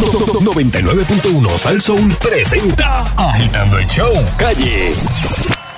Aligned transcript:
99.1 0.00 1.58
Sal 1.58 1.78
Soul 1.78 2.14
presenta 2.16 3.04
Agitando 3.18 3.78
el 3.78 3.86
Show 3.86 4.14
Calle. 4.38 4.94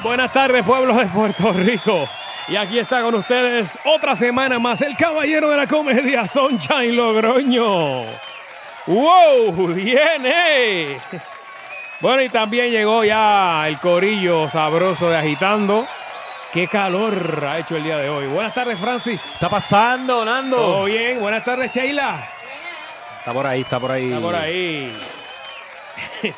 Buenas 0.01 0.33
tardes, 0.33 0.63
pueblos 0.63 0.97
de 0.97 1.07
Puerto 1.07 1.53
Rico. 1.53 2.09
Y 2.47 2.55
aquí 2.55 2.79
está 2.79 3.03
con 3.03 3.17
ustedes 3.17 3.77
otra 3.85 4.15
semana 4.15 4.61
más 4.61 4.81
el 4.83 4.97
caballero 4.97 5.51
de 5.51 5.57
la 5.57 5.67
comedia, 5.67 6.27
Sunshine 6.29 6.95
Logroño. 6.95 8.05
¡Wow! 8.87 9.67
¡Viene! 9.75 10.99
Bueno, 12.01 12.23
y 12.23 12.29
también 12.29 12.71
llegó 12.71 13.03
ya 13.03 13.67
el 13.67 13.81
corillo 13.81 14.49
sabroso 14.49 15.11
de 15.11 15.17
Agitando. 15.17 15.85
¡Qué 16.53 16.69
calor 16.69 17.49
ha 17.51 17.59
hecho 17.59 17.77
el 17.77 17.83
día 17.83 17.99
de 17.99 18.09
hoy! 18.09 18.27
Buenas 18.27 18.55
tardes, 18.55 18.79
Francis. 18.79 19.25
está 19.35 19.49
pasando, 19.49 20.25
Nando? 20.25 20.57
¿Todo 20.57 20.85
bien? 20.85 21.19
Buenas 21.19 21.43
tardes, 21.43 21.73
Sheila. 21.73 22.25
Está 23.23 23.33
por 23.33 23.47
ahí, 23.47 23.61
está 23.61 23.79
por 23.79 23.93
ahí. 23.93 24.07
Está 24.07 24.21
por 24.21 24.35
ahí. 24.35 24.93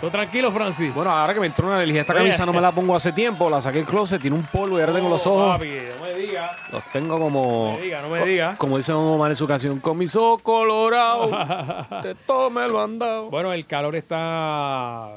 ¿Todo 0.00 0.10
tranquilo, 0.10 0.50
Francis? 0.50 0.94
Bueno, 0.94 1.10
ahora 1.10 1.34
que 1.34 1.40
me 1.40 1.44
entró 1.44 1.66
una 1.66 1.76
alergia, 1.76 2.00
esta 2.00 2.14
camisa 2.14 2.46
no 2.46 2.54
me 2.54 2.62
la 2.62 2.72
pongo 2.72 2.96
hace 2.96 3.12
tiempo, 3.12 3.50
la 3.50 3.60
saqué 3.60 3.76
del 3.76 3.86
closet, 3.86 4.22
tiene 4.22 4.34
un 4.34 4.42
polvo 4.44 4.78
y 4.78 4.80
ahora 4.80 4.94
tengo 4.94 5.10
los 5.10 5.26
ojos. 5.26 5.52
Papi, 5.52 5.68
no 5.98 6.02
me 6.02 6.14
digas. 6.14 6.50
Los 6.72 6.82
tengo 6.84 7.20
como. 7.20 7.72
No 7.72 7.76
me 7.76 7.82
diga, 7.82 8.00
no 8.00 8.08
me 8.08 8.24
diga. 8.24 8.56
Como 8.56 8.78
dice 8.78 8.92
Don 8.92 9.02
Omar 9.02 9.32
en 9.32 9.36
su 9.36 9.46
canción, 9.46 9.80
con 9.80 9.98
mis 9.98 10.16
ojos 10.16 10.40
colorados. 10.40 11.30
de 12.02 12.14
todo 12.14 12.48
me 12.48 12.66
lo 12.68 12.80
han 12.80 12.98
dado. 12.98 13.28
Bueno, 13.28 13.52
el 13.52 13.66
calor 13.66 13.94
está. 13.94 15.10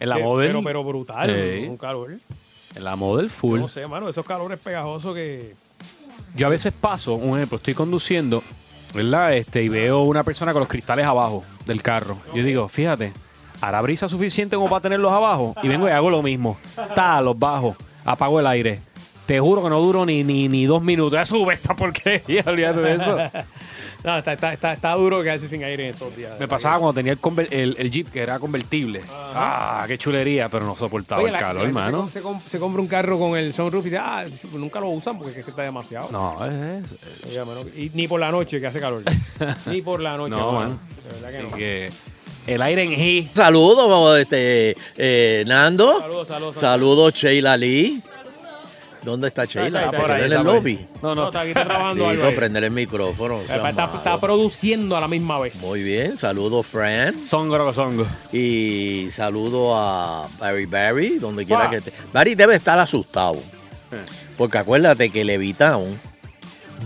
En 0.00 0.08
la 0.08 0.16
model. 0.16 0.48
Pero, 0.48 0.62
pero 0.62 0.84
brutal. 0.84 1.66
Un 1.68 1.76
calor. 1.76 2.12
En 2.74 2.82
la 2.82 2.96
model 2.96 3.28
full. 3.28 3.60
No 3.60 3.68
sé, 3.68 3.86
mano, 3.86 4.08
esos 4.08 4.24
calores 4.24 4.58
pegajosos 4.58 5.14
que. 5.14 5.54
Yo 6.34 6.46
a 6.46 6.50
veces 6.50 6.72
paso, 6.72 7.12
un 7.12 7.36
ejemplo, 7.36 7.58
estoy 7.58 7.74
conduciendo, 7.74 8.42
¿verdad? 8.94 9.34
Este, 9.34 9.62
y 9.62 9.68
veo 9.68 10.02
una 10.02 10.22
persona 10.22 10.52
con 10.52 10.60
los 10.60 10.68
cristales 10.68 11.06
abajo 11.06 11.44
del 11.66 11.82
carro. 11.82 12.16
Yo 12.34 12.42
digo, 12.42 12.68
fíjate, 12.68 13.12
¿hará 13.60 13.80
brisa 13.80 14.08
suficiente 14.08 14.56
como 14.56 14.68
para 14.68 14.80
tenerlos 14.80 15.12
abajo? 15.12 15.54
Y 15.62 15.68
vengo 15.68 15.88
y 15.88 15.90
hago 15.90 16.10
lo 16.10 16.22
mismo. 16.22 16.56
Ta, 16.94 17.20
los 17.20 17.38
bajo, 17.38 17.76
apago 18.04 18.40
el 18.40 18.46
aire. 18.46 18.80
Te 19.32 19.40
juro 19.40 19.62
que 19.62 19.70
no 19.70 19.80
duro 19.80 20.04
ni, 20.04 20.22
ni, 20.22 20.46
ni 20.46 20.66
dos 20.66 20.82
minutos. 20.82 21.14
Ya 21.14 21.24
sube 21.24 21.54
esta 21.54 21.74
porquería, 21.74 22.42
olvídate 22.46 22.80
de 22.80 22.94
eso. 22.96 23.16
No, 24.04 24.18
está, 24.18 24.32
está, 24.32 24.52
está, 24.52 24.72
está 24.72 24.92
duro 24.94 25.22
quedarse 25.22 25.46
sin 25.48 25.62
aire 25.62 25.84
en 25.86 25.90
estos 25.92 26.14
días. 26.16 26.38
Me 26.40 26.48
pasaba 26.48 26.78
cuando 26.80 26.92
tenía 26.94 27.12
el, 27.12 27.20
conver- 27.20 27.46
el, 27.52 27.76
el 27.78 27.88
Jeep 27.90 28.10
que 28.10 28.20
era 28.20 28.38
convertible. 28.40 29.00
Ah, 29.08 29.84
qué 29.86 29.96
chulería, 29.96 30.48
pero 30.48 30.66
no 30.66 30.74
soportaba 30.76 31.20
Oye, 31.22 31.28
el 31.28 31.34
la- 31.34 31.38
calor, 31.38 31.66
hermano. 31.68 32.10
Se, 32.12 32.20
com- 32.20 32.40
se 32.46 32.58
compra 32.58 32.82
un 32.82 32.88
carro 32.88 33.16
con 33.16 33.38
el 33.38 33.54
sunroof 33.54 33.86
y 33.86 33.90
dice, 33.90 33.98
ah, 34.04 34.24
nunca 34.54 34.80
lo 34.80 34.88
usan 34.88 35.16
porque 35.18 35.38
es 35.38 35.44
que 35.44 35.50
está 35.52 35.62
demasiado. 35.62 36.08
No, 36.10 36.36
es, 36.44 36.84
es- 36.90 37.24
Oye, 37.26 37.44
mano, 37.44 37.60
y 37.76 37.90
ni 37.94 38.08
por 38.08 38.18
la 38.18 38.32
noche 38.32 38.60
que 38.60 38.66
hace 38.66 38.80
calor. 38.80 39.02
ni 39.66 39.80
por 39.82 40.00
la 40.00 40.16
noche. 40.16 40.30
no, 40.30 40.50
mano. 40.52 40.68
man. 40.70 40.78
De 41.06 41.12
verdad 41.20 41.30
que 41.30 41.36
Así 41.38 41.46
no. 41.52 41.56
que 41.56 41.90
el 42.48 42.60
aire 42.62 42.82
en 42.82 42.90
G. 42.90 43.28
Saludos, 43.32 44.18
este, 44.18 44.76
eh, 44.96 45.44
Nando. 45.46 46.00
Saludos, 46.00 46.26
saludos. 46.28 46.54
Saludos, 46.58 47.14
Sheila 47.14 47.56
Lee. 47.56 48.02
¿Dónde 49.04 49.28
está 49.28 49.44
Sheila? 49.44 49.80
está 49.80 49.90
Se 49.90 49.96
por 49.96 50.06
quedó 50.06 50.14
ahí, 50.14 50.24
en 50.24 50.32
el 50.32 50.42
lobby. 50.44 50.86
No, 51.02 51.14
No, 51.14 51.24
está 51.26 51.40
aquí 51.40 51.48
está 51.50 51.64
trabajando 51.64 52.08
algo. 52.08 52.24
Ahí. 52.26 52.36
prender 52.36 52.64
el 52.64 52.70
micrófono. 52.70 53.40
no 53.40 53.46
seas 53.46 53.56
Está, 53.58 53.70
está- 53.70 53.86
malo. 53.86 53.98
está 53.98 54.20
produciendo 54.20 54.96
a 54.96 55.00
la 55.00 55.08
misma 55.08 55.38
vez. 55.40 55.56
Muy 55.60 55.82
bien, 55.82 56.16
saludos, 56.16 56.66
Fran. 56.66 57.26
songo, 57.26 57.72
songo. 57.72 58.06
Y 58.32 59.08
saludo 59.10 59.74
a 59.76 60.28
Barry 60.38 60.66
Barry, 60.66 61.18
donde 61.18 61.44
quiera 61.44 61.64
Ah. 61.64 61.70
que 61.70 61.76
esté. 61.78 61.92
Barry 62.12 62.34
debe 62.36 62.54
estar 62.54 62.78
asustado. 62.78 63.36
Porque 64.38 64.58
acuérdate 64.58 65.10
que 65.10 65.24
Levitown 65.24 65.98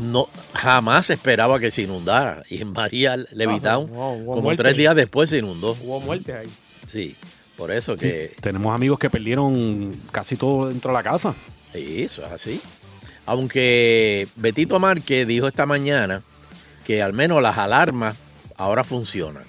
no, 0.01 0.29
jamás 0.55 1.11
esperaba 1.11 1.59
que 1.61 1.71
se 1.71 1.83
inundara. 1.83 2.43
Y 2.51 2.63
en 2.63 2.73
María 2.73 3.17
Levitown, 3.31 3.91
hubo 3.91 4.35
como 4.37 4.57
tres 4.57 4.77
días 4.77 4.95
después 4.97 5.31
se 5.31 5.39
inundó. 5.39 5.77
Hubo 5.83 6.01
muertes 6.01 6.35
ahí. 6.35 6.49
Sí, 6.87 7.15
por 7.57 7.71
eso 7.71 7.97
Sí, 7.97 8.07
que 8.09 8.37
tenemos 8.41 8.75
amigos 8.75 8.99
que 8.99 9.09
perdieron 9.11 9.89
casi 10.11 10.37
todo 10.37 10.69
dentro 10.69 10.91
de 10.91 10.95
la 10.97 11.03
casa. 11.03 11.35
Sí, 11.77 12.03
eso 12.03 12.25
es 12.27 12.33
así. 12.33 12.61
Aunque 13.27 14.29
Betito 14.37 14.79
Márquez 14.79 15.27
dijo 15.27 15.47
esta 15.49 15.67
mañana 15.67 16.23
que 16.87 17.03
al 17.03 17.13
menos 17.13 17.43
las 17.43 17.59
alarmas 17.59 18.17
ahora 18.57 18.85
funcionan. 18.85 19.43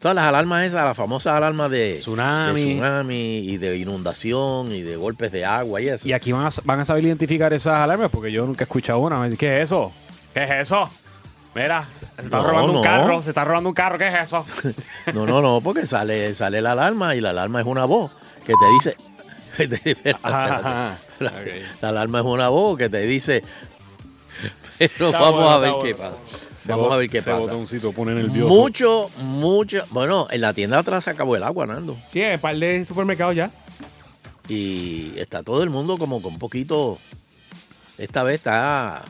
Todas 0.00 0.14
las 0.14 0.24
alarmas 0.24 0.64
esas, 0.66 0.84
las 0.84 0.96
famosas 0.96 1.34
alarmas 1.34 1.70
de 1.70 1.98
Tsunami. 2.00 2.64
de 2.64 2.74
tsunami 2.74 3.38
y 3.38 3.58
de 3.58 3.76
inundación 3.76 4.72
y 4.72 4.80
de 4.80 4.96
golpes 4.96 5.30
de 5.30 5.44
agua 5.44 5.80
y 5.80 5.88
eso. 5.88 6.08
Y 6.08 6.12
aquí 6.14 6.32
van 6.32 6.46
a, 6.46 6.48
van 6.64 6.80
a 6.80 6.84
saber 6.84 7.04
identificar 7.04 7.52
esas 7.52 7.78
alarmas 7.78 8.10
porque 8.10 8.32
yo 8.32 8.46
nunca 8.46 8.64
he 8.64 8.66
escuchado 8.66 8.98
una. 8.98 9.28
¿Qué 9.36 9.58
es 9.58 9.64
eso? 9.64 9.92
¿Qué 10.32 10.44
es 10.44 10.50
eso? 10.50 10.90
Mira, 11.54 11.86
se 11.92 12.06
está 12.22 12.38
No, 12.38 12.44
robando 12.48 12.72
un 12.74 12.82
carro, 12.82 13.22
se 13.22 13.30
está 13.30 13.44
robando 13.44 13.68
un 13.70 13.74
carro, 13.74 13.98
¿qué 13.98 14.08
es 14.08 14.14
eso? 14.22 14.44
No, 15.14 15.26
no, 15.26 15.42
no, 15.42 15.60
porque 15.60 15.86
sale, 15.86 16.32
sale 16.32 16.62
la 16.62 16.72
alarma 16.72 17.14
y 17.14 17.20
la 17.20 17.30
alarma 17.30 17.60
es 17.60 17.66
una 17.66 17.84
voz 17.84 18.10
que 18.44 18.52
te 18.54 18.66
dice. 18.78 18.96
Espérate, 19.52 19.90
espérate. 19.90 20.26
Ajá. 20.26 20.98
La, 21.18 21.88
alarma 21.88 22.20
es 22.20 22.24
una 22.24 22.48
voz 22.48 22.78
que 22.78 22.88
te 22.88 23.02
dice. 23.02 23.42
Pero 24.78 25.12
vamos 25.12 25.32
bueno, 25.32 25.50
a 25.50 25.58
ver 25.58 25.72
qué 25.82 25.92
bueno. 25.94 26.16
pasa. 26.16 26.36
Vamos 26.68 26.92
a 26.92 26.96
ver 26.96 27.10
qué 27.10 27.18
pasa. 27.18 27.38
botoncito 27.38 27.92
pone 27.92 28.14
nervioso. 28.14 28.48
Mucho, 28.48 29.10
mucho. 29.18 29.84
Bueno, 29.90 30.26
en 30.30 30.40
la 30.40 30.54
tienda 30.54 30.78
atrás 30.78 31.04
se 31.04 31.10
acabó 31.10 31.36
el 31.36 31.42
agua, 31.42 31.66
Nando. 31.66 31.96
Sí, 32.08 32.22
en 32.22 32.32
el 32.32 32.38
par 32.38 32.56
de 32.56 32.84
supermercados 32.84 33.36
ya. 33.36 33.50
Y 34.48 35.12
está 35.16 35.42
todo 35.42 35.62
el 35.62 35.70
mundo 35.70 35.98
como 35.98 36.22
con 36.22 36.34
un 36.34 36.38
poquito. 36.38 36.98
Esta 37.98 38.22
vez 38.22 38.36
está 38.36 39.04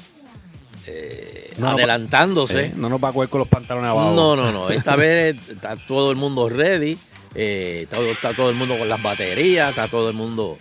eh, 0.87 1.55
no, 1.59 1.71
adelantándose. 1.71 2.67
Eh, 2.67 2.72
no 2.77 2.89
nos 2.89 3.03
va 3.03 3.09
a 3.09 3.12
coger 3.12 3.28
con 3.28 3.41
los 3.41 3.49
pantalones 3.49 3.91
abajo. 3.91 4.12
No, 4.15 4.37
no, 4.37 4.51
no. 4.51 4.71
Esta 4.71 4.97
vez 4.97 5.37
está 5.49 5.77
todo 5.77 6.11
el 6.11 6.17
mundo 6.17 6.49
ready. 6.49 6.99
Eh, 7.35 7.87
todo- 7.91 8.07
está 8.11 8.33
todo 8.35 8.51
el 8.51 8.57
mundo 8.57 8.79
con 8.79 8.89
las 8.89 9.03
baterías. 9.03 9.71
Está 9.71 9.89
todo 9.89 10.09
el 10.11 10.17
mundo. 10.17 10.57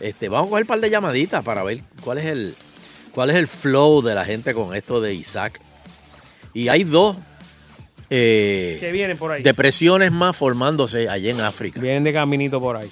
Este, 0.00 0.28
vamos 0.28 0.48
a 0.48 0.50
coger 0.50 0.62
un 0.64 0.68
par 0.68 0.80
de 0.80 0.90
llamaditas 0.90 1.42
para 1.44 1.62
ver 1.62 1.80
cuál 2.02 2.18
es 2.18 2.26
el 2.26 2.54
cuál 3.12 3.30
es 3.30 3.36
el 3.36 3.46
flow 3.48 4.02
de 4.02 4.14
la 4.14 4.24
gente 4.26 4.52
con 4.52 4.74
esto 4.74 5.00
de 5.00 5.14
Isaac. 5.14 5.58
Y 6.52 6.68
hay 6.68 6.84
dos 6.84 7.16
eh, 8.10 8.76
Que 8.80 8.92
vienen 8.92 9.16
por 9.18 9.32
ahí. 9.32 9.42
depresiones 9.42 10.12
más 10.12 10.36
formándose 10.36 11.08
allá 11.08 11.30
en 11.30 11.40
África. 11.40 11.80
Vienen 11.80 12.04
de 12.04 12.12
caminito 12.12 12.60
por 12.60 12.76
ahí. 12.76 12.90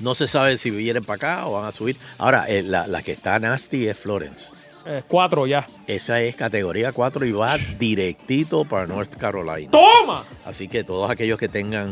No 0.00 0.14
se 0.14 0.26
sabe 0.26 0.58
si 0.58 0.70
vienen 0.70 1.04
para 1.04 1.16
acá 1.16 1.46
o 1.46 1.52
van 1.52 1.66
a 1.66 1.72
subir. 1.72 1.96
Ahora, 2.18 2.46
eh, 2.48 2.62
la, 2.62 2.86
la 2.86 3.02
que 3.02 3.12
está 3.12 3.38
nasty 3.38 3.86
es 3.86 3.96
Florence. 3.96 4.52
Eh, 4.86 5.02
cuatro 5.06 5.46
ya. 5.46 5.66
Esa 5.86 6.20
es 6.20 6.34
categoría 6.36 6.92
4 6.92 7.24
y 7.24 7.32
va 7.32 7.56
directito 7.78 8.64
para 8.64 8.86
North 8.86 9.14
Carolina. 9.16 9.70
¡Toma! 9.70 10.24
Así 10.44 10.68
que 10.68 10.84
todos 10.84 11.10
aquellos 11.10 11.38
que 11.38 11.48
tengan 11.48 11.88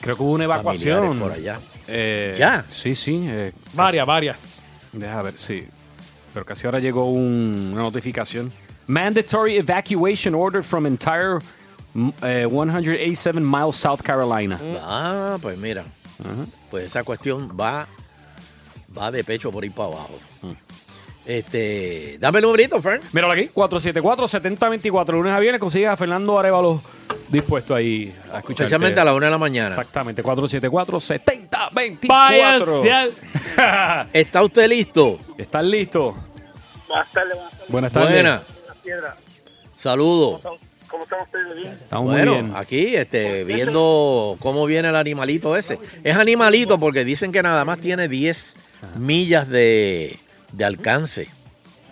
Creo 0.00 0.16
que 0.16 0.22
hubo 0.22 0.32
una 0.32 0.44
evacuación. 0.44 1.18
por 1.18 1.32
allá. 1.32 1.58
Eh, 1.86 2.34
¿Ya? 2.38 2.64
Sí, 2.68 2.94
sí. 2.94 3.24
eh, 3.28 3.52
Varias, 3.74 4.06
varias. 4.06 4.62
Deja 4.92 5.22
ver, 5.22 5.36
sí. 5.36 5.66
Pero 6.32 6.46
casi 6.46 6.66
ahora 6.66 6.78
llegó 6.78 7.10
un- 7.10 7.70
una 7.72 7.82
notificación. 7.82 8.52
Mandatory 8.86 9.56
evacuation 9.58 10.34
order 10.34 10.62
from 10.62 10.86
entire 10.86 11.38
mm, 11.94 12.08
eh, 12.22 12.46
187 12.48 13.40
miles 13.40 13.76
South 13.76 14.00
Carolina. 14.02 14.58
Ah, 14.80 15.38
pues 15.40 15.58
mira. 15.58 15.84
Pues 16.70 16.86
esa 16.86 17.02
cuestión 17.04 17.56
va, 17.58 17.86
va 18.96 19.10
de 19.10 19.24
pecho 19.24 19.50
por 19.50 19.62
ahí 19.64 19.70
para 19.70 19.88
abajo. 19.88 20.18
Mm. 20.42 20.48
Este, 21.30 22.16
dame 22.18 22.40
el 22.40 22.44
numerito, 22.44 22.82
Frank. 22.82 23.02
Míralo 23.12 23.32
aquí, 23.32 23.48
474-7024. 23.54 25.12
Lunes 25.12 25.32
a 25.32 25.38
viernes 25.38 25.60
consigues 25.60 25.88
a 25.88 25.96
Fernando 25.96 26.36
Arevalo 26.36 26.82
dispuesto 27.28 27.72
ahí 27.72 28.12
a 28.32 28.38
escuchar. 28.38 28.64
Especialmente 28.64 28.98
a 28.98 29.04
la 29.04 29.14
una 29.14 29.26
de 29.26 29.30
la 29.30 29.38
mañana. 29.38 29.68
Exactamente, 29.68 30.24
474-7024. 30.24 32.08
Váyanse 32.08 33.12
¿Está 34.12 34.42
usted 34.42 34.68
listo? 34.68 35.20
¿Estás 35.38 35.62
listo? 35.62 36.16
Buenas 36.88 37.12
tardes, 37.12 37.36
buenas 37.68 37.92
tardes. 37.92 38.12
Buenas 38.12 38.42
tardes. 38.82 39.14
Saludos. 39.76 40.40
¿Cómo 40.88 41.04
están 41.04 41.20
ustedes? 41.20 41.54
¿Bien? 41.54 41.78
Estamos 41.80 42.06
muy 42.06 42.14
Bueno, 42.16 42.32
bien. 42.32 42.52
aquí 42.56 42.96
este, 42.96 43.44
viendo 43.44 44.36
cómo 44.40 44.66
viene 44.66 44.88
el 44.88 44.96
animalito 44.96 45.56
ese. 45.56 45.78
Es 46.02 46.16
animalito 46.16 46.80
porque 46.80 47.04
dicen 47.04 47.30
que 47.30 47.40
nada 47.40 47.64
más 47.64 47.78
tiene 47.78 48.08
10 48.08 48.56
millas 48.96 49.48
de, 49.48 50.18
de 50.52 50.64
alcance. 50.64 51.28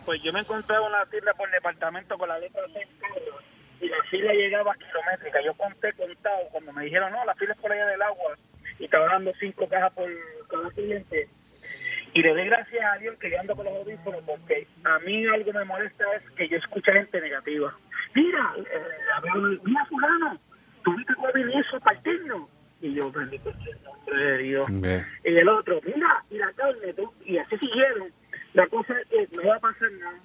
Pues 0.05 0.22
yo 0.22 0.32
me 0.32 0.40
encontraba 0.40 0.87
una 0.87 1.05
tienda 1.06 1.34
por 1.34 1.50
departamento 1.50 2.16
con 2.16 2.28
la 2.28 2.38
letra 2.38 2.62
C 2.72 2.81
en 2.81 2.88
carro, 2.99 3.38
y 3.81 3.88
la 3.88 4.02
fila 4.10 4.32
llegaba 4.32 4.75
kilométrica. 4.75 5.40
Yo 5.44 5.55
conté 5.55 5.93
contado 5.93 6.49
cuando 6.50 6.72
me 6.72 6.84
dijeron, 6.84 7.12
no, 7.12 7.25
la 7.25 7.34
fila 7.34 7.52
es 7.52 7.58
por 7.60 7.72
allá 7.72 7.87
del 7.87 8.02
agua 8.02 8.34
y 8.78 8.84
estaba 8.84 9.06
dando 9.06 9.32
cinco 9.38 9.69
cajas 9.69 9.93
por 9.93 10.08
cada 10.49 10.70
cliente. 10.70 11.28
Y 12.14 12.22
le 12.22 12.31
doy 12.31 12.46
gracias 12.46 12.84
a 12.84 12.99
Dios 12.99 13.19
que 13.19 13.31
yo 13.31 13.38
ando 13.38 13.55
con 13.55 13.66
los 13.66 13.75
audífonos 13.75 14.22
porque 14.25 14.66
a 14.84 14.99
mí 15.00 15.26
algo 15.26 15.52
me 15.52 15.64
molesta 15.64 16.05
es 16.16 16.31
que 16.31 16.49
yo 16.49 16.56
escucho 16.56 16.93
gente 16.93 17.20
negativa. 17.20 17.75
Mira, 18.14 18.55
eh, 18.56 18.81
a 19.14 19.20
ver, 19.20 19.32
mira 19.62 19.84
fulano, 19.84 20.38
tuviste 20.82 21.12
que 21.14 21.38
ver 21.38 21.56
eso 21.58 21.78
partirnos. 21.81 22.49
Y 22.81 22.94
yo, 22.94 23.10
bendito 23.10 23.50
el 23.50 23.82
nombre 23.82 24.25
de 24.25 24.38
Dios. 24.38 24.66
Y 25.25 25.37
el 25.37 25.49
otro, 25.49 25.81
mira, 25.84 26.22
y 26.31 26.38
la 26.38 26.52
carne, 26.52 26.93
tú, 26.94 27.12
y 27.25 27.37
así 27.37 27.58
siguieron. 27.58 28.08
La 28.58 28.66
cosa 28.66 28.94
es 29.00 29.06
que 29.31 29.37
no 29.37 29.49
va 29.49 29.56
a 29.56 29.60
pasar 29.60 29.90
nada. 30.00 30.19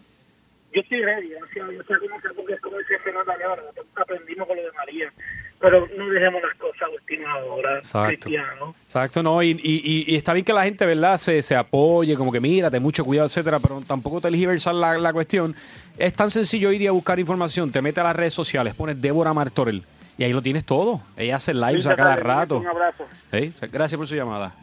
Yo 0.74 0.82
estoy 0.82 1.02
ready, 1.04 1.30
gracias 1.30 1.66
a 1.66 1.70
Dios. 1.70 1.86
O 1.86 1.88
sea, 1.88 1.98
como, 2.00 2.16
porque 2.36 2.58
como 2.58 2.78
dice 2.80 2.98
Fernando 3.04 3.32
ahora, 3.32 3.62
aprendimos 3.96 4.48
con 4.48 4.58
lo 4.58 4.64
de 4.64 4.72
María. 4.72 5.12
pero 5.60 5.88
no 5.96 6.10
dejemos 6.10 6.42
las 6.42 6.56
cosas 6.58 6.82
a 6.82 6.90
última 6.90 7.38
hora, 7.38 7.78
Exacto. 7.78 8.08
Cristiano. 8.08 8.76
Exacto, 8.84 9.24
no, 9.24 9.42
y, 9.44 9.52
y, 9.52 9.82
y- 9.86 10.06
y 10.14 10.16
está 10.18 10.34
bien 10.34 10.44
que 10.44 10.52
la 10.52 10.64
gente, 10.66 10.86
¿verdad?, 10.86 11.16
se, 11.18 11.42
se 11.42 11.56
apoye, 11.56 12.16
como 12.18 12.32
que 12.34 12.40
mírate, 12.42 12.80
mucho 12.82 13.06
cuidado, 13.06 13.28
etcétera, 13.28 13.60
pero 13.60 13.82
tampoco 13.88 14.20
te 14.20 14.28
tergiversar 14.30 14.74
la, 14.76 14.98
la 14.98 15.14
cuestión. 15.14 15.56
Es 15.98 16.14
tan 16.16 16.32
sencillo 16.32 16.68
hoy 16.70 16.80
día 16.80 16.92
buscar 16.92 17.18
información, 17.20 17.72
te 17.72 17.82
metes 17.82 18.00
a 18.00 18.04
las 18.08 18.16
redes 18.16 18.34
sociales, 18.34 18.74
pones 18.76 19.00
Débora 19.00 19.34
Martorell 19.34 19.84
y 20.18 20.24
ahí 20.26 20.34
lo 20.34 20.42
tienes 20.42 20.66
todo. 20.66 21.02
Ella 21.16 21.36
hace 21.38 21.54
lives 21.54 21.88
a 21.88 21.96
cada 21.96 22.16
rato. 22.18 22.58
Un 22.58 22.68
abrazo. 22.68 23.06
Sí, 23.32 23.54
Gracias 23.72 23.98
por 23.98 24.08
su 24.08 24.16
llamada. 24.16 24.54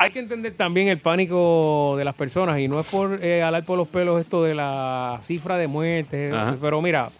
Hay 0.00 0.12
que 0.12 0.20
entender 0.20 0.54
también 0.54 0.88
el 0.88 0.98
pánico 0.98 1.94
de 1.98 2.04
las 2.04 2.14
personas 2.14 2.60
y 2.60 2.68
no 2.68 2.78
es 2.78 2.86
por 2.86 3.22
eh, 3.22 3.42
alar 3.42 3.64
por 3.64 3.76
los 3.76 3.88
pelos 3.88 4.20
esto 4.20 4.44
de 4.44 4.54
la 4.54 5.20
cifra 5.24 5.56
de 5.56 5.66
muertes, 5.66 6.32
Ajá. 6.32 6.56
pero 6.60 6.80
mira, 6.80 7.10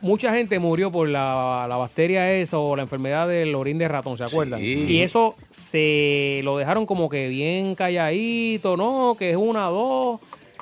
mucha 0.00 0.34
gente 0.34 0.58
murió 0.58 0.90
por 0.90 1.08
la, 1.08 1.66
la 1.68 1.76
bacteria 1.76 2.32
esa 2.32 2.58
o 2.58 2.74
la 2.74 2.82
enfermedad 2.82 3.28
del 3.28 3.54
orín 3.54 3.78
de 3.78 3.86
ratón, 3.86 4.16
¿se 4.16 4.24
acuerdan? 4.24 4.60
Sí. 4.60 4.86
Y 4.88 5.02
eso 5.02 5.36
se 5.50 6.40
lo 6.44 6.58
dejaron 6.58 6.86
como 6.86 7.08
que 7.08 7.28
bien 7.28 7.74
calladito, 7.74 8.76
¿no? 8.76 9.16
Que 9.16 9.30
es 9.30 9.36
una, 9.36 9.66
dos. 9.66 10.20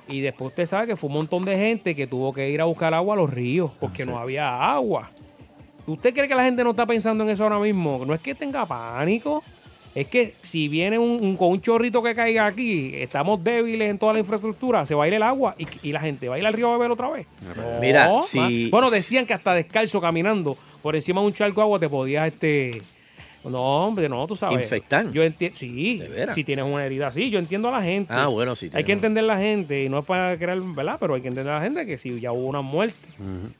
Y 0.08 0.20
después 0.20 0.48
usted 0.48 0.66
sabe 0.66 0.88
que 0.88 0.96
fue 0.96 1.08
un 1.08 1.14
montón 1.14 1.44
de 1.44 1.56
gente 1.56 1.94
que 1.94 2.06
tuvo 2.06 2.32
que 2.32 2.50
ir 2.50 2.60
a 2.60 2.64
buscar 2.64 2.92
agua 2.92 3.14
a 3.14 3.16
los 3.16 3.30
ríos 3.30 3.70
porque 3.80 4.04
no 4.04 4.18
había 4.18 4.72
agua. 4.72 5.10
¿Usted 5.86 6.12
cree 6.12 6.28
que 6.28 6.34
la 6.34 6.44
gente 6.44 6.62
no 6.64 6.70
está 6.70 6.86
pensando 6.86 7.24
en 7.24 7.30
eso 7.30 7.44
ahora 7.44 7.58
mismo? 7.58 8.04
No 8.06 8.14
es 8.14 8.20
que 8.20 8.34
tenga 8.34 8.66
pánico, 8.66 9.42
es 9.94 10.06
que 10.06 10.34
si 10.40 10.68
viene 10.68 10.98
un, 10.98 11.10
un- 11.22 11.36
con 11.36 11.48
un 11.48 11.60
chorrito 11.60 12.02
que 12.02 12.14
caiga 12.14 12.46
aquí, 12.46 12.92
estamos 12.94 13.42
débiles 13.44 13.90
en 13.90 13.98
toda 13.98 14.14
la 14.14 14.18
infraestructura, 14.20 14.86
se 14.86 14.94
va 14.94 15.04
a 15.04 15.08
ir 15.08 15.14
el 15.14 15.22
agua 15.22 15.54
y, 15.58 15.66
y 15.82 15.92
la 15.92 16.00
gente 16.00 16.28
va 16.28 16.36
a 16.36 16.38
ir 16.38 16.46
al 16.46 16.52
río 16.54 16.70
a 16.70 16.76
beber 16.78 16.90
otra 16.90 17.10
vez. 17.10 17.26
No, 17.56 17.80
Mira, 17.80 18.10
si- 18.26 18.70
Bueno, 18.70 18.90
decían 18.90 19.26
que 19.26 19.34
hasta 19.34 19.52
descalzo 19.54 20.00
caminando 20.00 20.56
por 20.82 20.96
encima 20.96 21.20
de 21.20 21.26
un 21.26 21.32
charco 21.34 21.60
de 21.60 21.64
agua 21.64 21.78
te 21.78 21.88
podías 21.88 22.26
este... 22.28 22.80
No, 23.44 23.88
hombre, 23.88 24.08
no, 24.08 24.24
tú 24.28 24.36
sabes. 24.36 24.60
Infectar. 24.62 25.10
Yo 25.10 25.20
entiendo, 25.24 25.58
sí, 25.58 26.00
si 26.32 26.44
tienes 26.44 26.64
una 26.64 26.86
herida 26.86 27.08
así, 27.08 27.28
yo 27.28 27.40
entiendo 27.40 27.66
a 27.68 27.72
la 27.72 27.82
gente. 27.82 28.12
Ah, 28.14 28.28
bueno, 28.28 28.54
sí. 28.54 28.66
Hay 28.66 28.70
tiene- 28.70 28.84
que 28.84 28.92
entender 28.92 29.24
la 29.24 29.36
gente, 29.36 29.82
y 29.82 29.88
no 29.88 29.98
es 29.98 30.04
para 30.04 30.38
crear, 30.38 30.60
¿verdad? 30.60 30.96
Pero 31.00 31.14
hay 31.16 31.22
que 31.22 31.26
entender 31.28 31.52
a 31.52 31.56
la 31.58 31.64
gente 31.64 31.84
que 31.84 31.98
si 31.98 32.20
ya 32.20 32.30
hubo 32.30 32.46
una 32.46 32.60
muerte, 32.60 32.94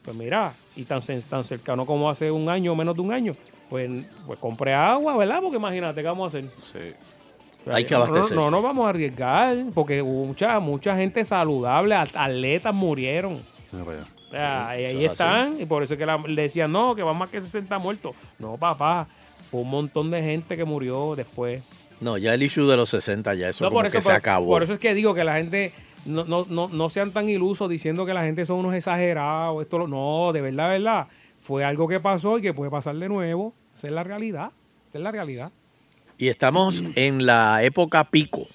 pues 0.05 0.15
mira, 0.15 0.53
y 0.77 0.83
tan, 0.83 1.01
tan 1.29 1.43
cercano 1.43 1.85
como 1.85 2.09
hace 2.09 2.31
un 2.31 2.47
año 2.47 2.71
o 2.71 2.75
menos 2.77 2.95
de 2.95 3.01
un 3.01 3.11
año, 3.11 3.33
pues, 3.69 3.89
pues 4.27 4.39
compre 4.39 4.73
agua, 4.73 5.17
¿verdad? 5.17 5.39
Porque 5.41 5.57
imagínate, 5.57 6.01
¿qué 6.01 6.07
vamos 6.07 6.33
a 6.33 6.37
hacer? 6.37 6.49
Sí. 6.57 6.79
Hay 7.71 7.85
que 7.85 7.93
No, 7.93 8.03
abastecerse. 8.03 8.35
No, 8.35 8.41
no, 8.45 8.51
nos 8.51 8.63
vamos 8.63 8.85
a 8.85 8.89
arriesgar, 8.89 9.57
porque 9.73 10.03
mucha, 10.03 10.59
mucha 10.59 10.95
gente 10.95 11.23
saludable, 11.23 11.95
at- 11.95 12.15
atletas 12.15 12.73
murieron. 12.73 13.33
O 13.73 14.31
sea, 14.31 14.79
y 14.79 14.85
ahí 14.85 15.05
están, 15.05 15.59
y 15.61 15.65
por 15.65 15.83
eso 15.83 15.93
es 15.93 15.97
que 15.99 16.05
la- 16.05 16.17
le 16.17 16.41
decían, 16.41 16.71
no, 16.71 16.93
que 16.95 17.03
van 17.03 17.17
más 17.17 17.29
que 17.29 17.39
60 17.39 17.77
muertos. 17.79 18.15
No, 18.39 18.57
papá, 18.57 19.07
fue 19.49 19.61
un 19.61 19.69
montón 19.69 20.11
de 20.11 20.21
gente 20.21 20.57
que 20.57 20.65
murió 20.65 21.15
después. 21.15 21.63
No, 22.01 22.17
ya 22.17 22.33
el 22.33 22.43
issue 22.43 22.67
de 22.69 22.75
los 22.75 22.89
60 22.89 23.33
ya 23.35 23.49
eso 23.49 23.63
No, 23.63 23.69
como 23.69 23.79
por 23.79 23.85
eso, 23.87 23.97
que 23.97 24.01
se 24.01 24.11
acabó. 24.11 24.47
por 24.47 24.63
eso 24.63 24.73
es 24.73 24.79
que 24.79 24.93
digo 24.93 25.13
que 25.13 25.23
la 25.23 25.35
gente 25.35 25.71
no, 26.05 26.25
no, 26.25 26.45
no, 26.49 26.67
no 26.67 26.89
sean 26.89 27.11
tan 27.11 27.29
ilusos 27.29 27.69
diciendo 27.69 28.05
que 28.05 28.13
la 28.13 28.23
gente 28.23 28.45
son 28.45 28.57
unos 28.57 28.73
exagerados. 28.75 29.61
Esto 29.61 29.77
lo- 29.77 29.87
no, 29.87 30.33
de 30.33 30.41
verdad, 30.41 30.65
de 30.71 30.79
verdad. 30.79 31.07
Fue 31.43 31.65
algo 31.65 31.87
que 31.89 31.99
pasó 31.99 32.37
y 32.37 32.41
que 32.41 32.53
puede 32.53 32.71
pasar 32.71 32.95
de 32.95 33.09
nuevo. 33.09 33.53
Esa 33.77 33.87
es 33.87 33.93
la 33.93 34.03
realidad. 34.03 34.51
Esa 34.89 34.97
es 34.97 35.03
la 35.03 35.11
realidad. 35.11 35.51
Y 36.17 36.29
estamos 36.29 36.81
en 36.95 37.25
la 37.25 37.63
época 37.63 38.05
pico 38.05 38.47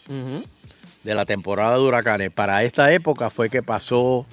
de 1.05 1.15
la 1.15 1.27
temporada 1.27 1.75
de 1.75 1.81
huracanes. 1.83 2.31
Para 2.33 2.65
esta 2.65 2.91
época 2.93 3.29
fue 3.29 3.51
que 3.51 3.63
pasó 3.63 4.25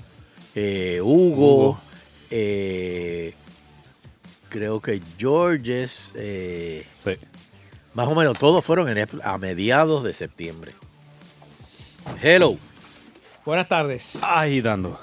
eh, 0.55 1.01
Hugo, 1.01 1.71
Hugo. 1.71 1.79
eh, 2.31 3.33
creo 4.47 4.79
que 4.79 5.01
Georges, 5.17 6.13
eh, 6.15 6.87
Sí. 6.95 7.11
más 7.93 8.07
o 8.07 8.15
menos 8.15 8.39
todos 8.39 8.63
fueron 8.63 8.87
en 8.87 9.05
a 9.23 9.37
mediados 9.37 10.03
de 10.05 10.13
septiembre. 10.13 10.71
Hello. 12.21 12.55
Buenas 13.45 13.67
tardes. 13.67 14.17
Agitando. 14.21 14.97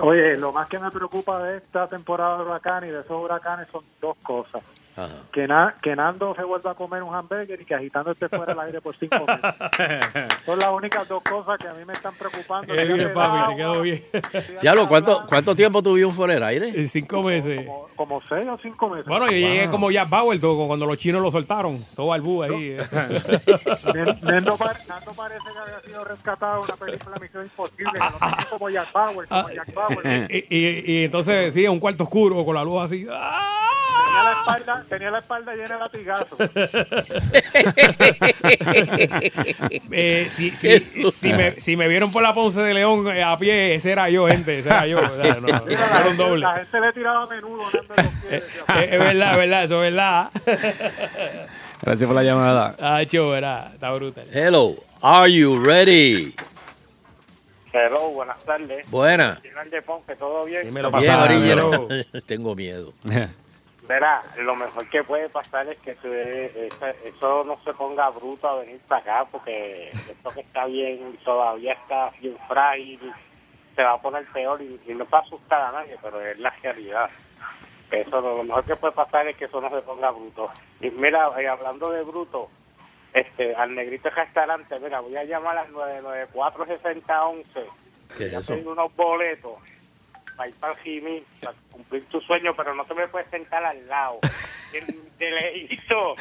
Oye, 0.00 0.36
lo 0.36 0.52
más 0.52 0.68
que 0.68 0.78
me 0.78 0.90
preocupa 0.90 1.42
de 1.44 1.58
esta 1.58 1.86
temporada 1.88 2.38
de 2.38 2.44
huracanes 2.44 2.90
y 2.90 2.92
de 2.92 3.00
esos 3.00 3.22
huracanes 3.22 3.68
son 3.70 3.84
dos 4.00 4.16
cosas. 4.22 4.62
Ajá. 4.96 5.08
Que, 5.32 5.48
Na- 5.48 5.74
que 5.82 5.96
Nando 5.96 6.34
se 6.36 6.44
vuelva 6.44 6.70
a 6.70 6.74
comer 6.74 7.02
un 7.02 7.14
hamburger 7.14 7.60
y 7.60 7.64
que 7.64 7.74
agitando 7.74 8.12
esté 8.12 8.28
fuera 8.28 8.46
del 8.54 8.60
aire 8.60 8.80
por 8.80 8.94
cinco 8.96 9.24
meses. 9.26 9.42
Son 10.46 10.58
las 10.58 10.68
únicas 10.70 11.08
dos 11.08 11.22
cosas 11.22 11.58
que 11.58 11.66
a 11.66 11.72
mí 11.74 11.84
me 11.84 11.92
están 11.94 12.14
preocupando. 12.14 12.72
Qué 12.72 12.84
bien, 12.84 12.96
Fíjate, 12.98 13.14
papi, 13.14 13.28
agua, 13.38 13.48
te 13.48 13.56
quedó 13.56 13.80
bien. 13.82 14.04
fíjate, 14.12 14.58
Ya 14.62 14.74
lo, 14.74 14.86
¿cuánto, 14.88 15.24
¿cuánto 15.28 15.56
tiempo 15.56 15.82
tuvimos 15.82 16.14
fuera 16.14 16.34
del 16.34 16.44
aire? 16.44 16.68
En 16.68 16.88
cinco 16.88 17.22
meses. 17.22 17.66
Como, 17.66 17.88
como 17.96 18.22
seis 18.28 18.46
o 18.46 18.56
cinco 18.62 18.88
meses. 18.88 19.06
Bueno, 19.06 19.26
yo 19.26 19.32
llegué 19.32 19.68
como 19.68 19.90
Jack 19.90 20.08
Bauer 20.08 20.40
todo, 20.40 20.66
cuando 20.66 20.86
los 20.86 20.96
chinos 20.96 21.20
lo 21.22 21.30
soltaron. 21.30 21.84
Todo 21.96 22.12
albú 22.12 22.42
ahí. 22.44 22.76
Nen- 23.94 24.20
Nando, 24.22 24.56
pa- 24.56 24.72
Nando 24.88 25.12
parece 25.12 25.40
que 25.52 25.58
había 25.58 25.80
sido 25.80 26.04
rescatado 26.04 26.58
en 26.58 26.64
una 26.64 26.76
película 26.76 27.14
de 27.16 27.20
Misión 27.20 27.42
Imposible. 27.44 27.98
como 28.50 28.70
Jack 28.70 28.92
Bauer, 28.92 29.28
como 29.28 29.48
Jack 29.50 29.74
Bauer. 29.74 30.28
y, 30.30 30.36
y- 30.56 30.84
y 31.00 31.04
entonces, 31.04 31.52
sí, 31.52 31.66
un 31.66 31.80
cuarto 31.80 32.04
oscuro 32.04 32.44
con 32.44 32.54
la 32.54 32.62
luz 32.62 32.82
así. 32.82 33.06
¡Ah! 33.10 33.50
Tenía 34.14 34.22
la 34.22 34.32
espalda, 34.38 34.84
tenía 34.88 35.10
la 35.10 35.18
espalda 35.18 35.54
llena 35.54 35.74
de 35.74 35.80
latigazos. 35.80 36.38
Eh, 39.90 40.26
si, 40.28 40.54
si, 40.56 40.78
si, 40.80 41.32
me, 41.32 41.52
si 41.60 41.76
me 41.76 41.88
vieron 41.88 42.10
por 42.12 42.22
la 42.22 42.34
Ponce 42.34 42.60
de 42.60 42.74
León 42.74 43.06
eh, 43.08 43.22
a 43.22 43.36
pie, 43.36 43.74
ese 43.76 43.92
era 43.92 44.08
yo, 44.10 44.26
gente. 44.26 44.58
Ese 44.58 44.68
era 44.68 44.86
yo. 44.86 44.98
O 44.98 45.22
sea, 45.22 45.34
no, 45.34 45.40
no, 45.48 45.62
Mira, 45.66 45.86
era 45.86 45.94
la, 45.94 46.00
un 46.00 46.04
gente, 46.08 46.22
doble. 46.22 46.40
la 46.40 46.54
gente 46.56 46.80
le 46.80 46.92
tiraba 46.92 47.22
a 47.22 47.26
menudo 47.26 47.62
los 47.62 47.70
pies. 47.86 48.08
Eh, 48.30 48.42
es 48.92 48.98
verdad, 48.98 49.32
es 49.32 49.38
verdad, 49.38 49.64
eso 49.64 49.84
es 49.84 49.94
verdad. 49.94 50.30
Gracias 51.82 52.06
por 52.06 52.16
la 52.16 52.22
llamada. 52.22 52.76
Ah, 52.80 53.02
verá, 53.12 53.70
está 53.72 53.92
brutal. 53.92 54.26
Hello. 54.32 54.74
Are 55.02 55.32
you 55.32 55.62
ready? 55.62 56.34
Hello, 57.72 58.10
buenas 58.10 58.42
tardes. 58.44 58.88
Buena. 58.90 59.38
Final 59.42 59.70
de 59.70 59.82
Ponce, 59.82 60.16
¿todo 60.16 60.44
bien? 60.44 60.64
Dímelo, 60.64 60.90
pero- 60.92 61.88
Tengo 62.26 62.54
miedo. 62.54 62.92
Verá, 63.86 64.22
lo 64.38 64.56
mejor 64.56 64.88
que 64.88 65.04
puede 65.04 65.28
pasar 65.28 65.68
es 65.68 65.78
que 65.78 65.94
se- 65.96 66.68
eso 67.04 67.44
no 67.44 67.58
se 67.64 67.74
ponga 67.74 68.08
bruto 68.10 68.48
a 68.48 68.56
venir 68.60 68.80
para 68.88 69.00
acá, 69.02 69.24
porque 69.30 69.88
esto 69.90 70.30
que 70.30 70.40
está 70.40 70.64
bien, 70.66 71.18
todavía 71.24 71.74
está 71.74 72.10
bien 72.20 72.36
frágil, 72.48 73.12
se 73.76 73.82
va 73.82 73.92
a 73.92 74.00
poner 74.00 74.24
peor 74.32 74.62
y, 74.62 74.80
y 74.86 74.94
no 74.94 75.04
es 75.04 75.10
para 75.10 75.24
asustar 75.26 75.60
a 75.62 75.72
nadie, 75.72 75.98
pero 76.00 76.18
es 76.20 76.38
la 76.38 76.50
realidad. 76.62 77.10
Eso 77.90 78.20
lo, 78.22 78.42
mejor 78.42 78.64
que 78.64 78.76
puede 78.76 78.94
pasar 78.94 79.28
es 79.28 79.36
que 79.36 79.44
eso 79.44 79.60
no 79.60 79.68
se 79.68 79.82
ponga 79.82 80.10
bruto. 80.10 80.50
Y 80.80 80.90
mira, 80.90 81.30
eh, 81.38 81.46
hablando 81.46 81.90
de 81.90 82.02
bruto, 82.04 82.48
este 83.12 83.54
al 83.54 83.74
negrito 83.74 84.08
restaurante, 84.10 84.80
mira, 84.80 85.00
voy 85.00 85.16
a 85.16 85.24
llamar 85.24 85.58
al 85.58 85.70
994-6011. 85.72 87.44
¿Qué 88.16 88.26
es 88.26 88.32
eso? 88.32 88.54
tengo 88.54 88.72
unos 88.72 88.94
boletos 88.96 89.58
para 90.36 90.48
ir 90.48 90.54
para 90.56 90.74
Jimmy, 90.76 91.22
para 91.40 91.54
cumplir 91.70 92.04
tu 92.06 92.20
sueño, 92.20 92.54
pero 92.56 92.74
no 92.74 92.84
te 92.84 92.94
me 92.94 93.08
puedes 93.08 93.28
sentar 93.30 93.64
al 93.64 93.86
lado. 93.88 94.18
De, 94.74 94.80
de 95.20 95.30
lejito, 95.30 96.16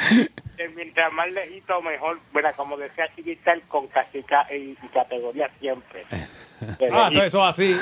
de 0.57 0.69
mientras 0.75 1.11
más 1.11 1.27
lejito, 1.31 1.81
mejor. 1.81 2.19
Bueno, 2.31 2.49
como 2.55 2.77
decía 2.77 3.09
Chiquital, 3.15 3.63
con 3.63 3.87
cacica 3.87 4.45
y, 4.53 4.77
y 4.79 4.87
categoría 4.93 5.49
siempre. 5.59 6.05
De 6.77 6.85
Ah, 6.91 7.07
eso, 7.07 7.19
lejito. 7.19 7.23
eso 7.23 7.43
así. 7.43 7.75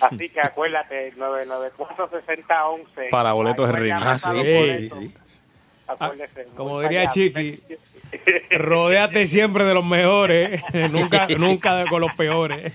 Así 0.00 0.28
que 0.30 0.40
acuérdate, 0.40 1.14
994-6011. 1.14 3.10
Para 3.10 3.32
boletos 3.32 3.68
de 3.68 3.76
Ahí 3.76 3.82
ring. 3.82 3.94
voy 3.94 4.02
a 4.02 4.10
Ah, 4.12 4.18
sí, 4.18 4.88
sí. 4.90 5.14
Acuérdese, 5.86 6.46
como 6.56 6.80
diría 6.80 7.02
allá. 7.02 7.10
Chiqui. 7.10 7.62
Rodéate 8.50 9.26
siempre 9.26 9.64
de 9.64 9.74
los 9.74 9.84
mejores, 9.84 10.60
nunca, 10.90 11.26
nunca 11.38 11.84
con 11.88 12.00
los 12.00 12.12
peores. 12.14 12.72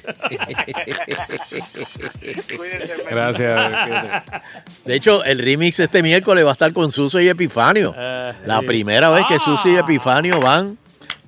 Cuídense, 2.58 3.03
Gracias. 3.10 4.24
De 4.86 4.96
hecho, 4.96 5.24
el 5.24 5.39
remix 5.39 5.79
este 5.79 6.01
miércoles 6.03 6.46
va 6.46 6.50
a 6.50 6.53
estar 6.53 6.72
con 6.74 6.91
Suso 6.91 7.20
y 7.20 7.27
Epifanio. 7.29 7.93
Ah, 7.98 8.34
La 8.46 8.60
sí. 8.60 8.65
primera 8.65 9.10
vez 9.10 9.25
que 9.27 9.36
Ah. 9.36 9.39
Suso 9.39 9.70
y 9.70 9.75
Epifanio 9.75 10.39
van 10.39 10.77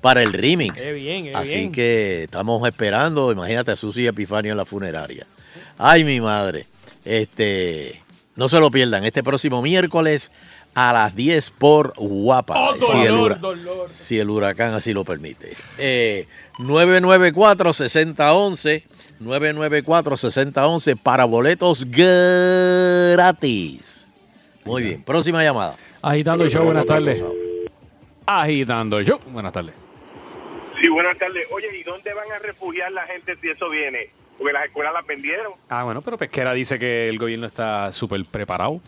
para 0.02 0.22
el 0.22 0.34
remix. 0.34 0.82
Qué 0.82 0.92
bien, 0.94 1.24
qué 1.26 1.36
Así 1.36 1.56
bien. 1.56 1.72
que 1.72 2.24
estamos 2.24 2.66
esperando, 2.68 3.32
imagínate 3.32 3.72
a 3.72 3.76
Susi 3.76 4.02
y 4.02 4.08
Epifanio 4.08 4.52
en 4.52 4.58
la 4.58 4.66
funeraria. 4.66 5.26
Ay, 5.78 6.04
mi 6.04 6.20
madre. 6.22 6.66
Este, 7.06 8.02
no 8.36 8.48
se 8.50 8.60
lo 8.60 8.70
pierdan, 8.72 9.04
este 9.06 9.24
próximo 9.24 9.62
miércoles 9.62 10.32
a 10.76 10.94
las 10.94 11.16
10 11.16 11.52
por 11.52 11.94
Guapa. 11.96 12.56
Oh, 12.58 12.76
si, 12.76 12.98
el 13.02 13.08
dolor, 13.08 13.40
dolor. 13.40 13.90
si 13.90 14.20
el 14.20 14.30
huracán 14.30 14.74
así 14.74 14.94
lo 14.94 15.04
permite. 15.04 15.54
Eh, 15.78 16.28
994-6011. 16.60 18.84
994-6011 19.22 20.98
para 20.98 21.26
boletos 21.26 21.86
gratis. 21.90 24.12
Muy 24.66 24.84
bien, 24.84 25.04
próxima 25.04 25.44
llamada. 25.44 25.76
Agitando 26.02 26.44
el 26.44 26.52
show, 26.52 26.66
buenas 26.66 26.86
tardes. 26.86 27.24
Agitando 28.26 28.98
el 28.98 29.06
show, 29.06 29.20
buenas 29.28 29.54
tardes. 29.54 29.74
Sí, 30.82 30.88
buenas 30.90 31.18
tardes. 31.18 31.46
Oye, 31.52 31.68
¿y 31.78 31.84
dónde 31.84 32.14
van 32.14 32.30
a 32.32 32.40
refugiar 32.40 32.92
la 32.92 33.06
gente 33.06 33.36
si 33.42 33.50
eso 33.50 33.70
viene? 33.70 34.10
Porque 34.38 34.52
las 34.52 34.66
escuelas 34.66 34.94
las 34.94 35.06
vendieron. 35.06 35.54
Ah, 35.70 35.84
bueno, 35.84 36.02
pero 36.02 36.18
Pesquera 36.18 36.54
dice 36.54 36.80
que 36.80 37.08
el 37.08 37.20
gobierno 37.20 37.46
está 37.46 37.92
súper 37.94 38.24
preparado. 38.30 38.82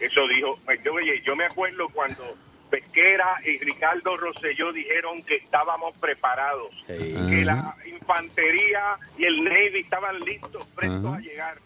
Eso 0.00 0.26
dijo, 0.28 0.58
pues, 0.64 0.80
yo, 0.84 0.94
oye, 0.94 1.20
yo 1.26 1.34
me 1.36 1.44
acuerdo 1.44 1.88
cuando 1.88 2.36
Pesquera 2.70 3.36
y 3.44 3.58
Ricardo 3.58 4.16
Rosselló 4.16 4.72
dijeron 4.72 5.22
que 5.22 5.36
estábamos 5.36 5.96
preparados, 5.98 6.68
que 6.86 7.42
la 7.44 7.74
infantería 7.86 8.96
y 9.16 9.24
el 9.24 9.42
Navy 9.44 9.80
estaban 9.80 10.20
listos, 10.20 10.66
prestos 10.74 11.14
a 11.14 11.18
llegar, 11.20 11.56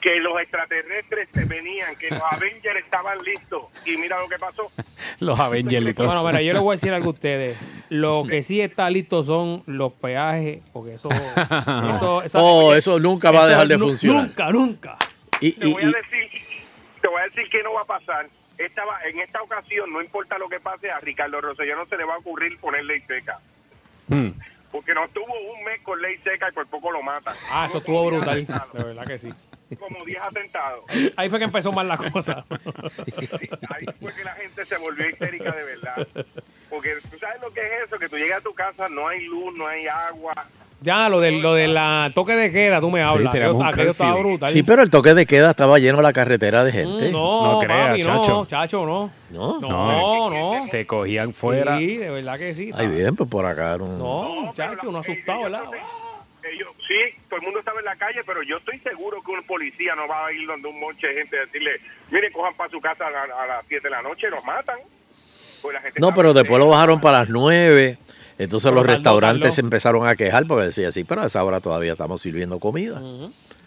que 0.00 0.16
los 0.20 0.40
extraterrestres 0.40 1.28
se 1.34 1.44
venían, 1.44 1.94
que 1.96 2.08
los 2.10 2.22
Avengers 2.30 2.78
estaban 2.84 3.18
listos. 3.18 3.64
Y 3.84 3.96
mira 3.96 4.18
lo 4.20 4.28
que 4.28 4.38
pasó. 4.38 4.70
Los 5.20 5.40
Avengers. 5.40 5.96
Bueno, 5.96 6.24
mira, 6.24 6.40
yo 6.42 6.52
les 6.52 6.62
voy 6.62 6.72
a 6.74 6.76
decir 6.76 6.92
algo 6.92 7.08
a 7.08 7.12
ustedes. 7.12 7.58
Lo 7.88 8.22
que 8.28 8.44
sí 8.44 8.60
está 8.60 8.88
listo 8.88 9.24
son 9.24 9.64
los 9.66 9.92
peajes, 9.94 10.62
porque 10.72 10.92
eso... 10.94 11.08
eso 11.92 12.22
esa- 12.22 12.38
Oh, 12.40 12.72
eso 12.74 13.00
nunca 13.00 13.32
va 13.32 13.42
a 13.44 13.48
dejar 13.48 13.66
de 13.66 13.78
funcionar. 13.78 14.22
Nunca, 14.28 14.50
nunca. 14.50 14.96
Y, 15.40 15.52
voy 15.72 15.82
a 15.82 15.86
decir, 15.86 16.30
te 17.00 17.08
voy 17.08 17.20
a 17.20 17.24
decir 17.24 17.48
que 17.50 17.62
no 17.62 17.72
va 17.74 17.82
a 17.82 17.86
pasar. 17.86 18.28
Esta 18.56 18.84
va- 18.84 19.00
en 19.04 19.20
esta 19.20 19.40
ocasión, 19.42 19.92
no 19.92 20.02
importa 20.02 20.36
lo 20.38 20.48
que 20.48 20.58
pase, 20.60 20.90
a 20.90 20.98
Ricardo 20.98 21.40
Rosselló 21.40 21.76
no 21.76 21.86
se 21.86 21.96
le 21.96 22.04
va 22.04 22.14
a 22.14 22.18
ocurrir 22.18 22.58
poner 22.58 22.84
ley 22.84 23.00
seca. 23.02 23.38
Hmm. 24.08 24.30
Porque 24.72 24.92
no 24.94 25.08
tuvo 25.08 25.32
un 25.54 25.64
mes 25.64 25.80
con 25.82 26.00
ley 26.02 26.18
seca 26.24 26.48
y 26.48 26.52
por 26.52 26.66
poco 26.66 26.90
lo 26.90 27.00
matan. 27.02 27.34
Ah, 27.50 27.66
eso 27.68 27.78
estuvo 27.78 28.04
brutal. 28.06 28.46
De 28.72 28.84
verdad 28.84 29.06
que 29.06 29.18
sí. 29.18 29.32
Como 29.78 30.04
10 30.04 30.20
atentados. 30.20 30.84
Ahí 31.16 31.28
fue 31.30 31.38
que 31.38 31.44
empezó 31.44 31.72
mal 31.72 31.86
la 31.88 31.96
cosa. 31.98 32.44
Ahí 33.70 33.86
fue 34.00 34.14
que 34.14 34.24
la 34.24 34.32
gente 34.34 34.64
se 34.64 34.76
volvió 34.78 35.08
histérica 35.08 35.52
de 35.52 35.62
verdad. 35.64 36.06
Porque 36.70 36.94
tú 37.10 37.18
sabes 37.18 37.40
lo 37.40 37.50
que 37.52 37.60
es 37.60 37.82
eso, 37.86 37.98
que 37.98 38.08
tú 38.08 38.16
llegas 38.16 38.40
a 38.40 38.44
tu 38.44 38.54
casa, 38.54 38.88
no 38.88 39.08
hay 39.08 39.24
luz, 39.26 39.54
no 39.56 39.66
hay 39.66 39.86
agua. 39.86 40.32
Ya, 40.80 41.08
lo 41.08 41.18
del 41.18 41.40
lo 41.42 41.54
de 41.54 41.66
la 41.66 42.10
toque 42.14 42.34
de 42.36 42.52
queda, 42.52 42.80
tú 42.80 42.88
me 42.90 43.02
hablas. 43.02 43.32
tenemos 43.32 43.56
un 43.56 43.62
aquello, 43.62 43.72
aquello 43.74 43.90
estaba 43.90 44.12
curfew. 44.12 44.28
brutal. 44.30 44.52
sí, 44.52 44.62
pero 44.62 44.82
el 44.82 44.90
toque 44.90 45.12
de 45.14 45.26
queda 45.26 45.50
estaba 45.50 45.78
lleno 45.80 46.00
la 46.02 46.12
carretera 46.12 46.62
de 46.62 46.70
gente. 46.72 47.08
Mm, 47.08 47.12
no, 47.12 47.52
No 47.54 47.58
creas, 47.58 47.88
papi, 47.88 48.02
no, 48.02 48.20
chacho. 48.20 48.46
chacho, 48.46 48.86
no. 48.86 49.10
No. 49.30 49.60
No, 49.60 50.30
no. 50.30 50.68
Te 50.70 50.86
cogían 50.86 51.32
fuera. 51.34 51.78
Sí, 51.78 51.96
de 51.96 52.10
verdad 52.10 52.38
que 52.38 52.54
sí. 52.54 52.70
Ay, 52.74 52.86
bien, 52.86 53.16
pues 53.16 53.28
por 53.28 53.44
acá. 53.44 53.76
No. 53.76 53.88
No, 53.98 54.52
chacho, 54.54 54.88
uno 54.88 54.98
asustado, 54.98 55.42
¿verdad? 55.44 55.62
ellos- 56.50 56.68
sí, 56.86 56.94
todo 57.28 57.40
el 57.40 57.44
mundo 57.44 57.58
estaba 57.58 57.78
en 57.80 57.84
la 57.84 57.96
calle, 57.96 58.20
pero 58.24 58.42
yo 58.42 58.56
estoy 58.56 58.78
seguro 58.78 59.20
que 59.22 59.32
un 59.32 59.42
policía 59.42 59.94
no 59.94 60.06
va 60.08 60.28
a 60.28 60.32
ir 60.32 60.46
donde 60.46 60.66
un 60.68 60.80
monche 60.80 61.08
de 61.08 61.14
gente 61.14 61.36
a 61.36 61.40
decirle, 61.40 61.72
miren, 62.10 62.32
cojan 62.32 62.54
para 62.54 62.70
su 62.70 62.80
casa 62.80 63.06
a, 63.08 63.10
la- 63.10 63.42
a 63.42 63.46
las 63.46 63.64
7 63.68 63.82
de 63.82 63.90
la 63.90 64.00
noche 64.00 64.28
y 64.28 64.30
los 64.30 64.42
matan. 64.44 64.78
Pues 65.60 65.74
la 65.74 65.80
gente 65.80 66.00
No, 66.00 66.14
pero 66.14 66.32
después 66.32 66.58
lo 66.60 66.68
bajaron 66.68 67.00
para 67.00 67.18
las 67.18 67.28
nueve. 67.28 67.98
Entonces 68.38 68.70
Pero 68.70 68.82
los 68.82 68.86
restaurantes 68.86 69.54
se 69.54 69.60
empezaron 69.60 70.06
a 70.06 70.14
quejar 70.16 70.46
porque 70.46 70.66
decía, 70.66 70.92
sí, 70.92 71.04
pero 71.04 71.22
a 71.22 71.26
esa 71.26 71.42
hora 71.44 71.60
todavía 71.60 71.92
estamos 71.92 72.22
sirviendo 72.22 72.58
comida. 72.60 73.00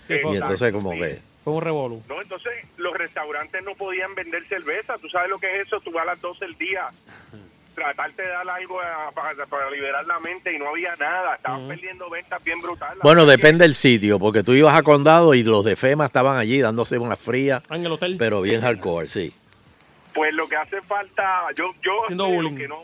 Sí, 0.08 0.14
Y 0.16 0.20
fue, 0.20 0.38
entonces 0.38 0.72
como 0.72 0.94
sí. 0.94 1.00
que... 1.00 1.20
fue 1.44 1.54
un 1.54 1.62
revolú. 1.62 2.02
No, 2.08 2.22
entonces 2.22 2.52
los 2.78 2.94
restaurantes 2.96 3.64
no 3.64 3.76
podían 3.76 4.16
vender 4.16 4.46
cerveza. 4.48 4.96
¿Tú 4.98 5.10
sabes 5.10 5.30
lo 5.30 5.38
que 5.40 5.60
es 5.62 5.68
eso? 5.68 5.80
Tú 5.82 5.92
vas 5.92 6.04
a 6.04 6.06
las 6.08 6.22
12 6.22 6.46
del 6.46 6.58
día, 6.58 6.88
tratarte 7.76 8.22
de 8.22 8.28
dar 8.30 8.50
algo 8.50 8.80
a- 8.82 9.12
para, 9.14 9.46
para 9.46 9.70
liberar 9.72 10.06
la 10.06 10.20
mente 10.20 10.54
y 10.54 10.60
no 10.60 10.70
había 10.70 10.96
nada. 10.98 11.36
Estaban 11.36 11.68
perdiendo 11.68 12.10
ventas 12.10 12.44
bien 12.44 12.62
brutales. 12.62 13.00
Bueno, 13.04 13.26
depende 13.26 13.64
del 13.66 13.76
sitio, 13.76 14.20
porque 14.20 14.44
tú 14.44 14.54
ibas 14.54 14.76
a 14.76 14.84
Condado 14.84 15.34
y 15.34 15.44
los 15.44 15.64
de 15.66 15.76
FEMA 15.76 16.06
estaban 16.06 16.38
allí 16.38 16.60
dándose 16.62 16.98
una 16.98 17.16
fría, 17.16 17.62
Ah, 17.70 17.76
En 17.76 17.86
el 17.86 17.92
hotel. 17.92 18.16
pero 18.20 18.42
bien 18.42 18.62
hardcore, 18.62 19.08
sí. 19.08 19.34
Pues 20.14 20.34
lo 20.34 20.48
que 20.48 20.58
hace 20.58 20.82
falta, 20.82 21.44
yo, 21.56 21.72
yo 21.82 22.04
que 22.08 22.16
no 22.16 22.30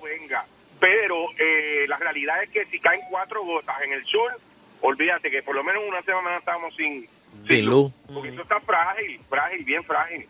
venga. 0.01 0.45
Pero 0.79 1.15
eh, 1.39 1.85
la 1.87 1.97
realidad 1.97 2.43
es 2.43 2.49
que 2.49 2.65
si 2.65 2.79
caen 2.79 3.01
cuatro 3.09 3.43
gotas 3.43 3.75
en 3.83 3.93
el 3.93 4.05
sur, 4.05 4.31
olvídate 4.81 5.31
que 5.31 5.41
por 5.41 5.55
lo 5.55 5.63
menos 5.63 5.83
una 5.87 6.01
semana 6.03 6.37
estamos 6.37 6.75
sin, 6.75 7.07
Sin 7.47 7.65
luz. 7.65 7.91
Porque 8.13 8.29
eso 8.29 8.41
está 8.41 8.59
frágil, 8.59 9.19
frágil, 9.29 9.63
bien 9.63 9.83
frágil. 9.83 10.25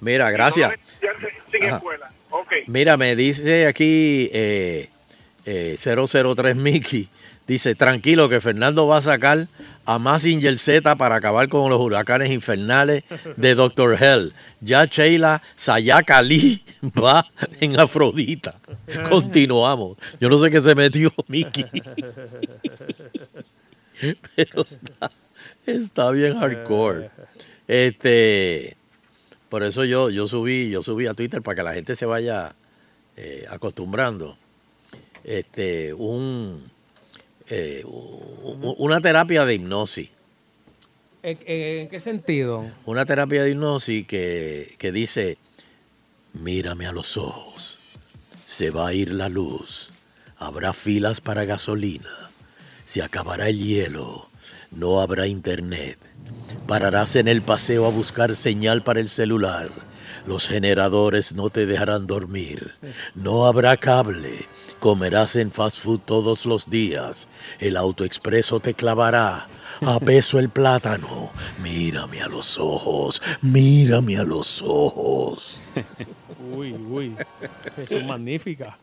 Mira, 0.00 0.30
gracias. 0.30 0.72
Sin 1.50 1.64
escuela. 1.64 2.10
Mira, 2.66 2.96
me 2.96 3.16
dice 3.16 3.66
aquí 3.66 4.30
eh, 4.32 4.88
eh, 5.44 5.76
003 5.78 6.56
Mickey, 6.56 7.08
dice, 7.46 7.74
tranquilo 7.74 8.28
que 8.28 8.40
Fernando 8.40 8.86
va 8.86 8.98
a 8.98 9.02
sacar 9.02 9.46
a 9.90 9.98
Massinger 9.98 10.56
Z 10.56 10.94
para 10.94 11.16
acabar 11.16 11.48
con 11.48 11.68
los 11.68 11.80
huracanes 11.80 12.30
infernales 12.30 13.02
de 13.36 13.56
Dr. 13.56 14.00
Hell. 14.00 14.32
Ya 14.60 14.84
Sheila 14.84 15.42
Sayaka 15.56 16.22
Lee 16.22 16.62
va 16.96 17.26
en 17.60 17.80
Afrodita. 17.80 18.54
Continuamos. 19.08 19.98
Yo 20.20 20.28
no 20.28 20.38
sé 20.38 20.48
qué 20.48 20.62
se 20.62 20.76
metió 20.76 21.12
Mickey. 21.26 21.64
Pero 24.36 24.62
está, 24.62 25.10
está 25.66 26.10
bien 26.12 26.38
hardcore. 26.38 27.10
Este, 27.66 28.76
por 29.48 29.64
eso 29.64 29.84
yo, 29.84 30.08
yo 30.08 30.28
subí, 30.28 30.70
yo 30.70 30.84
subí 30.84 31.08
a 31.08 31.14
Twitter 31.14 31.42
para 31.42 31.56
que 31.56 31.62
la 31.64 31.74
gente 31.74 31.96
se 31.96 32.06
vaya 32.06 32.54
eh, 33.16 33.44
acostumbrando. 33.50 34.36
Este, 35.24 35.92
un, 35.94 36.62
eh, 37.50 37.82
una 37.86 39.00
terapia 39.00 39.44
de 39.44 39.54
hipnosis. 39.54 40.08
¿En, 41.22 41.38
en- 41.46 41.78
en 41.80 41.88
qué 41.88 42.00
sentido? 42.00 42.70
Una 42.86 43.04
terapia 43.04 43.42
de 43.42 43.50
hipnosis 43.50 44.06
que, 44.06 44.74
que 44.78 44.92
dice, 44.92 45.36
mírame 46.32 46.86
a 46.86 46.92
los 46.92 47.16
ojos, 47.16 47.78
se 48.46 48.70
va 48.70 48.88
a 48.88 48.94
ir 48.94 49.12
la 49.12 49.28
luz, 49.28 49.90
habrá 50.38 50.72
filas 50.72 51.20
para 51.20 51.44
gasolina, 51.44 52.30
se 52.86 53.02
acabará 53.02 53.48
el 53.48 53.58
hielo, 53.58 54.28
no 54.70 55.00
habrá 55.00 55.26
internet, 55.26 55.98
pararás 56.66 57.16
en 57.16 57.28
el 57.28 57.42
paseo 57.42 57.86
a 57.86 57.90
buscar 57.90 58.34
señal 58.34 58.82
para 58.82 59.00
el 59.00 59.08
celular, 59.08 59.70
los 60.26 60.48
generadores 60.48 61.34
no 61.34 61.50
te 61.50 61.66
dejarán 61.66 62.06
dormir, 62.06 62.74
no 63.14 63.46
habrá 63.46 63.76
cable, 63.76 64.46
comerás 64.78 65.36
en 65.36 65.52
fast 65.52 65.78
food 65.78 66.00
todos 66.04 66.46
los 66.46 66.68
días, 66.70 67.28
el 67.58 67.76
autoexpreso 67.76 68.60
te 68.60 68.74
clavará. 68.74 69.48
A 69.82 69.98
peso 70.00 70.38
el 70.38 70.50
plátano. 70.50 71.32
Mírame 71.62 72.20
a 72.20 72.28
los 72.28 72.58
ojos. 72.58 73.22
Mírame 73.40 74.18
a 74.18 74.24
los 74.24 74.60
ojos. 74.62 75.58
Uy, 76.54 76.72
uy. 76.72 77.16
Eso 77.76 77.98
es 77.98 78.06
magnífica. 78.06 78.76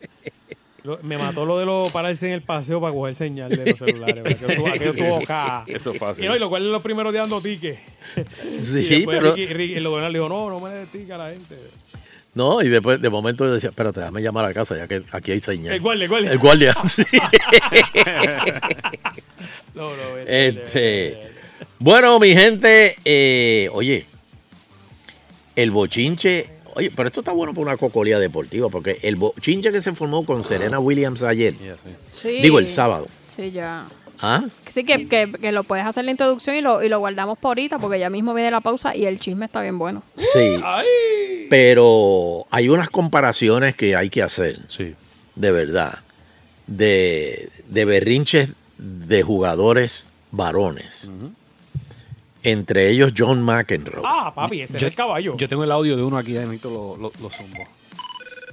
Lo- 0.88 1.00
me 1.04 1.18
mató 1.18 1.46
lo 1.46 1.60
de 1.60 1.66
lo 1.66 1.90
pararse 1.92 2.28
en 2.28 2.34
el 2.34 2.42
paseo 2.44 2.80
para 2.80 2.94
coger 2.94 3.14
señal 3.14 3.50
de 3.50 3.66
los 3.72 3.78
celulares. 3.78 4.24
Aquello 4.26 4.92
estuvo- 4.94 5.18
acá. 5.22 5.66
Eso 5.68 5.92
es 5.92 6.00
fácil. 6.00 6.24
Y, 6.24 6.28
no, 6.30 6.36
y 6.38 6.40
lo 6.40 6.48
cual 6.48 6.64
en 6.66 6.72
los 6.72 6.82
primeros 6.82 7.12
días 7.12 7.24
dando 7.24 7.42
tickets. 7.42 7.78
Sí, 8.62 8.88
y 9.02 9.06
pero- 9.06 9.36
Ricky- 9.36 9.48
Ricky- 9.54 9.76
el 9.76 9.84
gobernador 9.88 10.12
le 10.14 10.20
dijo, 10.20 10.30
no, 10.30 10.50
no 10.50 10.60
me 10.62 10.74
le 10.74 10.86
ticket 10.86 11.12
a 11.12 11.18
la 11.18 11.30
gente. 11.32 11.56
No, 12.36 12.62
y 12.62 12.70
después 12.70 13.02
de 13.02 13.10
momento 13.10 13.44
yo 13.46 13.54
decía, 13.56 13.70
espérate, 13.72 14.00
déjame 14.00 14.22
llamar 14.22 14.46
a 14.46 14.54
casa 14.54 14.78
ya 14.78 14.88
que 14.88 15.02
aquí 15.12 15.32
hay 15.34 15.42
señal. 15.42 15.74
El 15.74 15.82
guardia, 15.82 16.04
el 16.06 16.10
guardia. 16.10 16.32
El 16.32 16.38
guardia, 16.38 16.76
sí. 16.88 17.04
No, 19.76 19.90
no, 19.96 20.14
vete, 20.14 20.26
vete, 20.26 20.48
Este, 20.50 20.80
vete. 20.80 21.32
bueno, 21.80 22.20
mi 22.20 22.34
gente, 22.36 22.96
eh, 23.06 23.70
oye, 23.74 24.06
el 25.56 25.72
bochinche, 25.72 26.48
oye, 26.78 26.92
pero 26.96 27.08
esto 27.08 27.20
está 27.22 27.32
bueno 27.32 27.54
para 27.54 27.64
una 27.68 27.78
cocolía 27.78 28.20
deportiva, 28.20 28.70
porque 28.70 29.00
el 29.02 29.16
bochinche 29.16 29.72
que 29.72 29.82
se 29.82 29.92
formó 29.94 30.26
con 30.26 30.44
Serena 30.44 30.80
Williams 30.80 31.24
ayer, 31.24 31.54
Sí. 32.12 32.30
digo 32.42 32.60
el 32.60 32.68
sábado, 32.68 33.08
Sí, 33.36 33.52
ya. 33.52 33.86
¿ah? 34.22 34.44
Sí, 34.68 34.84
que, 34.84 35.08
que, 35.08 35.32
que 35.40 35.52
lo 35.52 35.64
puedes 35.64 35.86
hacer 35.86 36.06
la 36.06 36.12
introducción 36.12 36.56
y 36.56 36.62
lo, 36.62 36.82
y 36.84 36.90
lo 36.90 37.00
guardamos 37.00 37.38
por 37.38 37.50
ahorita 37.50 37.78
porque 37.80 38.00
ya 38.00 38.10
mismo 38.10 38.34
viene 38.34 38.50
la 38.52 38.62
pausa 38.62 38.96
y 38.96 39.06
el 39.06 39.20
chisme 39.20 39.46
está 39.46 39.62
bien 39.62 39.78
bueno. 39.78 40.02
Sí, 40.18 40.60
pero 41.50 42.46
hay 42.50 42.70
unas 42.70 42.90
comparaciones 42.90 43.76
que 43.76 43.96
hay 43.96 44.10
que 44.10 44.22
hacer, 44.24 44.60
Sí. 44.68 44.96
de 45.36 45.52
verdad, 45.52 46.00
de, 46.68 47.50
de 47.70 47.86
berrinches 47.86 48.50
de 48.78 49.24
jugadores 49.24 50.10
varones, 50.32 51.10
entre 52.52 52.90
ellos 52.90 53.12
John 53.18 53.42
McEnroe. 53.44 54.04
Ah, 54.06 54.32
papi, 54.34 54.62
ese 54.62 54.74
Yo- 54.80 54.88
es 54.88 54.92
el 54.94 54.96
caballo. 54.96 55.36
Yo 55.38 55.50
tengo 55.50 55.64
el 55.64 55.72
audio 55.72 55.98
de 55.98 56.04
uno 56.04 56.18
aquí, 56.18 56.34
necesito 56.34 56.70
lo, 56.70 56.98
lo, 56.98 57.12
lo 57.22 57.30
zumbo. 57.30 57.66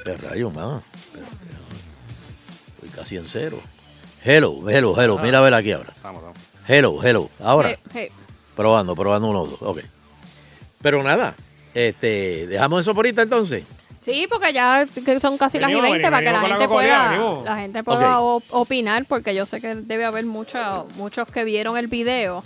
¿Qué 0.04 0.16
rayo, 0.16 0.50
más? 0.50 0.82
Estoy 2.74 2.88
casi 2.90 3.16
en 3.16 3.26
cero. 3.28 3.58
Hello, 4.24 4.68
hello, 4.68 5.00
hello. 5.00 5.18
Mira 5.18 5.38
a 5.38 5.42
ver 5.42 5.54
aquí 5.54 5.72
ahora. 5.72 5.92
Vamos, 6.02 6.22
vamos. 6.22 6.38
Hello, 6.66 6.98
hello. 7.02 7.30
Ahora, 7.40 7.78
hey, 7.92 8.08
probando, 8.56 8.94
probando 8.96 9.28
uno, 9.28 9.46
dos. 9.46 9.62
Ok. 9.62 9.80
Pero 10.82 11.02
nada, 11.02 11.34
este, 11.74 12.46
dejamos 12.46 12.80
eso 12.80 12.94
por 12.94 13.04
ahorita 13.06 13.22
entonces. 13.22 13.64
Sí, 14.00 14.26
porque 14.28 14.52
ya 14.52 14.84
que 14.86 15.18
son 15.20 15.38
casi 15.38 15.58
las 15.58 15.70
y 15.70 15.74
Venimos, 15.74 15.92
20 15.92 16.08
para 16.10 16.18
que 16.18 16.24
la 16.26 16.32
venimos 16.40 16.58
gente 16.58 16.68
pueda, 16.68 17.08
venimos. 17.10 17.44
la 17.44 17.56
gente 17.56 17.82
pueda 17.84 18.20
opinar, 18.20 19.06
porque 19.06 19.34
yo 19.34 19.46
sé 19.46 19.60
que 19.62 19.74
debe 19.76 20.04
haber 20.04 20.26
mucha- 20.26 20.84
muchos 20.96 21.26
que 21.28 21.42
vieron 21.44 21.78
el 21.78 21.86
video, 21.86 22.44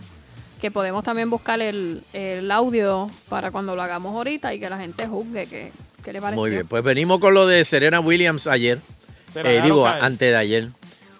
que 0.60 0.70
podemos 0.70 1.04
también 1.04 1.30
buscar 1.30 1.60
el, 1.60 2.02
el 2.12 2.50
audio 2.50 3.10
para 3.28 3.50
cuando 3.50 3.76
lo 3.76 3.82
hagamos 3.82 4.14
ahorita 4.14 4.52
y 4.54 4.60
que 4.60 4.68
la 4.68 4.78
gente 4.78 5.06
juzgue 5.06 5.46
que, 5.46 5.72
qué 6.04 6.12
le 6.12 6.20
pareció. 6.20 6.40
Muy 6.40 6.50
bien, 6.50 6.66
pues 6.66 6.82
venimos 6.82 7.18
con 7.18 7.34
lo 7.34 7.46
de 7.46 7.64
Serena 7.64 8.00
Williams 8.00 8.46
ayer. 8.46 8.80
Eh, 9.34 9.60
digo, 9.62 9.84
caer. 9.84 10.04
antes 10.04 10.30
de 10.30 10.36
ayer. 10.36 10.68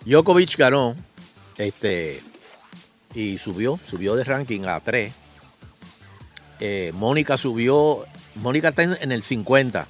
Djokovic 0.05 0.57
ganó 0.57 0.97
este, 1.59 2.23
y 3.15 3.39
subió, 3.39 3.79
subió 3.89 4.17
de 4.17 4.25
ranking 4.25 4.63
a 4.65 4.81
3. 4.81 5.13
Mónica 6.95 7.39
subió 7.39 8.05
Mónica 8.37 8.69
está 8.69 8.83
en, 8.83 8.97
en 9.01 9.13
el 9.13 9.23
50. 9.23 9.87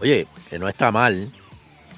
Oye, 0.00 0.26
que 0.48 0.58
no 0.58 0.68
está 0.68 0.90
mal. 0.90 1.30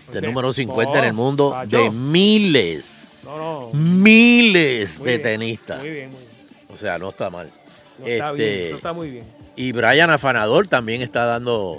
Este 0.07 0.21
número 0.21 0.53
50 0.53 0.93
No, 0.93 0.99
en 0.99 1.05
el 1.05 1.13
mundo 1.15 1.57
de 1.67 1.91
miles, 1.91 3.09
No, 3.25 3.37
no. 3.39 3.71
miles 3.73 4.99
Muy 4.99 5.07
de 5.11 5.17
bien, 5.19 5.23
tenistas. 5.23 5.79
Muy 5.79 5.91
bien, 5.91 6.11
muy 6.11 6.21
bien. 6.21 6.32
O 6.73 6.76
sea, 6.76 6.99
no 6.99 7.11
está 7.11 7.31
mal. 7.31 7.50
No 7.99 8.07
está 8.07 8.31
Este, 8.31 8.43
bien, 8.45 8.67
eso 8.67 8.76
está 8.76 8.93
muy 8.93 9.11
bien. 9.11 9.25
Y 9.57 9.73
Brian 9.73 10.11
Afanador 10.11 10.67
también 10.67 11.02
está 11.02 11.25
dando 11.26 11.76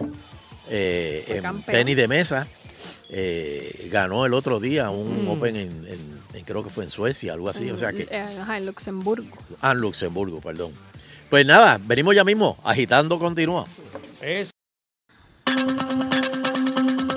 eh, 0.69 1.25
en 1.27 1.41
campeón. 1.41 1.75
tenis 1.77 1.95
de 1.97 2.07
mesa. 2.07 2.47
Eh, 3.09 3.89
ganó 3.91 4.25
el 4.25 4.33
otro 4.33 4.59
día 4.59 4.89
un 4.89 5.25
Mm. 5.25 5.29
Open 5.29 5.55
en, 5.55 5.85
en- 5.87 6.19
en- 6.33 6.43
creo 6.45 6.63
que 6.63 6.69
fue 6.69 6.83
en 6.83 6.89
Suecia, 6.89 7.33
algo 7.33 7.49
así. 7.49 7.69
O 7.71 7.77
sea 7.77 7.91
que, 7.91 8.07
Eh, 8.09 8.37
ajá, 8.41 8.57
en 8.57 8.65
Luxemburgo. 8.65 9.27
ah, 9.61 9.71
en 9.73 9.79
Luxemburgo, 9.79 10.39
perdón. 10.41 10.71
Pues 11.29 11.45
nada, 11.45 11.79
venimos 11.83 12.15
ya 12.15 12.23
mismo. 12.23 12.57
Agitando 12.63 13.17
continúa. 13.19 13.65
Es 14.21 14.51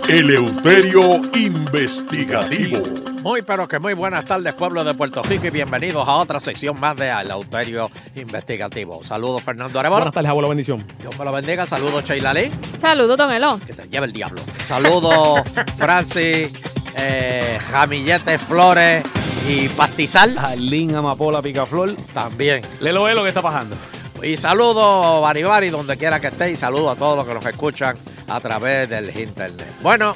Eleuterio 0.08 1.22
Investigativo. 1.34 2.82
Muy, 3.26 3.42
pero 3.42 3.66
que 3.66 3.80
muy 3.80 3.92
buenas 3.92 4.24
tardes, 4.24 4.54
pueblo 4.54 4.84
de 4.84 4.94
Puerto 4.94 5.20
Rico, 5.24 5.48
y 5.48 5.50
bienvenidos 5.50 6.06
a 6.06 6.12
otra 6.12 6.38
sección 6.38 6.78
más 6.78 6.96
de 6.96 7.10
Alauterio 7.10 7.90
Investigativo. 8.14 9.02
Saludos, 9.02 9.42
Fernando 9.42 9.80
Arevalo. 9.80 10.02
Buenas 10.02 10.14
tardes, 10.14 10.30
abuelo, 10.30 10.48
bendición. 10.48 10.86
Dios 11.00 11.18
me 11.18 11.24
lo 11.24 11.32
bendiga. 11.32 11.66
Saludos, 11.66 12.04
Sheila 12.04 12.32
Lee. 12.32 12.52
Saludos, 12.78 13.18
Don 13.18 13.32
Elon. 13.32 13.58
Que 13.58 13.72
te 13.72 13.88
lleve 13.88 14.06
el 14.06 14.12
diablo. 14.12 14.40
Saludos, 14.68 15.40
Francis, 15.76 16.62
eh, 17.00 17.58
Jamillete 17.68 18.38
Flores 18.38 19.04
y 19.48 19.70
Pastizal. 19.70 20.38
Arlín, 20.38 20.94
Amapola, 20.94 21.42
Picaflor. 21.42 21.96
También. 22.14 22.62
Lelo 22.80 23.02
ve 23.02 23.14
lo 23.16 23.24
que 23.24 23.30
está 23.30 23.42
pasando. 23.42 23.74
Y 24.22 24.36
saludos, 24.36 25.20
Baribari, 25.20 25.70
donde 25.70 25.96
quiera 25.96 26.20
que 26.20 26.28
esté. 26.28 26.52
Y 26.52 26.54
saludos 26.54 26.92
a 26.92 26.96
todos 26.96 27.16
los 27.16 27.26
que 27.26 27.34
nos 27.34 27.44
escuchan 27.44 27.96
a 28.28 28.38
través 28.38 28.88
del 28.88 29.10
internet. 29.18 29.66
Bueno, 29.82 30.14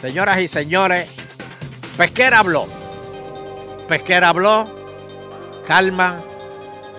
señoras 0.00 0.40
y 0.40 0.46
señores, 0.46 1.08
Pesquera 1.96 2.40
habló. 2.40 2.66
Pesquera 3.88 4.28
habló. 4.28 4.66
Calma. 5.66 6.20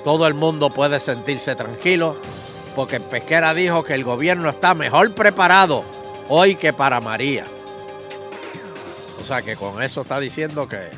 Todo 0.03 0.27
el 0.27 0.33
mundo 0.33 0.69
puede 0.69 0.99
sentirse 0.99 1.55
tranquilo. 1.55 2.19
Porque 2.75 2.99
Pesquera 2.99 3.53
dijo 3.53 3.83
que 3.83 3.93
el 3.93 4.03
gobierno 4.03 4.49
está 4.49 4.73
mejor 4.73 5.13
preparado 5.13 5.83
hoy 6.29 6.55
que 6.55 6.73
para 6.73 7.01
María. 7.01 7.45
O 9.21 9.25
sea 9.25 9.41
que 9.41 9.55
con 9.55 9.81
eso 9.81 10.01
está 10.01 10.19
diciendo 10.19 10.67
que 10.67 10.89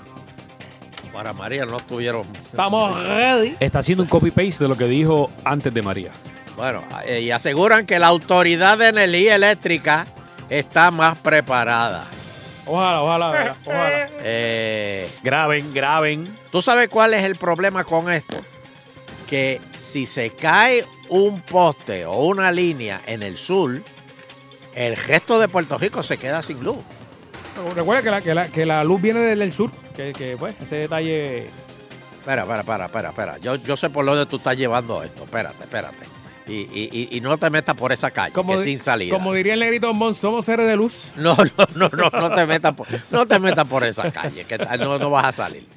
para 1.14 1.34
María 1.34 1.66
no 1.66 1.78
estuvieron 1.78 2.28
Estamos 2.44 3.04
ready. 3.06 3.56
Está 3.60 3.80
haciendo 3.80 4.04
un 4.04 4.10
copy-paste 4.10 4.64
de 4.64 4.68
lo 4.68 4.78
que 4.78 4.86
dijo 4.86 5.32
antes 5.44 5.74
de 5.74 5.82
María. 5.82 6.12
Bueno, 6.56 6.82
eh, 7.06 7.22
y 7.22 7.32
aseguran 7.32 7.86
que 7.86 8.00
la 8.00 8.08
Autoridad 8.08 8.78
de 8.78 8.90
Energía 8.90 9.36
Eléctrica 9.36 10.06
está 10.50 10.92
más 10.92 11.18
preparada. 11.18 12.06
Ojalá, 12.70 13.02
ojalá, 13.02 13.30
¿verdad? 13.32 13.56
ojalá. 13.66 14.10
Eh, 14.22 15.10
Graben, 15.24 15.74
graben. 15.74 16.38
¿Tú 16.52 16.62
sabes 16.62 16.88
cuál 16.90 17.14
es 17.14 17.24
el 17.24 17.36
problema 17.36 17.84
con 17.84 18.12
esto? 18.12 18.38
Que 19.28 19.60
si 19.76 20.06
se 20.06 20.30
cae 20.32 20.86
un 21.10 21.42
poste 21.42 22.06
o 22.06 22.18
una 22.26 22.52
línea 22.52 23.02
en 23.06 23.24
el 23.24 23.38
sur, 23.38 23.82
el 24.76 24.96
resto 24.96 25.40
de 25.40 25.48
Puerto 25.48 25.78
Rico 25.78 26.04
se 26.04 26.18
queda 26.18 26.42
sin 26.44 26.64
luz. 26.64 26.78
Recuerda 27.76 28.02
que 28.04 28.12
la, 28.12 28.22
que, 28.22 28.34
la, 28.34 28.48
que 28.48 28.66
la 28.66 28.84
luz 28.84 29.02
viene 29.02 29.20
del, 29.22 29.40
del 29.40 29.52
sur. 29.52 29.70
Que, 29.96 30.14
que, 30.14 30.38
pues, 30.38 30.56
ese 30.62 30.78
detalle. 30.78 31.46
Espera, 32.20 32.44
espera, 32.44 32.60
espera, 32.62 32.86
espera, 32.86 33.10
espera. 33.10 33.38
Yo, 33.40 33.56
yo 33.56 33.76
sé 33.76 33.90
por 33.90 34.06
dónde 34.06 34.26
tú 34.26 34.38
estás 34.38 34.56
llevando 34.56 35.04
esto. 35.04 35.24
Espérate, 35.24 35.64
espérate. 35.64 36.09
Y, 36.50 37.08
y- 37.16 37.22
no 37.22 37.38
te 37.38 37.50
metas 37.50 37.76
por 37.76 37.92
esa 37.92 38.10
calle, 38.12 38.34
Como, 38.34 38.58
que 38.58 38.64
sin 38.64 38.80
salida. 38.80 39.14
como 39.16 39.34
diría 39.34 39.54
el 39.54 39.60
negrito 39.60 39.94
Mon, 39.94 40.16
somos 40.16 40.46
seres 40.46 40.66
de 40.68 40.76
luz. 40.76 41.12
No, 41.16 41.36
no, 41.36 41.68
no, 41.76 41.90
no, 41.90 42.10
no 42.10 42.32
te 42.34 42.46
metas 42.46 42.74
por, 42.74 42.88
no 43.12 43.28
te 43.28 43.38
metas 43.40 43.68
por 43.68 43.84
esa 43.84 44.12
calle, 44.12 44.46
que 44.46 44.58
no, 44.58 44.98
no 44.98 45.10
vas 45.12 45.26
a 45.26 45.32
salir. 45.32 45.68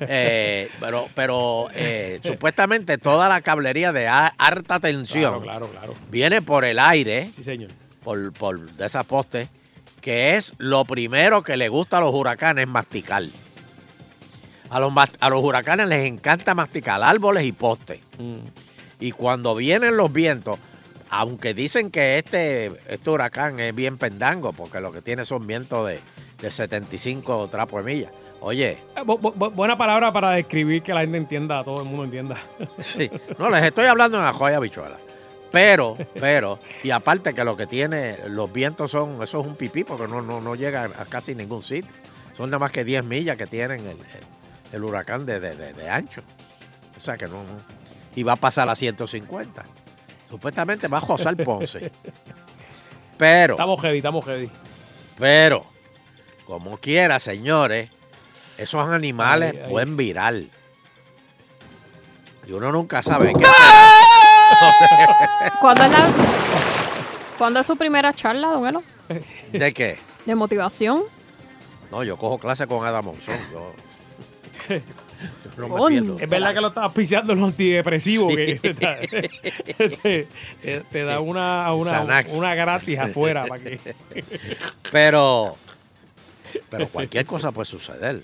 Eh, 0.00 0.70
pero 0.80 1.08
pero 1.14 1.68
eh, 1.74 2.18
supuestamente 2.22 2.96
toda 2.98 3.28
la 3.28 3.40
cablería 3.42 3.92
de 3.92 4.08
harta 4.08 4.80
tensión 4.80 5.42
Claro, 5.42 5.68
claro, 5.68 5.70
claro. 5.70 5.94
viene 6.10 6.40
por 6.40 6.64
el 6.64 6.78
aire, 6.78 7.26
Sí, 7.28 7.44
señor. 7.44 7.70
por, 8.02 8.32
por 8.32 8.58
de 8.58 8.86
esas 8.86 9.04
postes, 9.06 9.48
que 10.00 10.36
es 10.36 10.54
lo 10.58 10.84
primero 10.84 11.42
que 11.42 11.56
le 11.56 11.68
gusta 11.68 11.98
a 11.98 12.00
los 12.00 12.14
huracanes, 12.14 12.66
masticar. 12.66 13.22
A 14.70 14.80
los, 14.80 14.92
a 15.20 15.28
los 15.28 15.44
huracanes 15.44 15.86
les 15.88 16.06
encanta 16.06 16.54
masticar 16.54 17.02
árboles 17.02 17.44
y 17.44 17.52
postes. 17.52 18.00
Mm. 18.18 18.34
Y 19.02 19.10
cuando 19.12 19.54
vienen 19.56 19.96
los 19.96 20.12
vientos, 20.12 20.58
aunque 21.10 21.54
dicen 21.54 21.90
que 21.90 22.18
este, 22.18 22.66
este 22.88 23.10
huracán 23.10 23.58
es 23.58 23.74
bien 23.74 23.98
pendango, 23.98 24.52
porque 24.52 24.80
lo 24.80 24.92
que 24.92 25.02
tiene 25.02 25.26
son 25.26 25.44
vientos 25.46 25.88
de, 25.88 25.98
de 26.40 26.50
75 26.50 27.48
trapos 27.48 27.84
de 27.84 27.92
milla. 27.92 28.10
Oye, 28.40 28.78
Eh, 28.96 29.00
bu- 29.04 29.18
bu- 29.20 29.34
bu- 29.34 29.50
buena 29.52 29.76
palabra 29.76 30.12
para 30.12 30.30
describir 30.30 30.82
que 30.82 30.94
la 30.94 31.00
gente 31.00 31.16
entienda, 31.18 31.62
todo 31.64 31.80
el 31.82 31.86
mundo 31.88 32.04
entienda. 32.04 32.36
sí, 32.80 33.10
no 33.38 33.50
les 33.50 33.64
estoy 33.64 33.86
hablando 33.86 34.18
en 34.18 34.24
la 34.24 34.32
joya 34.32 34.58
bichuela. 34.60 34.96
Pero, 35.50 35.96
pero, 36.18 36.58
y 36.82 36.90
aparte 36.90 37.34
que 37.34 37.44
lo 37.44 37.56
que 37.56 37.66
tiene, 37.66 38.16
los 38.28 38.52
vientos 38.52 38.90
son, 38.92 39.22
eso 39.22 39.40
es 39.40 39.46
un 39.46 39.54
pipí, 39.56 39.84
porque 39.84 40.06
no, 40.08 40.22
no, 40.22 40.40
no 40.40 40.54
llega 40.54 40.84
a 40.84 41.04
casi 41.06 41.34
ningún 41.34 41.60
sitio. 41.60 41.90
Son 42.36 42.46
nada 42.46 42.58
más 42.60 42.70
que 42.72 42.84
10 42.84 43.04
millas 43.04 43.36
que 43.36 43.46
tienen 43.46 43.80
el, 43.80 43.86
el- 43.98 44.06
el 44.72 44.84
huracán 44.84 45.26
de, 45.26 45.40
de- 45.40 45.54
de- 45.56 45.72
de 45.74 45.90
ancho. 45.90 46.22
O 46.96 47.00
sea 47.00 47.16
que 47.18 47.26
no, 47.26 47.42
no. 47.42 47.81
Y 48.14 48.22
va 48.22 48.32
a 48.32 48.36
pasar 48.36 48.68
a 48.68 48.76
150. 48.76 49.62
Supuestamente 50.28 50.88
va 50.88 50.98
a 50.98 51.00
José 51.00 51.34
Ponce. 51.36 51.90
Pero, 53.18 53.54
Estamos 53.54 53.80
heavy, 53.80 53.98
estamos 53.98 54.24
heavy. 54.24 54.50
pero, 55.18 55.64
como 56.46 56.78
quiera, 56.78 57.20
señores, 57.20 57.88
esos 58.58 58.88
animales 58.88 59.52
Ay, 59.52 59.60
ay. 59.64 59.70
pueden 59.70 59.96
virar. 59.96 60.34
Y 60.34 60.50
uno 62.52 62.72
nunca 62.72 63.02
sabe 63.02 63.32
qué. 63.34 63.44
¿Cuándo 65.60 65.84
es, 65.84 65.90
la, 65.90 66.08
¿Cuándo 67.38 67.60
es 67.60 67.66
su 67.66 67.76
primera 67.76 68.12
charla, 68.12 68.48
Don? 68.48 68.82
¿De 69.52 69.72
qué? 69.72 69.98
De 70.26 70.34
motivación. 70.34 71.02
No, 71.92 72.02
yo 72.02 72.16
cojo 72.16 72.38
clase 72.38 72.66
con 72.66 72.84
Adam 72.84 73.04
Monzón. 73.04 73.36
Yo, 73.52 73.72
Es 76.20 76.28
verdad 76.30 76.54
que 76.54 76.60
lo 76.60 76.68
estás 76.68 76.84
auspiciando 76.84 77.34
los 77.34 77.44
antidepresivos, 77.44 78.32
Sí. 78.34 78.36
que 78.36 78.56
te, 78.74 78.74
da- 78.74 78.98
te- 79.00 80.26
te- 80.62 80.80
te 80.80 81.04
da 81.04 81.20
una, 81.20 81.72
una, 81.74 82.02
una 82.34 82.54
gratis 82.54 82.98
afuera 82.98 83.46
para 83.46 83.62
que. 83.62 83.78
Pero, 84.90 85.56
pero 86.70 86.88
cualquier 86.88 87.26
cosa 87.26 87.52
puede 87.52 87.66
suceder. 87.66 88.22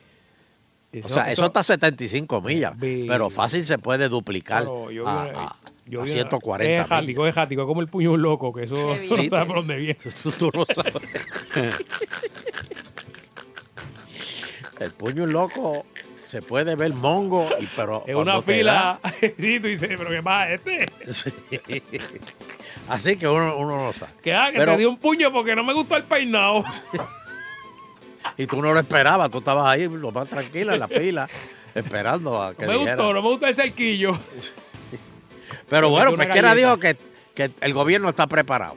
O 1.04 1.08
sea, 1.08 1.30
eso, 1.30 1.44
está 1.44 1.60
a 1.60 1.64
75 1.64 2.40
millas, 2.40 2.74
pero 2.80 3.28
fácil 3.30 3.64
se 3.66 3.76
puede 3.78 4.08
duplicar 4.08 4.62
Claro, 4.62 4.90
yo 4.90 5.04
vi 5.04 5.08
a, 5.10 5.12
una- 5.12 5.40
a- 5.44 5.56
yo 5.86 6.00
a 6.00 6.04
vi 6.04 6.10
una- 6.12 6.20
140 6.22 6.64
Es 6.64 6.78
millas. 6.78 6.88
jático, 6.88 7.26
es 7.26 7.34
jático, 7.34 7.62
es 7.62 7.66
como 7.66 7.80
el 7.82 7.88
puño 7.88 8.16
loco, 8.16 8.52
que 8.54 8.62
eso 8.64 8.74
Qué 8.76 9.06
no 9.10 9.16
bien. 9.16 9.30
sabe 9.30 9.46
por 9.46 9.56
dónde 9.56 9.76
viene. 9.76 9.98
Tú, 10.22 10.30
tú 10.32 10.50
no 10.54 10.64
sabes. 10.66 10.94
El 14.80 14.90
puño 14.92 15.26
loco 15.26 15.84
se 16.28 16.42
puede 16.42 16.76
ver 16.76 16.92
mongo, 16.92 17.48
y, 17.58 17.66
pero 17.74 18.02
cuando 18.02 18.20
una 18.20 18.42
fila. 18.42 19.00
Sí, 19.20 19.30
tú 19.60 19.66
dices, 19.66 19.88
pero 19.96 20.10
¿qué 20.10 20.22
pasa 20.22 20.52
este? 20.52 20.86
Sí. 21.12 21.32
Así 22.88 23.16
que 23.16 23.26
uno, 23.26 23.56
uno 23.56 23.86
no 23.86 23.92
sabe. 23.94 24.12
Que, 24.22 24.34
ah, 24.34 24.48
que 24.52 24.58
Pero- 24.58 24.72
te 24.72 24.78
dio 24.78 24.90
un 24.90 24.98
puño 24.98 25.32
porque 25.32 25.56
no 25.56 25.64
me 25.64 25.72
gustó 25.72 25.96
el 25.96 26.04
peinado. 26.04 26.64
Y 28.36 28.46
tú 28.46 28.60
no 28.60 28.72
lo 28.74 28.78
esperabas, 28.80 29.30
tú 29.30 29.38
estabas 29.38 29.66
ahí 29.66 29.88
lo 29.88 30.12
más 30.12 30.28
tranquila 30.28 30.74
en 30.74 30.80
la 30.80 30.86
fila, 30.88 31.26
esperando 31.74 32.40
a 32.42 32.54
que 32.54 32.66
No 32.66 32.72
me 32.72 32.78
dijera. 32.78 32.94
gustó, 32.96 33.14
no 33.14 33.22
me 33.22 33.28
gustó 33.30 33.46
el 33.46 33.54
cerquillo. 33.54 34.18
Pero 35.68 35.88
bueno, 35.88 36.14
Pesquera 36.16 36.54
dijo 36.54 36.78
que, 36.78 36.96
que 37.34 37.50
el 37.60 37.72
gobierno 37.72 38.08
está 38.10 38.26
preparado. 38.26 38.76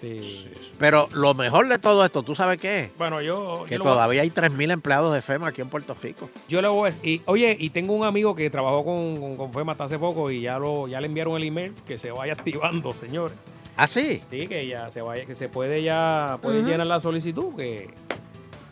Sí. 0.00 0.48
Pero 0.78 1.08
lo 1.12 1.32
mejor 1.34 1.68
de 1.68 1.78
todo 1.78 2.04
esto, 2.04 2.22
¿tú 2.22 2.34
sabes 2.34 2.58
qué 2.58 2.80
es? 2.80 2.90
Bueno, 2.98 3.22
yo. 3.22 3.64
Que 3.66 3.72
yo 3.74 3.78
lo 3.78 3.84
voy 3.84 3.90
a- 3.92 3.94
todavía 3.94 4.22
hay 4.22 4.30
3.000 4.30 4.70
empleados 4.72 5.14
de 5.14 5.22
FEMA 5.22 5.48
aquí 5.48 5.62
en 5.62 5.68
Puerto 5.70 5.96
Rico. 6.02 6.28
Yo 6.48 6.60
le 6.60 6.68
voy 6.68 6.88
a 6.90 6.92
decir, 6.92 7.08
y, 7.08 7.22
oye, 7.24 7.56
y 7.58 7.70
tengo 7.70 7.94
un 7.94 8.04
amigo 8.04 8.34
que 8.34 8.50
trabajó 8.50 8.84
con, 8.84 9.16
con, 9.18 9.36
con 9.38 9.52
FEMA 9.54 9.72
hasta 9.72 9.84
hace 9.84 9.98
poco 9.98 10.30
y 10.30 10.42
ya 10.42 10.58
lo 10.58 10.86
ya 10.88 11.00
le 11.00 11.06
enviaron 11.06 11.36
el 11.36 11.44
email 11.44 11.72
que 11.86 11.98
se 11.98 12.10
vaya 12.10 12.32
activando, 12.38 12.92
señores. 12.92 13.36
¿Ah, 13.78 13.86
sí? 13.86 14.22
Sí, 14.30 14.46
que 14.48 14.66
ya 14.66 14.90
se 14.90 15.00
vaya, 15.02 15.24
que 15.26 15.34
se 15.34 15.48
puede 15.48 15.82
ya 15.82 16.38
puede 16.42 16.62
llenar 16.62 16.86
la 16.86 17.00
solicitud, 17.00 17.54
que 17.56 17.88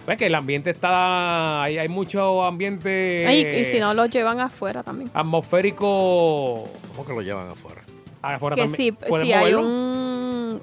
pues 0.06 0.18
que 0.18 0.26
el 0.26 0.34
ambiente 0.34 0.68
está, 0.70 1.62
hay, 1.62 1.78
hay 1.78 1.88
mucho 1.88 2.44
ambiente 2.44 3.24
Ay, 3.26 3.60
y 3.60 3.64
si 3.64 3.80
no, 3.80 3.94
los 3.94 4.10
llevan 4.10 4.40
afuera 4.40 4.82
también. 4.82 5.10
atmosférico 5.14 6.68
¿Cómo 6.88 7.06
que 7.06 7.12
lo 7.14 7.22
llevan 7.22 7.48
afuera? 7.48 7.82
afuera 8.22 8.56
Que 8.56 8.62
también. 8.62 8.76
si, 8.76 8.92
¿Pueden 8.92 9.26
si 9.26 9.32
hay 9.32 9.54
un... 9.54 9.64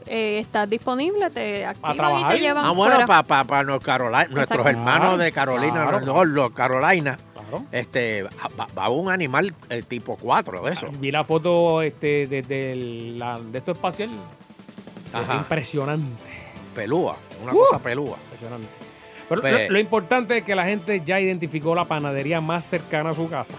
Eh, 0.08 0.40
estás 0.40 0.70
disponible, 0.70 1.30
te 1.30 1.66
activan 1.66 2.20
y 2.22 2.34
te 2.34 2.40
llevan 2.40 2.66
Ah, 2.66 2.72
bueno, 2.72 3.06
para 3.08 3.64
North 3.64 3.84
Carolina, 3.84 4.26
nuestros 4.30 4.66
hermanos 4.66 5.18
de 5.20 5.32
Carolina, 5.32 5.88
Claro. 5.88 6.02
no, 6.02 6.26
los 6.26 6.52
Carolina, 6.52 7.18
este, 7.72 8.24
va, 8.24 8.68
va 8.78 8.90
un 8.90 9.10
animal 9.12 9.54
eh, 9.70 9.84
tipo 9.88 10.18
4 10.18 10.62
de 10.64 10.74
eso. 10.74 10.88
Vi 11.00 11.12
la 11.12 11.24
foto 11.24 11.82
este, 11.82 12.28
desde 12.28 12.76
la- 13.18 13.40
de 13.40 13.58
esto 13.60 13.72
espacial. 13.74 14.10
Ajá. 15.14 15.36
Impresionante. 15.36 16.10
Pelúa, 16.74 17.18
una 17.44 17.54
Uh. 17.54 17.58
cosa 17.58 17.80
pelúa. 17.80 18.18
Impresionante. 18.26 18.70
Pero 19.28 19.42
Pe- 19.42 19.68
lo, 19.68 19.74
lo 19.74 19.80
importante 19.80 20.38
es 20.38 20.44
que 20.44 20.56
la 20.56 20.66
gente 20.66 21.02
ya 21.06 21.20
identificó 21.20 21.76
la 21.76 21.86
panadería 21.86 22.42
más 22.42 22.66
cercana 22.66 23.12
a 23.12 23.14
su 23.14 23.28
casa. 23.30 23.56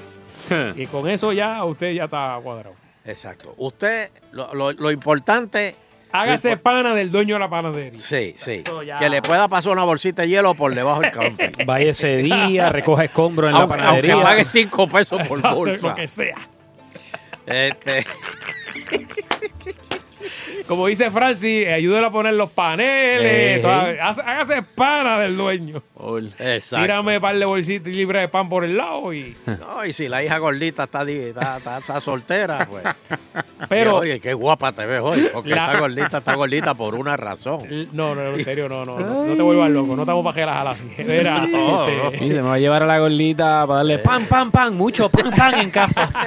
y 0.76 0.86
con 0.86 1.08
eso 1.08 1.32
ya 1.32 1.62
usted 1.64 1.92
ya 1.92 2.04
está 2.04 2.38
cuadrado. 2.42 2.74
Exacto. 3.04 3.54
Usted, 3.58 4.10
lo, 4.32 4.54
lo- 4.54 4.72
lo 4.72 4.90
importante. 4.90 5.76
Hágase 6.12 6.56
pana 6.58 6.94
del 6.94 7.10
dueño 7.10 7.36
de 7.36 7.40
la 7.40 7.48
panadería. 7.50 7.98
Sí, 8.00 8.34
sí. 8.36 8.62
Ya- 8.86 8.98
Que 8.98 9.08
le 9.08 9.22
pueda 9.22 9.48
pasar 9.48 9.72
una 9.72 9.84
bolsita 9.84 10.22
de 10.22 10.28
hielo 10.28 10.54
por 10.54 10.74
debajo 10.74 11.00
del 11.00 11.10
counter. 11.10 11.50
Vaya 11.66 11.90
ese 11.90 12.18
día, 12.18 12.68
recoge 12.68 13.06
escombros 13.06 13.50
en 13.50 13.56
aunque, 13.56 13.76
la 13.76 13.82
panadería. 13.84 14.12
aunque 14.14 14.26
pague 14.28 14.44
5 14.44 14.88
pesos 14.88 15.18
por 15.26 15.38
Exacto, 15.38 15.56
bolsa. 15.56 15.88
Lo 15.88 15.94
que 15.94 16.06
sea. 16.08 16.36
Este, 17.46 18.04
Como 20.66 20.86
dice 20.86 21.10
Francis, 21.10 21.66
ayúdele 21.66 22.06
a 22.06 22.10
poner 22.10 22.34
los 22.34 22.50
paneles. 22.50 23.56
Ey. 23.56 23.62
toda- 23.62 24.08
hace- 24.08 24.22
hágase 24.22 24.62
pana 24.62 25.18
del 25.20 25.36
dueño. 25.36 25.82
exacto. 26.38 26.82
Tírame 26.84 27.16
un 27.16 27.22
par 27.22 27.36
de 27.36 27.44
bolsitas 27.44 27.94
libres 27.94 28.22
de 28.22 28.28
pan 28.28 28.48
por 28.48 28.64
el 28.64 28.76
lado 28.76 29.12
y. 29.12 29.36
No, 29.46 29.84
y 29.84 29.92
si 29.92 30.08
la 30.08 30.22
hija 30.24 30.38
gordita 30.38 30.84
está, 30.84 31.04
di- 31.04 31.16
está, 31.18 31.58
está- 31.58 31.78
está 31.78 32.00
soltera, 32.00 32.66
pues. 32.70 32.84
Pero- 33.68 33.96
Oye, 33.98 34.18
qué 34.20 34.34
guapa 34.34 34.72
te 34.72 34.86
ves 34.86 35.00
hoy. 35.02 35.28
Porque 35.32 35.50
La- 35.50 35.66
esa 35.66 35.78
gordita 35.78 36.18
está 36.18 36.34
gordita 36.34 36.74
por 36.74 36.94
una 36.94 37.16
razón. 37.16 37.62
No, 37.92 38.14
no, 38.14 38.22
en 38.34 38.44
serio, 38.44 38.68
no, 38.68 38.84
no. 38.84 38.98
No, 38.98 39.24
no 39.26 39.36
te 39.36 39.42
vuelvas 39.42 39.70
loco. 39.70 39.94
No 39.96 40.02
estamos 40.02 40.24
para 40.24 40.34
que 40.34 40.46
las 40.46 40.56
alas 40.56 40.76
así. 40.80 41.04
Mira, 41.04 41.46
No, 41.46 41.86
este, 41.86 42.24
Y 42.24 42.30
se 42.30 42.36
me 42.42 42.48
va 42.48 42.54
a 42.54 42.58
llevar 42.58 42.82
a 42.82 42.86
la 42.86 42.98
gordita 42.98 43.66
para 43.66 43.78
darle 43.78 43.98
pan, 43.98 44.24
pan, 44.26 44.50
pan, 44.50 44.74
mucho 44.76 45.08
pan, 45.08 45.30
pan 45.36 45.58
en 45.60 45.70
casa. 45.70 46.10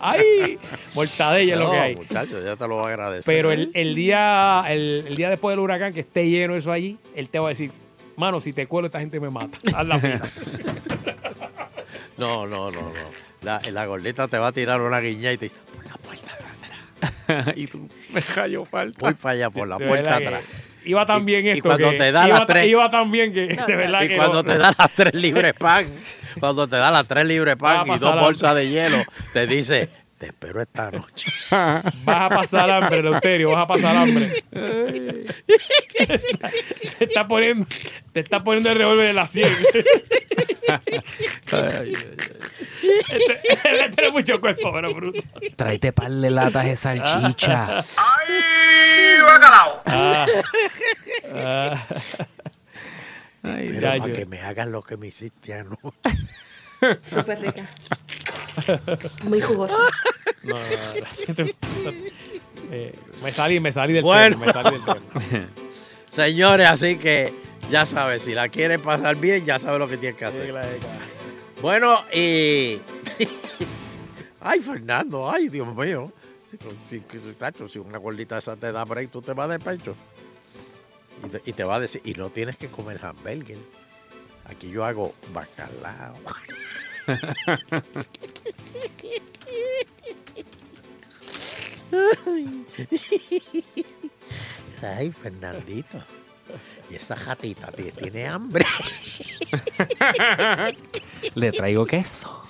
¡Ay! 0.00 0.58
Mortadella 0.96 1.52
es 1.54 1.58
lo 1.60 1.66
No, 1.66 1.70
que 1.72 1.78
hay. 1.78 1.94
muchacho, 1.94 2.42
ya 2.44 2.56
te 2.56 2.66
lo 2.66 2.74
voy 2.76 2.86
a 2.86 2.88
agradecer. 2.88 3.24
Pero 3.24 3.52
el, 3.52 3.70
el 3.74 3.94
día 3.94 4.64
el, 4.66 5.04
el 5.06 5.14
día 5.14 5.30
después 5.30 5.52
del 5.52 5.60
huracán, 5.60 5.92
que 5.92 6.00
esté 6.00 6.28
lleno 6.28 6.56
eso 6.56 6.72
allí, 6.72 6.98
él 7.14 7.28
te 7.28 7.38
va 7.38 7.46
a 7.46 7.48
decir, 7.50 7.70
mano, 8.16 8.40
si 8.40 8.52
te 8.52 8.66
cuelo, 8.66 8.86
esta 8.86 8.98
gente 8.98 9.20
me 9.20 9.30
mata. 9.30 9.56
Haz 9.76 9.86
la 9.86 9.98
fila. 10.00 10.20
No, 12.18 12.46
no, 12.46 12.70
no, 12.70 12.80
no. 12.80 12.92
La, 13.42 13.60
la 13.72 13.84
gordita 13.84 14.26
te 14.26 14.38
va 14.38 14.46
a 14.48 14.52
tirar 14.52 14.80
una 14.80 15.00
guiña 15.00 15.32
y 15.32 15.36
te 15.36 15.44
dice, 15.46 15.56
por 15.74 15.84
la 15.84 15.96
puerta 15.98 16.32
de 16.34 17.34
atrás. 17.34 17.54
y 17.56 17.66
tú 17.66 17.88
me 18.14 18.22
cayó 18.22 18.64
falta. 18.64 18.98
Voy 19.00 19.12
para 19.12 19.32
allá, 19.34 19.50
por 19.50 19.68
la 19.68 19.76
De 19.76 19.86
puerta 19.86 20.18
verdad 20.18 20.20
que 20.20 20.26
atrás. 20.36 20.42
Iba 20.86 21.04
tan 21.04 21.26
bien 21.26 21.44
Y- 21.44 21.48
y 21.48 21.50
esto 21.52 21.68
cuando 21.68 21.90
que 21.90 21.96
te 21.98 22.12
da 22.12 22.26
iba, 22.26 22.38
las 22.38 22.46
ta- 22.46 22.52
tres- 22.54 22.68
iba 22.68 22.88
tan 22.88 23.10
bien 23.10 23.32
que 23.34 23.40
de 23.48 23.76
verdad 23.76 24.02
Y 24.02 24.08
que 24.08 24.16
cuando 24.16 24.34
no- 24.36 24.44
te 24.44 24.56
da 24.56 24.74
las 24.78 24.94
tres 24.94 25.14
libres 25.16 25.52
pan, 25.54 25.84
cuando 26.40 26.66
te 26.68 26.76
da 26.76 26.90
las 26.90 27.06
tres 27.06 27.26
libres 27.26 27.52
a 27.54 27.56
pan 27.58 27.82
y 27.84 27.88
pasar 27.88 28.00
dos 28.00 28.08
hambre. 28.12 28.24
bolsas 28.24 28.54
de 28.54 28.68
hielo, 28.70 28.96
te 29.34 29.46
dice, 29.46 29.90
te 30.18 30.26
espero 30.26 30.62
esta 30.62 30.90
noche. 30.90 31.30
Vas 31.50 31.92
a 32.06 32.28
pasar 32.28 32.70
hambre, 32.70 33.02
Leuterio, 33.02 33.50
vas 33.50 33.64
a 33.64 33.66
pasar 33.66 33.96
hambre. 33.96 34.44
te 36.98 37.04
está 37.04 37.26
poniendo, 37.28 37.66
te 38.12 38.20
está 38.20 38.42
poniendo 38.42 38.70
el 38.70 38.78
revólver 38.78 39.10
en 39.10 39.16
la 39.16 39.26
sien. 39.26 39.48
este, 43.08 43.40
él 43.84 43.94
tiene 43.94 44.10
mucho 44.12 44.40
cuerpo, 44.40 44.72
pero 44.72 44.94
bruto. 44.94 45.20
Tráete 45.56 45.92
par 45.92 46.10
de 46.10 46.30
latas 46.30 46.64
de 46.64 46.76
salchicha. 46.76 47.78
¡Ay, 47.96 49.20
bacalao! 49.22 49.82
Ah. 49.86 50.26
Ah. 51.34 51.86
Ay, 53.42 53.68
Pero 53.78 53.98
para 53.98 54.12
que 54.12 54.26
me 54.26 54.40
hagan 54.40 54.72
lo 54.72 54.82
que 54.82 54.96
me 54.96 55.06
hiciste 55.08 55.54
anoche. 55.54 55.80
Súper 57.08 57.40
rica. 57.40 57.64
Muy 59.24 59.40
jugosa. 59.40 59.76
No, 60.42 60.54
no, 60.54 61.44
no. 61.44 61.90
Eh, 62.70 62.94
me 63.22 63.30
salí, 63.30 63.60
me 63.60 63.70
salí 63.72 63.92
del 63.92 64.02
Bueno. 64.02 64.38
tema, 64.40 64.46
me 64.46 64.52
salí 64.52 64.70
del 64.78 64.84
tema. 64.84 65.48
Señores, 66.10 66.66
así 66.66 66.96
que 66.96 67.32
ya 67.70 67.86
sabes, 67.86 68.22
si 68.22 68.32
la 68.34 68.48
quieres 68.48 68.78
pasar 68.80 69.16
bien, 69.16 69.44
ya 69.44 69.58
sabes 69.58 69.78
lo 69.78 69.88
que 69.88 69.96
tienes 69.98 70.18
que 70.18 70.24
hacer. 70.24 70.52
Bueno, 71.60 72.00
y. 72.12 72.80
ay, 74.40 74.60
Fernando, 74.60 75.30
ay, 75.30 75.48
Dios 75.48 75.74
mío. 75.74 76.12
Si, 76.84 77.00
si, 77.00 77.02
si- 77.68 77.78
una 77.78 77.98
gordita 77.98 78.38
esa 78.38 78.56
te 78.56 78.70
da 78.72 78.84
break, 78.84 79.10
tú 79.10 79.20
te 79.20 79.32
vas 79.32 79.48
de 79.48 79.58
pecho. 79.58 79.94
Y 81.24 81.28
te, 81.28 81.42
y 81.50 81.52
te 81.52 81.64
va 81.64 81.76
a 81.76 81.80
decir, 81.80 82.00
y 82.04 82.14
no 82.14 82.30
tienes 82.30 82.56
que 82.56 82.68
comer 82.68 83.04
hamburger. 83.04 83.58
Aquí 84.48 84.70
yo 84.70 84.84
hago 84.84 85.14
bacalao. 85.32 86.16
Ay, 94.82 95.10
Fernandito. 95.12 95.98
Y 96.90 96.94
esa 96.96 97.16
gatita 97.16 97.72
tie- 97.72 97.92
tiene 97.92 98.26
hambre. 98.26 98.64
Le 101.34 101.50
traigo 101.52 101.84
queso. 101.86 102.44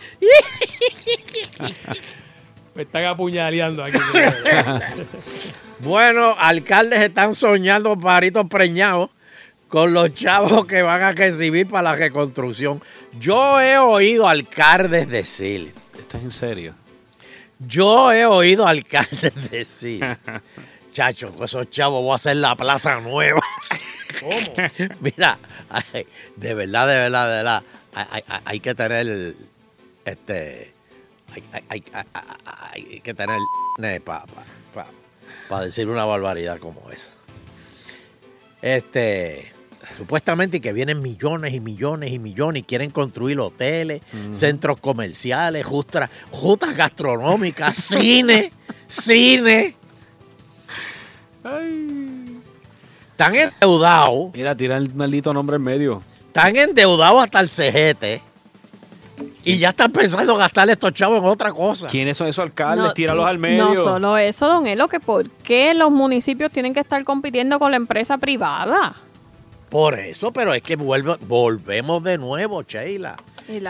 Me 2.75 2.83
están 2.83 3.05
apuñaleando 3.07 3.83
aquí. 3.85 3.99
Bueno, 5.79 6.35
alcaldes 6.39 7.01
están 7.01 7.35
soñando 7.35 7.99
paritos 7.99 8.47
preñados 8.49 9.11
con 9.69 9.93
los 9.93 10.15
chavos 10.15 10.67
que 10.67 10.83
van 10.83 11.03
a 11.03 11.13
recibir 11.13 11.67
para 11.69 11.91
la 11.91 11.97
reconstrucción. 11.97 12.83
Yo 13.19 13.61
he 13.61 13.79
oído 13.79 14.29
alcaldes 14.29 15.09
decir, 15.09 15.73
¿Estás 15.99 16.23
en 16.23 16.31
serio? 16.31 16.75
yo 17.59 18.13
he 18.13 18.27
oído 18.27 18.67
alcaldes 18.67 19.33
decir, 19.51 20.05
chacho, 20.93 21.33
con 21.33 21.45
esos 21.45 21.71
chavos 21.71 22.03
voy 22.03 22.13
a 22.13 22.17
hacer 22.17 22.37
la 22.37 22.55
plaza 22.55 23.01
nueva. 23.01 23.41
¿Cómo? 24.21 24.69
Mira, 25.01 25.39
de 26.37 26.55
verdad, 26.55 26.87
de 26.89 26.95
verdad, 26.95 27.27
de 27.29 27.37
verdad, 27.37 27.63
hay, 27.95 28.23
hay- 28.29 28.41
hay 28.45 28.61
que 28.61 28.75
tener, 28.75 29.35
este, 30.05 30.73
hay, 31.35 31.45
hay- 31.69 33.01
que 33.01 33.15
tener 33.15 33.39
para 35.49 35.63
decir 35.65 35.89
una 35.89 36.05
barbaridad 36.05 36.59
como 36.59 36.91
esa. 36.91 37.11
Este, 38.63 39.53
supuestamente 39.97 40.61
que 40.61 40.73
vienen 40.73 41.03
millones 41.03 41.55
y 41.55 41.61
millones 41.61 42.13
y 42.13 42.19
millones 42.19 42.61
y 42.61 42.65
quieren 42.65 42.91
construir 42.91 43.39
hoteles, 43.41 44.03
centros 44.31 44.81
comerciales, 44.81 45.65
justas, 45.65 46.11
justas 46.31 46.77
gastronómicas, 46.77 47.77
cine, 47.89 48.53
cine. 48.89 49.77
Están 53.11 53.35
endeudados. 53.35 54.31
Mira, 54.35 54.55
tira 54.55 54.77
el 54.77 54.93
maldito 54.95 55.33
nombre 55.33 55.57
en 55.57 55.63
medio. 55.63 56.03
Están 56.27 56.57
endeudados 56.57 57.23
hasta 57.23 57.41
el 57.41 57.49
cejete. 57.49 58.21
Y 59.45 59.59
ya 59.59 59.71
están 59.71 59.93
pensando 59.93 60.37
gastar 60.37 60.69
estos 60.69 60.93
chavos 60.93 61.21
en 61.21 61.25
otra 61.25 61.53
cosa. 61.53 61.87
¿Quiénes 61.87 62.17
son 62.17 62.27
esos 62.27 62.43
alcaldes? 62.43 62.93
Tíralos 62.95 63.25
al 63.27 63.39
medio. 63.39 63.75
No 63.75 63.83
solo 63.83 64.19
eso, 64.19 64.49
don 64.49 64.67
Elo, 64.67 64.89
que 64.89 64.99
por 64.99 65.31
qué 65.31 65.73
los 65.73 65.91
municipios 65.93 66.51
tienen 66.51 66.75
que 66.75 66.81
estar 66.81 67.03
compitiendo 67.05 67.59
con 67.61 67.71
la 67.71 67.77
empresa 67.77 68.19
privada. 68.19 68.93
Por 69.69 69.99
eso, 69.99 70.33
pero 70.33 70.55
es 70.55 70.63
que 70.63 70.77
vuelvo- 70.79 71.19
volvemos 71.21 72.03
de 72.03 72.19
nuevo, 72.19 72.63
Sheila. 72.63 73.17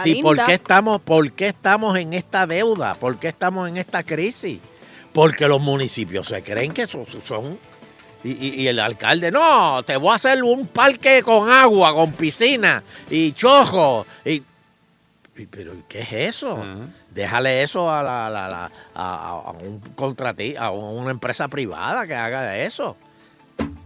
Sí. 0.02 0.14
¿por 0.22 0.36
qué, 0.46 0.54
estamos, 0.54 1.00
¿por 1.02 1.32
qué 1.32 1.48
estamos 1.48 1.98
en 1.98 2.12
esta 2.14 2.46
deuda? 2.46 2.94
¿Por 2.94 3.18
qué 3.18 3.28
estamos 3.28 3.68
en 3.68 3.76
esta 3.76 4.02
crisis? 4.02 4.60
Porque 5.12 5.48
los 5.48 5.60
municipios 5.60 6.28
se 6.28 6.42
creen 6.42 6.72
que 6.72 6.86
son... 6.86 7.06
son 7.24 7.58
y, 8.24 8.30
y- 8.30 8.62
y 8.62 8.68
el 8.68 8.80
alcalde, 8.80 9.30
no, 9.30 9.82
te 9.84 9.96
voy 9.96 10.10
a 10.10 10.14
hacer 10.14 10.42
un 10.42 10.66
parque 10.66 11.22
con 11.22 11.48
agua, 11.50 11.94
con 11.94 12.12
piscina 12.12 12.82
y 13.10 13.32
chojo. 13.32 14.04
Y, 14.24 14.42
y- 15.36 15.46
pero 15.50 15.72
¿qué 15.88 16.00
es 16.00 16.12
eso? 16.36 16.62
Déjale 17.10 17.62
eso 17.62 17.90
a, 17.90 18.02
la, 18.02 18.28
la- 18.30 18.48
la- 18.48 18.70
a, 18.94 19.14
a- 19.14 19.28
a 19.30 19.50
un 19.52 19.80
contratista, 19.94 20.64
a 20.66 20.70
una 20.70 21.10
empresa 21.10 21.48
privada 21.48 22.06
que 22.06 22.14
haga 22.14 22.58
eso. 22.58 22.96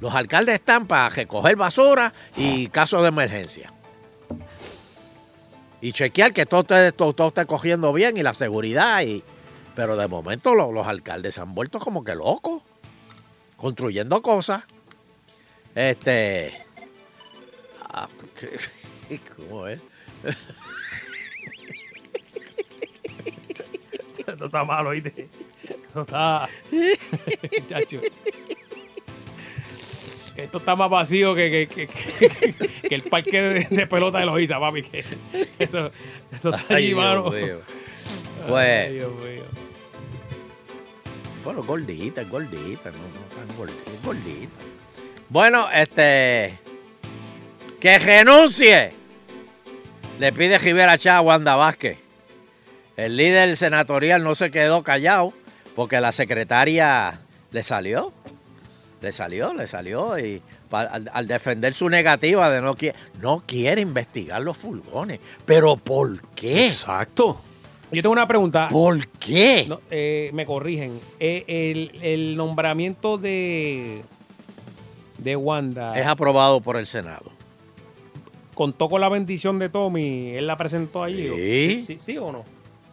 Los 0.01 0.15
alcaldes 0.15 0.55
están 0.57 0.87
para 0.87 1.09
recoger 1.11 1.57
basura 1.57 2.13
y 2.37 2.69
casos 2.69 3.03
de 3.03 3.09
emergencia. 3.09 3.73
Y 5.83 5.93
chequear 5.93 6.33
que 6.33 6.47
todo 6.47 6.65
todo, 6.93 7.13
todo 7.15 7.29
esté 7.29 7.47
cogiendo 7.47 7.93
bien 7.93 8.17
y 8.17 8.23
la 8.23 8.35
seguridad. 8.35 9.03
Y, 9.03 9.23
pero 9.75 9.97
de 9.97 10.09
momento 10.09 10.55
lo- 10.55 10.73
los 10.73 10.87
alcaldes 10.87 11.35
se 11.35 11.41
han 11.41 11.55
vuelto 11.55 11.79
como 11.81 12.03
que 12.05 12.15
locos, 12.15 12.63
construyendo 13.57 14.21
cosas. 14.23 14.63
Este. 15.75 16.59
ah, 17.89 18.09
¿qué- 18.39 19.21
¿Cómo 19.37 19.67
es? 19.67 19.81
Esto 24.27 24.47
está 24.47 24.65
malo, 24.65 24.91
¿oíste? 24.91 25.29
Esto 25.63 26.03
está. 26.03 26.49
Esto 30.43 30.59
está 30.59 30.77
más 30.77 30.91
vacío 30.91 31.35
que, 31.35 31.69
que, 31.69 31.87
que, 31.87 32.95
el 32.95 33.03
parque 33.03 33.41
de, 33.43 33.67
de 33.71 33.87
pelota 33.87 34.19
de 34.19 34.27
Loíza, 34.27 34.59
papi. 34.59 34.83
Que 34.83 35.05
eso, 35.59 35.91
eso 36.33 36.51
está 36.51 36.65
Ay, 36.69 36.77
allí, 36.87 36.95
mano. 36.95 37.31
mío. 37.31 37.59
Ay, 38.43 38.45
Pues, 38.49 38.93
Dios 38.93 39.13
mío. 39.15 39.43
bueno, 41.45 41.63
gordita, 41.63 42.23
es 42.23 42.29
gordita, 42.29 42.91
no, 42.91 42.99
no 42.99 43.47
tan 43.49 43.57
gordita, 43.57 43.91
es 43.91 44.03
gordita. 44.05 44.53
Bueno, 45.29 45.69
este. 45.73 46.59
Que 47.81 47.99
renuncie. 47.99 48.93
Le 50.19 50.33
pide 50.33 50.59
Rivera 50.59 50.99
Chá 50.99 51.17
a 51.19 51.21
Wanda 51.23 51.57
Vázquez. 51.57 51.99
El 52.97 53.17
líder 53.17 53.57
senatorial 53.57 54.23
no 54.23 54.35
se 54.35 54.51
quedó 54.51 54.83
callado 54.83 55.33
porque 55.75 55.99
la 56.01 56.13
secretaria 56.13 57.21
le 57.53 57.63
salió. 57.63 58.13
Le 59.01 59.13
salió, 59.13 59.55
le 59.55 59.67
salió. 59.67 60.19
Y 60.19 60.43
pa- 60.69 60.83
al, 60.83 61.11
al 61.13 61.27
defender 61.27 61.73
su 61.75 61.89
negativa 61.89 62.51
de 62.51 62.61
no 62.61 62.75
quiere, 62.77 62.99
no 63.21 63.43
quiere 63.47 63.81
investigar 63.81 64.43
los 64.43 64.57
furgones. 64.57 65.21
¿Pero 65.47 65.77
por 65.77 66.21
qué? 66.35 66.67
Exacto. 66.67 67.41
Yo 67.93 68.03
tengo 68.03 68.13
una 68.13 68.27
pregunta. 68.27 68.69
¿Por 68.71 69.09
qué? 69.09 69.65
No, 69.69 69.81
eh, 69.91 70.31
me 70.33 70.47
corrigen. 70.47 71.01
Eh, 71.19 71.45
el, 71.49 71.91
el 72.03 72.37
nombramiento 72.37 73.19
de, 73.19 74.03
de 75.19 75.35
Wanda 75.37 75.99
Es 75.99 76.07
aprobado 76.07 76.61
por 76.61 76.77
el 76.77 76.87
Senado. 76.87 77.33
contó 78.55 78.89
con 78.89 79.01
la 79.01 79.09
bendición 79.09 79.59
de 79.59 79.71
Tommy. 79.71 80.37
Él 80.37 80.47
la 80.47 80.57
presentó 80.57 81.03
allí. 81.03 81.27
Sí. 81.29 81.85
¿Sí, 81.87 81.99
sí 82.01 82.19
o 82.19 82.31
no? 82.31 82.45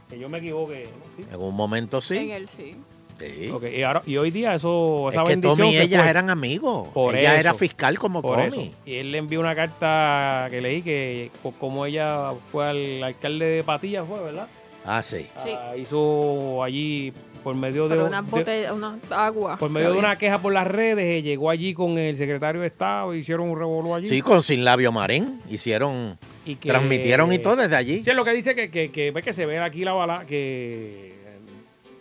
Que 0.10 0.18
yo 0.18 0.30
me. 0.30 0.40
Sí. 0.40 1.26
En 1.32 1.40
un 1.42 1.54
momento 1.56 1.98
En 1.98 2.04
sí. 2.04 2.32
él 2.32 2.48
sí. 2.50 2.76
Sí. 3.20 3.50
Ok, 3.52 3.64
y, 3.76 3.84
ahora- 3.84 4.02
y 4.06 4.18
hoy 4.18 4.32
día 4.32 4.54
eso, 4.56 5.10
Es 5.10 5.16
esa 5.16 5.24
que 5.24 5.30
bendición 5.30 5.58
Tommy 5.58 5.74
y 5.76 5.78
ellas 5.80 6.02
fue. 6.02 6.10
eran 6.10 6.30
amigos. 6.30 6.88
Por 6.94 7.16
ella 7.16 7.32
eso. 7.34 7.40
era 7.40 7.54
fiscal 7.54 7.98
como 8.00 8.22
Por 8.22 8.38
Tommy. 8.38 8.48
eso. 8.68 8.76
Y 8.86 8.96
él 8.96 9.12
le 9.12 9.18
envió 9.18 9.40
una 9.40 9.56
carta 9.56 10.48
que 10.50 10.62
leí 10.62 10.82
que 10.82 11.32
co- 11.44 11.54
como 11.60 11.86
ella 11.86 12.32
fue 12.52 12.68
al 12.70 13.04
alcalde 13.04 13.46
de 13.46 13.64
Patilla, 13.64 14.04
fue, 14.04 14.22
¿verdad? 14.22 14.48
Ah, 14.86 15.04
sí. 15.04 15.28
Sí. 15.44 15.50
Ah, 15.52 15.76
hizo 15.78 16.64
allí 16.64 17.12
por 17.44 17.56
medio 17.56 17.88
de, 17.88 17.96
Pero 17.96 18.08
unas 18.08 18.30
de- 18.32 18.68
aguas. 19.12 19.58
por 19.60 19.70
medio 19.70 19.92
de 19.94 19.98
una 20.00 20.18
queja 20.18 20.40
por 20.40 20.52
las 20.54 20.68
redes, 20.68 21.06
eh, 21.06 21.22
llegó 21.22 21.50
allí 21.50 21.74
con 21.74 21.98
el 21.98 22.18
secretario 22.18 22.62
de 22.62 22.68
Estado, 22.68 23.14
hicieron 23.14 23.50
un 23.50 23.58
revolú 23.58 23.96
allí. 23.96 24.08
Sí, 24.10 24.22
con 24.22 24.42
Sin 24.44 24.64
Labio 24.66 24.92
Marín. 24.92 25.42
Hicieron, 25.50 26.18
y 26.46 26.56
que- 26.56 26.70
transmitieron 26.70 27.32
y 27.34 27.40
todo 27.40 27.56
desde 27.58 27.76
allí. 27.76 28.04
Sí, 28.04 28.10
es 28.10 28.16
lo 28.16 28.24
que 28.26 28.32
dice 28.32 28.56
que, 28.56 28.70
que, 28.72 28.90
que, 28.92 29.12
ve 29.12 29.22
que 29.22 29.34
se 29.34 29.46
ve 29.46 29.60
aquí 29.60 29.84
la 29.84 29.94
bala, 29.94 30.26
que 30.26 31.16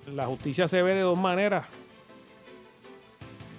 la 0.07 0.27
justicia 0.27 0.69
se 0.69 0.83
ve 0.83 0.95
de 0.95 1.01
dos 1.01 1.19
maneras. 1.19 1.67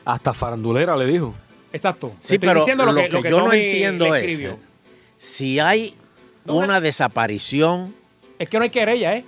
Hasta 0.06 0.34
farandulera 0.34 0.96
le 0.96 1.06
dijo. 1.06 1.34
Exacto. 1.74 2.14
Sí, 2.22 2.36
Estoy 2.36 2.40
pero 2.48 2.60
diciendo 2.62 2.86
lo, 2.86 2.92
lo 2.94 3.02
que, 3.02 3.10
lo 3.10 3.22
que 3.22 3.30
yo 3.30 3.40
no 3.42 3.52
entiendo 3.54 4.16
es 4.16 4.56
si 5.18 5.60
hay 5.60 5.96
No, 6.46 6.56
una 6.56 6.80
desaparición, 6.80 7.94
Es 8.40 8.48
que 8.50 8.58
no 8.58 8.64
hay 8.64 8.70
querella, 8.70 9.16
¿eh? 9.16 9.26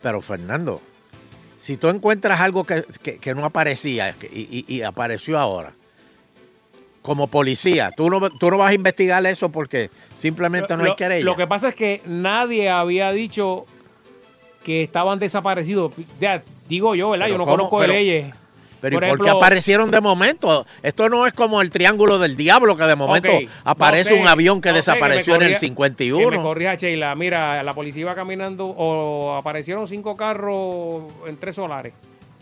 pero 0.00 0.22
Fernando, 0.22 0.80
si 1.58 1.76
tú 1.76 1.88
encuentras 1.88 2.40
algo 2.40 2.64
que, 2.64 2.84
que- 3.02 3.18
que 3.18 3.34
no 3.34 3.44
aparecía 3.44 4.16
y, 4.32 4.64
y- 4.66 4.74
y 4.76 4.82
apareció 4.82 5.38
ahora, 5.38 5.72
como 7.02 7.26
policía, 7.26 7.90
tú 7.94 8.08
no, 8.08 8.30
tú 8.30 8.50
no 8.50 8.56
vas 8.58 8.70
a 8.70 8.74
investigar 8.74 9.24
eso 9.26 9.50
porque 9.50 9.90
simplemente 10.14 10.74
no 10.76 10.84
hay 10.84 10.90
Lo- 10.90 10.96
querella. 10.96 11.24
Lo 11.24 11.36
que 11.36 11.46
pasa 11.46 11.68
es 11.68 11.74
que 11.74 12.00
nadie 12.06 12.70
había 12.70 13.12
dicho 13.12 13.66
que 14.64 14.82
estaban 14.82 15.18
desaparecidos. 15.18 15.92
Ya, 16.20 16.42
digo 16.68 16.94
yo, 16.94 17.10
¿verdad? 17.10 17.26
Pero 17.26 17.34
yo 17.34 17.38
no 17.38 17.44
¿cómo? 17.44 17.56
conozco 17.56 17.80
de 17.82 17.88
leyes. 17.88 18.34
Pero 18.80 18.96
Por 18.96 19.04
¿y 19.04 19.08
por 19.10 19.18
qué 19.18 19.24
ejemplo- 19.24 19.38
aparecieron 19.38 19.90
de 19.90 20.00
momento? 20.00 20.66
Esto 20.82 21.10
no 21.10 21.26
es 21.26 21.34
como 21.34 21.60
el 21.60 21.70
triángulo 21.70 22.18
del 22.18 22.34
diablo, 22.34 22.78
que 22.78 22.84
de 22.84 22.96
momento 22.96 23.28
aparece 23.62 24.08
no 24.10 24.16
sé, 24.16 24.22
un 24.22 24.28
avión 24.28 24.62
que 24.62 24.70
no 24.70 24.76
desapareció 24.76 25.34
en 25.34 25.42
el 25.42 25.48
corrija- 25.48 25.60
Que 25.60 25.66
me 25.66 25.68
51. 25.68 26.42
corrija, 26.42 26.74
Sheila. 26.76 27.14
Mira, 27.14 27.62
la 27.62 27.74
policía 27.74 28.00
iba 28.00 28.14
caminando 28.14 28.66
o 28.66 29.34
aparecieron 29.36 29.86
cinco 29.86 30.16
carros 30.16 31.02
en 31.26 31.36
tres 31.36 31.56
solares. 31.56 31.92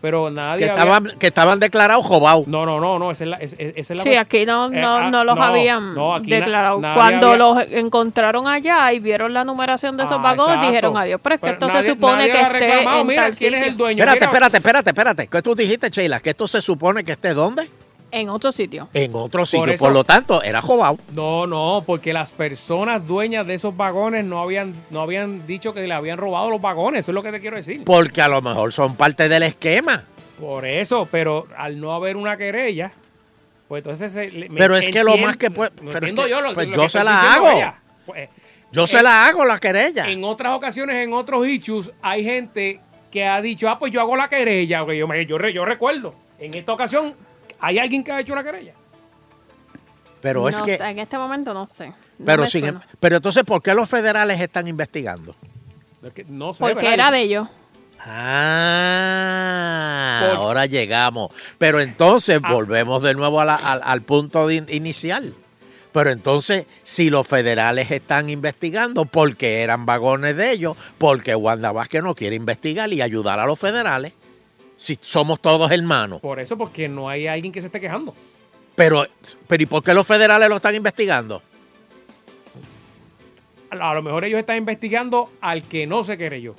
Pero 0.01 0.31
nadie 0.31 0.65
Que 0.67 0.71
había- 0.71 0.83
estaban, 0.85 1.19
que 1.19 1.27
estaban 1.27 1.59
declarados 1.61 2.07
jobados. 2.07 2.47
No, 2.47 2.65
no, 2.65 2.79
no, 2.79 2.99
no. 3.01 3.11
Esa 3.11 3.25
es 3.25 3.31
la, 3.31 3.37
es- 3.39 3.53
es- 3.59 3.73
esa 3.77 3.95
es 3.95 3.97
la 3.97 4.03
Sí, 4.05 4.15
aquí 4.15 4.47
no, 4.47 4.67
Eh, 4.73 4.81
no, 4.81 4.95
ah, 4.97 5.11
no 5.11 5.25
los 5.25 5.35
no, 5.37 5.43
habían 5.43 5.95
no, 5.95 6.15
aquí 6.15 6.31
na- 6.31 6.37
declarado. 6.37 6.81
Cuando 6.81 7.31
había- 7.31 7.37
los 7.37 7.73
encontraron 7.73 8.47
allá 8.47 8.93
y 8.93 9.01
vieron 9.01 9.35
la 9.35 9.43
numeración 9.45 9.97
de 9.97 10.05
esos 10.05 10.19
Ah, 10.19 10.23
vagones, 10.23 10.49
exacto. 10.55 10.67
dijeron 10.69 10.97
adiós. 10.97 11.21
Pero 11.23 11.35
es 11.35 11.41
que 11.41 11.47
Pero 11.47 11.53
esto 11.55 11.67
nadie- 11.67 11.83
se 11.83 11.89
supone 11.91 12.13
nadie 12.17 12.33
que 12.33 12.41
esté 12.41 12.49
reclamado, 12.53 13.01
en 13.01 13.07
mira, 13.09 13.23
tal 13.25 13.37
¿quién 13.37 13.55
es 13.55 13.67
el 13.67 13.77
dueño? 13.77 13.99
Espérate, 14.05 14.19
Mira, 14.19 14.27
espérate, 14.31 14.57
espérate, 14.59 14.91
espérate. 14.91 15.27
¿Qué 15.27 15.43
tú 15.43 15.55
dijiste, 15.57 15.91
Sheila? 15.91 16.21
Que 16.21 16.31
esto 16.31 16.47
se 16.47 16.61
supone 16.63 17.03
que 17.05 17.13
esté 17.13 17.35
¿dónde? 17.35 17.69
En 18.11 18.29
otro 18.31 18.53
sitio. 18.53 18.89
En 18.95 19.15
otro 19.15 19.45
sitio. 19.45 19.61
Por, 19.61 19.71
eso- 19.71 19.91
lo 19.91 20.05
tanto, 20.05 20.43
era 20.43 20.63
jobado. 20.63 20.99
No, 21.13 21.47
no, 21.47 21.83
porque 21.87 22.13
las 22.13 22.33
personas 22.33 23.07
dueñas 23.07 23.47
de 23.47 23.55
esos 23.55 23.77
vagones 23.77 24.25
no 24.25 24.41
habían, 24.41 24.75
no 24.91 25.01
habían 25.03 25.47
dicho 25.47 25.75
que 25.75 25.87
le 25.87 25.93
habían 25.95 26.17
robado 26.19 26.49
los 26.51 26.61
vagones. 26.61 27.01
Eso 27.01 27.11
es 27.11 27.15
lo 27.15 27.23
que 27.23 27.33
te 27.33 27.41
quiero 27.41 27.57
decir. 27.57 27.83
Porque 27.85 28.23
a 28.23 28.29
lo 28.29 28.41
mejor 28.41 28.73
son 28.73 28.97
parte 28.97 29.29
del 29.29 29.43
esquema. 29.43 30.05
Por 30.41 30.65
eso, 30.65 31.07
pero 31.11 31.47
al 31.57 31.81
no 31.81 31.93
haber 31.93 32.17
una 32.17 32.37
querella, 32.37 32.93
pues 33.69 33.81
entonces... 33.81 34.13
se- 34.13 34.31
le- 34.31 34.49
me 34.49 34.59
Pero 34.59 34.77
es 34.77 34.89
que 34.89 35.05
lo 35.05 35.17
más 35.19 35.37
que 35.37 35.51
puede- 35.51 35.71
no 35.83 35.91
pero 35.91 35.91
es 35.91 35.97
entiendo 35.97 36.23
que- 36.25 36.31
yo 36.31 36.41
lo, 36.41 36.55
pues 36.55 36.69
lo 36.69 36.77
yo 36.77 36.83
que 36.85 36.89
se 36.89 37.05
la 37.05 37.35
hago. 37.35 37.75
Pues, 38.07 38.29
Yo 38.73 38.87
se 38.87 39.03
la 39.03 39.27
hago, 39.27 39.45
la 39.45 39.59
querella. 39.59 40.11
en 40.11 40.25
otras 40.25 40.55
ocasiones, 40.55 40.97
en 41.05 41.13
otros 41.13 41.47
issues, 41.47 41.91
hay 42.03 42.23
gente 42.25 42.81
que 43.11 43.27
ha 43.27 43.41
dicho, 43.43 43.69
ah, 43.69 43.79
pues 43.79 43.93
yo 43.93 44.01
hago 44.01 44.17
la 44.17 44.29
querella. 44.29 44.81
porque 44.81 44.97
Yo, 44.99 45.07
me- 45.09 45.27
yo, 45.27 45.37
re- 45.39 45.53
yo 45.53 45.65
recuerdo, 45.65 46.15
en 46.39 46.55
esta 46.55 46.73
ocasión, 46.73 47.15
¿hay 47.61 47.79
alguien 47.79 48.03
que 48.05 48.13
ha 48.13 48.21
hecho 48.21 48.33
una 48.33 48.45
querella? 48.45 48.73
Pero 50.21 50.49
es 50.49 50.61
que... 50.63 50.75
En 50.75 50.99
este 50.99 51.17
momento 51.19 51.55
no 51.55 51.67
sé. 51.67 51.89
No 52.19 52.25
Pero, 52.27 52.47
sin- 52.49 52.63
suena. 52.63 52.81
pero 52.99 53.17
entonces, 53.17 53.45
¿por 53.45 53.63
qué 53.63 53.73
los 53.75 53.89
federales 53.89 54.41
están 54.41 54.67
investigando? 54.67 55.35
Es 56.03 56.13
que 56.13 56.25
no 56.25 56.53
sé, 56.55 56.61
Porque 56.61 56.75
¿verdad? 56.75 56.93
era 56.95 57.11
de 57.13 57.21
ellos. 57.23 57.49
Ah, 59.01 60.33
ahora 60.37 60.67
llegamos. 60.67 61.31
Pero 61.59 61.81
entonces 61.81 62.41
volvemos 62.41 63.03
de 63.03 63.15
nuevo 63.15 63.41
a 63.41 63.45
la- 63.45 63.55
al, 63.57 63.81
al 63.85 64.03
punto 64.03 64.47
de 64.47 64.57
in- 64.57 64.67
inicial. 64.69 65.35
Pero 65.93 66.11
entonces, 66.11 66.67
si 66.85 67.11
los 67.11 67.27
federales 67.27 67.91
están 67.91 68.29
investigando 68.29 69.05
porque 69.07 69.63
eran 69.63 69.87
vagones 69.87 70.37
de 70.37 70.51
ellos, 70.53 70.77
porque 70.99 71.35
Wanda 71.35 71.73
Vázquez 71.73 72.03
no 72.03 72.15
quiere 72.15 72.37
investigar 72.37 72.93
y 72.93 73.01
ayudar 73.03 73.41
a 73.41 73.47
los 73.47 73.59
federales, 73.59 74.13
si 74.79 74.97
somos 75.03 75.41
todos 75.41 75.71
hermanos. 75.73 76.21
Por 76.21 76.39
eso, 76.39 76.57
porque 76.57 76.89
no 76.89 77.09
hay 77.09 77.27
alguien 77.27 77.53
que 77.53 77.61
se 77.61 77.67
esté 77.67 77.81
quejando. 77.81 78.15
Pero, 78.77 79.05
pero 79.49 79.63
¿y 79.63 79.67
por 79.67 79.83
qué 79.83 79.93
los 79.93 80.07
federales 80.07 80.49
lo 80.49 80.57
están 80.57 80.75
investigando? 80.75 81.43
A 83.71 83.93
lo 83.93 84.03
mejor 84.03 84.25
ellos 84.25 84.39
están 84.39 84.57
investigando 84.57 85.31
al 85.41 85.65
que 85.65 85.87
no 85.87 86.05
se 86.05 86.17
querelló. 86.17 86.55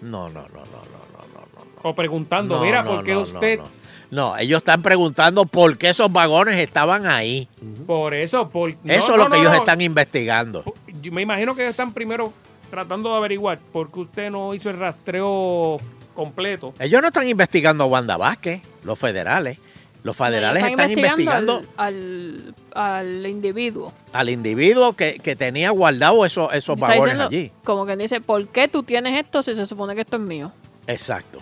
No, 0.00 0.28
no, 0.30 0.40
no, 0.40 0.48
no, 0.48 0.64
no, 0.64 0.64
no, 0.64 1.40
no. 1.54 1.88
O 1.90 1.94
preguntando, 1.94 2.56
No, 2.56 2.64
mira, 2.64 2.82
no, 2.82 2.96
¿por 2.96 3.04
qué 3.04 3.12
no, 3.12 3.20
usted...? 3.20 3.58
No, 3.58 3.64
no. 3.64 3.80
No, 4.10 4.36
ellos 4.36 4.56
están 4.58 4.82
preguntando 4.82 5.44
por 5.44 5.78
qué 5.78 5.90
esos 5.90 6.10
vagones 6.10 6.58
estaban 6.58 7.06
ahí. 7.06 7.46
Por 7.86 8.12
eso, 8.12 8.48
por... 8.48 8.70
no, 8.70 8.92
Eso 8.92 9.04
es 9.04 9.08
no, 9.10 9.16
lo 9.18 9.24
que 9.26 9.30
no, 9.30 9.36
ellos 9.36 9.52
no. 9.52 9.58
están 9.58 9.80
investigando. 9.80 10.64
Yo 11.00 11.12
me 11.12 11.22
imagino 11.22 11.54
que 11.54 11.62
ellos 11.62 11.70
están 11.70 11.92
primero 11.92 12.32
tratando 12.70 13.10
de 13.10 13.16
averiguar 13.18 13.60
por 13.72 13.92
qué 13.92 14.00
usted 14.00 14.30
no 14.32 14.52
hizo 14.52 14.68
el 14.68 14.78
rastreo 14.80 15.76
completo. 16.20 16.74
Ellos 16.78 17.00
no 17.00 17.08
están 17.08 17.26
investigando 17.26 17.84
a 17.84 17.86
Wanda 17.86 18.18
Vázquez, 18.18 18.60
los 18.84 18.98
federales. 18.98 19.58
Los 20.02 20.16
federales 20.16 20.62
están 20.62 20.90
investigando 20.90 21.62
al, 21.78 22.54
al, 22.74 23.14
al 23.18 23.26
individuo. 23.26 23.92
al 24.12 24.28
individuo 24.28 24.94
que, 24.94 25.18
que 25.18 25.34
tenía 25.34 25.70
guardado 25.70 26.26
esos, 26.26 26.52
esos 26.52 26.76
diciendo, 26.76 27.24
allí. 27.24 27.50
Como 27.64 27.86
que 27.86 27.96
dice, 27.96 28.20
¿por 28.20 28.48
qué 28.48 28.68
tú 28.68 28.82
tienes 28.82 29.18
esto 29.18 29.42
si 29.42 29.54
se 29.54 29.64
supone 29.66 29.94
que 29.94 30.02
esto 30.02 30.16
es 30.16 30.22
mío? 30.22 30.52
Exacto. 30.86 31.40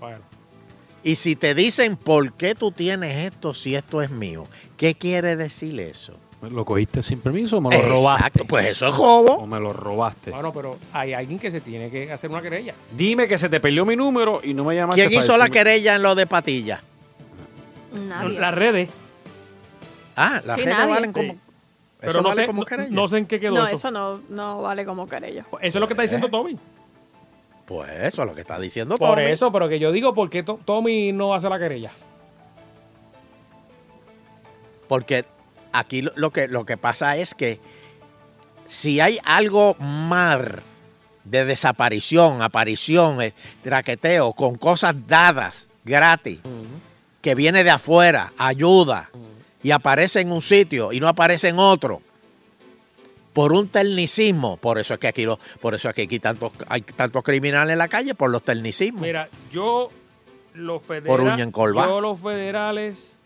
Bueno. 0.00 0.20
Y 1.02 1.16
si 1.16 1.36
te 1.36 1.54
dicen 1.54 1.96
por 1.96 2.32
qué 2.32 2.54
tú 2.54 2.70
tienes 2.70 3.32
esto 3.32 3.52
si 3.52 3.74
esto 3.74 4.00
es 4.00 4.10
mío, 4.10 4.46
¿qué 4.76 4.94
quiere 4.94 5.36
decir 5.36 5.78
eso? 5.80 6.14
¿Lo 6.40 6.64
cogiste 6.64 7.02
sin 7.02 7.20
permiso 7.20 7.56
o 7.56 7.60
me 7.60 7.76
lo 7.76 7.82
robaste? 7.88 8.26
Exacto, 8.26 8.44
pues 8.46 8.66
eso 8.66 8.86
es 8.86 8.96
robo. 8.96 9.34
O 9.38 9.46
me 9.46 9.58
lo 9.58 9.72
robaste. 9.72 10.30
Bueno, 10.30 10.52
pero 10.52 10.78
hay 10.92 11.12
alguien 11.12 11.38
que 11.38 11.50
se 11.50 11.60
tiene 11.60 11.90
que 11.90 12.12
hacer 12.12 12.30
una 12.30 12.40
querella. 12.40 12.74
Dime 12.96 13.26
que 13.26 13.36
se 13.38 13.48
te 13.48 13.58
perdió 13.58 13.84
mi 13.84 13.96
número 13.96 14.40
y 14.44 14.54
no 14.54 14.62
me 14.64 14.76
llamaste 14.76 15.00
¿Quién 15.02 15.12
para 15.14 15.24
hizo 15.24 15.36
la 15.36 15.46
decirme- 15.46 15.52
querella 15.52 15.96
en 15.96 16.02
lo 16.02 16.14
de 16.14 16.26
Patilla? 16.28 16.82
Nadie. 17.92 18.38
Las 18.38 18.54
redes. 18.54 18.88
Ah, 20.14 20.40
las 20.44 20.56
Sí, 20.56 20.62
redes 20.62 20.78
nadie. 20.78 20.92
valen 20.94 21.12
como. 21.12 21.32
Sí. 21.32 21.38
Pero 22.00 22.22
no 22.22 22.28
vale 22.28 22.40
sé, 22.42 22.46
como 22.46 22.60
no, 22.60 22.66
querella. 22.66 22.88
no 22.90 23.08
sé 23.08 23.18
en 23.18 23.26
qué 23.26 23.40
quedó 23.40 23.54
no, 23.56 23.66
eso. 23.66 23.74
eso 23.74 23.90
no, 23.90 24.20
no 24.28 24.62
vale 24.62 24.84
como 24.84 25.08
querella. 25.08 25.40
Eso 25.42 25.56
es 25.60 25.74
lo 25.74 25.88
que 25.88 25.94
está 25.94 26.02
diciendo 26.02 26.28
Tommy. 26.28 26.56
Pues 27.66 27.90
eso 27.90 28.22
es 28.22 28.28
lo 28.28 28.34
que 28.36 28.42
está 28.42 28.58
diciendo 28.60 28.96
Por 28.96 29.16
Tommy. 29.16 29.22
eso, 29.30 29.50
pero 29.50 29.68
que 29.68 29.80
yo 29.80 29.90
digo 29.90 30.14
por 30.14 30.30
qué 30.30 30.44
To- 30.44 30.60
Tommy 30.64 31.10
no 31.12 31.34
hace 31.34 31.48
la 31.48 31.58
querella. 31.58 31.90
Porque 34.86 35.24
aquí 35.78 36.02
lo- 36.02 36.30
que, 36.30 36.48
lo 36.48 36.64
que 36.64 36.76
pasa 36.76 37.16
es 37.16 37.34
que 37.34 37.58
si 38.66 39.00
hay 39.00 39.18
algo 39.24 39.74
mar 39.80 40.62
de 41.24 41.44
desaparición, 41.44 42.42
aparición, 42.42 43.20
eh, 43.22 43.32
traqueteo, 43.62 44.32
con 44.32 44.56
cosas 44.56 44.94
dadas 45.06 45.68
gratis, 45.84 46.40
que 47.22 47.34
viene 47.34 47.64
de 47.64 47.70
afuera, 47.70 48.32
ayuda, 48.38 49.10
y 49.62 49.70
aparece 49.72 50.20
en 50.20 50.32
un 50.32 50.40
sitio 50.42 50.92
y 50.92 51.00
no 51.00 51.08
aparece 51.08 51.48
en 51.48 51.58
otro 51.58 52.00
por 53.32 53.52
un 53.52 53.68
tecnicismo, 53.68 54.56
por 54.56 54.78
eso 54.78 54.94
es 54.94 55.00
que 55.00 55.08
aquí 55.08 55.24
lo- 55.24 55.38
por 55.60 55.74
eso 55.74 55.88
es 55.88 55.94
que 55.94 56.02
aquí 56.02 56.18
tantos 56.18 56.52
hay 56.68 56.80
tantos 56.82 57.22
criminales 57.22 57.72
en 57.72 57.78
la 57.78 57.88
calle 57.88 58.14
por 58.14 58.30
los 58.30 58.42
tecnicismos. 58.42 59.02
Mira, 59.02 59.28
yo 59.50 59.90
los 60.54 60.82
federales, 60.82 61.38
yo 61.86 62.00
los 62.00 62.18
federales 62.18 63.16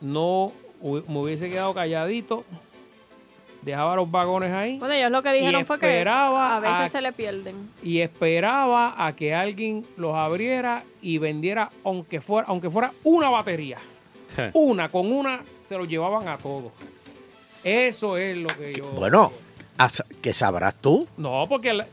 no 0.00 0.52
me 0.82 1.18
hubiese 1.18 1.48
quedado 1.50 1.74
calladito, 1.74 2.44
dejaba 3.62 3.96
los 3.96 4.08
vagones 4.10 4.52
ahí 4.52 4.78
Bueno, 4.78 4.94
ellos 4.94 5.10
lo 5.10 5.22
que 5.22 5.32
dijeron 5.32 5.66
fue 5.66 5.78
que 5.78 5.88
esperaba 5.90 6.56
a 6.56 6.60
veces 6.60 6.78
a- 6.80 6.88
se 6.88 7.00
le 7.00 7.12
pierden. 7.12 7.70
y 7.82 8.00
esperaba 8.00 8.94
a 9.04 9.14
que 9.16 9.34
alguien 9.34 9.84
los 9.96 10.14
abriera 10.14 10.84
y 11.02 11.18
vendiera 11.18 11.70
aunque 11.84 12.20
fuera 12.20 12.46
aunque 12.48 12.70
fuera 12.70 12.92
una 13.04 13.28
batería. 13.30 13.78
Una 14.52 14.88
con 14.90 15.10
una 15.10 15.40
se 15.64 15.76
los 15.76 15.88
llevaban 15.88 16.28
a 16.28 16.36
todos. 16.38 16.70
Eso 17.64 18.16
es 18.16 18.36
lo 18.36 18.48
que 18.48 18.72
yo 18.74 18.86
Bueno, 18.92 19.32
¿qué 20.20 20.32
sabrás 20.34 20.74
tú? 20.80 21.06
No, 21.16 21.46
porque 21.48 21.72
la- 21.72 21.86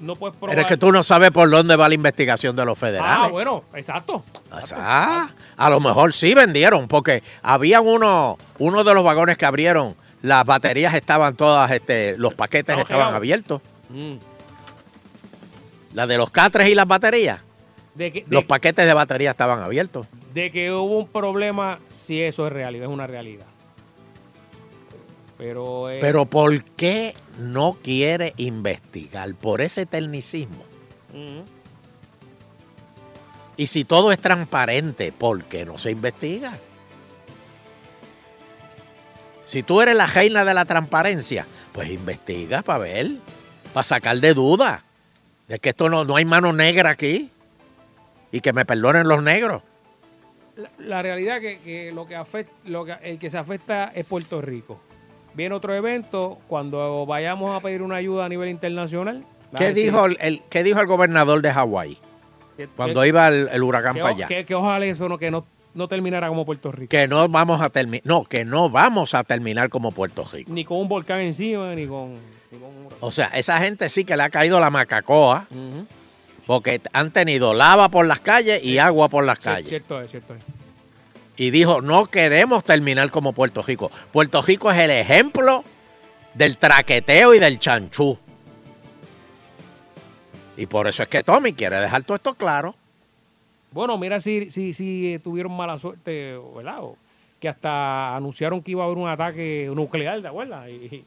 no 0.00 0.16
puedes 0.16 0.36
probar. 0.36 0.50
Pero 0.54 0.62
es 0.62 0.66
que 0.68 0.76
tú 0.76 0.90
no 0.92 1.02
sabes 1.02 1.30
por 1.30 1.50
dónde 1.50 1.76
va 1.76 1.88
la 1.88 1.94
investigación 1.94 2.56
de 2.56 2.64
los 2.64 2.78
federales. 2.78 3.18
Ah, 3.26 3.28
bueno, 3.28 3.64
exacto. 3.74 4.24
Ah, 4.74 5.28
a 5.56 5.70
lo 5.70 5.80
mejor 5.80 6.12
sí 6.12 6.34
vendieron, 6.34 6.88
porque 6.88 7.22
habían 7.42 7.86
uno, 7.86 8.38
uno 8.58 8.84
de 8.84 8.94
los 8.94 9.04
vagones 9.04 9.36
que 9.36 9.44
abrieron, 9.46 9.94
las 10.22 10.44
baterías 10.46 10.94
estaban 10.94 11.36
todas, 11.36 11.70
este, 11.70 12.16
los 12.16 12.34
paquetes 12.34 12.78
Estaban 12.78 13.14
abiertos. 13.14 13.60
Mm. 13.90 14.14
La 15.94 16.06
de 16.06 16.16
los 16.18 16.30
catres 16.30 16.68
y 16.68 16.74
las 16.74 16.86
baterías, 16.86 17.40
De 17.94 18.12
que, 18.12 18.20
de- 18.20 18.26
los 18.34 18.44
paquetes 18.44 18.86
de 18.86 18.94
batería 18.94 19.30
estaban 19.30 19.60
abiertos. 19.62 20.06
de 20.34 20.50
que 20.50 20.70
hubo 20.70 20.98
un 20.98 21.08
problema, 21.08 21.78
si 21.90 22.22
eso 22.22 22.46
es 22.46 22.52
realidad, 22.52 22.84
es 22.88 22.92
una 22.92 23.06
realidad. 23.06 23.46
Pero, 25.38 25.90
eh, 25.90 25.98
Pero 26.00 26.24
¿por 26.24 26.62
qué 26.64 27.14
no 27.38 27.76
quiere 27.82 28.32
investigar? 28.38 29.34
Por 29.34 29.60
ese 29.60 29.84
tecnicismo. 29.86 30.64
mm, 31.12 31.40
Y 33.58 33.66
si 33.66 33.84
todo 33.84 34.12
es 34.12 34.18
transparente, 34.18 35.12
¿por 35.12 35.44
qué 35.44 35.64
no 35.66 35.78
se 35.78 35.90
investiga? 35.90 36.58
Si 39.46 39.62
tú 39.62 39.80
eres 39.80 39.94
la 39.94 40.06
reina 40.06 40.44
de 40.44 40.54
la 40.54 40.64
transparencia, 40.64 41.46
pues 41.72 41.90
investiga 41.90 42.62
para 42.62 42.78
ver, 42.80 43.10
para 43.72 43.84
sacar 43.84 44.18
de 44.18 44.34
duda 44.34 44.82
de 45.48 45.58
que 45.60 45.68
esto 45.68 45.88
no, 45.88 46.04
no 46.04 46.16
hay 46.16 46.24
mano 46.24 46.52
negra 46.52 46.90
aquí 46.90 47.30
y 48.32 48.40
que 48.40 48.52
me 48.52 48.64
perdonen 48.64 49.06
los 49.06 49.22
negros. 49.22 49.62
la, 50.56 50.70
la 50.78 51.02
realidad 51.02 51.40
que, 51.40 51.60
que 51.60 51.92
lo 51.92 52.06
que 52.06 52.16
afecta, 52.16 52.52
lo 52.64 52.84
que, 52.84 52.94
el 53.02 53.18
que 53.18 53.30
se 53.30 53.38
afecta 53.38 53.92
es 53.94 54.04
Puerto 54.04 54.40
Rico. 54.42 54.80
Viene 55.36 55.54
otro 55.54 55.74
evento, 55.74 56.38
cuando 56.48 57.04
vayamos 57.06 57.54
a 57.56 57.60
pedir 57.60 57.82
una 57.82 57.96
ayuda 57.96 58.24
a 58.24 58.28
nivel 58.28 58.48
internacional. 58.48 59.22
¿Qué 59.56 59.72
dijo 59.72 60.06
el, 60.06 60.16
el- 60.20 60.42
qué 60.50 60.64
dijo 60.64 60.80
el 60.80 60.86
gobernador 60.86 61.40
de 61.42 61.52
Hawái 61.52 61.98
cuando 62.74 63.02
que- 63.02 63.08
iba 63.08 63.28
el, 63.28 63.48
el 63.52 63.62
huracán 63.62 63.94
que, 63.94 64.00
para 64.00 64.14
allá? 64.14 64.26
que- 64.28 64.44
que 64.46 64.54
ojalá 64.54 64.84
eso 64.86 65.08
no, 65.08 65.18
que 65.18 65.30
no, 65.30 65.44
no 65.74 65.88
terminara 65.88 66.28
como 66.28 66.44
Puerto 66.46 66.72
Rico. 66.72 66.88
Que 66.90 67.06
no 67.06 67.28
vamos 67.28 67.60
a 67.60 67.68
terminar, 67.68 68.02
no, 68.06 68.24
que 68.24 68.44
no 68.46 68.70
vamos 68.70 69.12
a 69.14 69.22
terminar 69.24 69.68
como 69.68 69.92
Puerto 69.92 70.24
Rico. 70.32 70.50
Ni 70.52 70.64
con 70.64 70.78
un 70.78 70.88
volcán 70.88 71.20
encima, 71.20 71.74
ni 71.74 71.86
con... 71.86 72.14
ni 72.50 72.58
con 72.58 72.68
un- 72.70 72.88
O 73.00 73.10
sea, 73.12 73.26
esa 73.34 73.58
gente 73.60 73.88
sí 73.90 74.04
que 74.04 74.16
le 74.16 74.22
ha 74.24 74.30
caído 74.30 74.58
la 74.58 74.70
macacoa. 74.70 75.46
Porque 76.46 76.80
han 76.92 77.10
tenido 77.10 77.52
lava 77.54 77.88
por 77.88 78.06
las 78.06 78.20
calles 78.20 78.62
y 78.62 78.78
agua 78.78 79.08
por 79.08 79.24
las 79.24 79.38
Sí, 79.38 79.44
calles. 79.44 79.68
Cierto 79.68 80.00
es, 80.00 80.10
cierto 80.12 80.34
es. 80.34 80.40
Y 81.36 81.50
dijo, 81.50 81.80
no 81.82 82.06
queremos 82.06 82.64
terminar 82.64 83.10
como 83.10 83.32
Puerto 83.32 83.62
Rico. 83.62 83.90
Puerto 84.12 84.40
Rico 84.42 84.70
es 84.70 84.78
el 84.78 84.90
ejemplo 84.90 85.64
del 86.34 86.56
traqueteo 86.56 87.34
y 87.34 87.38
del 87.38 87.58
chanchú. 87.58 88.18
Y 90.56 90.66
por 90.66 90.88
eso 90.88 91.02
es 91.02 91.08
que 91.08 91.22
Tommy 91.22 91.52
quiere 91.52 91.76
dejar 91.76 92.02
todo 92.04 92.16
esto 92.16 92.34
claro. 92.34 92.74
Bueno, 93.72 93.98
mira 93.98 94.20
si, 94.20 94.50
si, 94.50 94.72
si 94.72 95.20
tuvieron 95.22 95.52
mala 95.54 95.78
suerte, 95.78 96.38
¿verdad? 96.56 96.78
O 96.82 96.96
que 97.38 97.50
hasta 97.50 98.16
anunciaron 98.16 98.62
que 98.62 98.70
iba 98.70 98.82
a 98.82 98.86
haber 98.86 98.96
un 98.96 99.06
ataque 99.10 99.70
nuclear, 99.74 100.22
¿te 100.22 100.28
acuerdas? 100.28 100.70
Y, 100.70 101.04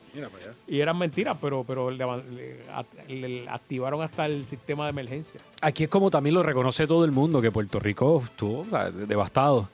y 0.68 0.80
eran 0.80 0.96
mentiras, 0.96 1.36
pero, 1.42 1.63
pero 1.63 1.89
le, 1.89 1.98
le- 1.98 2.68
act- 2.72 3.08
le 3.08 3.50
activaron 3.50 4.04
hasta 4.04 4.28
el 4.28 4.46
sistema 4.46 4.84
de 4.84 4.92
emergencia. 4.92 5.42
Aquí 5.62 5.86
es 5.86 5.89
como 5.89 6.12
también 6.12 6.36
lo 6.36 6.44
reconoce 6.44 6.86
todo 6.86 7.04
el 7.04 7.12
mundo, 7.12 7.42
que 7.42 7.50
Puerto 7.52 7.80
Rico 7.80 8.22
estuvo 8.24 8.60
o 8.60 8.65
sea, 8.70 8.92
devastado. 8.92 9.68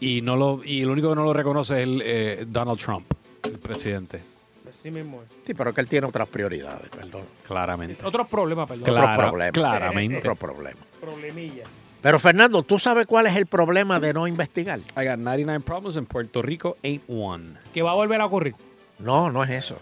Y, 0.00 0.20
no 0.22 0.36
lo, 0.36 0.60
y 0.64 0.82
el 0.82 0.90
único 0.90 1.08
que 1.10 1.14
no 1.16 1.24
lo 1.24 1.32
reconoce 1.32 1.78
es 1.78 1.82
el, 1.84 2.02
eh, 2.04 2.44
Donald 2.46 2.78
Trump, 2.78 3.06
el 3.42 3.58
presidente. 3.58 4.20
Así 4.68 4.90
mismo 4.90 5.22
es. 5.22 5.28
Sí, 5.46 5.54
pero 5.54 5.72
que 5.72 5.80
él 5.80 5.88
tiene 5.88 6.06
otras 6.06 6.28
prioridades, 6.28 6.88
perdón. 6.90 7.22
Claramente. 7.46 8.04
Otros 8.04 8.28
problemas, 8.28 8.68
perdón. 8.68 8.84
Claro, 8.84 9.12
Otros 9.12 9.28
problemas. 9.30 9.52
claramente. 9.52 10.18
Otros 10.18 10.38
problemas. 10.38 10.84
Problemillas. 11.00 11.68
Pero 12.02 12.20
Fernando, 12.20 12.62
¿tú 12.62 12.78
sabes 12.78 13.06
cuál 13.06 13.26
es 13.26 13.36
el 13.36 13.46
problema 13.46 13.98
de 13.98 14.12
no 14.12 14.28
investigar? 14.28 14.80
I 14.96 15.06
got 15.06 15.18
99 15.18 15.64
problems 15.64 15.96
in 15.96 16.06
Puerto 16.06 16.42
Rico, 16.42 16.76
ain't 16.84 17.02
one. 17.08 17.54
Que 17.72 17.82
va 17.82 17.92
a 17.92 17.94
volver 17.94 18.20
a 18.20 18.26
ocurrir. 18.26 18.54
No, 18.98 19.30
no 19.30 19.42
es 19.42 19.50
eso. 19.50 19.78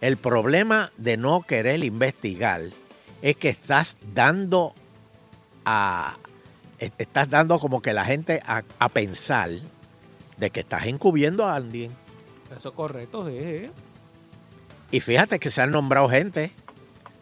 El 0.00 0.16
problema 0.16 0.92
de 0.96 1.16
no 1.16 1.42
querer 1.42 1.82
investigar 1.82 2.62
es 3.22 3.36
que 3.36 3.48
estás 3.48 3.96
dando 4.14 4.74
a 5.64 6.16
estás 6.98 7.28
dando 7.28 7.58
como 7.58 7.82
que 7.82 7.92
la 7.92 8.04
gente 8.04 8.42
a, 8.46 8.62
a 8.78 8.88
pensar 8.88 9.50
de 10.36 10.50
que 10.50 10.60
estás 10.60 10.86
encubriendo 10.86 11.44
a 11.44 11.54
alguien. 11.54 11.92
Eso 12.56 12.70
es 12.70 12.74
correcto, 12.74 13.28
sí. 13.28 13.70
Y 14.90 15.00
fíjate 15.00 15.38
que 15.38 15.50
se 15.50 15.60
han 15.60 15.70
nombrado 15.70 16.08
gente 16.08 16.50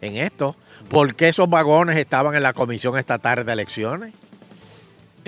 en 0.00 0.16
esto. 0.16 0.56
¿Por 0.88 1.14
qué 1.14 1.28
esos 1.28 1.50
vagones 1.50 1.96
estaban 1.96 2.34
en 2.34 2.42
la 2.42 2.52
Comisión 2.52 2.96
Estatal 2.96 3.44
de 3.44 3.52
Elecciones? 3.52 4.14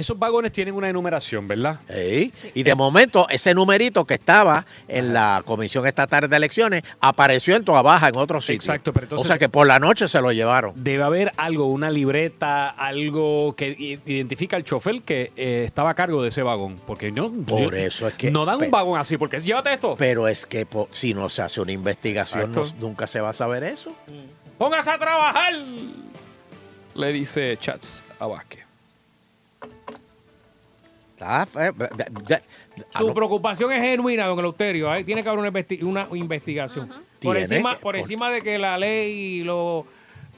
Esos 0.01 0.19
vagones 0.19 0.51
tienen 0.53 0.75
una 0.75 0.89
enumeración, 0.89 1.47
¿verdad? 1.47 1.79
Sí. 1.89 2.33
Y 2.55 2.63
de 2.63 2.75
momento, 2.75 3.27
ese 3.29 3.53
numerito 3.55 4.07
que 4.07 4.15
estaba 4.15 4.65
en 4.89 5.13
la 5.13 5.43
Comisión 5.45 5.87
Estatal 5.87 6.27
de 6.29 6.35
Elecciones 6.37 6.83
apareció 7.01 7.55
en 7.55 7.65
Toa 7.67 7.83
Baja, 7.83 8.09
en 8.09 8.17
otro 8.17 8.41
sitio. 8.41 8.55
Exacto, 8.55 8.95
pero 8.95 9.05
entonces- 9.05 9.27
o 9.27 9.29
sea 9.29 9.37
que 9.39 9.51
por 9.51 9.67
la 9.67 9.79
noche 9.79 10.09
se 10.09 10.21
lo 10.23 10.33
llevaron. 10.33 10.73
Debe 10.83 11.03
haber 11.03 11.33
algo, 11.37 11.67
una 11.67 11.91
libreta, 11.91 12.71
algo 12.71 13.55
que 13.57 14.01
identifica 14.07 14.57
al 14.57 14.65
chofer 14.65 15.03
que 15.03 15.33
eh, 15.37 15.65
estaba 15.67 15.91
a 15.91 15.95
cargo 15.95 16.23
de 16.23 16.29
ese 16.29 16.43
vagón. 16.43 16.81
Porque 16.87 17.13
no. 17.13 17.31
Por 17.47 17.75
eso 17.75 18.09
es 18.09 18.15
que- 18.15 18.31
No 18.31 18.47
dan 18.47 18.63
un 18.63 18.71
vagón 18.71 18.99
así, 18.99 19.19
porque 19.19 19.39
llévate 19.41 19.73
esto. 19.75 19.97
Pero 19.99 20.29
es 20.29 20.47
que 20.47 20.65
po- 20.65 20.89
si 20.91 21.13
no 21.13 21.29
se 21.29 21.43
hace 21.43 21.61
una 21.61 21.73
investigación, 21.73 22.53
no- 22.53 22.65
nunca 22.81 23.07
se 23.07 23.21
va 23.21 23.29
a 23.29 23.35
saber 23.35 23.65
eso. 23.65 23.93
¡Póngase 24.57 24.89
a 24.91 24.99
trabajar! 24.99 25.53
Le 26.95 27.13
dice 27.13 27.59
Chats 27.61 28.03
a 28.19 28.27
Vázquez. 28.27 28.61
A 31.21 31.47
Su 32.99 33.13
preocupación 33.15 33.73
es 33.73 33.81
genuina, 33.83 34.27
don 34.27 34.39
Eleuterio. 34.39 34.91
Ahí 34.91 35.05
tiene 35.05 35.23
que 35.23 35.29
haber 35.29 35.39
una, 35.41 35.51
investi- 35.53 35.83
una 35.83 36.07
investigación. 36.13 36.89
Por, 37.23 37.37
encima, 37.37 37.71
que- 37.75 37.81
por 37.81 37.83
por- 37.93 37.97
encima 37.97 38.31
de 38.31 38.43
que 38.43 38.59
la 38.59 38.79
ley 38.79 39.43
lo. 39.43 39.85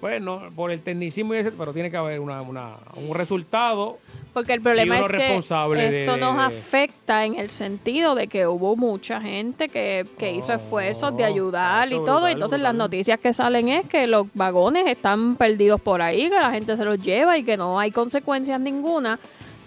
Bueno, 0.00 0.42
por 0.56 0.72
el 0.72 0.80
tecnicismo 0.80 1.32
y 1.32 1.36
ese, 1.38 1.52
pero 1.52 1.72
tiene 1.72 1.88
que 1.88 1.96
haber 1.96 2.18
una, 2.18 2.42
una- 2.42 2.74
un 2.96 3.14
resultado. 3.14 3.98
Porque 4.32 4.54
el 4.54 4.60
problema 4.60 4.96
es 4.98 5.02
que 5.02 5.08
responsable 5.12 5.88
de- 5.90 6.04
esto 6.06 6.16
nos 6.16 6.36
de- 6.36 6.42
afecta 6.42 7.24
en 7.24 7.36
el 7.36 7.50
sentido 7.50 8.16
de 8.16 8.26
que 8.26 8.46
hubo 8.48 8.74
mucha 8.74 9.20
gente 9.20 9.68
que, 9.68 10.04
que 10.18 10.32
hizo 10.32 10.52
esfuerzos 10.54 11.16
de 11.16 11.24
ayudar 11.24 11.88
y 11.92 11.94
Oh, 11.94 11.96
eso, 11.98 12.04
todo. 12.04 12.14
brutal, 12.16 12.32
Entonces 12.32 12.60
las 12.60 12.74
noticias 12.74 13.20
que 13.20 13.32
salen 13.32 13.68
es 13.68 13.86
que 13.86 14.08
los 14.08 14.26
vagones 14.34 14.86
están 14.88 15.36
perdidos 15.36 15.80
por 15.80 16.02
ahí, 16.02 16.28
que 16.28 16.34
la 16.40 16.50
gente 16.50 16.76
se 16.76 16.84
los 16.84 17.00
lleva 17.00 17.38
y 17.38 17.44
que 17.44 17.56
no 17.56 17.78
hay 17.78 17.92
consecuencias 17.92 18.58
ninguna. 18.58 19.20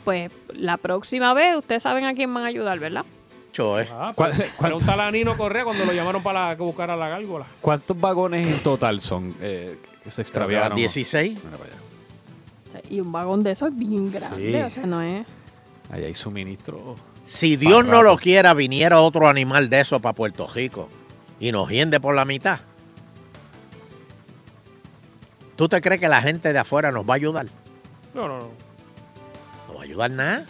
Pues 0.05 0.31
la 0.53 0.77
próxima 0.77 1.33
vez 1.33 1.57
ustedes 1.57 1.83
saben 1.83 2.05
a 2.05 2.13
quién 2.13 2.33
van 2.33 2.43
a 2.43 2.47
ayudar, 2.47 2.79
¿verdad? 2.79 3.03
Cho, 3.51 3.79
eh. 3.79 3.87
Ah, 3.91 4.11
¿Cuál- 4.15 4.31
pues, 4.57 4.87
a 4.87 5.11
Nino 5.11 5.35
Correa 5.35 5.63
cuando 5.63 5.83
lo 5.85 5.91
llamaron 5.93 6.21
para 6.21 6.49
la- 6.49 6.55
que 6.55 6.61
buscara 6.61 6.95
la 6.95 7.09
gárgola. 7.09 7.45
¿Cuántos 7.61 7.99
vagones 7.99 8.47
en 8.47 8.59
total 8.63 8.99
son 9.01 9.35
eh, 9.41 9.77
que 10.03 10.11
se 10.11 10.21
extraviaron? 10.21 10.69
van 10.69 10.77
16. 10.77 11.37
Mira 11.43 11.57
para 11.57 11.69
allá. 11.71 11.81
O 12.67 12.71
sea, 12.71 12.81
y 12.89 12.99
un 12.99 13.11
vagón 13.11 13.43
de 13.43 13.51
eso 13.51 13.67
es 13.67 13.77
bien 13.77 14.11
grande, 14.11 14.63
o 14.63 14.69
sea, 14.69 14.85
no 14.85 15.01
es... 15.01 15.25
Ahí 15.89 16.03
hay 16.03 16.13
suministro. 16.13 16.95
Si 17.27 17.55
Dios 17.55 17.85
no 17.85 18.03
lo 18.03 18.17
quiera, 18.17 18.53
viniera 18.53 18.99
otro 19.01 19.27
animal 19.27 19.69
de 19.69 19.79
eso 19.81 19.99
para 19.99 20.13
Puerto 20.13 20.47
Rico 20.47 20.89
y 21.39 21.51
nos 21.51 21.69
hiende 21.69 21.99
por 21.99 22.13
la 22.13 22.25
mitad. 22.25 22.59
¿Tú 25.55 25.69
te 25.69 25.79
crees 25.81 26.01
que 26.01 26.09
la 26.09 26.21
gente 26.21 26.51
de 26.51 26.59
afuera 26.59 26.91
nos 26.91 27.07
va 27.07 27.13
a 27.13 27.15
ayudar? 27.15 27.45
No, 28.13 28.27
no, 28.27 28.39
no. 28.39 28.64
Nada. 30.11 30.45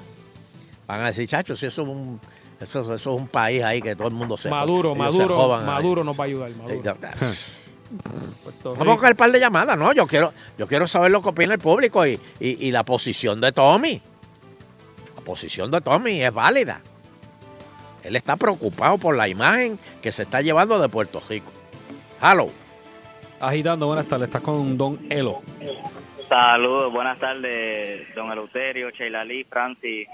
Van 0.88 1.02
a 1.02 1.08
decir, 1.08 1.28
chacho, 1.28 1.56
si 1.56 1.66
eso 1.66 1.82
es 1.84 1.88
un, 1.88 2.20
eso, 2.60 2.82
eso 2.82 2.96
es 2.96 3.06
un 3.20 3.28
país 3.28 3.64
ahí 3.64 3.82
que 3.82 3.96
todo 3.96 4.08
el 4.08 4.14
mundo 4.14 4.38
se 4.38 4.50
Maduro, 4.50 4.93
se 4.93 5.00
Maduro, 5.00 5.56
ahí". 5.56 5.66
Maduro 5.66 6.04
nos 6.04 6.20
va 6.20 6.24
a 6.24 6.28
ayudar. 6.28 6.52
Maduro. 6.52 6.98
Vamos 8.64 8.96
coger 8.98 9.12
un 9.12 9.18
par 9.18 9.32
de 9.32 9.39
llamadas, 9.39 9.78
¿no? 9.78 9.93
Yo 9.93 10.08
quiero, 10.08 10.34
yo 10.58 10.68
quiero 10.68 10.88
saber 10.88 11.12
lo 11.12 11.22
que 11.22 11.30
opina 11.30 11.54
el 11.54 11.60
público 11.60 12.06
y, 12.06 12.20
y- 12.39 12.68
y 12.68 12.72
la 12.72 12.84
posición 12.84 13.39
de 13.41 13.52
Tommy. 13.52 14.02
La 15.16 15.22
posición 15.22 15.72
de 15.72 15.82
Tommy 15.82 16.22
es 16.24 16.34
válida. 16.34 16.82
Él 18.04 18.16
está 18.16 18.36
preocupado 18.36 18.98
por 18.98 19.16
la 19.16 19.28
imagen 19.28 19.80
que 20.02 20.12
se 20.12 20.24
está 20.24 20.41
llevando 20.41 20.78
de 20.80 20.89
Puerto 20.89 21.22
Rico. 21.30 21.52
Hello. 22.22 22.50
Agitando, 23.39 23.88
buenas 23.88 24.08
tardes. 24.08 24.28
Estás 24.28 24.41
con 24.41 24.78
Don 24.78 25.00
Elo. 25.10 25.41
Saludos, 26.28 26.91
buenas 26.91 27.19
tardes, 27.19 28.13
don 28.15 28.32
Eleuterio, 28.32 28.89
Sheila 28.89 29.23
Lee, 29.23 29.45
Francis, 29.49 30.07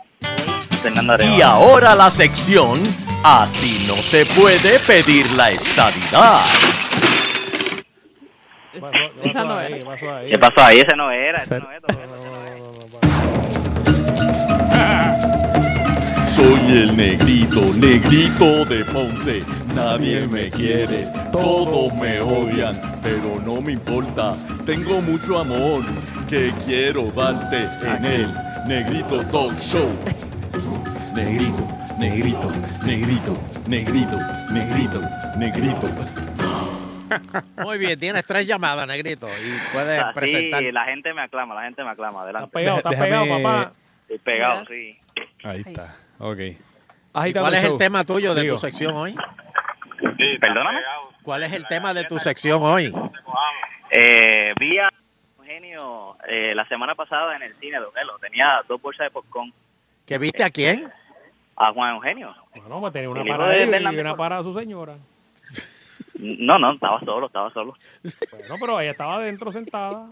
Fernando 0.81 1.13
Arevalo. 1.13 1.37
Y 1.37 1.41
ahora 1.41 1.95
la 1.95 2.09
sección 2.09 2.81
Así 3.23 3.85
no 3.87 3.93
se 3.93 4.25
puede 4.25 4.79
pedir 4.79 5.31
la 5.33 5.51
estadidad. 5.51 6.43
Esa 9.23 9.43
no 9.43 9.61
era. 9.61 9.77
¿Qué 9.77 10.39
pasó 10.39 10.63
ahí? 10.65 10.79
Ese 10.79 10.95
no 10.95 11.11
era, 11.11 11.37
ese 11.37 11.59
no 11.59 11.71
era. 11.71 11.87
Soy 16.41 16.71
el 16.75 16.97
negrito, 16.97 17.61
negrito 17.79 18.65
de 18.65 18.83
Ponce. 18.85 19.43
Nadie 19.75 20.27
me 20.27 20.49
quiere, 20.49 21.07
todos 21.31 21.93
me 21.93 22.19
odian, 22.19 22.81
pero 23.03 23.39
no 23.45 23.61
me 23.61 23.73
importa. 23.73 24.35
Tengo 24.65 25.03
mucho 25.03 25.37
amor 25.37 25.83
que 26.27 26.51
quiero 26.65 27.03
darte 27.11 27.69
en 27.87 28.05
el 28.05 28.33
Negrito 28.67 29.23
Talk 29.27 29.55
Show. 29.59 29.87
Negrito, 31.13 31.67
negrito, 31.99 32.51
negrito, 32.87 33.37
negrito, 33.67 34.17
negrito, 34.51 35.01
negrito. 35.37 35.89
Muy 37.57 37.77
bien, 37.77 37.99
tienes 37.99 38.25
tres 38.25 38.47
llamadas, 38.47 38.87
negrito, 38.87 39.27
y 39.27 39.73
puedes 39.73 40.03
Así, 40.03 40.13
presentar. 40.15 40.63
la 40.63 40.85
gente 40.85 41.13
me 41.13 41.21
aclama, 41.21 41.53
la 41.53 41.61
gente 41.65 41.83
me 41.83 41.91
aclama. 41.91 42.23
Adelante. 42.23 42.47
Estás 42.47 42.59
pegado, 42.59 42.77
estás 42.77 42.95
pegado, 42.95 43.27
papá. 43.27 43.73
Estoy 44.01 44.17
pegado, 44.17 44.65
sí. 44.65 44.97
Ahí 45.43 45.61
está. 45.63 46.00
Ok. 46.21 46.37
¿Y 46.39 46.57
Agitando 47.13 47.49
¿Cuál 47.49 47.53
es 47.55 47.63
show. 47.63 47.71
el 47.73 47.77
tema 47.79 48.03
tuyo 48.03 48.35
de 48.35 48.41
Digo. 48.41 48.55
tu 48.55 48.61
sección 48.61 48.95
hoy? 48.95 49.15
Perdóname. 50.39 50.79
¿Cuál 51.23 51.43
es 51.43 51.53
el 51.53 51.67
tema 51.67 51.93
de 51.93 52.03
tu 52.05 52.19
sección 52.19 52.61
hoy? 52.63 52.93
Eh, 53.91 54.53
vi 54.59 54.77
a 54.77 54.89
Eugenio 55.39 56.15
eh, 56.27 56.53
la 56.55 56.65
semana 56.65 56.95
pasada 56.95 57.35
en 57.35 57.41
el 57.43 57.53
cine, 57.55 57.77
don 57.79 57.89
Elo. 58.01 58.17
Tenía 58.19 58.61
dos 58.67 58.81
bolsas 58.81 59.07
de 59.07 59.11
popcorn. 59.11 59.51
¿Que 60.05 60.17
viste 60.17 60.43
a 60.43 60.49
quién? 60.49 60.89
A 61.57 61.73
Juan 61.73 61.95
Eugenio. 61.95 62.33
Bueno, 62.55 62.79
pues 62.79 62.93
tenía 62.93 63.09
una 63.09 63.21
El 63.21 63.27
hijo 63.27 63.37
para 63.37 63.49
de 63.49 63.63
él 63.63 63.87
y 63.91 63.99
una 63.99 64.15
para 64.15 64.43
su 64.43 64.53
señora. 64.53 64.95
No, 66.15 66.59
no, 66.59 66.73
estaba 66.73 66.99
solo, 66.99 67.27
estaba 67.27 67.51
solo. 67.51 67.75
Bueno, 68.31 68.55
pero 68.59 68.79
ella 68.79 68.91
estaba 68.91 69.15
adentro 69.15 69.51
sentada 69.51 70.07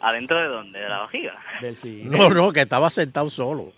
¿Adentro 0.00 0.38
de 0.40 0.48
dónde? 0.48 0.78
¿De 0.80 0.88
la 0.88 0.98
vajiga? 1.00 1.34
del 1.60 1.76
cine. 1.76 2.04
No, 2.16 2.28
no, 2.30 2.52
que 2.52 2.60
estaba 2.62 2.90
sentado 2.90 3.30
solo. 3.30 3.72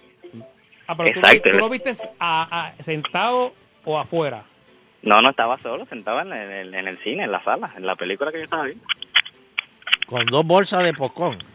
Ah, 0.87 0.97
pero 0.97 1.13
tú, 1.13 1.21
Exacto. 1.21 1.51
tú 1.51 1.59
lo 1.59 1.69
viste 1.69 1.93
a- 2.19 2.73
a- 2.77 2.83
sentado 2.83 3.53
o 3.85 3.99
afuera. 3.99 4.45
No, 5.03 5.21
no 5.21 5.31
estaba 5.31 5.59
solo, 5.59 5.85
sentado 5.87 6.21
en 6.21 6.33
el, 6.33 6.75
en 6.75 6.87
el 6.89 6.99
cine, 7.03 7.25
en 7.25 7.33
la 7.33 7.43
sala, 7.43 7.73
en 7.77 7.87
la 7.87 7.97
película 7.97 8.31
que 8.31 8.39
yo 8.39 8.45
estaba 8.45 8.65
viendo. 8.65 8.85
Con 10.07 10.27
dos 10.27 10.45
bolsas 10.45 10.85
de 10.85 10.93
popcorn. 10.95 11.39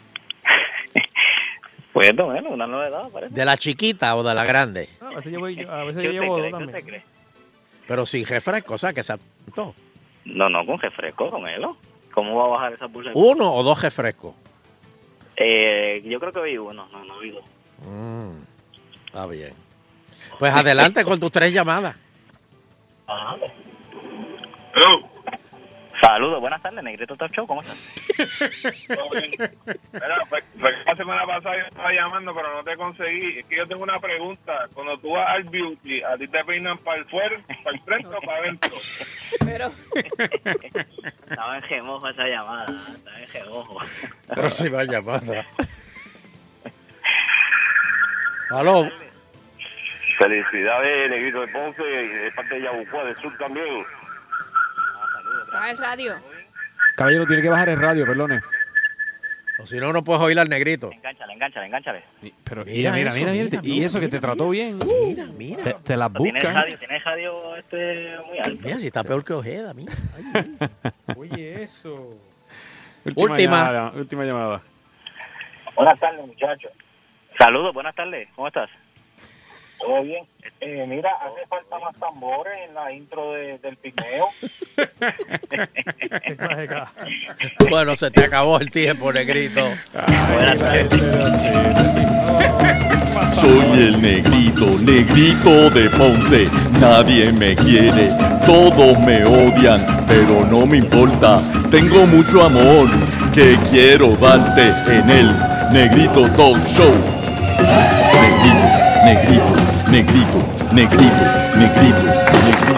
Pues, 1.93 2.09
Elo, 2.11 2.28
una 2.28 2.67
novedad, 2.67 3.09
parece. 3.09 3.34
¿De 3.34 3.43
la 3.43 3.57
chiquita 3.57 4.15
o 4.15 4.21
de 4.21 4.36
la 4.36 4.45
grande? 4.45 4.88
A 5.01 5.15
veces 5.15 5.32
yo, 5.32 5.39
voy- 5.39 5.55
yo- 5.55 5.71
a 5.71 5.84
veces 5.84 6.03
¿Qué 6.03 6.13
yo 6.13 6.21
llevo 6.21 6.36
cree? 6.84 7.03
Pero 7.88 8.05
sin 8.05 8.23
refresco, 8.23 8.75
o 8.75 8.78
sea, 8.78 8.93
que 8.93 9.01
se 9.01 9.13
apuntó. 9.13 9.73
No, 10.25 10.47
no, 10.47 10.63
con 10.63 10.78
refresco, 10.80 11.32
don 11.32 11.47
Elo. 11.47 11.75
¿Cómo 12.13 12.36
va 12.36 12.43
a 12.45 12.47
bajar 12.49 12.73
esa 12.73 12.86
bolsa? 12.86 13.09
¿Uno 13.15 13.51
o 13.51 13.63
dos 13.63 13.82
refrescos? 13.82 14.36
Eh, 15.38 16.03
yo 16.05 16.19
creo 16.19 16.32
que 16.34 16.41
vi 16.43 16.57
uno, 16.59 16.88
no, 16.91 17.03
no 17.03 17.17
vi 17.17 17.32
dos. 17.32 17.43
Mm, 17.80 18.41
está 19.18 19.26
bien. 19.26 19.53
Pues 20.38 20.53
adelante 20.53 21.03
con 21.03 21.20
tus 21.20 21.32
tres 21.32 21.51
llamadas. 21.51 21.95
Saludos, 25.99 26.39
buenas 26.39 26.61
tardes, 26.61 26.84
Negrito 26.84 27.15
Talk 27.15 27.34
Show, 27.34 27.47
¿cómo 27.47 27.61
estás? 27.61 27.76
Mira, 29.91 30.26
fue 30.30 30.41
que 30.41 30.84
la 30.86 30.95
semana 30.95 31.26
pasada 31.26 31.57
yo 31.57 31.65
estaba 31.68 31.91
llamando, 31.91 32.36
pero 32.36 32.53
no 32.53 32.63
te 32.63 32.78
conseguí. 32.78 33.39
Es 33.39 33.45
que 33.47 33.57
yo 33.57 33.68
tengo 33.68 33.82
una 33.82 33.99
pregunta. 33.99 34.68
Cuando 34.76 34.97
tú 34.99 35.11
vas 35.11 35.28
al 35.30 35.43
beauty, 35.45 36.03
¿a 36.03 36.15
ti 36.18 36.28
te 36.28 36.43
peinan 36.45 36.78
para 36.78 36.99
el 36.99 37.05
fuera, 37.05 37.41
para 37.63 37.76
el 37.76 37.82
frente 37.82 38.15
o 38.15 38.22
para 38.22 38.38
adentro? 38.38 38.70
Pero, 39.43 39.72
Estaba 41.30 41.57
en 41.57 41.63
gemojo 41.63 42.07
esa 42.09 42.28
llamada, 42.28 42.65
estaba 42.95 43.20
en 43.20 43.28
gemojo. 43.30 43.80
Próxima 44.28 44.84
llamada. 44.84 45.47
Aló. 48.51 49.07
Felicidades, 50.18 51.09
Negrito 51.09 51.41
de 51.41 51.47
Ponce, 51.49 51.84
y 51.84 52.07
de 52.07 52.32
parte 52.32 52.55
de 52.55 52.61
Yabucoa 52.61 53.03
del 53.05 53.15
Sur 53.18 53.38
también. 53.38 53.86
baja 55.51 55.72
el 55.72 55.78
radio. 55.78 56.15
Caballero, 56.95 57.26
tiene 57.28 57.41
que 57.43 57.49
bajar 57.49 57.70
el 57.70 57.80
radio, 57.80 58.05
perdone. 58.05 58.41
O 59.59 59.65
si 59.65 59.80
no, 59.80 59.91
no 59.91 60.03
puedes 60.03 60.22
oír 60.22 60.39
al 60.39 60.49
negrito. 60.49 60.91
Enganchale, 60.91 61.34
enganchale, 61.34 61.65
enganchale. 61.65 62.03
Pero 62.43 62.63
Mira 62.65 62.91
mira, 62.91 62.93
mira, 62.93 63.09
eso, 63.09 63.18
mira, 63.20 63.32
mira, 63.32 63.43
mira, 63.49 63.61
y 63.63 63.72
mira, 63.72 63.86
eso 63.88 63.99
que 63.99 64.07
te 64.07 64.20
trató 64.20 64.49
bien. 64.49 64.80
Mira, 65.05 65.26
mira. 65.26 65.63
Te, 65.63 65.74
te 65.84 65.97
las 65.97 66.13
Tiene 66.13 66.39
el 66.39 66.53
radio, 66.53 66.78
tiene 66.78 66.95
el 66.97 67.01
radio 67.03 67.55
este 67.55 68.18
muy 68.28 68.38
alto. 68.38 68.59
Mira, 68.63 68.80
si 68.80 68.88
está 68.88 69.03
peor 69.03 69.24
que 69.24 69.34
Ojeda, 69.34 69.74
mira. 69.74 69.93
Oye, 71.15 71.63
eso. 71.63 72.18
Última. 73.03 73.38
Llamada, 73.38 73.91
última 73.95 74.26
llamada. 74.26 74.61
Buenas 75.76 75.99
tardes, 75.99 76.26
muchachos. 76.26 76.72
Saludos, 77.39 77.74
buenas 77.74 77.95
tardes, 77.95 78.28
¿cómo 78.36 78.47
estás? 78.47 78.70
Todo 79.80 80.01
bien. 80.03 80.25
Eh, 80.59 80.86
mira, 80.88 81.11
hace 81.21 81.45
falta 81.47 81.78
más 81.80 81.95
tambores 81.99 82.53
en 82.67 82.73
la 82.73 82.91
intro 82.91 83.34
de- 83.34 83.57
del 83.59 83.78
pigmeo. 83.78 84.28
Bueno, 87.69 87.95
se 87.95 88.09
te 88.11 88.23
acabó 88.25 88.59
el 88.59 88.71
tiempo, 88.71 89.11
negrito. 89.11 89.61
Soy 93.34 93.71
el 93.73 94.01
negrito, 94.01 94.65
negrito 94.84 95.69
de 95.69 95.89
Ponce. 95.89 96.47
Nadie 96.80 97.32
me 97.34 97.55
quiere, 97.55 98.09
todos 98.45 98.97
me 98.99 99.23
odian, 99.25 99.86
pero 100.07 100.45
no 100.49 100.65
me 100.65 100.78
importa. 100.78 101.41
Tengo 101.71 102.05
mucho 102.07 102.43
amor 102.43 102.88
que 103.34 103.55
quiero 103.69 104.09
darte 104.15 104.67
en 104.91 105.09
el 105.09 105.32
Negrito 105.71 106.21
Talk 106.36 106.57
Show. 106.67 106.93
Negrito, 108.13 108.66
negrito, 109.05 109.43
negrito, 109.89 110.39
negrito, 110.71 111.25
negrito, 111.55 112.05
negrito. 112.43 112.75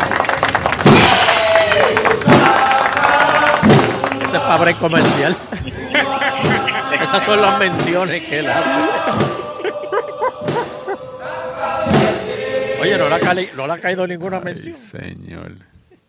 Ese 4.24 4.36
es 4.38 4.42
para 4.44 4.58
break 4.58 4.78
comercial. 4.80 5.36
Esas 7.02 7.24
son 7.24 7.42
las 7.42 7.58
menciones 7.60 8.24
que 8.26 8.40
él 8.40 8.50
hace. 8.50 8.90
Oye, 12.82 12.98
no 12.98 13.10
le 13.10 13.16
ha, 13.16 13.20
cali- 13.20 13.50
no 13.56 13.68
le 13.68 13.74
ha 13.74 13.80
caído 13.80 14.08
ninguna 14.08 14.40
mención. 14.40 14.74
Señor. 14.74 15.52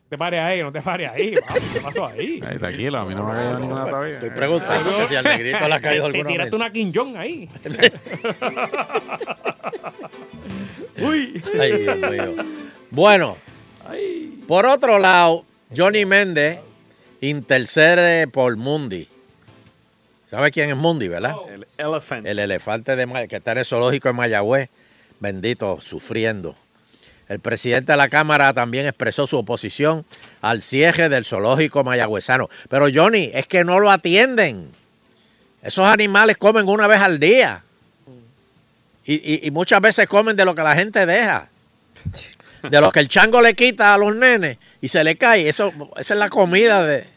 te 0.09 0.17
pares 0.19 0.41
ahí, 0.41 0.63
no 0.63 0.71
te 0.73 0.81
pares 0.83 1.11
ahí. 1.11 1.35
¿Qué 1.73 1.81
pasó 1.81 2.07
ahí? 2.07 2.41
Ahí, 2.47 2.59
tranquilo, 2.59 2.99
a 3.01 3.05
mí 3.07 3.15
no 3.15 3.25
me 3.25 3.33
ha 3.33 3.37
caído 3.37 3.59
ninguna 3.59 3.87
todavía. 3.87 4.15
Estoy 4.15 4.31
preguntando 4.31 4.97
que 4.99 5.07
si 5.07 5.17
al 5.17 5.25
negrito 5.25 5.69
le 5.69 5.75
ha 5.75 5.81
caído 5.81 6.11
Te 6.11 6.19
alguna 6.19 6.29
tiraste 6.31 6.59
mención. 6.59 6.61
una 6.61 6.71
quinjón 6.73 7.17
ahí. 7.17 7.49
Uy. 11.01 11.43
Ay, 11.59 11.79
Dios 11.79 11.97
mío. 11.97 12.35
Bueno, 12.91 13.37
por 14.47 14.67
otro 14.67 14.99
lado, 14.99 15.45
Johnny 15.75 16.05
Méndez 16.05 16.61
intercede 17.21 18.27
por 18.27 18.57
Mundi. 18.57 19.09
¿Sabe 20.31 20.51
quién 20.51 20.71
es 20.71 20.77
Mundi, 20.77 21.09
verdad? 21.09 21.35
El 21.53 21.67
elephant. 21.77 22.27
El 22.27 22.39
elefante 22.39 22.97
de 22.97 23.29
que 23.29 23.37
está 23.37 23.53
en 23.53 23.59
el 23.59 23.65
zoológico 23.65 24.09
de 24.09 24.13
Mayagüez, 24.13 24.69
bendito, 25.19 25.81
sufriendo. 25.81 26.55
El 27.29 27.39
presidente 27.39 27.93
de 27.93 27.97
la 27.97 28.09
Cámara 28.09 28.53
también 28.53 28.87
expresó 28.87 29.27
su 29.27 29.39
oposición 29.39 30.05
al 30.41 30.63
cierre 30.63 31.09
del 31.09 31.25
zoológico 31.25 31.85
mayagüezano. 31.85 32.51
Pero 32.69 32.89
Johnny, 32.93 33.31
es 33.33 33.47
que 33.47 33.63
no 33.63 33.79
lo 33.79 33.89
atienden. 33.89 34.69
Esos 35.63 35.87
animales 35.87 36.39
comen 36.39 36.69
una 36.69 36.89
vez 36.89 37.01
al 37.01 37.21
día. 37.21 37.63
Y, 39.11 39.15
y- 39.15 39.47
y 39.49 39.51
muchas 39.51 39.81
veces 39.81 40.07
comen 40.07 40.37
de 40.37 40.45
lo 40.45 40.55
que 40.55 40.63
la 40.63 40.75
gente 40.77 41.05
deja. 41.05 41.49
De 42.63 42.81
lo 42.81 42.93
que 42.93 43.01
el 43.01 43.09
chango 43.09 43.41
le 43.43 43.55
quita 43.55 43.93
a 43.95 43.99
los 43.99 44.15
nenes 44.15 44.59
y 44.81 44.87
se 44.89 45.03
le 45.03 45.17
cae. 45.17 45.49
Eso, 45.49 45.73
esa 45.97 46.15
es 46.15 46.21
la 46.21 46.29
comida 46.31 46.85
de... 46.87 47.09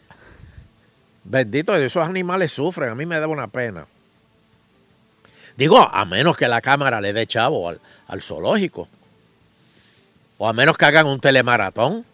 Bendito, 1.22 1.76
esos 1.76 2.04
animales 2.06 2.50
sufren. 2.50 2.90
A 2.90 2.94
mí 2.96 3.06
me 3.06 3.20
da 3.20 3.28
una 3.28 3.46
pena. 3.46 3.86
Digo, 5.56 5.78
a 5.78 6.04
menos 6.04 6.36
que 6.36 6.48
la 6.48 6.60
cámara 6.60 7.00
le 7.00 7.12
dé 7.12 7.26
chavo 7.28 7.68
al, 7.68 7.80
al 8.08 8.22
zoológico. 8.22 8.88
O 10.38 10.48
a 10.48 10.52
menos 10.52 10.76
que 10.76 10.86
hagan 10.86 11.06
un 11.06 11.20
telemaratón. 11.20 12.04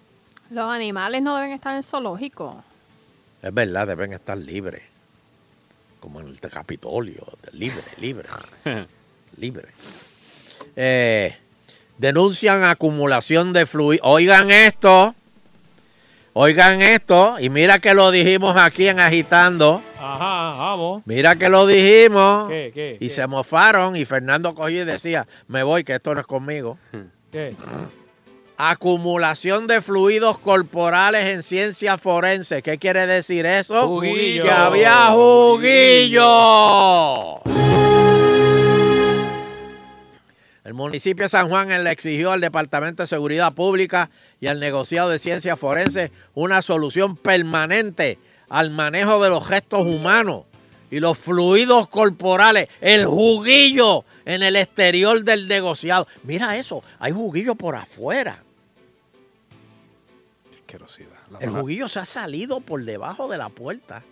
Los 0.50 0.70
animales 0.70 1.22
no 1.22 1.36
deben 1.36 1.52
estar 1.52 1.74
en 1.74 1.82
zoológico. 1.82 2.62
Es 3.42 3.54
verdad, 3.54 3.86
deben 3.86 4.12
estar 4.12 4.36
libres. 4.36 4.82
Como 6.00 6.20
en 6.20 6.28
el 6.28 6.38
Capitolio. 6.50 7.26
Libre, 7.52 7.82
libre. 7.98 8.28
libre. 9.40 9.68
Eh, 10.76 11.36
denuncian 11.98 12.62
acumulación 12.64 13.52
de 13.52 13.66
fluido. 13.66 14.04
Oigan 14.04 14.50
esto. 14.50 15.14
Oigan 16.32 16.80
esto. 16.82 17.36
Y 17.40 17.50
mira 17.50 17.78
que 17.80 17.94
lo 17.94 18.10
dijimos 18.10 18.56
aquí 18.56 18.88
en 18.88 19.00
Agitando. 19.00 19.82
Ajá, 19.98 20.54
vamos. 20.58 21.02
Mira 21.06 21.36
que 21.36 21.48
lo 21.48 21.66
dijimos. 21.66 22.48
¿Qué, 22.48 22.70
qué, 22.72 22.96
y 23.00 23.08
qué? 23.08 23.14
se 23.14 23.26
mofaron. 23.26 23.96
Y 23.96 24.04
Fernando 24.04 24.54
cogió 24.54 24.82
y 24.82 24.84
decía, 24.84 25.26
me 25.48 25.62
voy, 25.62 25.82
que 25.84 25.94
esto 25.94 26.14
no 26.14 26.20
es 26.20 26.26
conmigo. 26.26 26.78
¿Qué? 27.32 27.56
Acumulación 28.56 29.66
de 29.66 29.80
fluidos 29.80 30.38
corporales 30.38 31.26
en 31.26 31.42
ciencia 31.42 31.96
forense. 31.96 32.62
¿Qué 32.62 32.76
quiere 32.78 33.06
decir 33.06 33.46
eso? 33.46 33.88
Juguillo. 33.88 34.44
Que 34.44 34.50
había 34.50 35.06
juguillo. 35.12 36.20
El 40.70 40.74
municipio 40.74 41.24
de 41.24 41.28
San 41.28 41.48
Juan 41.48 41.82
le 41.82 41.90
exigió 41.90 42.30
al 42.30 42.40
Departamento 42.40 43.02
de 43.02 43.08
Seguridad 43.08 43.52
Pública 43.52 44.08
y 44.40 44.46
al 44.46 44.60
negociado 44.60 45.10
de 45.10 45.18
ciencia 45.18 45.56
forense 45.56 46.12
una 46.32 46.62
solución 46.62 47.16
permanente 47.16 48.20
al 48.48 48.70
manejo 48.70 49.20
de 49.20 49.30
los 49.30 49.44
gestos 49.48 49.84
humanos 49.84 50.44
y 50.88 51.00
los 51.00 51.18
fluidos 51.18 51.88
corporales, 51.88 52.68
el 52.80 53.04
juguillo 53.04 54.04
en 54.24 54.44
el 54.44 54.54
exterior 54.54 55.24
del 55.24 55.48
negociado. 55.48 56.06
Mira 56.22 56.56
eso, 56.56 56.84
hay 57.00 57.10
juguillo 57.10 57.56
por 57.56 57.74
afuera. 57.74 58.40
Asquerosidad. 60.52 61.18
El 61.40 61.50
juguillo 61.50 61.88
se 61.88 61.98
ha 61.98 62.06
salido 62.06 62.60
por 62.60 62.84
debajo 62.84 63.26
de 63.26 63.38
la 63.38 63.48
puerta. 63.48 64.04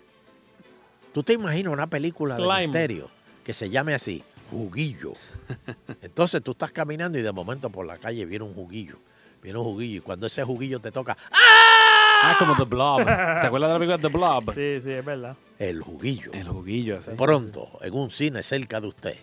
¿Tú 1.14 1.22
te 1.22 1.34
imaginas 1.34 1.72
una 1.72 1.86
película 1.86 2.34
de 2.34 2.42
Slime. 2.42 2.66
misterio 2.66 3.10
que 3.44 3.54
se 3.54 3.70
llame 3.70 3.94
así, 3.94 4.24
juguillo? 4.50 5.12
Entonces 6.18 6.42
tú 6.42 6.50
estás 6.50 6.72
caminando 6.72 7.16
y 7.16 7.22
de 7.22 7.30
momento 7.30 7.70
por 7.70 7.86
la 7.86 7.96
calle 7.96 8.26
viene 8.26 8.44
un 8.44 8.52
juguillo. 8.52 8.96
Viene 9.40 9.56
un 9.56 9.64
juguillo 9.66 9.98
y 9.98 10.00
cuando 10.00 10.26
ese 10.26 10.42
juguillo 10.42 10.80
te 10.80 10.90
toca, 10.90 11.16
Ah, 11.30 12.34
como 12.40 12.56
The 12.56 12.64
Blob. 12.64 13.04
¿Te 13.04 13.46
acuerdas 13.46 13.68
de 13.68 13.74
la 13.74 13.78
película 13.78 13.98
The 13.98 14.08
Blob? 14.08 14.52
Sí, 14.52 14.80
sí, 14.80 14.90
es 14.90 15.04
verdad. 15.04 15.36
el 15.60 15.80
juguillo. 15.80 16.32
El 16.32 16.48
juguillo 16.48 16.98
así. 16.98 17.12
Pronto, 17.12 17.68
en 17.82 17.94
un 17.94 18.10
cine 18.10 18.42
cerca 18.42 18.80
de 18.80 18.88
usted. 18.88 19.16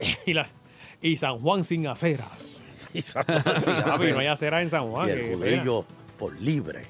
Y, 0.24 0.32
la- 0.32 0.48
y 1.02 1.18
San 1.18 1.38
Juan 1.38 1.64
sin 1.64 1.86
aceras. 1.86 2.60
Y 2.94 3.02
San 3.02 3.22
Juan 3.24 3.42
sin 3.62 3.74
Papi, 3.82 3.90
aceras. 3.90 4.12
no 4.14 4.18
hay 4.20 4.26
aceras 4.28 4.62
en 4.62 4.70
San 4.70 4.90
Juan. 4.90 5.08
y 5.08 5.12
el 5.12 5.34
juguillo 5.36 5.84
por 6.18 6.34
libre. 6.40 6.86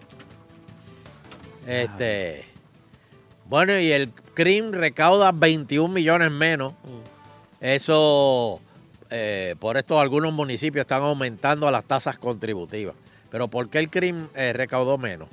Este. 1.66 2.44
Bueno, 3.46 3.76
y 3.76 3.90
el 3.90 4.12
CRIM 4.34 4.70
recauda 4.70 5.32
21 5.32 5.92
millones 5.92 6.30
menos. 6.30 6.74
Eso, 7.60 8.60
eh, 9.10 9.54
por 9.58 9.76
esto 9.76 9.98
algunos 10.00 10.32
municipios 10.32 10.82
están 10.82 11.02
aumentando 11.02 11.70
las 11.70 11.84
tasas 11.84 12.18
contributivas. 12.18 12.94
Pero 13.30 13.48
¿por 13.48 13.68
qué 13.68 13.78
el 13.78 13.90
CRIM 13.90 14.28
eh, 14.34 14.52
recaudó 14.52 14.98
menos? 14.98 15.28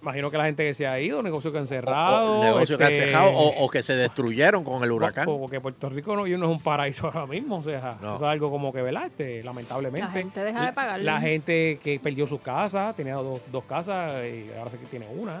Imagino 0.00 0.32
que 0.32 0.36
la 0.38 0.46
gente 0.46 0.64
que 0.66 0.74
se 0.74 0.84
ha 0.86 0.98
ido, 0.98 1.22
negocios 1.22 1.52
que 1.52 1.58
han 1.60 1.66
cerrado. 1.66 2.40
O, 2.40 2.42
negocios 2.42 2.76
que 2.76 2.84
han 2.84 2.90
este, 2.92 3.06
cerrado 3.06 3.30
o, 3.30 3.64
o 3.64 3.68
que 3.70 3.84
se 3.84 3.94
destruyeron 3.94 4.64
con 4.64 4.82
el 4.82 4.90
huracán. 4.90 5.28
o- 5.28 5.38
Porque 5.38 5.60
Puerto 5.60 5.88
Rico 5.90 6.16
no, 6.16 6.26
no 6.26 6.46
es 6.46 6.50
un 6.50 6.60
paraíso 6.60 7.06
ahora 7.06 7.24
mismo. 7.26 7.58
O 7.58 7.62
sea, 7.62 7.98
No. 8.02 8.16
eso 8.16 8.24
es 8.24 8.30
algo 8.32 8.50
como 8.50 8.72
que, 8.72 8.82
¿verdad? 8.82 9.06
Este, 9.06 9.44
lamentablemente. 9.44 10.00
La 10.04 10.10
gente 10.10 10.42
deja 10.42 10.66
de 10.66 10.72
pagarle. 10.72 11.04
La 11.04 11.20
gente 11.20 11.78
que 11.84 12.00
perdió 12.00 12.26
sus 12.26 12.40
casas, 12.40 12.96
tenía 12.96 13.14
dos, 13.14 13.40
dos 13.52 13.62
casas 13.64 14.24
y 14.24 14.50
ahora 14.58 14.70
sí 14.72 14.78
que 14.78 14.86
tiene 14.86 15.06
una. 15.08 15.40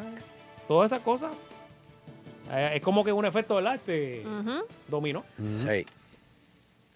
Todas 0.68 0.92
esas 0.92 1.02
cosas. 1.04 1.32
eh, 2.52 2.72
es 2.76 2.82
como 2.82 3.02
que 3.02 3.12
un 3.12 3.24
efecto, 3.26 3.56
¿verdad? 3.56 3.74
Este, 3.74 4.22
dominó. 4.86 5.24
Sí. 5.66 5.84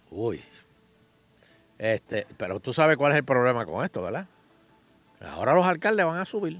Uy. 0.09 0.41
Este, 1.79 2.25
pero 2.37 2.59
tú 2.59 2.73
sabes 2.73 2.97
cuál 2.97 3.11
es 3.11 3.19
el 3.19 3.23
problema 3.23 3.65
con 3.65 3.83
esto, 3.83 4.01
¿verdad? 4.01 4.25
Ahora 5.21 5.53
los 5.53 5.65
alcaldes 5.65 6.05
van 6.05 6.19
a 6.19 6.25
subir. 6.25 6.59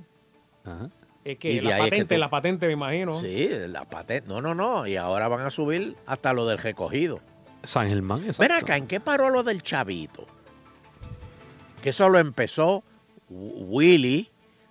Es 1.24 1.34
Y 1.34 1.36
que 1.38 1.56
de 1.56 1.62
la 1.62 1.70
es 1.78 1.84
que 1.86 1.90
patente, 1.90 2.16
tú- 2.16 2.20
la 2.22 2.30
patente, 2.30 2.68
me 2.68 2.74
imagino. 2.74 3.20
Sí, 3.20 3.50
la 3.68 3.86
patente. 3.86 4.28
No, 4.28 4.42
no, 4.42 4.54
no. 4.56 4.86
Y 4.88 4.96
ahora 4.96 5.28
van 5.28 5.42
a 5.46 5.50
subir 5.50 5.96
hasta 6.06 6.34
lo 6.34 6.46
del 6.48 6.58
recogido. 6.58 7.20
San 7.64 7.88
Germán, 7.90 8.20
Ven 8.22 8.30
exacto. 8.30 8.56
acá, 8.56 8.78
¿en 8.78 8.88
qué 8.88 9.00
paró 9.00 9.30
lo 9.30 9.44
del 9.44 9.62
chavito? 9.64 10.26
Que 11.82 11.90
eso 11.90 12.10
lo 12.10 12.20
empezó 12.20 12.84
Willy, 13.30 14.30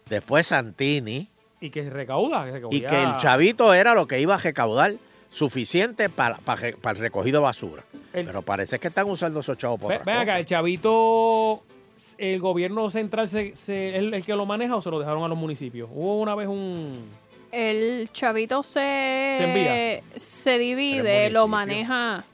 después 0.09 0.47
Santini, 0.47 1.29
Y 1.61 1.71
que 1.71 1.83
se 1.85 1.91
recauda. 1.91 2.45
Que 2.53 2.67
y 2.71 2.81
que 2.83 3.03
el 3.03 3.17
chavito 3.17 3.73
era 3.75 3.95
lo 3.95 4.07
que 4.07 4.21
iba 4.21 4.35
a 4.35 4.39
recaudar 4.39 4.95
suficiente 5.37 6.09
para, 6.09 6.37
para, 6.39 6.73
para 6.81 6.97
el 6.97 7.03
recogido 7.03 7.41
de 7.41 7.45
basura. 7.45 7.85
El- 8.13 8.25
Pero 8.27 8.41
parece 8.43 8.79
que 8.79 8.89
están 8.89 9.09
usando 9.11 9.41
esos 9.41 9.59
chavos 9.59 9.79
por 9.79 9.91
Ven 10.05 10.17
acá, 10.17 10.39
el 10.39 10.47
chavito, 10.47 11.63
el 12.17 12.41
gobierno 12.41 12.91
central 12.91 13.29
se, 13.29 13.55
se- 13.55 13.91
es 13.91 13.97
el, 13.97 14.15
el 14.15 14.25
que 14.25 14.35
lo 14.35 14.47
maneja 14.47 14.77
o 14.77 14.81
se 14.81 14.91
lo 14.91 14.99
dejaron 14.99 15.23
a 15.25 15.29
los 15.29 15.37
municipios. 15.37 15.91
Hubo 15.93 16.21
una 16.21 16.35
vez 16.35 16.49
un. 16.49 17.05
El 17.53 18.09
chavito 18.13 18.63
se, 18.63 19.35
Se 19.37 19.45
envía. 19.45 20.03
se 20.17 20.59
divide, 20.59 21.29
lo 21.31 21.47
maneja. 21.49 22.25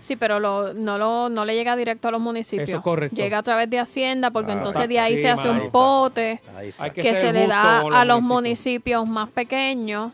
Sí, 0.00 0.16
pero 0.16 0.40
lo, 0.40 0.72
no, 0.72 0.96
lo, 0.98 1.28
no 1.28 1.44
le 1.44 1.54
llega 1.54 1.76
directo 1.76 2.08
a 2.08 2.10
los 2.10 2.20
municipios. 2.20 2.68
Eso 2.68 2.78
es 2.78 2.82
correcto. 2.82 3.16
Llega 3.16 3.38
a 3.38 3.42
través 3.42 3.68
de 3.70 3.78
Hacienda, 3.78 4.30
porque 4.30 4.52
Ah, 4.52 4.56
entonces 4.56 4.88
de 4.88 4.98
ahí 4.98 5.16
Sí, 5.16 5.22
se 5.22 5.28
hace 5.30 5.50
un 5.50 5.60
Ahí 5.60 5.68
pote 5.70 6.40
Ahí 6.78 6.90
que, 6.90 7.02
que, 7.02 7.14
se 7.14 7.32
le 7.32 7.46
da 7.46 7.80
a 7.80 8.04
los 8.04 8.22
municipios. 8.22 8.22
municipios 8.22 9.06
más 9.08 9.28
pequeños. 9.28 10.12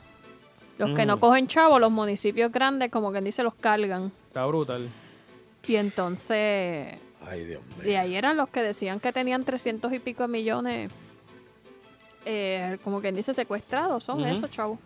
Los 0.79 0.95
que 0.95 1.07
no 1.07 1.19
cogen 1.19 1.47
chavo, 1.49 1.79
los 1.79 1.91
municipios 1.91 2.53
grandes, 2.53 2.91
como 2.91 3.11
quien 3.11 3.25
dice, 3.25 3.43
los 3.43 3.55
cargan. 3.55 4.13
Está 4.29 4.45
brutal. 4.47 4.89
Y 5.67 5.77
entonces, 5.77 6.97
Ay, 7.23 7.45
Dios 7.45 7.63
mío. 7.77 7.83
de 7.83 7.99
ahí 7.99 8.15
eran 8.15 8.37
los 8.37 8.49
que 8.51 8.63
decían 8.63 9.01
que 9.01 9.13
tenían 9.13 9.43
300 9.45 9.93
y 9.93 9.99
pico 9.99 10.23
de 10.25 10.29
millones, 10.29 10.91
eh, 12.25 12.79
como 12.85 13.01
quien 13.01 13.15
dice, 13.15 13.33
secuestrados. 13.33 14.05
Son 14.05 14.25
esos, 14.27 14.51
chavos. 14.51 14.79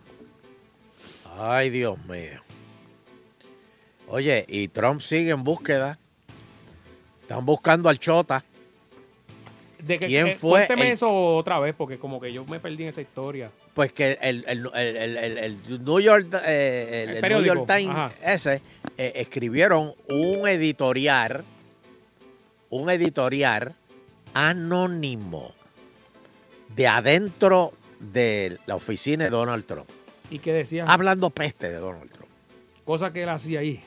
Ay, 1.37 1.69
Dios 1.69 1.97
mío. 2.05 2.41
Oye, 4.07 4.45
y 4.47 4.67
Trump 4.69 5.01
sigue 5.01 5.31
en 5.31 5.43
búsqueda. 5.43 5.97
Están 7.21 7.45
buscando 7.45 7.89
al 7.89 7.99
Chota. 7.99 8.43
De 9.79 9.97
que, 9.97 10.07
¿Quién 10.07 10.27
eh, 10.27 10.35
fue 10.35 10.65
Cuénteme 10.67 10.87
el- 10.87 10.91
eso 10.93 11.35
otra 11.35 11.59
vez, 11.59 11.73
porque 11.77 11.97
como 11.97 12.19
que 12.19 12.31
yo 12.31 12.45
me 12.45 12.59
perdí 12.59 12.83
en 12.83 12.89
esa 12.89 13.01
historia. 13.01 13.51
Pues 13.73 13.93
que 13.93 14.17
el, 14.21 14.43
el- 14.47 14.69
el- 14.75 15.37
el- 15.37 15.83
New 15.85 15.99
York, 16.01 16.27
eh, 16.45 17.19
New 17.23 17.41
York 17.43 17.65
Times 17.67 18.13
ese 18.23 18.61
eh, 18.97 19.13
escribieron 19.15 19.93
un 20.09 20.47
editorial, 20.47 21.43
un 22.69 22.89
editorial 22.89 23.73
anónimo 24.33 25.53
de 26.75 26.87
adentro 26.87 27.73
de 27.99 28.57
la 28.65 28.75
oficina 28.75 29.25
de 29.25 29.29
Donald 29.29 29.65
Trump, 29.65 29.89
Y 30.29 30.39
que 30.39 30.51
decía 30.53 30.85
hablando 30.87 31.29
peste 31.29 31.69
de 31.69 31.77
Donald 31.77 32.09
Trump. 32.09 32.29
cosas 32.83 33.11
que 33.11 33.23
él 33.23 33.29
hacía 33.29 33.59
ahí. 33.61 33.83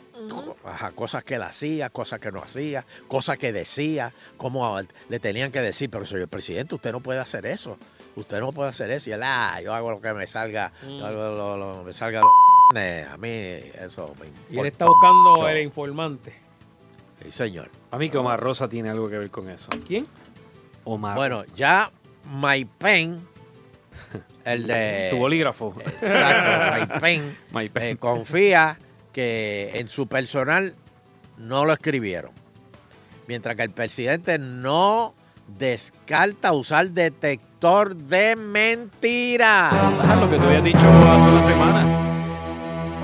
Ajá, 0.64 0.92
cosas 0.92 1.24
que 1.24 1.34
él 1.34 1.42
hacía, 1.42 1.90
cosas 1.90 2.20
que 2.20 2.32
no 2.32 2.40
hacía, 2.42 2.86
cosas 3.08 3.36
que 3.36 3.52
decía, 3.52 4.12
cómo 4.38 4.78
le 5.10 5.18
tenían 5.18 5.52
que 5.52 5.60
decir, 5.60 5.90
pero 5.90 6.06
señor 6.06 6.28
presidente, 6.28 6.74
usted 6.74 6.92
no 6.92 7.00
puede 7.00 7.20
hacer 7.20 7.44
eso, 7.44 7.76
usted 8.16 8.40
no 8.40 8.52
puede 8.52 8.70
hacer 8.70 8.90
eso. 8.90 9.10
Y 9.10 9.12
él, 9.12 9.22
ah, 9.24 9.60
yo 9.62 9.72
hago 9.74 9.90
lo 9.90 10.00
que 10.00 10.12
me 10.14 10.26
salga, 10.26 10.72
Mm. 10.82 10.98
yo 10.98 11.06
hago 11.06 11.16
lo, 11.36 11.56
lo- 11.56 11.82
me 11.84 11.92
salga 11.92 12.20
lo- 12.20 12.78
eh, 12.80 13.06
a 13.10 13.16
mí 13.16 13.28
eso 13.28 14.14
me 14.20 14.26
Y 14.26 14.58
él 14.58 14.66
importa 14.66 14.68
está 14.68 14.86
buscando 14.86 15.30
mucho. 15.32 15.48
el 15.48 15.62
informante. 15.62 16.34
Sí, 17.22 17.30
señor. 17.30 17.70
A 17.90 17.98
mí 17.98 18.10
que 18.10 18.18
Omar 18.18 18.40
Rosa 18.40 18.68
tiene 18.68 18.90
algo 18.90 19.08
que 19.08 19.18
ver 19.18 19.30
con 19.30 19.48
eso. 19.48 19.68
¿Quién? 19.86 20.06
Omar. 20.84 21.16
Bueno, 21.16 21.44
ya 21.56 21.90
Mike 22.30 22.70
Penn, 22.78 23.26
el 24.44 24.66
de... 24.66 25.08
tu 25.10 25.18
bolígrafo. 25.18 25.74
Exacto, 26.02 26.74
Mike 26.80 27.00
Penn, 27.00 27.36
Mike 27.52 27.70
Penn. 27.70 27.82
eh, 27.84 27.96
confía 27.96 28.78
que 29.12 29.70
en 29.74 29.88
su 29.88 30.06
personal 30.08 30.74
no 31.38 31.64
lo 31.64 31.72
escribieron. 31.72 32.32
Mientras 33.26 33.56
que 33.56 33.62
el 33.62 33.70
presidente 33.70 34.38
no 34.38 35.14
descarta 35.48 36.52
usar 36.52 36.90
detector 36.90 37.94
de 37.94 38.36
mentiras. 38.36 39.72
Ah, 39.72 40.16
lo 40.20 40.28
que 40.30 40.36
tú 40.38 40.44
habías 40.44 40.64
dicho 40.64 40.88
hace 41.08 41.28
una 41.30 41.42
semana. 41.42 42.00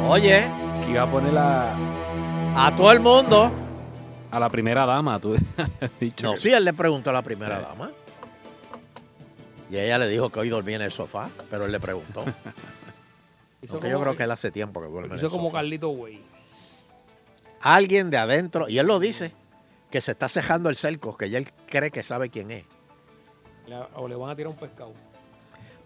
Oye, 0.08 0.50
Que 0.84 0.90
iba 0.90 1.02
a 1.02 1.10
poner 1.10 1.34
a 1.36 2.74
todo 2.76 2.92
el 2.92 3.00
mundo. 3.00 3.52
a 4.30 4.40
la 4.40 4.48
primera 4.48 4.86
dama. 4.86 5.18
Tú 5.20 5.34
habías 5.58 5.98
dicho. 6.00 6.26
No, 6.26 6.32
que- 6.34 6.38
sí, 6.40 6.52
él 6.52 6.64
le 6.64 6.72
preguntó 6.72 7.10
a 7.10 7.12
la 7.12 7.22
primera 7.22 7.60
dama. 7.60 7.90
Y 9.70 9.76
ella 9.76 9.98
le 9.98 10.08
dijo 10.08 10.30
que 10.30 10.40
hoy 10.40 10.48
dormía 10.48 10.76
en 10.76 10.82
el 10.82 10.90
sofá, 10.90 11.28
pero 11.48 11.64
él 11.66 11.72
le 11.72 11.78
preguntó. 11.78 12.24
Aunque 13.70 13.90
yo 13.90 14.00
creo 14.00 14.16
que 14.16 14.22
él 14.24 14.30
hace 14.30 14.50
tiempo 14.50 14.80
que 14.80 14.88
duerme 14.88 15.08
en 15.08 15.12
el 15.12 15.18
Hizo 15.18 15.30
como. 15.30 15.52
Carlito 15.52 15.88
Güey. 15.90 16.20
Alguien 17.60 18.08
de 18.10 18.16
adentro, 18.16 18.68
y 18.70 18.78
él 18.78 18.86
lo 18.86 18.98
dice, 18.98 19.32
que 19.90 20.00
se 20.00 20.12
está 20.12 20.28
cejando 20.28 20.68
el 20.68 20.76
cerco, 20.76 21.16
que 21.16 21.30
ya 21.30 21.38
él 21.38 21.48
cree 21.66 21.90
que 21.90 22.02
sabe 22.02 22.30
quién 22.30 22.50
es. 22.50 22.64
O 23.94 24.08
le 24.08 24.14
van 24.16 24.30
a 24.30 24.36
tirar 24.36 24.50
un 24.52 24.58
pescado. 24.58 24.92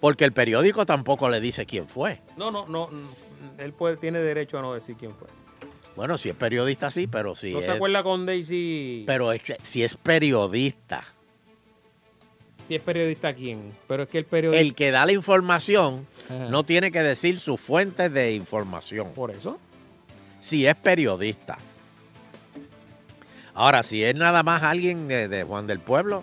Porque 0.00 0.24
el 0.24 0.32
periódico 0.32 0.84
tampoco 0.86 1.28
le 1.28 1.40
dice 1.40 1.66
quién 1.66 1.88
fue. 1.88 2.20
No, 2.36 2.50
no, 2.50 2.66
no. 2.66 2.90
Él 3.58 3.72
puede, 3.72 3.96
tiene 3.96 4.18
derecho 4.20 4.58
a 4.58 4.62
no 4.62 4.74
decir 4.74 4.96
quién 4.96 5.14
fue. 5.14 5.28
Bueno, 5.96 6.18
si 6.18 6.28
es 6.28 6.34
periodista, 6.34 6.90
sí, 6.90 7.06
pero 7.06 7.34
si 7.34 7.52
¿No 7.52 7.60
es... 7.60 7.66
se 7.66 7.72
acuerda 7.72 8.02
con 8.02 8.26
Daisy? 8.26 9.04
Pero 9.06 9.32
es- 9.32 9.42
si 9.62 9.82
es 9.82 9.96
periodista, 9.96 11.04
¿Y 12.68 12.76
es 12.76 12.80
periodista 12.80 13.34
quién? 13.34 13.74
Pero 13.86 14.04
es 14.04 14.08
que 14.08 14.18
el 14.18 14.24
periodista... 14.24 14.60
el 14.60 14.74
que 14.74 14.90
da 14.90 15.04
la 15.04 15.12
información 15.12 16.06
Ajá. 16.24 16.48
no 16.48 16.64
tiene 16.64 16.90
que 16.90 17.02
decir 17.02 17.38
sus 17.38 17.60
fuentes 17.60 18.10
de 18.12 18.34
información. 18.34 19.12
Por 19.14 19.30
eso. 19.30 19.58
Si 20.40 20.66
es 20.66 20.74
periodista. 20.74 21.58
Ahora, 23.54 23.82
si 23.82 24.02
es 24.04 24.14
nada 24.14 24.42
más 24.42 24.62
alguien 24.62 25.06
de, 25.08 25.28
de 25.28 25.44
Juan 25.44 25.66
del 25.66 25.78
Pueblo, 25.80 26.22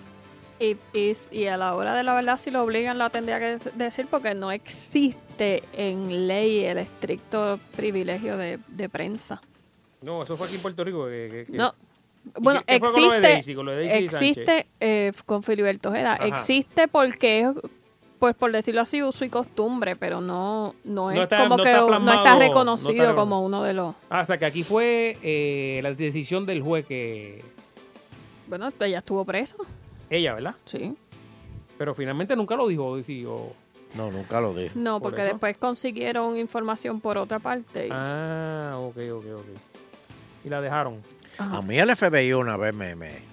Y, 0.60 0.78
y, 0.94 1.14
y 1.32 1.46
a 1.48 1.58
la 1.58 1.74
hora 1.76 1.96
de 1.96 2.04
la 2.04 2.14
verdad, 2.14 2.38
si 2.38 2.52
lo 2.52 2.62
obligan, 2.64 2.98
lo 3.00 3.10
tendría 3.10 3.40
que 3.40 3.58
decir 3.74 4.06
porque 4.10 4.36
no 4.36 4.52
existe 4.52 5.64
en 5.74 6.28
ley 6.28 6.64
el 6.66 6.78
estricto 6.78 7.60
privilegio 7.76 8.38
de, 8.38 8.60
de 8.68 8.90
prensa. 8.90 9.42
No, 10.02 10.22
eso 10.24 10.38
fue 10.38 10.48
aquí 10.48 10.56
en 10.58 10.62
Puerto 10.62 10.84
Rico. 10.84 11.06
que- 11.08 11.30
que- 11.30 11.46
que- 11.52 11.58
No. 11.58 11.74
¿Y 12.38 12.42
Bueno, 12.44 12.62
con 12.68 12.76
existe, 12.76 13.22
Daisy, 13.22 13.56
con 13.56 13.66
Daisy 13.66 14.06
existe 14.06 14.68
eh, 14.80 15.12
con 15.26 15.42
Filiberto 15.42 15.90
Ojeda, 15.90 16.18
existe 16.18 16.88
porque, 16.88 17.52
pues 18.22 18.36
por 18.36 18.52
decirlo 18.52 18.82
así, 18.82 19.02
uso 19.02 19.26
y 19.26 19.30
costumbre, 19.30 19.96
pero 19.96 20.22
no, 20.22 20.76
no 20.84 21.10
es 21.10 21.18
No 21.18 21.24
está- 21.24 21.38
como 21.40 21.58
no 21.58 21.64
que 21.64 21.72
está 21.72 21.82
no 22.00 22.14
está 22.14 22.34
no 22.36 22.40
reconocido 22.40 23.04
está- 23.04 23.16
como 23.16 23.42
uno 23.44 23.64
de 23.64 23.74
los... 23.74 23.96
Ah, 24.12 24.22
o 24.22 24.26
sea, 24.26 24.38
que 24.38 24.46
aquí 24.46 24.62
fue 24.62 25.18
eh, 25.24 25.80
la 25.82 25.92
decisión 25.96 26.46
del 26.46 26.62
juez 26.62 26.86
que... 26.86 27.44
Bueno, 28.48 28.72
ella 28.80 29.00
estuvo 29.00 29.26
presa. 29.26 29.56
Ella, 30.08 30.36
¿verdad? 30.36 30.54
Sí. 30.66 30.96
Pero 31.80 31.96
finalmente 31.96 32.36
nunca 32.36 32.56
lo 32.56 32.68
dijo. 32.68 32.86
O- 32.92 33.54
no, 33.96 34.12
nunca 34.12 34.40
lo 34.40 34.54
dije. 34.54 34.70
No, 34.76 35.00
¿Por 35.00 35.14
porque 35.14 35.24
después 35.24 35.58
consiguieron 35.58 36.38
información 36.38 37.02
por 37.02 37.18
otra 37.18 37.40
parte. 37.40 37.88
y- 37.88 37.92
Ah, 37.92 38.76
ok, 38.78 38.98
ok, 39.16 39.26
ok. 39.36 40.46
Y 40.46 40.50
la 40.50 40.62
dejaron. 40.62 41.02
A 41.40 41.64
mí 41.64 41.80
el 41.80 41.90
FBI 41.96 42.34
una 42.34 42.56
vez 42.56 42.72
me, 42.72 42.96
me, 42.96 43.31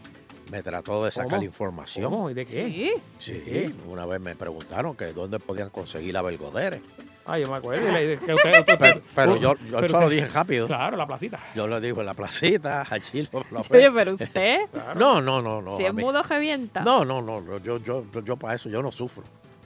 me 0.50 0.62
trató 0.62 1.04
de 1.04 1.12
sacar 1.12 1.30
¿Cómo? 1.32 1.42
información. 1.44 2.10
¿Cómo? 2.10 2.30
¿Y 2.30 2.34
de 2.34 2.46
qué? 2.46 2.66
Sí. 2.66 2.92
Sí, 3.18 3.32
¿De 3.32 3.44
qué? 3.44 3.72
una 3.86 4.06
vez 4.06 4.20
me 4.20 4.34
preguntaron 4.34 4.96
que 4.96 5.12
dónde 5.12 5.38
podían 5.38 5.70
conseguir 5.70 6.14
la 6.14 6.22
Belgodere. 6.22 6.80
Ah, 7.26 7.38
yo 7.38 7.50
me 7.50 7.58
acuerdo. 7.58 7.86
y 7.86 7.92
le- 7.92 8.18
que 8.18 8.32
usted- 8.34 8.60
usted- 8.60 8.78
Pero, 8.78 9.02
pero 9.14 9.32
uh, 9.32 9.36
yo, 9.36 9.54
yo 9.56 9.76
pero 9.76 9.88
solo 9.88 10.06
usted- 10.06 10.16
dije 10.16 10.28
rápido. 10.28 10.66
Claro, 10.66 10.96
la 10.96 11.06
placita. 11.06 11.38
Yo 11.54 11.66
lo 11.68 11.78
digo 11.78 12.00
en 12.00 12.06
la 12.06 12.14
placita, 12.14 12.86
allí 12.88 13.28
lo, 13.30 13.44
lo 13.50 13.60
Oye, 13.70 13.90
pero 13.92 14.14
usted, 14.14 14.60
No, 14.96 15.20
no, 15.20 15.42
no, 15.42 15.60
no. 15.60 15.76
si 15.76 15.84
es 15.84 15.92
mudo, 15.92 16.22
revienta. 16.22 16.80
No, 16.82 17.04
no, 17.04 17.20
no, 17.20 17.42
no, 17.42 17.58
yo, 17.58 17.76
yo, 17.78 18.04
yo, 18.10 18.20
yo 18.24 18.36
para 18.38 18.54
eso 18.54 18.70
yo 18.70 18.82
no 18.82 18.90
sufro. 18.92 19.24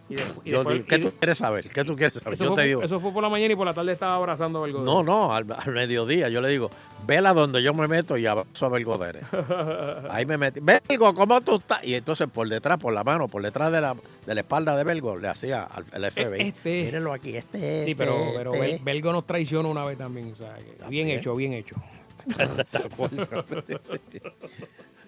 Y 0.08 0.16
de- 0.16 0.22
y 0.44 0.50
Yo 0.50 0.58
después- 0.58 0.74
digo, 0.76 0.86
¿Qué 0.88 0.96
y 0.96 1.00
tú 1.02 1.12
quieres 1.18 1.38
saber? 1.38 1.70
¿Qué 1.70 1.84
tú 1.84 1.96
quieres 1.96 2.18
saber? 2.18 2.34
Eso, 2.34 2.44
Yo 2.44 2.50
fue, 2.54 2.62
te 2.62 2.68
digo, 2.68 2.82
eso 2.82 3.00
fue 3.00 3.12
por 3.12 3.22
la 3.22 3.28
mañana 3.30 3.52
y 3.52 3.56
por 3.56 3.66
la 3.66 3.72
tarde 3.72 3.92
estaba 3.92 4.16
abrazando 4.16 4.62
algo. 4.64 4.80
no, 4.82 5.02
no, 5.02 5.32
al, 5.34 5.46
al 5.56 5.72
mediodía 5.72 6.28
yo 6.28 6.40
le 6.40 6.48
digo, 6.48 6.70
vela 7.06 7.32
donde 7.32 7.62
yo 7.62 7.72
me 7.72 7.86
meto 7.88 8.16
y 8.18 8.26
abrazo 8.26 8.66
a 8.66 8.68
Belgodere. 8.68 9.20
Ahí 10.10 10.26
me 10.26 10.36
metí. 10.36 10.60
Belgo, 10.60 11.14
¿cómo 11.14 11.40
tú 11.40 11.56
estás? 11.56 11.82
Y 11.84 11.94
entonces 11.94 12.26
por 12.32 12.48
detrás, 12.48 12.78
por 12.78 12.92
la 12.92 13.04
mano, 13.04 13.28
por 13.28 13.42
detrás 13.42 13.72
de 13.72 13.80
la, 13.80 13.96
de 14.26 14.34
la 14.34 14.40
espalda 14.42 14.76
de 14.76 14.84
Belgo, 14.84 15.16
le 15.16 15.28
hacía 15.28 15.62
al 15.62 15.84
al 15.92 16.10
FBI. 16.10 16.40
Este. 16.48 16.84
Mírenlo 16.84 17.12
aquí, 17.12 17.36
este. 17.36 17.84
Sí, 17.84 17.94
pero, 17.94 18.12
este, 18.16 18.38
pero 18.38 18.54
este. 18.54 18.78
Bel- 18.78 18.84
Belgo 18.84 19.12
nos 19.12 19.26
traicionó 19.26 19.70
una 19.70 19.84
vez 19.84 19.96
también. 19.96 20.32
O 20.32 20.36
sea, 20.36 20.56
que 20.56 20.88
bien 20.88 21.08
hecho, 21.08 21.34
bien 21.36 21.52
hecho. 21.54 21.76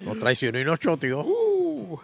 Nos 0.01 0.19
traicionó 0.19 0.59
y 0.59 0.65
nos 0.65 0.79
choteó. 0.81 1.21
Uh, 1.25 1.99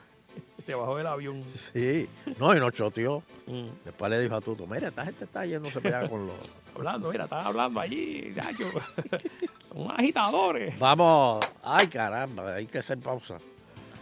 se 0.60 0.74
bajó 0.74 0.96
del 0.96 1.06
avión. 1.06 1.44
Sí, 1.72 2.08
no, 2.38 2.54
y 2.54 2.60
nos 2.60 2.72
choteó. 2.72 3.22
Mm. 3.46 3.68
Después 3.84 4.10
le 4.10 4.20
dijo 4.20 4.34
a 4.34 4.40
Tuto, 4.40 4.66
mira, 4.66 4.88
esta 4.88 5.04
gente 5.04 5.24
está 5.24 5.44
yéndose 5.44 5.80
para 5.80 6.00
allá 6.00 6.08
con 6.08 6.26
los... 6.26 6.36
Hablando, 6.74 7.10
mira, 7.10 7.24
estaba 7.24 7.46
hablando 7.46 7.80
allí, 7.80 8.32
gacho. 8.32 8.70
Son 9.72 9.90
agitadores. 9.90 10.78
Vamos, 10.78 11.44
ay 11.62 11.86
caramba, 11.88 12.54
hay 12.54 12.66
que 12.66 12.78
hacer 12.78 12.98
pausa. 12.98 13.38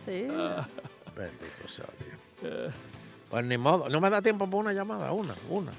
Sí. 0.04 0.26
Bendito 1.16 1.66
sea 1.66 1.86
Dios. 2.40 2.72
Pues 3.30 3.44
ni 3.44 3.59
modo, 3.59 3.88
no 3.88 4.00
me 4.00 4.11
da 4.11 4.22
tiempo 4.22 4.46
para 4.46 4.56
una 4.59 4.72
llamada, 4.72 5.12
una, 5.12 5.34
una. 5.48 5.72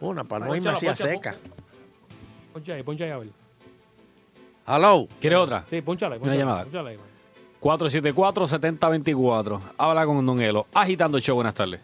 Una, 0.00 0.24
para 0.24 0.46
no 0.46 0.54
irme 0.54 0.70
así 0.70 0.86
a 0.86 0.90
Pónchala, 0.90 1.12
seca. 1.12 1.36
Poncha 2.52 2.74
ahí, 2.74 2.82
poncha 2.82 3.04
ahí 3.04 3.10
a 3.10 3.18
ver. 3.18 3.28
Hello. 4.66 5.08
¿Quiere 5.20 5.36
otra? 5.36 5.64
Sí, 5.68 5.80
ponchale. 5.80 6.16
Una 6.16 6.20
ponchale, 6.20 6.38
llamada. 6.38 6.62
ponchale 6.64 6.90
ahí. 6.90 6.98
474-7024. 7.60 9.60
Habla 9.78 10.06
con 10.06 10.24
Don 10.24 10.40
Elo. 10.40 10.66
Agitando 10.74 11.18
el 11.18 11.22
show. 11.22 11.36
Buenas 11.36 11.54
tardes. 11.54 11.80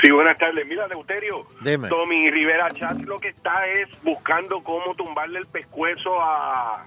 Sí, 0.00 0.10
buenas 0.10 0.38
tardes. 0.38 0.66
Mira, 0.66 0.86
Leuterio. 0.86 1.46
Dime. 1.60 1.88
Tommy 1.88 2.30
Rivera 2.30 2.70
Chat 2.70 2.98
lo 3.00 3.18
que 3.18 3.28
está 3.28 3.66
es 3.66 3.88
buscando 4.02 4.62
cómo 4.62 4.94
tumbarle 4.94 5.40
el 5.40 5.46
pescuezo 5.46 6.20
a, 6.20 6.84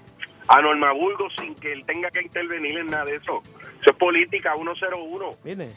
a 0.48 0.62
Norma 0.62 0.92
Burgos 0.92 1.32
sin 1.38 1.54
que 1.56 1.72
él 1.72 1.84
tenga 1.84 2.10
que 2.10 2.22
intervenir 2.22 2.78
en 2.78 2.86
nada 2.86 3.04
de 3.04 3.16
eso. 3.16 3.42
Eso 3.80 3.90
es 3.90 3.96
política 3.96 4.54
101. 4.56 5.36
Viene. 5.44 5.72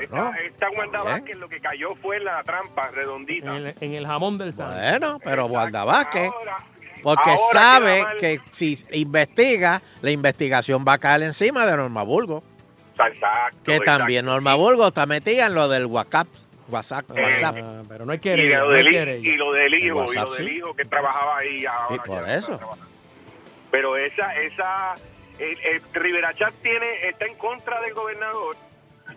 Esta, 0.00 0.30
esta 0.46 0.70
Wanda. 0.70 1.02
Vázquez 1.02 1.36
lo 1.38 1.48
que 1.48 1.60
cayó 1.60 1.94
fue 1.96 2.18
en 2.18 2.24
la 2.24 2.42
trampa 2.42 2.90
redondita. 2.90 3.56
En 3.56 3.66
el, 3.68 3.74
en 3.80 3.94
el 3.94 4.06
jamón 4.06 4.38
del 4.38 4.52
sándwich. 4.52 5.00
Bueno, 5.00 5.18
pero 5.24 5.46
Wanda 5.46 5.84
Vázquez, 5.84 6.30
Ahora, 6.30 6.58
porque 7.02 7.30
ahora 7.30 7.52
sabe 7.52 8.06
que 8.18 8.40
si 8.50 8.78
investiga, 8.92 9.82
la 10.02 10.10
investigación 10.10 10.84
va 10.86 10.94
a 10.94 10.98
caer 10.98 11.22
encima 11.22 11.66
de 11.66 11.76
Norma 11.76 12.02
Burgos. 12.02 12.42
Exacto, 12.92 13.58
Que 13.64 13.76
exacto. 13.76 13.98
también 13.98 14.24
Norma 14.26 14.54
Burgos 14.54 14.88
está 14.88 15.06
metida 15.06 15.46
en 15.46 15.54
lo 15.54 15.68
del 15.68 15.86
WhatsApp. 15.86 16.28
WhatsApp, 16.68 17.10
WhatsApp. 17.10 17.56
Ah, 17.62 17.82
pero 17.88 18.04
no 18.04 18.12
hay 18.12 18.16
y, 18.16 18.18
no 18.18 18.22
querella. 18.22 18.58
y 19.16 19.36
lo 19.36 19.52
del 19.52 19.74
El 19.74 19.84
hijo, 19.84 19.86
y 19.86 19.90
WhatsApp, 19.90 20.28
lo 20.28 20.34
del 20.34 20.46
sí. 20.46 20.56
hijo 20.56 20.74
que 20.74 20.84
trabajaba 20.84 21.38
ahí 21.38 21.64
ahora. 21.64 21.94
Y 21.94 21.98
por 22.06 22.28
eso. 22.28 22.60
Pero 23.70 23.96
esa, 23.96 24.34
esa, 24.34 24.94
el, 25.38 25.58
el 25.60 25.82
Rivera 25.94 26.34
Chat 26.34 26.52
tiene, 26.62 27.08
está 27.08 27.26
en 27.26 27.36
contra 27.36 27.80
del 27.80 27.94
gobernador 27.94 28.56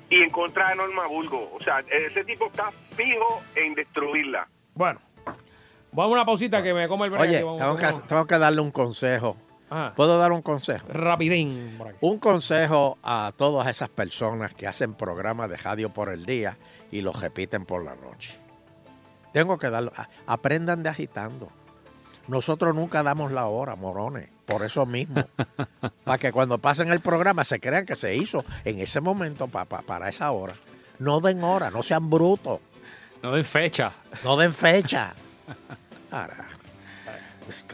y 0.09 0.21
en 0.21 0.29
contra 0.29 0.69
de 0.69 0.75
Norma 0.75 1.07
Burgos. 1.07 1.49
O 1.53 1.63
sea, 1.63 1.79
ese 1.89 2.23
tipo 2.23 2.47
está 2.47 2.71
fijo 2.95 3.41
en 3.55 3.73
destruirla. 3.73 4.47
Bueno, 4.73 5.01
vamos 5.91 6.11
a 6.11 6.15
una 6.17 6.25
pausita 6.25 6.61
que 6.63 6.73
me 6.73 6.87
come 6.87 7.05
el 7.05 7.11
break. 7.11 7.29
Oye, 7.29 7.43
vamos- 7.43 7.59
tengo 7.61 7.75
que, 7.77 7.85
vamos- 7.85 8.07
tengo 8.07 8.25
que 8.27 8.37
darle 8.37 8.61
un 8.61 8.71
consejo. 8.71 9.37
Ajá. 9.69 9.93
¿Puedo 9.95 10.17
dar 10.17 10.31
un 10.33 10.41
consejo? 10.41 10.85
Rapidín. 10.89 11.79
Un 12.01 12.19
consejo 12.19 12.97
a 13.03 13.31
todas 13.37 13.67
esas 13.69 13.87
personas 13.89 14.53
que 14.53 14.67
hacen 14.67 14.93
programas 14.95 15.49
de 15.49 15.55
radio 15.57 15.89
por 15.93 16.09
el 16.09 16.25
día 16.25 16.57
y 16.91 17.01
los 17.01 17.19
repiten 17.21 17.65
por 17.65 17.83
la 17.85 17.95
noche. 17.95 18.37
Tengo 19.31 19.57
que 19.57 19.69
darlo. 19.69 19.93
Aprendan 20.27 20.83
de 20.83 20.89
agitando. 20.89 21.47
Nosotros 22.27 22.75
nunca 22.75 23.01
damos 23.01 23.31
la 23.31 23.45
hora, 23.47 23.75
morones. 23.77 24.27
Por 24.45 24.65
eso 24.65 24.85
mismo. 24.85 25.23
para 26.03 26.17
que 26.17 26.33
cuando 26.33 26.57
pasen 26.57 26.91
el 26.91 26.99
programa 26.99 27.45
se 27.45 27.61
crean 27.61 27.85
que 27.85 27.95
se 27.95 28.13
hizo 28.15 28.43
en 28.65 28.79
ese 28.79 28.99
momento 28.99 29.47
pa- 29.47 29.63
pa- 29.65 29.81
para 29.83 30.09
esa 30.09 30.29
hora. 30.31 30.53
No 30.99 31.21
den 31.21 31.41
hora, 31.45 31.71
no 31.71 31.81
sean 31.81 32.09
brutos. 32.09 32.59
No 33.23 33.31
den 33.31 33.45
fecha. 33.45 33.93
No 34.25 34.35
den 34.35 34.53
fecha. 34.53 35.13
Ahora, 36.11 36.45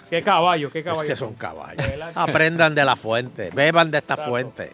Qué 0.10 0.22
caballo, 0.24 0.72
qué 0.72 0.80
es 0.80 0.86
caballo. 0.86 1.08
que 1.08 1.16
son 1.16 1.34
caballos. 1.36 1.86
Aprendan 2.16 2.74
de 2.74 2.86
la 2.86 2.96
fuente. 2.96 3.52
Beban 3.54 3.92
de 3.92 3.98
esta 4.00 4.14
Exacto. 4.16 4.32
fuente. 4.32 4.74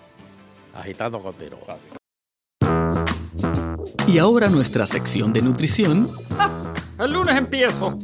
Agitando 0.76 1.20
continúa. 1.22 1.78
Y 4.07 4.18
ahora 4.18 4.47
nuestra 4.49 4.86
sección 4.88 5.34
de 5.34 5.41
nutrición. 5.41 6.09
El 6.99 7.11
lunes 7.14 7.36
empiezo. 7.36 7.97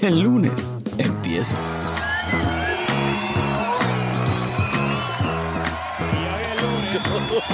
El 0.00 0.20
lunes 0.20 0.70
empiezo. 0.98 1.54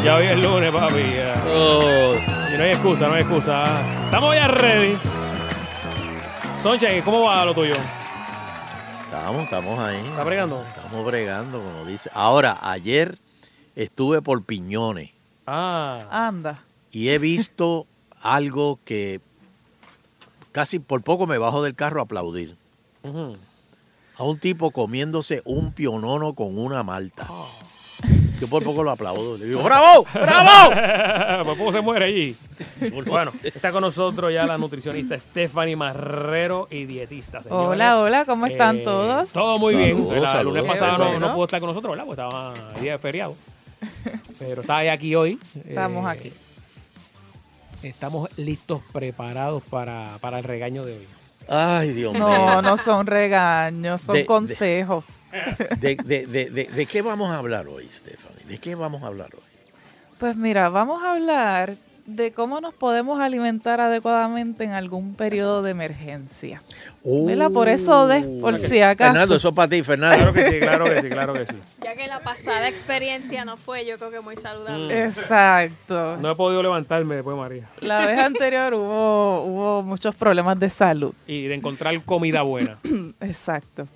Ya 0.04 0.16
hoy 0.16 0.26
es 0.26 0.38
lunes, 0.38 0.72
papi. 0.72 0.94
ya. 1.16 1.34
Y 2.54 2.56
no 2.56 2.62
hay 2.64 2.70
excusa, 2.70 3.08
no 3.08 3.14
hay 3.14 3.20
excusa. 3.22 3.64
Estamos 4.06 4.34
ya 4.34 4.48
ready. 4.48 4.96
Sonche, 6.62 7.02
¿cómo 7.02 7.22
va 7.22 7.44
lo 7.44 7.54
tuyo? 7.54 7.74
Estamos, 9.04 9.44
estamos 9.44 9.78
ahí. 9.78 9.96
¿Está 10.06 10.24
bregando? 10.24 10.62
Estamos 10.62 11.04
bregando, 11.06 11.58
como 11.62 11.84
dice. 11.86 12.10
Ahora, 12.12 12.58
ayer 12.62 13.18
estuve 13.76 14.22
por 14.22 14.42
Piñones 14.44 15.10
Ah. 15.46 16.06
Anda. 16.10 16.62
y 16.92 17.08
he 17.08 17.18
visto 17.18 17.86
algo 18.22 18.78
que 18.84 19.20
casi 20.52 20.78
por 20.78 21.02
poco 21.02 21.26
me 21.26 21.38
bajo 21.38 21.62
del 21.62 21.74
carro 21.74 22.00
a 22.00 22.04
aplaudir. 22.04 22.56
A 24.16 24.22
un 24.24 24.38
tipo 24.38 24.70
comiéndose 24.70 25.40
un 25.46 25.72
pionono 25.72 26.34
con 26.34 26.58
una 26.58 26.82
malta. 26.82 27.26
Yo 28.40 28.48
por 28.48 28.64
poco 28.64 28.82
lo 28.82 28.90
aplaudo. 28.90 29.36
Le 29.36 29.46
digo, 29.46 29.62
¡bravo! 29.62 30.06
¡Bravo! 30.14 31.44
Por 31.44 31.56
poco 31.58 31.72
se 31.72 31.80
muere 31.80 32.04
allí. 32.06 32.36
Bueno, 33.06 33.32
está 33.42 33.70
con 33.70 33.82
nosotros 33.82 34.32
ya 34.32 34.46
la 34.46 34.56
nutricionista 34.56 35.18
Stephanie 35.18 35.76
Marrero 35.76 36.66
y 36.70 36.86
dietista. 36.86 37.40
Hola, 37.50 37.98
hola, 37.98 38.24
¿cómo 38.24 38.46
están 38.46 38.78
Eh, 38.78 38.82
todos? 38.84 39.30
Todo 39.30 39.58
muy 39.58 39.74
bien. 39.76 39.90
El 39.90 40.44
lunes 40.44 40.64
pasado 40.64 40.98
no, 40.98 41.04
Bueno. 41.10 41.28
no 41.28 41.34
pudo 41.34 41.44
estar 41.44 41.60
con 41.60 41.68
nosotros, 41.68 41.90
¿verdad? 41.90 42.06
Porque 42.06 42.22
estaba 42.22 42.80
día 42.80 42.92
de 42.92 42.98
feriado. 42.98 43.36
Pero 44.38 44.62
está 44.62 44.78
aquí 44.90 45.14
hoy. 45.14 45.38
Estamos 45.66 46.04
Eh, 46.06 46.08
aquí. 46.18 46.32
Estamos 47.82 48.28
listos, 48.36 48.82
preparados 48.92 49.62
para, 49.70 50.18
para 50.20 50.38
el 50.38 50.44
regaño 50.44 50.84
de 50.84 50.98
hoy. 50.98 51.06
Ay, 51.48 51.92
Dios 51.92 52.12
mío. 52.12 52.28
No, 52.28 52.62
no 52.62 52.76
son 52.76 53.06
regaños, 53.06 54.02
son 54.02 54.16
De- 54.16 54.26
consejos. 54.26 55.06
¿De, 55.78 55.96
de, 55.96 56.26
de, 56.26 56.50
de, 56.50 56.64
de 56.64 56.86
qué 56.86 57.02
vamos 57.02 57.30
a 57.30 57.38
hablar 57.38 57.66
hoy, 57.68 57.88
Stephanie? 57.88 58.29
¿De 58.50 58.58
qué 58.58 58.74
vamos 58.74 59.04
a 59.04 59.06
hablar 59.06 59.28
hoy? 59.32 59.42
Pues 60.18 60.34
mira, 60.34 60.68
vamos 60.70 61.04
a 61.04 61.12
hablar 61.12 61.76
de 62.04 62.32
cómo 62.32 62.60
nos 62.60 62.74
podemos 62.74 63.20
alimentar 63.20 63.80
adecuadamente 63.80 64.64
en 64.64 64.72
algún 64.72 65.14
periodo 65.14 65.62
de 65.62 65.70
emergencia. 65.70 66.60
¿Verdad? 67.04 67.52
Por 67.52 67.68
eso 67.68 68.08
de, 68.08 68.40
por 68.40 68.58
si 68.58 68.82
acaso. 68.82 69.12
Fernando, 69.12 69.36
eso 69.36 69.48
es 69.50 69.54
para 69.54 69.70
ti, 69.70 69.84
Fernando. 69.84 70.16
Claro 70.16 70.32
que 70.32 70.50
sí, 70.50 70.58
claro 70.58 70.84
que 70.86 71.00
sí, 71.00 71.08
claro 71.08 71.32
que 71.34 71.46
sí. 71.46 71.54
Ya 71.80 71.94
que 71.94 72.08
la 72.08 72.18
pasada 72.24 72.68
experiencia 72.68 73.44
no 73.44 73.56
fue, 73.56 73.86
yo 73.86 73.96
creo 73.98 74.10
que 74.10 74.20
muy 74.20 74.36
saludable. 74.36 75.04
Exacto. 75.04 76.16
No 76.16 76.32
he 76.32 76.34
podido 76.34 76.60
levantarme 76.60 77.14
después, 77.14 77.36
María. 77.36 77.68
La 77.80 78.04
vez 78.04 78.18
anterior 78.18 78.74
hubo, 78.74 79.44
hubo 79.44 79.82
muchos 79.84 80.16
problemas 80.16 80.58
de 80.58 80.70
salud. 80.70 81.14
Y 81.28 81.46
de 81.46 81.54
encontrar 81.54 82.02
comida 82.02 82.42
buena. 82.42 82.78
Exacto. 83.20 83.86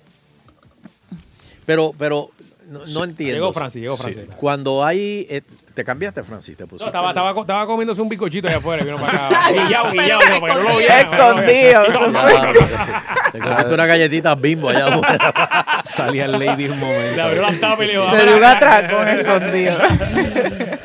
Pero, 1.65 1.93
pero 1.97 2.29
no, 2.67 2.79
no 2.79 2.85
Sí, 2.85 2.99
entiendo. 3.09 3.33
llegó 3.35 3.53
Francis, 3.53 3.81
llegó 3.81 3.97
Sí. 3.97 4.03
Francis. 4.03 4.35
Cuando 4.35 4.83
hay... 4.85 5.27
eh, 5.29 5.41
¿Te 5.73 5.83
cambiaste, 5.83 6.23
Francis? 6.23 6.55
¿Te 6.55 6.63
No, 6.63 6.67
pusiste? 6.69 6.85
estaba, 6.87 7.09
estaba, 7.09 7.39
estaba 7.41 7.65
comiéndose 7.65 8.01
un 8.01 8.07
bicochito 8.09 8.47
allá 8.47 8.57
afuera 8.57 8.81
y 8.81 8.85
vino 8.85 8.97
para 8.97 9.27
acá. 9.27 9.39
Guillao, 9.51 9.91
guillao, 9.91 10.19
no, 10.29 10.39
para 10.39 10.53
que 10.55 10.61
no 10.63 10.69
lo 10.69 10.77
vieran. 10.77 11.05
Escondido. 11.05 11.83
Te 13.33 13.39
comiste 13.39 13.73
una 13.73 13.85
galletita 13.85 14.35
bimbo 14.35 14.69
allá 14.69 14.87
afuera. 14.87 15.81
Salía 15.83 16.25
el 16.25 16.31
lady 16.33 16.65
un 16.69 16.79
momento. 16.79 17.15
Le 17.15 17.21
abrió 17.21 17.41
la 17.41 17.59
tapa 17.59 17.83
y 17.83 17.87
le 17.87 17.93
dijo, 17.93 18.09
Se 18.09 18.23
dio 18.25 18.37
un 18.37 18.43
atracón 18.43 19.07
escondido. 19.09 19.77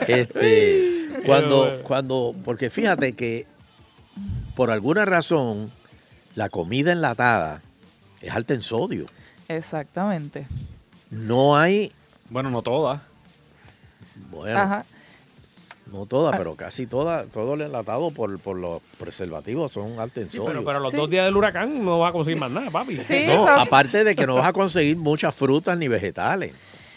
Este, 0.08 1.08
cuando, 1.24 1.80
cuando, 1.82 2.34
porque 2.44 2.70
fíjate 2.70 3.12
que 3.14 3.46
por 4.56 4.70
alguna 4.70 5.04
razón 5.04 5.70
la 6.34 6.48
comida 6.48 6.92
enlatada 6.92 7.62
es 8.20 8.32
alta 8.34 8.54
en 8.54 8.62
sodio. 8.62 9.06
Exactamente. 9.48 10.46
No 11.10 11.56
hay, 11.56 11.92
Bueno, 12.28 12.50
no 12.50 12.62
todas. 12.62 13.00
bueno, 14.30 14.60
Ajá. 14.60 14.84
no 15.92 16.06
toda, 16.06 16.36
pero 16.36 16.54
casi 16.54 16.86
toda, 16.86 17.24
todo 17.24 17.54
el 17.54 17.62
enlatado 17.62 18.10
por, 18.12 18.38
por 18.38 18.56
los 18.56 18.80
preservativos 18.98 19.72
son 19.72 19.98
alta 19.98 20.20
en 20.20 20.30
Sí, 20.30 20.36
sodio. 20.36 20.46
pero, 20.48 20.64
pero 20.64 20.78
a 20.78 20.80
los 20.80 20.92
Sí. 20.92 20.96
dos 20.96 21.10
días 21.10 21.24
del 21.24 21.36
huracán 21.36 21.84
no 21.84 21.98
vas 21.98 22.10
a 22.10 22.12
conseguir 22.12 22.38
más 22.38 22.50
nada, 22.50 22.70
papi. 22.70 22.96
Sí, 23.04 23.24
No, 23.26 23.32
eso- 23.32 23.48
aparte 23.48 24.04
de 24.04 24.14
que 24.14 24.26
no 24.26 24.36
vas 24.36 24.46
a 24.46 24.52
conseguir 24.52 24.96
muchas 24.96 25.34
frutas 25.34 25.76
ni 25.76 25.88
vegetales. 25.88 26.54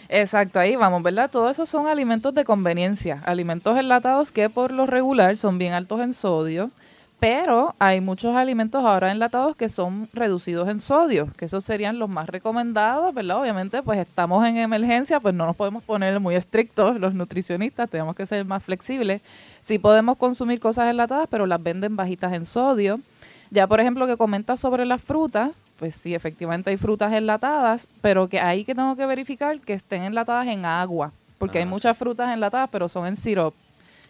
Exacto, 0.08 0.60
ahí 0.60 0.76
vamos, 0.76 1.02
¿verdad? 1.02 1.30
Todos 1.30 1.50
esos 1.50 1.68
son 1.68 1.88
alimentos 1.88 2.32
de 2.34 2.44
conveniencia, 2.44 3.20
alimentos 3.24 3.76
enlatados 3.76 4.30
que 4.30 4.48
por 4.50 4.70
lo 4.70 4.86
regular 4.86 5.36
son 5.38 5.58
bien 5.58 5.72
altos 5.72 6.00
en 6.02 6.12
sodio, 6.12 6.70
pero 7.20 7.74
hay 7.78 8.00
muchos 8.00 8.36
alimentos 8.36 8.84
ahora 8.84 9.10
enlatados 9.10 9.56
que 9.56 9.68
son 9.68 10.08
reducidos 10.12 10.68
en 10.68 10.78
sodio, 10.78 11.28
que 11.36 11.46
esos 11.46 11.64
serían 11.64 11.98
los 11.98 12.10
más 12.10 12.28
recomendados, 12.28 13.14
¿verdad? 13.14 13.40
Obviamente, 13.40 13.82
pues 13.82 13.98
estamos 13.98 14.44
en 14.46 14.58
emergencia, 14.58 15.20
pues 15.20 15.34
no 15.34 15.46
nos 15.46 15.56
podemos 15.56 15.82
poner 15.82 16.20
muy 16.20 16.34
estrictos 16.34 17.00
los 17.00 17.14
nutricionistas, 17.14 17.88
tenemos 17.88 18.14
que 18.14 18.26
ser 18.26 18.44
más 18.44 18.62
flexibles. 18.62 19.22
Sí 19.60 19.78
podemos 19.78 20.18
consumir 20.18 20.60
cosas 20.60 20.90
enlatadas, 20.90 21.26
pero 21.30 21.46
las 21.46 21.62
venden 21.62 21.96
bajitas 21.96 22.32
en 22.32 22.44
sodio. 22.44 23.00
Ya, 23.50 23.66
por 23.66 23.80
ejemplo, 23.80 24.06
que 24.06 24.16
comentas 24.16 24.60
sobre 24.60 24.84
las 24.84 25.00
frutas, 25.00 25.62
pues 25.78 25.94
sí, 25.94 26.14
efectivamente 26.14 26.70
hay 26.70 26.76
frutas 26.76 27.12
enlatadas, 27.12 27.86
pero 28.00 28.28
que 28.28 28.40
ahí 28.40 28.64
que 28.64 28.74
tengo 28.74 28.96
que 28.96 29.06
verificar 29.06 29.60
que 29.60 29.74
estén 29.74 30.02
enlatadas 30.02 30.48
en 30.48 30.64
agua, 30.64 31.12
porque 31.38 31.58
hay 31.58 31.64
muchas 31.64 31.96
frutas 31.96 32.32
enlatadas, 32.32 32.68
pero 32.70 32.88
son 32.88 33.06
en 33.06 33.16
sirope. 33.16 33.63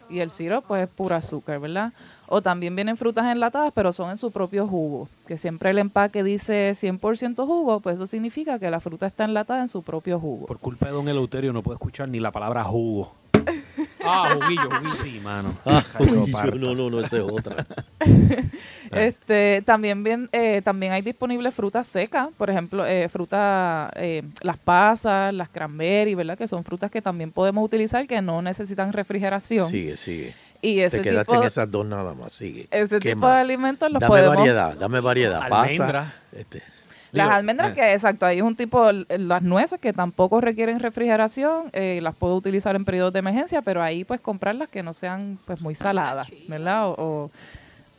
Y 0.09 0.19
el 0.19 0.29
sirope, 0.29 0.67
pues, 0.67 0.83
es 0.83 0.89
pura 0.89 1.17
azúcar, 1.17 1.59
¿verdad? 1.59 1.93
O 2.27 2.41
también 2.41 2.75
vienen 2.75 2.97
frutas 2.97 3.25
enlatadas, 3.25 3.71
pero 3.73 3.91
son 3.91 4.11
en 4.11 4.17
su 4.17 4.31
propio 4.31 4.67
jugo. 4.67 5.07
Que 5.27 5.37
siempre 5.37 5.69
el 5.69 5.79
empaque 5.79 6.23
dice 6.23 6.71
100% 6.71 7.45
jugo, 7.45 7.79
pues 7.79 7.95
eso 7.95 8.05
significa 8.05 8.59
que 8.59 8.69
la 8.69 8.79
fruta 8.79 9.07
está 9.07 9.25
enlatada 9.25 9.61
en 9.61 9.67
su 9.67 9.83
propio 9.83 10.19
jugo. 10.19 10.47
Por 10.47 10.59
culpa 10.59 10.87
de 10.87 10.91
don 10.93 11.07
Eleuterio 11.07 11.53
no 11.53 11.61
puedo 11.61 11.75
escuchar 11.75 12.09
ni 12.09 12.19
la 12.19 12.31
palabra 12.31 12.63
jugo. 12.63 13.11
Ah, 14.05 14.29
juguillo, 14.33 14.69
juguillo. 14.69 14.95
Sí, 14.95 15.19
mano. 15.23 15.57
Ah, 15.65 15.83
parta. 16.31 16.55
no, 16.55 16.73
no, 16.73 16.89
no, 16.89 16.99
esa 17.01 17.17
es 17.17 17.23
otra. 17.23 17.65
Este, 18.91 19.61
también 19.65 20.03
bien, 20.03 20.29
eh, 20.31 20.61
también 20.63 20.93
hay 20.93 21.01
disponibles 21.01 21.53
frutas 21.53 21.85
secas, 21.87 22.29
por 22.37 22.49
ejemplo, 22.49 22.85
eh, 22.85 23.09
fruta, 23.09 23.91
eh, 23.95 24.23
las 24.41 24.57
pasas, 24.57 25.33
las 25.33 25.49
cranberry, 25.49 26.15
¿verdad? 26.15 26.37
Que 26.37 26.47
son 26.47 26.63
frutas 26.63 26.91
que 26.91 27.01
también 27.01 27.31
podemos 27.31 27.65
utilizar 27.65 28.07
que 28.07 28.21
no 28.21 28.41
necesitan 28.41 28.93
refrigeración. 28.93 29.69
Sigue, 29.69 29.97
sigue. 29.97 30.35
Y 30.61 30.79
ese 30.79 30.97
Te 30.99 31.03
quedaste 31.03 31.31
tipo, 31.31 31.41
en 31.41 31.47
esas 31.47 31.69
dos 31.69 31.85
nada 31.85 32.13
más, 32.13 32.31
sigue. 32.31 32.67
ese 32.71 32.99
¿Qué 32.99 33.09
tipo 33.09 33.21
más? 33.21 33.35
de 33.35 33.41
alimentos 33.41 33.91
los 33.91 33.99
Dame 33.99 34.09
podemos... 34.09 34.35
variedad, 34.35 34.77
dame 34.77 34.99
variedad. 35.01 35.41
Almendra. 35.43 36.13
Pasa, 36.31 36.65
Las 37.15 37.27
Digo, 37.27 37.35
almendras, 37.37 37.71
eh. 37.71 37.75
que 37.75 37.93
exacto, 37.93 38.25
ahí 38.25 38.37
es 38.37 38.43
un 38.43 38.55
tipo, 38.55 38.89
l- 38.89 39.05
las 39.17 39.41
nueces 39.41 39.79
que 39.79 39.93
tampoco 39.93 40.41
requieren 40.41 40.79
refrigeración, 40.79 41.65
eh, 41.73 41.99
las 42.01 42.15
puedo 42.15 42.35
utilizar 42.35 42.75
en 42.75 42.85
periodos 42.85 43.13
de 43.13 43.19
emergencia, 43.19 43.61
pero 43.61 43.81
ahí 43.81 44.03
pues 44.03 44.19
comprarlas 44.21 44.69
que 44.69 44.83
no 44.83 44.93
sean 44.93 45.37
pues 45.45 45.61
muy 45.61 45.75
saladas, 45.75 46.27
¿verdad? 46.47 46.87
O, 46.89 46.95
o- 46.97 47.31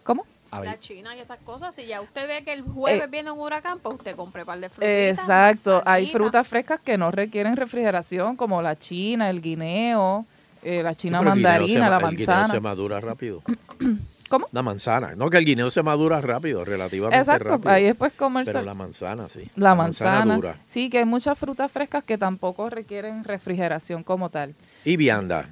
¿Cómo? 0.05 0.25
La 0.63 0.79
China 0.81 1.15
y 1.15 1.21
esas 1.21 1.39
cosas. 1.41 1.75
Si 1.75 1.85
ya 1.87 2.01
usted 2.01 2.27
ve 2.29 2.43
que 2.43 2.53
el 2.53 2.63
jueves 2.63 3.03
Eh, 3.03 3.07
viene 3.09 3.31
un 3.31 3.41
huracán, 3.41 3.79
pues 3.83 3.97
usted 3.97 4.15
compre 4.17 4.45
par 4.47 4.59
de 4.59 4.69
frutitas. 4.71 5.19
Exacto, 5.19 5.83
hay 5.85 6.07
frutas 6.07 6.47
frescas 6.49 6.81
que 6.81 6.97
no 6.97 7.11
requieren 7.11 7.57
refrigeración, 7.57 8.37
como 8.37 8.63
la 8.63 8.77
china, 8.79 9.29
el 9.29 9.43
guineo, 9.43 10.25
eh, 10.63 10.83
la 10.83 10.95
china 10.95 11.19
pero 11.19 11.33
el 11.33 11.37
guineo 11.39 11.53
se 11.53 11.59
mandarina, 11.59 11.81
ma- 11.81 12.01
la 12.01 12.09
El 12.09 12.11
guineo 12.17 12.27
se 12.27 12.33
manzana. 12.33 12.61
madura 12.61 13.01
rápido. 13.01 13.43
¿Cómo? 14.29 14.49
La 14.53 14.63
manzana. 14.63 15.15
No, 15.15 15.31
que 15.31 15.37
el 15.39 15.45
guineo 15.45 15.71
se 15.71 15.83
madura 15.83 16.21
rápido, 16.21 16.65
relativamente 16.65 17.19
Exacto, 17.19 17.49
rápido. 17.51 17.71
ahí 17.71 17.85
después 17.85 18.13
comerse 18.13 18.53
Pero 18.53 18.65
la 18.65 18.75
manzana, 18.75 19.29
sí. 19.29 19.49
la 19.57 19.75
manzana. 19.75 20.35
dura. 20.35 20.57
Sí, 20.67 20.91
que 20.91 20.99
hay 20.99 21.05
muchas 21.05 21.39
frutas 21.39 21.71
frescas 21.71 22.03
que 22.03 22.19
tampoco 22.19 22.69
requieren 22.69 23.23
refrigeración 23.25 24.03
como 24.03 24.29
tal. 24.31 24.55
Y 24.85 24.97
vianda. 24.97 25.47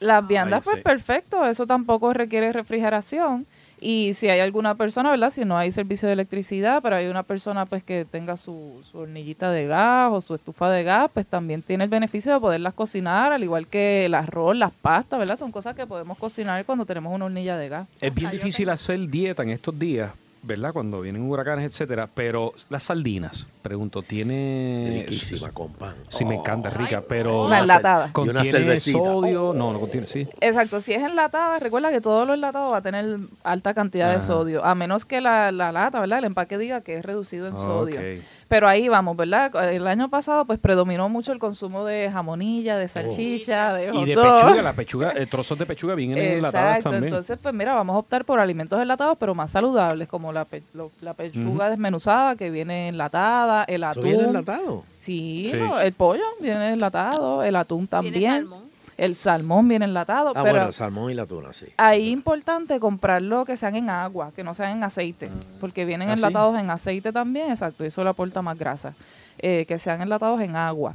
Las 0.00 0.26
viandas, 0.26 0.58
Ay, 0.60 0.64
pues 0.64 0.76
sí. 0.78 0.82
perfecto, 0.82 1.46
eso 1.46 1.66
tampoco 1.66 2.12
requiere 2.12 2.52
refrigeración. 2.52 3.46
Y 3.80 4.14
si 4.14 4.28
hay 4.28 4.40
alguna 4.40 4.74
persona, 4.74 5.10
¿verdad? 5.10 5.30
Si 5.30 5.44
no 5.44 5.56
hay 5.56 5.70
servicio 5.70 6.06
de 6.06 6.14
electricidad, 6.14 6.82
pero 6.82 6.96
hay 6.96 7.06
una 7.06 7.22
persona 7.22 7.66
pues 7.66 7.82
que 7.82 8.04
tenga 8.04 8.36
su, 8.36 8.80
su 8.90 8.98
hornillita 8.98 9.50
de 9.50 9.66
gas 9.66 10.10
o 10.12 10.20
su 10.20 10.34
estufa 10.34 10.70
de 10.70 10.84
gas, 10.84 11.10
pues 11.12 11.26
también 11.26 11.62
tiene 11.62 11.84
el 11.84 11.90
beneficio 11.90 12.32
de 12.32 12.40
poderlas 12.40 12.74
cocinar, 12.74 13.32
al 13.32 13.42
igual 13.42 13.66
que 13.66 14.06
el 14.06 14.14
arroz, 14.14 14.56
las 14.56 14.72
pastas, 14.72 15.18
¿verdad? 15.18 15.36
Son 15.36 15.52
cosas 15.52 15.74
que 15.74 15.86
podemos 15.86 16.16
cocinar 16.18 16.64
cuando 16.64 16.86
tenemos 16.86 17.14
una 17.14 17.26
hornilla 17.26 17.56
de 17.56 17.68
gas. 17.68 17.88
es 18.00 18.14
bien 18.14 18.30
difícil 18.30 18.70
hacer 18.70 18.98
dieta 19.08 19.42
en 19.42 19.50
estos 19.50 19.78
días, 19.78 20.12
¿verdad? 20.44 20.72
Cuando 20.72 21.00
vienen 21.00 21.22
huracanes, 21.22 21.64
etcétera. 21.66 22.08
Pero 22.14 22.52
las 22.68 22.84
sardinas, 22.84 23.46
pregunto, 23.62 24.02
¿tiene. 24.02 25.04
Riquísima 25.06 25.50
con 25.52 25.72
pan. 25.72 25.94
Sí, 26.08 26.24
me 26.24 26.34
encanta, 26.36 26.70
rica, 26.70 27.02
pero. 27.08 27.48
La 27.48 27.60
enlatada. 27.60 28.06
Y 28.06 28.20
una 28.20 28.40
¿Contiene 28.42 28.80
sodio? 28.80 29.52
No, 29.54 29.72
no 29.72 29.80
contiene, 29.80 30.06
sí. 30.06 30.28
Exacto, 30.40 30.80
si 30.80 30.92
es 30.92 31.02
enlatada, 31.02 31.58
recuerda 31.58 31.90
que 31.90 32.00
todo 32.00 32.24
lo 32.24 32.34
enlatado 32.34 32.70
va 32.70 32.78
a 32.78 32.82
tener 32.82 33.18
alta 33.42 33.74
cantidad 33.74 34.12
de 34.12 34.20
sodio, 34.20 34.64
a 34.64 34.74
menos 34.74 35.04
que 35.04 35.20
la, 35.20 35.52
la 35.52 35.72
lata, 35.72 36.00
¿verdad? 36.00 36.18
El 36.18 36.24
empaque 36.24 36.58
diga 36.58 36.80
que 36.80 36.96
es 36.96 37.04
reducido 37.04 37.46
en 37.46 37.56
sodio. 37.56 38.00
Ok. 38.00 38.22
Pero 38.54 38.68
ahí 38.68 38.88
vamos, 38.88 39.16
¿verdad? 39.16 39.50
El 39.72 39.84
año 39.88 40.08
pasado 40.08 40.44
pues 40.44 40.60
predominó 40.60 41.08
mucho 41.08 41.32
el 41.32 41.40
consumo 41.40 41.84
de 41.84 42.08
jamonilla, 42.12 42.78
de 42.78 42.86
salchicha, 42.86 43.72
de 43.74 43.86
Y 43.92 44.04
de 44.04 44.14
hot 44.14 44.24
dog. 44.24 44.42
pechuga, 44.44 44.62
la 44.62 44.72
pechuga, 44.74 45.12
eh, 45.16 45.26
trozos 45.26 45.58
de 45.58 45.66
pechuga 45.66 45.96
bien 45.96 46.16
enlatadas 46.16 46.76
Exacto, 46.76 46.90
también. 46.90 47.04
entonces 47.12 47.36
pues 47.42 47.52
mira, 47.52 47.74
vamos 47.74 47.94
a 47.96 47.98
optar 47.98 48.24
por 48.24 48.38
alimentos 48.38 48.80
enlatados 48.80 49.16
pero 49.18 49.34
más 49.34 49.50
saludables, 49.50 50.06
como 50.06 50.32
la, 50.32 50.44
pe- 50.44 50.62
lo- 50.72 50.92
la 51.00 51.14
pechuga 51.14 51.68
desmenuzada 51.68 52.36
que 52.36 52.48
viene 52.50 52.86
enlatada, 52.90 53.64
el 53.64 53.82
¿Eso 53.82 53.90
atún. 53.90 54.04
viene 54.04 54.22
enlatado? 54.22 54.84
Sí, 54.98 55.48
Sí. 55.50 55.56
no, 55.56 55.80
el 55.80 55.92
pollo 55.92 56.22
viene 56.40 56.74
enlatado, 56.74 57.42
el 57.42 57.56
atún 57.56 57.88
también. 57.88 58.34
salmón. 58.42 58.63
El 58.96 59.16
salmón 59.16 59.66
viene 59.68 59.86
enlatado, 59.86 60.28
Ah, 60.30 60.42
pero 60.42 60.50
bueno, 60.54 60.66
el 60.68 60.72
salmón 60.72 61.10
y 61.10 61.14
la 61.14 61.26
tuna, 61.26 61.52
sí. 61.52 61.66
ahí 61.76 62.06
es 62.06 62.12
importante 62.12 62.78
comprarlo 62.78 63.44
que 63.44 63.56
sean 63.56 63.74
en 63.76 63.90
agua, 63.90 64.30
que 64.36 64.44
no 64.44 64.54
sean 64.54 64.70
en 64.78 64.84
aceite, 64.84 65.28
porque 65.60 65.84
vienen 65.84 66.10
¿Ah, 66.10 66.14
sí? 66.16 66.18
enlatados 66.22 66.58
en 66.60 66.70
aceite 66.70 67.10
también, 67.12 67.50
exacto, 67.50 67.82
y 67.84 67.88
eso 67.88 68.04
le 68.04 68.10
aporta 68.10 68.40
más 68.42 68.56
grasa, 68.58 68.94
eh, 69.38 69.64
que 69.66 69.78
sean 69.78 70.00
enlatados 70.00 70.40
en 70.40 70.54
agua. 70.54 70.94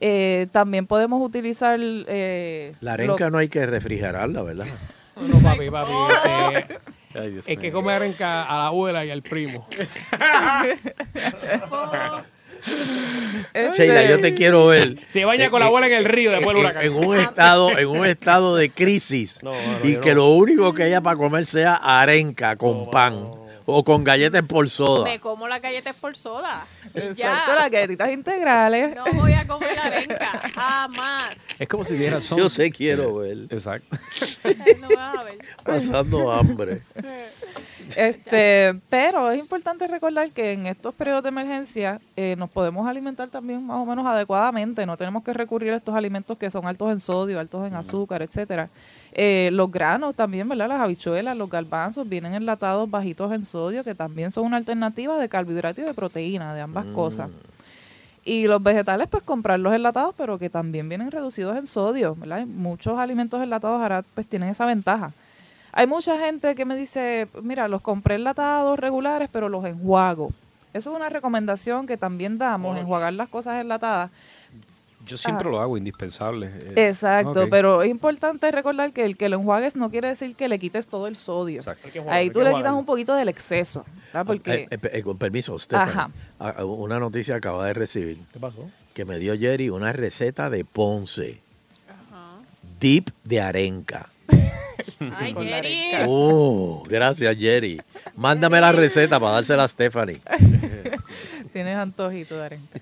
Eh, 0.00 0.46
también 0.50 0.86
podemos 0.86 1.20
utilizar... 1.22 1.78
eh, 1.82 2.74
La 2.80 2.92
lo- 2.92 2.94
arenca 2.94 3.28
no 3.28 3.36
hay 3.36 3.48
que 3.48 3.66
refrigerarla, 3.66 4.42
¿verdad? 4.42 4.66
No, 5.20 5.38
papi, 5.40 5.68
papi. 5.70 5.88
este, 6.64 6.78
Ay, 7.18 7.30
Dios 7.32 7.48
el 7.50 7.58
que 7.58 7.70
come 7.70 7.92
arenca 7.92 8.44
a 8.44 8.56
la 8.56 8.66
abuela 8.68 9.04
y 9.04 9.10
al 9.10 9.20
primo. 9.22 9.66
Sheila, 13.74 14.08
yo 14.08 14.20
te 14.20 14.34
quiero 14.34 14.66
ver. 14.66 14.96
Se 15.06 15.24
baña 15.24 15.50
con 15.50 15.60
la 15.60 15.66
abuela 15.66 15.86
en 15.86 15.94
el 15.94 16.04
río 16.04 16.30
después 16.30 16.56
del 16.56 16.64
en, 16.64 16.70
huracán. 16.70 16.84
en 16.84 16.92
un 16.94 17.16
estado, 17.18 17.78
en 17.78 17.88
un 17.88 18.06
estado 18.06 18.56
de 18.56 18.70
crisis 18.70 19.42
No, 19.42 19.52
no, 19.52 19.78
y 19.82 19.96
que 19.96 20.10
no. 20.10 20.16
lo 20.16 20.28
único 20.30 20.72
que 20.74 20.84
haya 20.84 21.00
para 21.00 21.16
comer 21.16 21.46
sea 21.46 21.74
arenca 21.74 22.56
con 22.56 22.90
pan 22.90 23.30
o 23.72 23.84
con 23.84 24.04
galletas 24.04 24.42
por 24.44 24.68
soda. 24.68 25.04
Me 25.04 25.20
como 25.20 25.48
las 25.48 25.62
galletas 25.62 25.94
por 25.96 26.16
soda. 26.16 26.66
Y 26.94 26.98
Exacto, 26.98 27.16
ya. 27.16 27.54
las 27.54 27.70
galletitas 27.70 28.10
integrales. 28.10 28.94
No 28.96 29.04
voy 29.12 29.32
a 29.32 29.46
comer 29.46 29.78
arenca. 29.78 30.40
Jamás. 30.54 31.36
Es 31.58 31.68
como 31.68 31.84
si 31.84 31.96
diera 31.96 32.20
son. 32.20 32.38
Yo 32.38 32.48
sé, 32.48 32.70
quiero 32.70 33.16
ver. 33.16 33.38
Exacto. 33.50 33.96
No 34.80 34.88
me 34.88 34.96
vas 34.96 35.18
a 35.18 35.22
ver. 35.22 35.38
Pasando 35.64 36.30
hambre. 36.30 36.82
Este, 37.96 38.74
pero 38.88 39.30
es 39.30 39.38
importante 39.38 39.86
recordar 39.86 40.30
que 40.30 40.52
en 40.52 40.66
estos 40.66 40.94
periodos 40.94 41.22
de 41.22 41.28
emergencia 41.30 41.98
eh, 42.16 42.36
nos 42.38 42.48
podemos 42.50 42.86
alimentar 42.86 43.28
también 43.28 43.66
más 43.66 43.78
o 43.78 43.86
menos 43.86 44.06
adecuadamente. 44.06 44.86
No 44.86 44.96
tenemos 44.96 45.24
que 45.24 45.32
recurrir 45.32 45.72
a 45.72 45.76
estos 45.76 45.94
alimentos 45.94 46.38
que 46.38 46.50
son 46.50 46.66
altos 46.66 46.90
en 46.92 47.00
sodio, 47.00 47.40
altos 47.40 47.66
en 47.66 47.74
azúcar, 47.74 48.22
etcétera. 48.22 48.68
Eh, 49.12 49.50
los 49.52 49.70
granos 49.70 50.14
también, 50.14 50.48
¿verdad? 50.48 50.68
Las 50.68 50.80
habichuelas, 50.80 51.36
los 51.36 51.50
garbanzos 51.50 52.08
vienen 52.08 52.34
enlatados 52.34 52.88
bajitos 52.88 53.32
en 53.32 53.44
sodio, 53.44 53.82
que 53.82 53.94
también 53.94 54.30
son 54.30 54.44
una 54.44 54.56
alternativa 54.56 55.18
de 55.18 55.28
carbohidrato 55.28 55.80
y 55.80 55.84
de 55.84 55.94
proteína, 55.94 56.54
de 56.54 56.60
ambas 56.60 56.86
cosas. 56.86 57.30
Y 58.24 58.46
los 58.46 58.62
vegetales, 58.62 59.08
pues 59.08 59.22
comprarlos 59.22 59.74
enlatados, 59.74 60.14
pero 60.16 60.38
que 60.38 60.50
también 60.50 60.88
vienen 60.88 61.10
reducidos 61.10 61.56
en 61.56 61.66
sodio, 61.66 62.14
¿verdad? 62.14 62.46
Muchos 62.46 62.98
alimentos 62.98 63.42
enlatados 63.42 63.80
ahora 63.80 64.04
pues 64.14 64.26
tienen 64.26 64.50
esa 64.50 64.66
ventaja. 64.66 65.12
Hay 65.72 65.86
mucha 65.86 66.18
gente 66.18 66.54
que 66.54 66.64
me 66.64 66.76
dice, 66.76 67.28
mira, 67.42 67.68
los 67.68 67.80
compré 67.80 68.16
enlatados 68.16 68.78
regulares, 68.78 69.28
pero 69.32 69.48
los 69.48 69.64
enjuago. 69.64 70.32
Eso 70.72 70.90
es 70.90 70.96
una 70.96 71.08
recomendación 71.08 71.86
que 71.86 71.96
también 71.96 72.38
damos, 72.38 72.78
enjuagar 72.78 73.12
las 73.12 73.28
cosas 73.28 73.60
enlatadas. 73.60 74.10
Yo 75.06 75.16
siempre 75.16 75.44
Ajá. 75.48 75.50
lo 75.56 75.60
hago, 75.60 75.76
indispensable. 75.76 76.50
Eh, 76.76 76.88
Exacto, 76.88 77.42
ok. 77.44 77.48
pero 77.50 77.82
es 77.82 77.90
importante 77.90 78.50
recordar 78.50 78.92
que 78.92 79.04
el 79.04 79.16
que 79.16 79.28
lo 79.28 79.36
enjuagues 79.38 79.74
no 79.74 79.90
quiere 79.90 80.08
decir 80.08 80.36
que 80.36 80.46
le 80.48 80.58
quites 80.58 80.86
todo 80.86 81.06
el 81.06 81.16
sodio. 81.16 81.60
Enjuagarlo, 81.62 82.12
Ahí 82.12 82.30
tú 82.30 82.42
le 82.42 82.54
quitas 82.54 82.72
un 82.74 82.84
poquito 82.84 83.14
del 83.14 83.28
exceso, 83.28 83.84
¿verdad? 84.12 84.26
Porque 84.26 84.52
Eh, 84.52 84.68
eh, 84.70 84.78
eh, 84.92 85.02
con 85.02 85.16
permiso, 85.18 85.58
Stephanie. 85.58 85.90
Ajá. 85.92 86.10
Ah, 86.38 86.54
ah, 86.58 86.64
Una 86.64 86.98
noticia 87.00 87.34
acaba 87.36 87.66
de 87.66 87.72
recibir 87.74 88.18
¿Qué 88.32 88.38
pasó? 88.38 88.68
que 88.94 89.04
me 89.04 89.18
dio 89.18 89.36
Jerry 89.38 89.70
una 89.70 89.92
receta 89.92 90.50
de 90.50 90.64
Ponce. 90.64 91.40
Dip 92.78 93.10
de 93.24 93.40
arenca. 93.40 94.08
Ay, 95.18 95.34
Jerry. 95.38 95.80
Oh, 96.06 96.82
gracias, 96.88 97.36
Jerry. 97.36 97.80
Mándame 98.16 98.60
la 98.60 98.72
receta 98.72 99.18
para 99.20 99.32
dársela 99.34 99.64
a 99.64 99.68
Stephanie. 99.68 100.20
tienes 101.52 101.76
antojito 101.76 102.36
de 102.36 102.44
arenca. 102.44 102.80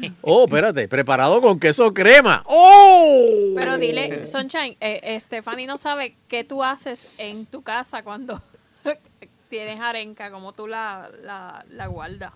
Oh, 0.22 0.44
espérate, 0.44 0.88
preparado 0.88 1.40
con 1.40 1.58
queso 1.58 1.92
crema. 1.94 2.42
¡Oh! 2.46 3.52
Pero 3.54 3.78
dile, 3.78 4.26
Sunshine, 4.26 4.76
eh, 4.80 5.00
eh, 5.02 5.20
Stephanie 5.20 5.66
no 5.66 5.78
sabe 5.78 6.14
qué 6.28 6.44
tú 6.44 6.62
haces 6.62 7.08
en 7.18 7.46
tu 7.46 7.62
casa 7.62 8.02
cuando 8.02 8.40
tienes 9.50 9.80
arenca, 9.80 10.30
como 10.30 10.52
tú 10.52 10.66
la, 10.66 11.08
la, 11.22 11.64
la 11.70 11.86
guardas. 11.86 12.32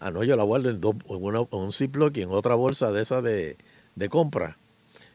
Ah, 0.00 0.10
no, 0.10 0.24
yo 0.24 0.36
la 0.36 0.42
guardo 0.42 0.68
en, 0.70 0.80
dos, 0.80 0.96
en, 1.08 1.22
una- 1.22 1.40
en 1.40 1.46
un 1.58 1.72
Ziploc 1.72 2.16
y 2.16 2.22
en 2.22 2.30
otra 2.30 2.54
bolsa 2.54 2.90
de 2.92 3.02
esa 3.02 3.22
de, 3.22 3.56
de 3.94 4.08
compra. 4.08 4.56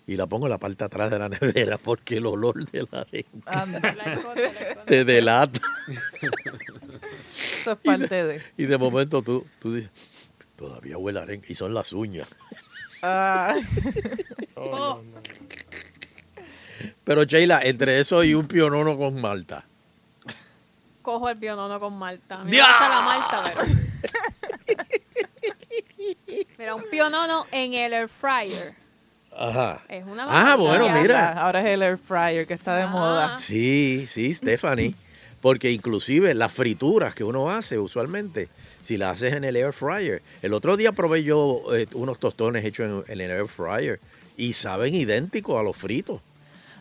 Y 0.05 0.15
la 0.15 0.25
pongo 0.27 0.45
en 0.45 0.51
la 0.51 0.57
parte 0.57 0.77
de 0.77 0.85
atrás 0.85 1.11
de 1.11 1.19
la 1.19 1.27
nevera 1.41 1.77
porque 1.77 2.17
el 2.17 2.25
olor 2.25 2.65
de 2.71 2.87
la 2.89 3.01
arenca 3.01 3.65
esconde. 4.13 4.77
te 4.85 5.03
delata. 5.03 5.59
eso 7.59 7.71
es 7.73 7.77
parte 7.79 8.23
de. 8.23 8.41
Y 8.57 8.65
de 8.65 8.77
momento 8.77 9.21
tú, 9.21 9.45
tú 9.61 9.73
dices, 9.73 9.89
todavía 10.57 10.97
huele 10.97 11.19
a 11.19 11.23
arenca. 11.23 11.47
Y 11.49 11.55
son 11.55 11.73
las 11.73 11.93
uñas. 11.93 12.27
Ah, 13.01 13.55
Oh, 14.55 15.01
Pero 17.03 17.23
Sheila, 17.23 17.61
entre 17.63 17.99
eso 17.99 18.23
y 18.23 18.33
un 18.33 18.47
pionono 18.47 18.97
con 18.97 19.19
malta. 19.21 19.63
cojo 21.03 21.29
el 21.29 21.37
pionono 21.37 21.79
con 21.79 21.97
malta. 21.97 22.39
Me 22.43 22.57
gusta 22.59 22.89
la 22.89 23.01
malta, 23.01 23.43
pero... 23.45 23.61
Mira, 26.57 26.75
un 26.75 26.83
pionono 26.89 27.45
en 27.51 27.73
el 27.75 27.93
air 27.93 28.09
fryer. 28.09 28.73
Ajá. 29.37 29.81
Es 29.87 30.03
una 30.05 30.25
Ah, 30.27 30.55
bueno, 30.55 30.89
mira. 30.89 31.33
ahora 31.33 31.59
es 31.61 31.67
el 31.67 31.83
air 31.83 31.97
fryer 31.97 32.47
que 32.47 32.55
está 32.55 32.75
de 32.75 32.83
Ah. 32.83 32.87
moda. 32.87 33.37
Sí, 33.37 34.07
sí, 34.09 34.33
Stephanie. 34.33 34.95
Porque 35.41 35.71
inclusive 35.71 36.33
las 36.33 36.51
frituras 36.51 37.13
que 37.13 37.23
uno 37.23 37.49
hace 37.51 37.77
usualmente, 37.77 38.49
si 38.87 38.97
las 38.97 39.15
haces 39.17 39.33
en 39.33 39.43
el 39.43 39.57
air 39.57 39.73
fryer. 39.73 40.21
El 40.41 40.53
otro 40.53 40.77
día 40.77 40.93
probé 40.93 41.21
yo 41.23 41.61
eh, 41.75 41.87
unos 41.93 42.19
tostones 42.19 42.63
hechos 42.63 43.05
en, 43.09 43.13
en 43.13 43.19
el 43.21 43.31
air 43.31 43.47
fryer 43.47 43.99
y 44.37 44.53
saben 44.53 44.95
idénticos 44.95 45.59
a 45.59 45.63
los 45.63 45.75
fritos. 45.75 46.21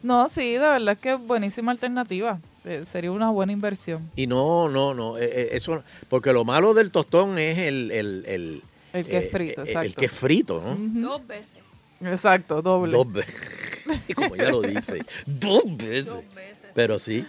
No, 0.04 0.28
sí, 0.28 0.52
de 0.52 0.59
verdad 0.61 0.92
es 0.92 0.98
que 1.00 1.14
es 1.14 1.20
buenísima 1.20 1.72
alternativa. 1.72 2.38
Eh, 2.64 2.84
sería 2.88 3.11
una 3.11 3.30
buena 3.30 3.52
inversión. 3.52 4.09
Y 4.14 4.28
no, 4.28 4.68
no, 4.68 4.94
no, 4.94 5.18
eh, 5.18 5.24
eh, 5.32 5.48
eso, 5.52 5.82
porque 6.09 6.32
lo 6.32 6.44
malo 6.44 6.74
del 6.74 6.92
tostón 6.92 7.38
es 7.38 7.59
el... 7.59 7.90
El, 7.90 8.24
el, 8.26 8.62
El 8.92 9.04
que 9.07 9.18
es 9.18 9.30
frito, 9.32 9.62
el- 9.62 9.68
El, 9.68 9.74
exacto. 9.76 10.00
que 10.00 10.07
es 10.07 10.12
frito, 10.12 10.62
¿no? 10.64 11.00
Dos 11.09 11.26
veces. 11.26 11.59
Exacto, 12.02 12.62
doble. 12.62 12.92
Dos 12.92 13.12
veces. 13.12 13.34
Como 14.14 14.34
ella 14.36 14.50
lo 14.50 14.62
dice. 14.62 15.00
Dos 15.26 15.62
veces. 15.76 16.07
Dos 16.07 16.34
veces. 16.34 16.66
Pero 16.74 16.98
sí. 17.00 17.24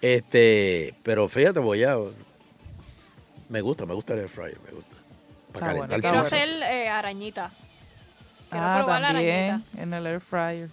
Este, 0.00 0.94
pero 1.02 1.28
fíjate, 1.28 1.60
voy 1.60 1.82
a. 1.84 1.96
Me 3.52 3.60
gusta, 3.60 3.84
me 3.86 3.94
gusta 3.94 4.14
el 4.14 4.20
air 4.20 4.28
fryer, 4.28 4.58
me 4.64 4.70
gusta. 4.72 4.96
Para 5.52 5.66
Ah, 5.66 5.72
bueno, 5.74 5.88
calentar 5.88 5.98
está 5.98 6.10
Quiero 6.10 6.20
hacer 6.48 6.62
eh, 6.72 6.88
arañita. 6.88 7.50
Quiero 8.50 8.64
Ah, 8.66 8.78
probar 8.78 9.00
la 9.02 9.08
también 9.08 9.44
arañita. 9.50 9.82
en 9.82 9.94
el 9.94 10.06
air 10.06 10.20
fryer. 10.20 10.68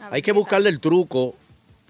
A 0.00 0.04
ver 0.04 0.14
Hay 0.14 0.22
que 0.22 0.32
tal. 0.32 0.38
buscarle 0.40 0.68
el 0.68 0.80
truco 0.80 1.34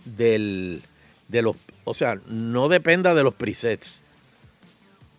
del, 0.04 0.82
de 1.28 1.42
los, 1.42 1.56
o 1.84 1.92
sea, 1.94 2.16
no 2.26 2.68
dependa 2.68 3.14
de 3.14 3.24
los 3.24 3.34
presets. 3.34 4.00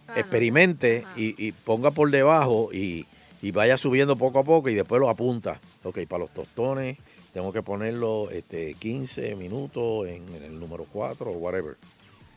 Ah, 0.08 0.14
no. 0.14 0.20
Experimente 0.22 1.04
Ajá. 1.06 1.20
y, 1.20 1.36
y 1.38 1.52
ponga 1.52 1.92
por 1.92 2.10
debajo 2.10 2.70
y, 2.72 3.06
y 3.42 3.52
vaya 3.52 3.78
subiendo 3.78 4.16
poco 4.16 4.40
a 4.40 4.44
poco 4.44 4.70
y 4.70 4.76
después 4.76 5.00
lo 5.02 5.10
apunta. 5.10 5.60
Ok, 5.84 6.00
para 6.08 6.20
los 6.24 6.30
tostones 6.34 6.98
tengo 7.34 7.52
que 7.54 7.62
ponerlo 7.62 8.30
este, 8.32 8.74
15 8.76 9.36
minutos 9.36 10.08
en, 10.08 10.34
en 10.36 10.44
el 10.44 10.60
número 10.60 10.86
4 10.92 11.30
o 11.30 11.34
whatever. 11.34 11.76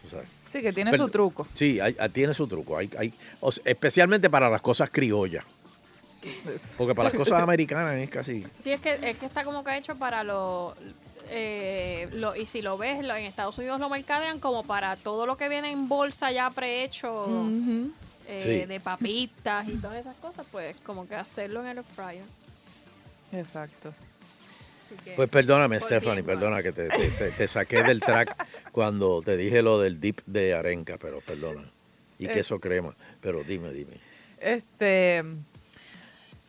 tú 0.03 0.09
sabes. 0.11 0.27
Sí, 0.55 0.63
que 0.63 0.73
tiene 0.73 0.93
Pero- 0.93 1.07
su 1.07 1.11
truco. 1.11 1.49
Sí, 1.53 1.81
hay- 1.81 1.97
hay- 1.99 2.09
tiene 2.11 2.33
su 2.33 2.47
truco. 2.47 2.77
Hay, 2.79 2.89
hay, 2.97 3.13
o 3.41 3.51
sea, 3.51 3.61
especialmente 3.67 4.31
para 4.31 4.49
las 4.49 4.63
cosas 4.63 4.89
criollas. 4.89 5.45
Porque 6.79 6.95
para 6.95 7.09
las 7.09 7.19
cosas 7.19 7.43
americanas 7.43 7.97
es 7.97 8.09
casi... 8.09 8.47
Sí, 8.61 8.71
es 8.71 8.81
que, 8.81 8.99
es 9.03 9.19
que 9.19 9.27
está 9.27 9.43
como 9.43 9.65
que 9.65 9.77
hecho 9.77 9.97
para 9.97 10.23
lo, 10.23 10.77
eh, 11.29 12.09
lo- 12.13 12.37
y 12.37 12.47
si 12.47 12.63
lo 12.63 12.79
ves, 12.79 13.05
lo- 13.05 13.17
en 13.17 13.25
Estados 13.25 13.59
Unidos 13.59 13.81
lo 13.81 13.89
mercadean 13.89 14.39
como 14.39 14.63
para 14.63 14.95
todo 14.95 15.27
lo 15.27 15.37
que 15.37 15.49
viene 15.49 15.73
en 15.73 15.89
bolsa 15.89 16.31
ya 16.31 16.49
prehecho, 16.51 17.27
eh, 18.29 18.41
Sí. 18.41 18.65
de 18.67 18.79
papitas 18.81 19.69
y 19.69 19.73
todas 19.73 19.97
esas 19.97 20.15
cosas, 20.19 20.47
pues 20.53 20.77
como 20.83 21.09
que 21.09 21.17
hacerlo 21.17 21.67
en 21.67 21.79
el 21.79 21.85
fryer. 21.85 22.25
Exacto. 23.33 23.93
Pues 25.17 25.29
perdóname, 25.29 25.79
Stephanie, 25.81 26.23
perdona 26.23 26.63
que 26.63 26.73
te, 26.73 26.89
te- 26.89 27.11
te- 27.11 27.31
te 27.31 27.49
saqué 27.49 27.83
del 27.83 28.01
track 28.01 28.47
cuando 28.73 29.23
te 29.23 29.37
dije 29.37 29.63
lo 29.63 29.79
del 29.81 30.01
dip 30.01 30.21
de 30.27 30.55
arenca, 30.55 30.97
pero 31.01 31.21
perdona. 31.21 31.63
Y 32.19 32.27
Eh. 32.27 32.31
queso 32.31 32.59
crema, 32.61 32.95
pero 33.21 33.43
dime, 33.45 33.71
dime. 33.73 33.99
Este, 34.41 35.25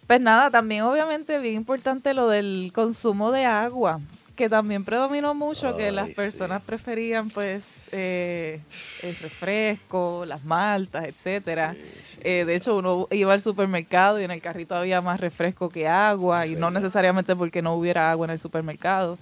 pues 0.08 0.22
nada, 0.22 0.52
también 0.52 0.84
obviamente 0.84 1.40
bien 1.40 1.56
importante 1.56 2.14
lo 2.14 2.28
del 2.30 2.72
consumo 2.74 3.32
de 3.32 3.46
agua, 3.46 4.00
que 4.36 4.50
también 4.50 4.84
predominó 4.84 5.34
mucho, 5.34 5.76
que 5.76 5.92
las 5.92 6.10
personas 6.12 6.62
preferían 6.62 7.30
pues 7.30 7.68
eh, 7.92 8.60
el 9.02 9.16
refresco, 9.16 10.26
las 10.26 10.44
maltas, 10.44 11.06
etcétera. 11.06 11.76
Eh, 12.22 12.44
de 12.46 12.56
hecho, 12.56 12.78
uno 12.78 13.08
iba 13.12 13.34
al 13.34 13.42
supermercado 13.42 14.20
y 14.20 14.24
en 14.24 14.32
el 14.32 14.42
carrito 14.42 14.76
había 14.76 15.02
más 15.02 15.20
refresco 15.20 15.70
que 15.70 15.88
agua, 15.88 16.46
y 16.46 16.56
no 16.56 16.72
necesariamente 16.72 17.36
porque 17.36 17.62
no 17.62 17.74
hubiera 17.76 18.12
agua 18.12 18.26
en 18.26 18.32
el 18.32 18.40
supermercado. 18.40 19.18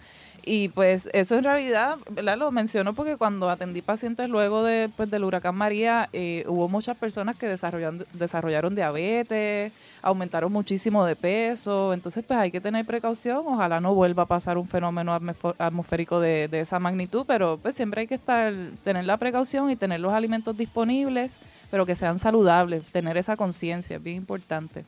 Y 0.46 0.70
pues 0.70 1.10
eso 1.14 1.36
en 1.36 1.44
realidad. 1.44 1.98
Lo 2.22 2.52
menciono 2.52 2.94
porque 2.94 3.16
cuando 3.16 3.50
atendí 3.50 3.82
pacientes 3.82 4.30
luego 4.30 4.64
de, 4.64 4.90
pues, 4.96 5.10
del 5.10 5.24
huracán 5.24 5.56
María, 5.56 6.10
eh, 6.12 6.44
hubo 6.48 6.68
muchas 6.68 6.98
personas 6.98 7.38
que 7.38 7.48
desarrollaron, 7.48 8.06
desarrollaron 8.14 8.76
diabetes, 8.76 9.72
aumentaron 10.02 10.52
muchísimo 10.52 11.06
de 11.06 11.16
peso, 11.16 11.94
entonces 11.94 12.26
pues 12.26 12.38
hay 12.38 12.52
que 12.52 12.60
tener 12.60 12.86
precaución, 12.86 13.44
ojalá 13.46 13.80
no 13.80 13.96
vuelva 13.96 14.24
a 14.24 14.26
pasar 14.26 14.58
un 14.58 14.68
fenómeno 14.68 15.18
atmosférico 15.58 16.20
de, 16.20 16.50
de 16.50 16.60
esa 16.60 16.78
magnitud, 16.80 17.24
pero 17.26 17.58
pues 17.58 17.74
siempre 17.76 18.02
hay 18.02 18.08
que 18.08 18.16
estar, 18.16 18.54
tener 18.84 19.06
la 19.06 19.16
precaución 19.16 19.72
y 19.72 19.78
tener 19.78 20.02
los 20.02 20.12
alimentos 20.12 20.58
disponibles, 20.58 21.38
pero 21.72 21.86
que 21.86 21.96
sean 21.96 22.20
saludables, 22.20 22.84
tener 22.92 23.16
esa 23.18 23.38
conciencia, 23.38 23.96
es 23.96 24.04
bien 24.04 24.18
importante. 24.18 24.84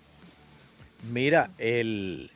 Mira, 1.12 1.49
el, 1.58 2.30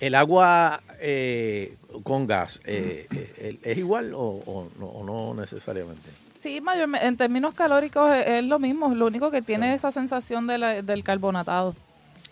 el 0.00 0.14
agua 0.14 0.80
eh, 1.00 1.76
con 2.04 2.26
gas, 2.26 2.60
eh, 2.64 3.06
eh, 3.10 3.58
¿es 3.62 3.78
igual 3.78 4.12
o, 4.14 4.20
o 4.20 4.68
no, 4.78 4.86
o 4.86 5.04
no 5.04 5.34
necesariamente? 5.40 6.08
Sí, 6.38 6.60
mayormente, 6.60 7.06
en 7.06 7.16
términos 7.16 7.54
calóricos 7.54 8.10
es, 8.12 8.26
es 8.26 8.44
lo 8.44 8.58
mismo, 8.58 8.94
lo 8.94 9.06
único 9.06 9.30
que 9.30 9.42
tiene 9.42 9.74
esa 9.74 9.92
sensación 9.92 10.46
de 10.46 10.58
la- 10.58 10.82
del 10.82 11.04
carbonatado, 11.04 11.74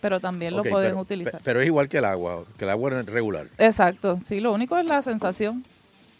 pero 0.01 0.19
también 0.19 0.55
lo 0.55 0.63
pueden 0.63 0.91
pero, 0.91 1.01
utilizar. 1.01 1.33
pe- 1.39 1.43
Pero 1.43 1.61
es 1.61 1.67
igual 1.67 1.89
que 1.89 1.97
el 1.99 2.05
agua, 2.05 2.43
que 2.57 2.65
el 2.65 2.71
agua 2.71 2.89
regular. 3.03 3.47
Exacto, 3.57 4.19
sí, 4.25 4.39
lo 4.39 4.53
único 4.53 4.77
es 4.77 4.85
la 4.85 5.01
sensación 5.01 5.63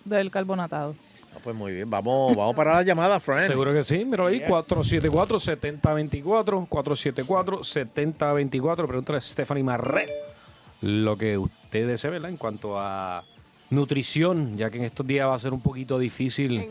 del 0.06 0.30
carbonatado. 0.32 0.96
Ah, 1.34 1.38
pues 1.44 1.56
muy 1.56 1.72
bien, 1.72 1.90
vamos, 1.90 2.36
vamos 2.36 2.56
para 2.56 2.74
la 2.76 2.84
llamada, 2.84 3.20
Fran. 3.20 3.48
Seguro 3.48 3.74
que 3.74 3.84
sí, 3.84 4.04
mira 4.06 4.28
ahí, 4.28 4.40
Yes. 4.40 4.48
474-7024, 4.50 6.68
474-7024. 6.68 8.88
Pregúntale 8.88 9.18
a 9.18 9.22
Stephanie 9.22 9.64
Marret 9.64 10.10
lo 10.82 11.18
que 11.18 11.38
usted 11.38 11.88
desee, 11.88 12.10
¿verdad? 12.12 12.30
En 12.30 12.38
cuanto 12.38 12.80
a 12.80 13.24
nutrición, 13.70 14.58
ya 14.58 14.70
que 14.70 14.78
en 14.78 14.86
estos 14.86 15.06
días 15.06 15.28
va 15.28 15.36
a 15.36 15.40
ser 15.40 15.54
un 15.54 15.62
poquito 15.62 16.00
difícil, 16.00 16.68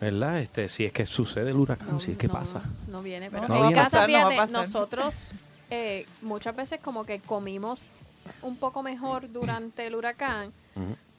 ¿verdad? 0.00 0.40
Este, 0.40 0.68
si 0.68 0.84
es 0.84 0.92
que 0.92 1.06
sucede 1.06 1.50
el 1.50 1.56
huracán, 1.56 2.00
si 2.00 2.12
es 2.12 2.18
que 2.18 2.28
pasa. 2.28 2.62
No 2.88 3.02
viene, 3.02 3.30
pero 3.30 3.46
No 3.48 3.54
en 3.56 3.60
viene. 3.68 3.74
casa, 3.74 4.00
No 4.02 4.06
fíjate, 4.06 4.36
pasar. 4.36 4.60
nosotros 4.60 5.32
eh, 5.70 6.06
muchas 6.22 6.54
veces 6.56 6.80
como 6.80 7.04
que 7.04 7.20
comimos 7.20 7.82
un 8.42 8.56
poco 8.56 8.82
mejor 8.82 9.30
durante 9.32 9.86
el 9.86 9.94
huracán, 9.94 10.50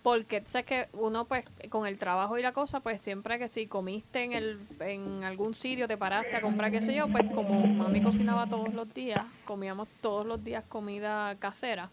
porque 0.05 0.43
sé 0.45 0.61
que 0.61 0.85
uno 0.93 1.25
pues 1.25 1.45
con 1.69 1.87
el 1.87 1.97
trabajo 1.97 2.37
y 2.37 2.43
la 2.43 2.51
cosa, 2.51 2.79
pues 2.79 3.01
siempre 3.01 3.39
que 3.39 3.47
si 3.47 3.65
comiste 3.65 4.23
en 4.23 4.33
el 4.33 4.59
en 4.81 5.23
algún 5.23 5.55
sitio, 5.55 5.87
te 5.87 5.97
paraste 5.97 6.35
a 6.35 6.41
comprar 6.41 6.69
qué 6.69 6.79
sé 6.79 6.93
yo, 6.93 7.07
pues 7.07 7.23
como 7.33 7.65
mami 7.65 8.03
cocinaba 8.03 8.45
todos 8.45 8.71
los 8.75 8.93
días, 8.93 9.23
comíamos 9.45 9.87
todos 10.01 10.23
los 10.27 10.43
días 10.43 10.63
comida 10.69 11.33
casera. 11.39 11.89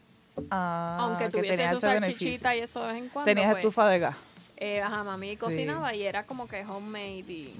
Ah, 0.50 0.98
Aunque 1.00 1.24
que 1.30 1.38
tuviese 1.38 1.66
su 1.70 1.80
salchichita 1.80 2.54
y 2.54 2.58
eso 2.60 2.84
de 2.84 2.92
vez 2.92 3.02
en 3.02 3.08
cuando. 3.08 3.30
Tenías 3.30 3.46
pues, 3.50 3.60
estufa 3.64 3.88
de 3.88 3.98
gas. 3.98 4.16
eh, 4.58 4.82
ajá, 4.82 5.04
mami 5.04 5.30
Sí. 5.30 5.36
cocinaba 5.38 5.94
y 5.94 6.02
era 6.02 6.24
como 6.24 6.46
que 6.46 6.62
homemade 6.66 7.24
y, 7.32 7.54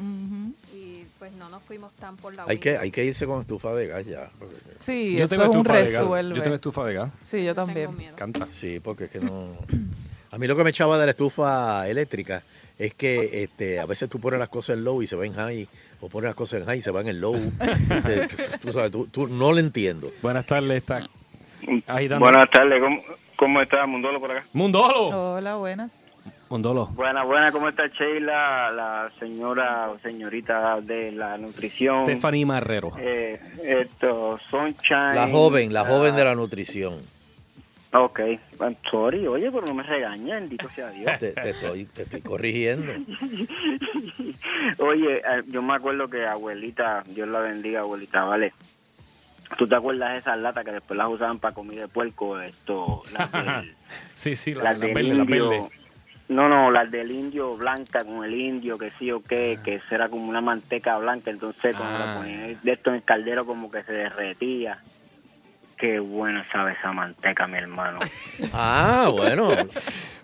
y 0.74 1.06
pues 1.18 1.32
no 1.32 1.48
nos 1.48 1.62
fuimos 1.62 1.92
tan 1.94 2.18
por 2.18 2.34
la 2.34 2.44
Hay 2.46 2.58
que, 2.58 2.76
hay 2.76 2.90
que 2.90 3.04
irse 3.06 3.24
con 3.26 3.40
estufa 3.40 3.72
de 3.74 3.86
gas 3.86 4.04
ya. 4.04 4.28
porque- 4.38 4.54
Sí, 4.80 5.16
Yo 5.16 5.24
eso 5.24 5.28
tengo 5.34 5.44
es 5.44 5.48
un 5.48 5.56
estufa 5.62 5.76
de 5.78 5.90
gas. 5.92 6.02
resuelve. 6.02 6.36
Yo 6.36 6.42
tengo 6.42 6.56
estufa 6.56 6.84
de 6.84 6.92
gas. 6.94 7.10
Sí, 7.24 7.42
yo 7.42 7.54
también. 7.54 7.90
Canta. 8.16 8.44
Sí, 8.44 8.80
porque 8.80 9.04
es 9.04 9.10
que 9.10 9.20
no. 9.20 9.48
A 10.32 10.38
mí 10.38 10.46
lo 10.46 10.56
que 10.56 10.64
me 10.64 10.70
echaba 10.70 10.98
de 10.98 11.04
la 11.04 11.10
estufa 11.10 11.86
eléctrica 11.86 12.42
es 12.78 12.94
que 12.94 13.42
este, 13.42 13.78
a 13.78 13.84
veces 13.84 14.08
tú 14.08 14.18
pones 14.18 14.40
las 14.40 14.48
cosas 14.48 14.78
en 14.78 14.84
low 14.84 15.02
y 15.02 15.06
se 15.06 15.14
va 15.14 15.26
en 15.26 15.34
high, 15.34 15.68
o 16.00 16.08
pones 16.08 16.28
las 16.28 16.34
cosas 16.34 16.60
en 16.62 16.66
high 16.66 16.78
y 16.78 16.82
se 16.82 16.90
van 16.90 17.06
en 17.06 17.20
low. 17.20 17.36
Este, 18.08 18.26
tú, 18.28 18.58
tú 18.62 18.72
sabes, 18.72 18.90
tú, 18.90 19.06
tú 19.08 19.28
no 19.28 19.52
lo 19.52 19.58
entiendo. 19.58 20.10
Buenas 20.22 20.46
tardes, 20.46 20.78
está. 20.78 21.00
Buenas 22.18 22.50
tardes, 22.50 22.80
¿cómo, 22.80 23.02
cómo 23.36 23.60
está 23.60 23.86
Mundolo 23.86 24.20
por 24.20 24.32
acá? 24.32 24.44
Mundolo. 24.54 25.34
Hola, 25.34 25.56
buenas. 25.56 25.92
Mundolo. 26.48 26.86
Buenas, 26.86 27.26
buenas, 27.26 27.52
¿cómo 27.52 27.68
está 27.68 27.86
Sheila, 27.88 28.70
la 28.72 29.10
señora 29.18 29.90
o 29.90 29.98
señorita 29.98 30.80
de 30.80 31.12
la 31.12 31.36
nutrición? 31.36 32.04
Stephanie 32.06 32.46
Marrero. 32.46 32.92
Eh, 32.98 33.38
esto, 33.64 34.38
Sunshine. 34.50 35.14
La 35.14 35.28
joven, 35.28 35.72
la 35.74 35.84
joven 35.84 36.16
de 36.16 36.24
la 36.24 36.34
nutrición. 36.34 36.94
Ok, 37.94 38.20
I'm 38.60 38.76
sorry, 38.90 39.26
oye, 39.26 39.50
pero 39.52 39.66
no 39.66 39.74
me 39.74 39.82
regaña, 39.82 40.36
bendito 40.36 40.66
sea 40.70 40.88
Dios. 40.90 41.18
Te, 41.18 41.32
te 41.32 41.50
estoy, 41.50 41.84
te 41.86 42.02
estoy 42.04 42.22
corrigiendo. 42.22 42.90
Oye, 44.78 45.18
eh, 45.18 45.42
yo 45.48 45.62
me 45.62 45.74
acuerdo 45.74 46.08
que 46.08 46.26
abuelita, 46.26 47.02
Dios 47.06 47.28
la 47.28 47.40
bendiga, 47.40 47.80
abuelita, 47.80 48.24
¿vale? 48.24 48.52
¿Tú 49.58 49.66
te 49.66 49.74
acuerdas 49.74 50.12
de 50.12 50.18
esas 50.20 50.38
latas 50.38 50.64
que 50.64 50.72
después 50.72 50.96
las 50.96 51.08
usaban 51.08 51.38
para 51.38 51.54
comida 51.54 51.82
de 51.82 51.88
puerco? 51.88 52.40
Esto, 52.40 53.02
las 53.12 53.30
del, 53.30 53.74
Sí, 54.14 54.36
sí, 54.36 54.54
la, 54.54 54.62
las 54.64 54.78
las 54.78 54.94
del 54.94 55.06
indio. 55.08 55.68
No, 56.28 56.48
no, 56.48 56.70
las 56.70 56.90
del 56.90 57.10
indio 57.10 57.56
blanca 57.58 58.04
con 58.04 58.24
el 58.24 58.32
indio, 58.34 58.78
que 58.78 58.90
sí 58.98 59.10
o 59.12 59.22
qué, 59.22 59.58
que 59.62 59.74
eso 59.74 59.94
era 59.94 60.08
como 60.08 60.26
una 60.30 60.40
manteca 60.40 60.96
blanca, 60.96 61.30
entonces 61.30 61.76
cuando 61.76 61.96
Ah. 62.02 62.06
la 62.06 62.14
ponían 62.16 62.58
de 62.62 62.72
esto 62.72 62.88
en 62.88 62.96
el 62.96 63.02
caldero 63.02 63.44
como 63.44 63.70
que 63.70 63.82
se 63.82 63.92
derretía. 63.92 64.78
Qué 65.82 65.98
buena 65.98 66.46
sabe 66.52 66.74
esa 66.74 66.92
manteca, 66.92 67.48
mi 67.48 67.58
hermano. 67.58 67.98
Ah, 68.52 69.08
bueno. 69.12 69.50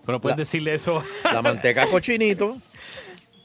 Pero 0.06 0.20
puedes 0.20 0.36
decirle 0.36 0.72
eso. 0.74 1.02
La 1.24 1.42
manteca 1.42 1.84
cochinito. 1.90 2.58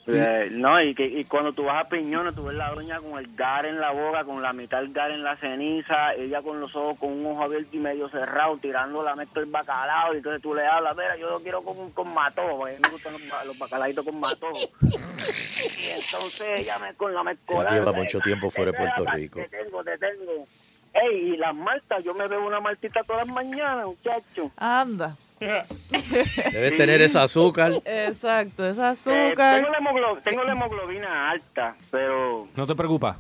Eh, 0.06 0.50
no, 0.52 0.80
y, 0.80 0.94
que, 0.94 1.06
y 1.08 1.24
cuando 1.24 1.54
tú 1.54 1.64
vas 1.64 1.84
a 1.84 1.90
Piñones, 1.90 2.36
tú 2.36 2.44
ves 2.44 2.56
la 2.56 2.70
doña 2.70 3.00
con 3.00 3.18
el 3.18 3.34
gar 3.36 3.66
en 3.66 3.80
la 3.80 3.90
boca, 3.92 4.26
con 4.26 4.44
la 4.44 4.54
mitad 4.54 4.82
del 4.82 4.94
gar 4.94 5.10
en 5.10 5.24
la 5.24 5.36
ceniza, 5.38 6.14
ella 6.14 6.44
con 6.44 6.60
los 6.60 6.76
ojos 6.76 7.00
con 7.00 7.14
un 7.14 7.26
ojo 7.26 7.46
abierto 7.46 7.70
y 7.76 7.80
medio 7.80 8.08
cerrado, 8.10 8.58
tirando 8.58 9.02
la 9.02 9.16
mezcla 9.16 9.42
del 9.42 9.50
bacalao, 9.50 10.14
y 10.14 10.18
entonces 10.18 10.42
tú 10.42 10.54
le 10.54 10.68
hablas, 10.68 10.96
mira, 10.96 11.16
yo 11.18 11.30
lo 11.30 11.40
quiero 11.40 11.64
con, 11.64 11.90
con 11.92 12.14
matojo, 12.14 12.58
porque 12.60 12.74
a 12.74 12.76
mí 12.76 12.82
me 12.84 12.90
gustan 12.90 13.14
los, 13.14 13.28
ba- 13.30 13.44
los 13.46 13.58
bacalaitos 13.58 14.06
con 14.06 14.20
matojo. 14.20 14.60
Y 15.80 15.86
entonces 15.88 16.60
ella 16.60 16.78
me 16.80 16.94
con 16.96 17.14
la 17.14 17.22
Él 17.22 17.26
mezcola. 17.26 17.70
lleva 17.72 17.92
mucho 17.94 18.20
tiempo 18.20 18.52
fuera 18.52 18.72
de 18.72 18.78
Puerto 18.78 19.06
Rico. 19.14 19.40
Te 19.40 19.48
tengo, 19.58 19.84
te 19.84 19.98
tengo. 19.98 20.46
Ey, 20.94 21.34
y 21.34 21.38
las 21.38 21.56
maltas, 21.56 22.04
yo 22.04 22.14
me 22.14 22.28
bebo 22.28 22.46
una 22.48 22.60
maltita 22.60 23.04
todas 23.04 23.26
las 23.28 23.36
mañanas, 23.36 23.86
muchacho. 23.88 24.52
Anda. 24.58 25.16
Debes 25.40 26.78
tener 26.78 27.02
esa 27.02 27.24
azúcar. 27.24 27.72
Exacto, 27.86 28.66
esa 28.66 28.90
Eh, 28.90 28.92
azúcar. 28.92 29.56
tengo, 29.56 29.70
la 29.72 30.22
tengo 30.24 30.44
la 30.44 30.52
hemoglobina 30.54 31.32
alta, 31.32 31.76
pero 31.92 32.48
No 32.56 32.66
te 32.68 32.76
preocupas. 32.76 33.18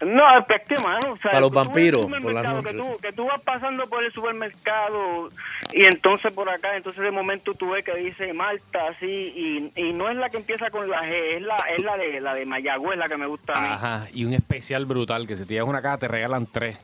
No, 0.00 0.38
es 0.38 0.44
que, 0.66 0.78
mano, 0.78 1.12
o 1.12 1.16
sea, 1.18 1.32
Para 1.32 1.40
los 1.42 1.50
vampiros, 1.50 2.06
por 2.06 2.10
la 2.10 2.18
supermercado, 2.42 2.62
noche. 2.62 2.68
que 2.68 2.78
tú, 2.78 3.00
que 3.02 3.12
tú 3.12 3.26
vas 3.26 3.40
pasando 3.42 3.86
por 3.86 4.02
el 4.02 4.10
supermercado 4.12 5.28
y 5.72 5.84
entonces 5.84 6.32
por 6.32 6.48
acá, 6.48 6.74
entonces 6.76 7.02
de 7.02 7.10
momento 7.10 7.52
tú 7.52 7.70
ves 7.70 7.84
que 7.84 7.94
dice 7.96 8.32
Malta 8.32 8.88
así 8.88 9.06
y, 9.06 9.72
y 9.76 9.92
no 9.92 10.08
es 10.08 10.16
la 10.16 10.30
que 10.30 10.38
empieza 10.38 10.70
con 10.70 10.88
la 10.88 11.02
G, 11.02 11.36
es 11.36 11.42
la, 11.42 11.58
es 11.76 11.84
la 11.84 11.96
de 11.98 12.20
la 12.20 12.34
de 12.34 12.46
Mayagüez 12.46 12.96
la 12.96 13.08
que 13.08 13.16
me 13.18 13.26
gusta 13.26 13.52
a 13.56 13.60
mí. 13.60 13.68
Ajá. 13.68 14.06
Y 14.14 14.24
un 14.24 14.32
especial 14.32 14.86
brutal 14.86 15.26
que 15.26 15.36
si 15.36 15.44
te 15.44 15.54
llevas 15.54 15.68
una 15.68 15.82
caja 15.82 15.98
te 15.98 16.08
regalan 16.08 16.46
tres. 16.46 16.78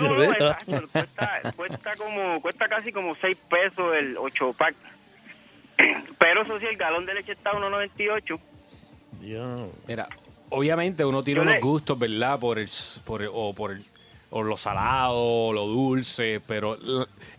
No, 0.00 0.08
no, 0.14 0.22
exacto, 0.22 0.88
cuesta, 0.92 1.40
cuesta 1.56 1.94
como, 1.96 2.40
cuesta 2.40 2.68
casi 2.68 2.90
como 2.92 3.14
6 3.14 3.36
pesos 3.50 3.92
el 3.92 4.16
8 4.16 4.54
pack. 4.56 4.74
Pero 6.18 6.42
eso 6.42 6.58
sí, 6.60 6.66
el 6.66 6.76
galón 6.76 7.04
de 7.04 7.14
leche 7.14 7.32
está 7.32 7.50
a 7.50 7.54
1.98. 7.54 8.38
Mira, 9.86 10.08
obviamente 10.54 11.04
uno 11.04 11.22
tiene 11.22 11.42
Yo 11.44 11.50
unos 11.50 11.60
gustos, 11.60 11.98
¿verdad? 11.98 12.38
Por 12.38 12.58
el, 12.58 12.68
por 13.04 13.22
el- 13.22 13.30
o 13.32 13.52
por 13.54 13.72
el, 13.72 13.84
o 14.30 14.42
lo 14.42 14.56
salado, 14.56 15.14
o 15.16 15.52
lo 15.52 15.66
dulce, 15.66 16.40
pero 16.46 16.76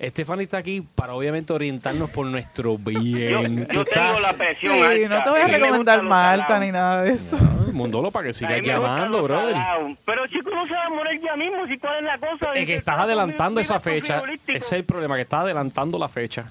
Stephanie 0.02 0.44
está 0.46 0.60
aquí 0.60 0.82
para 0.82 1.14
obviamente 1.14 1.52
orientarnos 1.52 2.10
por 2.10 2.26
nuestro 2.26 2.78
bien. 2.80 3.58
yo 3.58 3.68
Tú 3.68 3.68
tengo 3.68 3.82
estás- 3.84 4.22
la 4.22 4.34
presión 4.34 4.74
Sí, 4.76 5.04
no 5.10 5.22
te 5.24 5.30
voy 5.30 5.40
a 5.40 5.46
Sí. 5.46 5.52
recomendar 5.52 6.04
Malta 6.04 6.58
ni 6.60 6.72
nada 6.72 7.04
de 7.04 7.12
eso. 7.12 7.38
Mundolo 7.74 8.12
para 8.12 8.28
que 8.28 8.34
sigas 8.34 8.62
llamando, 8.62 9.22
brother. 9.24 9.58
Pero 10.06 10.26
chico, 10.28 10.50
no 10.52 10.66
se 10.66 10.74
va 10.74 10.86
a 10.86 10.90
morir 10.90 11.20
ya 11.22 11.36
mismo, 11.36 11.68
si 11.68 11.78
cuál 11.78 11.98
es 11.98 12.04
la 12.04 12.18
cosa. 12.18 12.54
Es 12.54 12.66
que 12.66 12.76
estás 12.76 12.94
"Estaba 12.96 13.02
adelantando 13.04 13.60
esa 13.60 13.80
fecha. 13.82 14.20
frigoríficos". 14.22 14.56
Ese 14.56 14.66
es 14.68 14.72
el 14.80 14.84
problema, 14.86 15.16
que 15.16 15.24
estás 15.24 15.42
adelantando 15.42 16.00
la 16.00 16.08
fecha. 16.08 16.46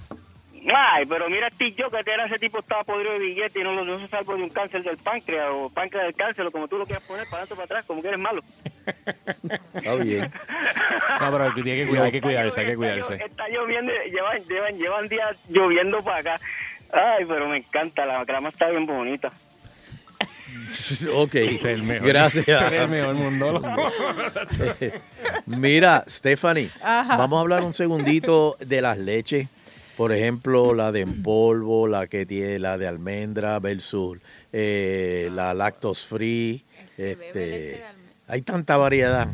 Ay, 0.72 1.04
pero 1.06 1.28
mira 1.28 1.50
Steve 1.50 1.72
yo 1.76 1.90
que 1.90 1.98
era 2.10 2.24
ese 2.26 2.38
tipo 2.38 2.58
estaba 2.60 2.84
podrido 2.84 3.12
de 3.12 3.18
billete 3.18 3.60
y 3.60 3.62
no, 3.64 3.72
lo- 3.74 3.84
no 3.84 3.98
se 3.98 4.08
salvo 4.08 4.34
de 4.36 4.44
un 4.44 4.48
cáncer 4.48 4.82
del 4.82 4.96
páncreas 4.96 5.48
o 5.52 5.68
páncreas 5.68 6.06
del 6.06 6.14
cáncer 6.14 6.46
o 6.46 6.50
como 6.52 6.68
tú 6.68 6.78
lo 6.78 6.86
quieras 6.86 7.04
poner 7.04 7.24
para 7.28 7.42
adelante 7.42 7.52
o 7.52 7.56
para 7.56 7.64
atrás, 7.66 7.84
como 7.84 8.00
que 8.00 8.08
eres 8.08 8.20
malo. 8.20 8.42
Está 9.74 9.94
bien. 9.96 10.32
No, 11.20 11.30
pero 11.30 11.44
hay 11.44 11.52
que, 11.54 11.86
cuidar, 11.86 12.04
hay 12.06 12.12
que 12.12 12.20
cuidarse, 12.20 12.60
hay 12.60 12.66
que 12.66 12.72
Está, 12.72 12.76
cuidarse. 12.78 13.18
llo- 13.18 13.26
está 13.26 13.48
lloviendo, 13.48 13.92
llevan, 14.10 14.44
llevan, 14.44 14.76
llevan 14.78 15.08
días 15.08 15.36
lloviendo 15.48 16.02
para 16.02 16.18
acá. 16.18 16.40
Ay, 16.92 17.24
pero 17.26 17.48
me 17.48 17.58
encanta, 17.58 18.04
la 18.06 18.24
crama 18.26 18.48
está 18.48 18.68
bien 18.68 18.86
bonita. 18.86 19.30
Ok, 21.14 21.34
el 21.34 21.82
mejor. 21.82 22.08
gracias. 22.08 22.46
El 22.72 22.88
mejor. 22.88 23.14
Mira, 25.46 26.04
Stephanie, 26.08 26.70
Ajá. 26.82 27.16
vamos 27.16 27.38
a 27.38 27.40
hablar 27.40 27.62
un 27.62 27.74
segundito 27.74 28.56
de 28.60 28.80
las 28.82 28.98
leches. 28.98 29.48
Por 29.96 30.12
ejemplo, 30.12 30.74
la 30.74 30.90
de 30.90 31.00
en 31.00 31.22
polvo, 31.22 31.86
la 31.86 32.06
que 32.06 32.26
tiene 32.26 32.58
la 32.58 32.78
de 32.78 32.88
almendra 32.88 33.58
versus 33.60 34.18
eh, 34.52 35.30
la 35.32 35.54
lactose 35.54 36.06
free. 36.06 36.64
Este, 36.96 37.84
hay 38.26 38.42
tanta 38.42 38.76
variedad. 38.76 39.28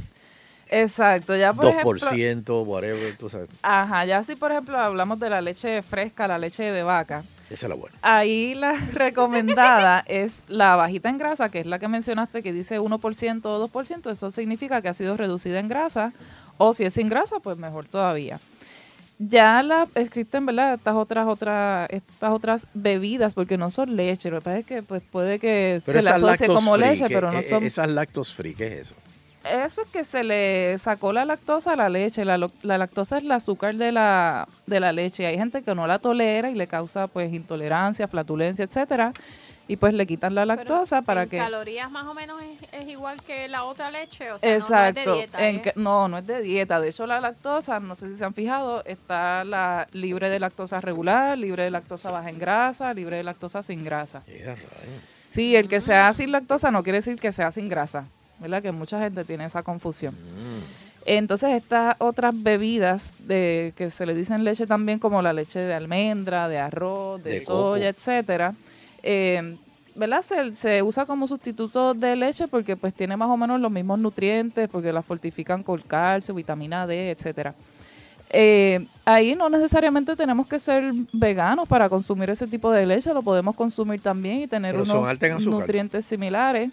Exacto, 0.69 1.35
ya 1.35 1.53
por 1.53 1.67
ejemplo. 1.67 1.93
2%, 1.93 2.67
whatever, 2.67 3.17
tú 3.17 3.29
sabes. 3.29 3.49
Ajá, 3.63 4.05
ya 4.05 4.23
si 4.23 4.37
por 4.37 4.53
ejemplo 4.53 4.79
hablamos 4.79 5.19
de 5.19 5.29
la 5.31 5.41
leche 5.41 5.83
fresca, 5.83 6.29
la 6.29 6.39
leche 6.39 6.63
de 6.65 6.83
vaca. 6.83 7.25
Esa 7.51 7.67
es 7.67 7.71
la 7.71 7.75
buena. 7.75 7.97
Ahí 8.03 8.55
la 8.55 8.75
recomendada 8.93 10.05
es 10.07 10.43
la 10.47 10.77
bajita 10.77 11.09
en 11.09 11.19
grasa, 11.19 11.49
que 11.49 11.61
es 11.61 11.67
la 11.67 11.81
que 11.81 11.89
mencionaste, 11.89 12.45
que 12.45 12.53
dice 12.53 12.79
1% 12.79 13.45
o 13.47 13.69
2%. 13.69 14.11
Eso 14.11 14.31
significa 14.31 14.81
que 14.81 14.89
ha 14.89 14.93
sido 14.93 15.17
reducida 15.17 15.59
en 15.59 15.67
grasa. 15.67 16.13
O 16.59 16.75
si 16.75 16.85
es 16.85 16.95
sin 16.95 17.09
grasa, 17.09 17.41
pues 17.41 17.57
mejor 17.57 17.87
todavía. 17.87 18.39
Ya 19.23 19.62
la, 19.62 19.87
existen, 19.97 20.47
¿verdad? 20.47 20.75
Estas 20.75 20.95
otras, 20.97 21.27
otras, 21.29 21.91
estas 21.91 22.33
otras 22.33 22.66
bebidas, 22.73 23.35
porque 23.35 23.59
no 23.59 23.68
son 23.71 23.95
leche. 23.95 24.31
Lo 24.31 24.39
que 24.39 24.45
pasa 24.45 24.59
es 24.61 24.64
que 24.66 24.83
pues, 24.83 25.03
puede 25.03 25.39
que 25.39 25.83
Pero 25.85 25.99
se 26.01 26.05
le 26.05 26.11
esas 26.11 26.23
asocie 26.23 26.47
como 26.47 26.75
free, 26.75 26.89
leche, 26.89 27.07
¿qué- 27.07 27.14
pero 27.14 27.31
no 27.31 27.39
eh, 27.39 27.43
son. 27.43 27.62
Esas 27.62 27.89
lactose 27.91 28.33
free, 28.35 28.55
¿qué 28.55 28.66
es 28.66 28.87
eso? 28.87 28.95
Eso 29.45 29.83
es 29.83 29.89
que 29.89 30.05
se 30.05 30.25
le 30.25 30.77
sacó 30.79 31.12
la 31.12 31.27
lactosa 31.27 31.75
a 31.75 31.77
la 31.77 31.91
leche. 31.91 32.25
La, 32.25 32.39
la 32.62 32.79
lactosa 32.79 33.18
es 33.18 33.25
el 33.25 33.33
azúcar 33.33 33.75
de 33.75 33.93
la, 33.93 34.49
de 34.66 34.81
la 34.81 34.93
leche. 34.93 35.27
Hay 35.27 35.37
gente 35.37 35.62
que 35.62 35.75
no 35.75 35.87
la 35.87 35.99
tolera 35.99 36.51
y 36.51 36.55
le 36.55 36.66
causa 36.66 37.07
pues 37.07 37.31
intolerancia, 37.33 38.09
flatulencia, 38.09 38.64
etcétera. 38.64 39.12
Y 39.73 39.77
pues 39.77 39.95
le 39.95 40.07
quitan 40.07 40.35
la 40.35 40.45
lactosa 40.47 41.03
para 41.03 41.23
en 41.25 41.29
que... 41.29 41.37
calorías 41.39 41.91
más 41.91 42.05
o 42.07 42.14
menos 42.14 42.43
es, 42.43 42.68
es 42.83 42.89
igual 42.89 43.23
que 43.23 43.47
la 43.49 43.64
otra 43.64 43.91
leche, 43.91 44.33
o 44.33 44.39
sea, 44.39 44.51
no- 44.51 44.57
Exacto. 44.57 45.01
no, 45.01 45.01
es 45.01 45.05
de 45.07 45.12
dieta. 45.18 45.49
En 45.49 45.57
¿eh? 45.57 45.73
no, 45.77 46.09
no 46.09 46.18
es 46.18 46.27
de 46.27 46.43
dieta. 46.43 46.81
De 46.81 46.89
hecho, 46.89 47.07
la 47.07 47.21
lactosa, 47.21 47.79
no 47.81 47.95
sé 47.95 48.09
si 48.09 48.16
se 48.16 48.25
han 48.25 48.35
fijado, 48.35 48.85
está 48.85 49.45
la 49.45 49.87
libre 49.93 50.29
de 50.29 50.41
lactosa 50.41 50.81
regular, 50.81 51.39
libre 51.39 51.62
de 51.64 51.71
lactosa 51.71 52.11
baja 52.11 52.31
en 52.31 52.39
grasa, 52.39 52.93
libre 52.95 53.16
de 53.16 53.23
lactosa 53.23 53.62
sin 53.62 53.85
grasa. 53.85 54.23
Sí, 55.31 55.55
el 55.55 55.68
que 55.68 55.81
sea 55.81 56.12
sin 56.12 56.33
lactosa 56.33 56.71
no 56.71 56.83
quiere 56.83 56.99
decir 56.99 57.16
que 57.21 57.31
sea 57.31 57.53
sin 57.53 57.68
grasa, 57.68 58.05
¿verdad? 58.41 58.62
Que 58.62 58.73
mucha 58.73 58.99
gente 58.99 59.25
tiene 59.25 59.45
esa 59.45 59.62
confusión. 59.62 60.16
Entonces, 61.07 61.51
estas 61.53 61.97
otras 61.99 62.35
bebidas 62.37 63.12
de 63.21 63.73
que 63.77 63.91
se 63.91 64.05
le 64.05 64.14
dicen 64.14 64.45
leche 64.45 64.66
también, 64.66 64.99
como 64.99 65.23
la 65.23 65.33
leche 65.33 65.59
de 65.59 65.73
almendra, 65.75 66.47
de 66.49 66.59
arroz, 66.59 67.23
de, 67.25 67.31
De 67.31 67.45
coco. 67.45 67.73
soya, 67.73 67.89
etcétera, 67.89 68.53
eh, 69.03 69.57
¿verdad? 69.95 70.25
Se, 70.27 70.55
se 70.55 70.83
usa 70.83 71.07
como 71.07 71.29
sustituto 71.29 71.95
de 71.95 72.17
leche 72.17 72.49
porque 72.49 72.77
pues 72.77 72.95
tiene 72.95 73.17
más 73.17 73.29
o 73.29 73.37
menos 73.37 73.61
los 73.61 73.71
mismos 73.71 73.99
nutrientes, 73.99 74.69
porque 74.69 74.93
la 74.93 75.03
fortifican 75.03 75.63
con 75.63 75.81
calcio, 75.83 76.35
vitamina 76.35 76.87
D, 76.87 77.11
etcétera. 77.11 77.55
Eh, 78.33 78.87
ahí 79.05 79.35
no 79.35 79.49
necesariamente 79.49 80.15
tenemos 80.15 80.47
que 80.47 80.61
ser 80.61 80.93
veganos 81.13 81.67
para 81.69 81.89
consumir 81.89 82.31
ese 82.31 82.47
tipo 82.47 82.71
de 82.71 82.87
leche, 82.87 83.13
lo 83.13 83.23
podemos 83.23 83.57
consumir 83.57 84.01
también 84.01 84.43
y 84.43 84.47
tener 84.47 84.77
Pero 84.77 84.85
unos 84.85 85.47
nutrientes 85.47 86.05
similares. 86.05 86.71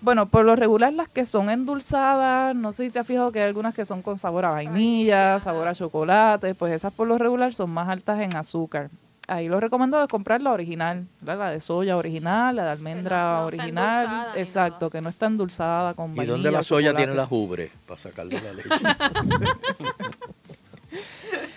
Bueno, 0.00 0.26
por 0.26 0.44
lo 0.44 0.56
regular 0.56 0.92
las 0.92 1.08
que 1.08 1.24
son 1.26 1.50
endulzadas, 1.50 2.54
no 2.56 2.72
sé 2.72 2.84
si 2.84 2.90
te 2.90 3.00
has 3.00 3.06
fijado 3.06 3.30
que 3.32 3.40
hay 3.40 3.46
algunas 3.46 3.74
que 3.74 3.84
son 3.84 4.02
con 4.02 4.18
sabor 4.18 4.44
a 4.44 4.50
vainilla, 4.50 5.38
sabor 5.38 5.68
a 5.68 5.74
chocolate, 5.74 6.54
pues 6.54 6.72
esas 6.72 6.92
por 6.92 7.06
lo 7.06 7.18
regular 7.18 7.52
son 7.52 7.70
más 7.70 7.88
altas 7.88 8.20
en 8.20 8.36
azúcar. 8.36 8.88
Ahí 9.28 9.46
lo 9.48 9.60
recomendado 9.60 10.02
es 10.02 10.08
comprar 10.10 10.42
la 10.42 10.50
original, 10.50 11.06
¿verdad? 11.20 11.44
la 11.46 11.50
de 11.52 11.60
soya 11.60 11.96
original, 11.96 12.56
la 12.56 12.64
de 12.64 12.70
almendra 12.70 13.44
original, 13.44 14.26
exacto, 14.34 14.90
que 14.90 15.00
no 15.00 15.08
está 15.08 15.26
endulzada 15.26 15.94
con 15.94 16.12
¿Y 16.12 16.16
vainilla. 16.16 16.32
dónde 16.32 16.50
la 16.50 16.62
soya 16.64 16.88
chocolate. 16.88 17.04
tiene 17.06 17.14
las 17.16 17.28
ubres 17.30 17.70
para 17.86 18.00
sacarle 18.00 18.40
la 18.40 18.52
leche? 18.52 18.68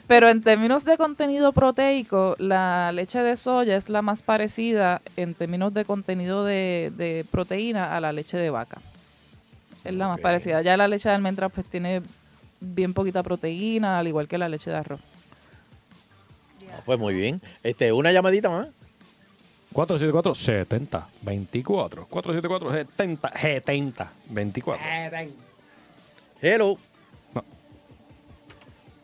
Pero 0.07 0.29
en 0.29 0.43
términos 0.43 0.85
de 0.85 0.97
contenido 0.97 1.51
proteico, 1.51 2.35
la 2.37 2.91
leche 2.91 3.19
de 3.23 3.35
soya 3.35 3.75
es 3.75 3.89
la 3.89 4.03
más 4.03 4.21
parecida 4.21 5.01
en 5.17 5.33
términos 5.33 5.73
de 5.73 5.83
contenido 5.83 6.45
de, 6.45 6.93
de 6.95 7.25
proteína 7.31 7.95
a 7.97 7.99
la 7.99 8.13
leche 8.13 8.37
de 8.37 8.51
vaca. 8.51 8.79
Es 9.83 9.93
la 9.95 10.07
más 10.07 10.19
parecida. 10.19 10.61
Ya 10.61 10.77
la 10.77 10.87
leche 10.87 11.09
de 11.09 11.15
almendra 11.15 11.49
pues 11.49 11.65
tiene 11.65 12.03
bien 12.59 12.93
poquita 12.93 13.23
proteína, 13.23 13.97
al 13.97 14.07
igual 14.07 14.27
que 14.27 14.37
la 14.37 14.47
leche 14.47 14.69
de 14.69 14.77
arroz. 14.77 14.99
Ah, 16.75 16.81
pues 16.85 16.99
muy 16.99 17.13
bien. 17.13 17.41
Este, 17.63 17.91
una 17.91 18.11
llamadita 18.11 18.49
más. 18.49 18.67
474-70, 19.73 21.03
24. 21.21 22.07
474-70, 22.09 23.37
70, 23.37 24.11
24. 24.29 24.85
Hello. 26.41 26.77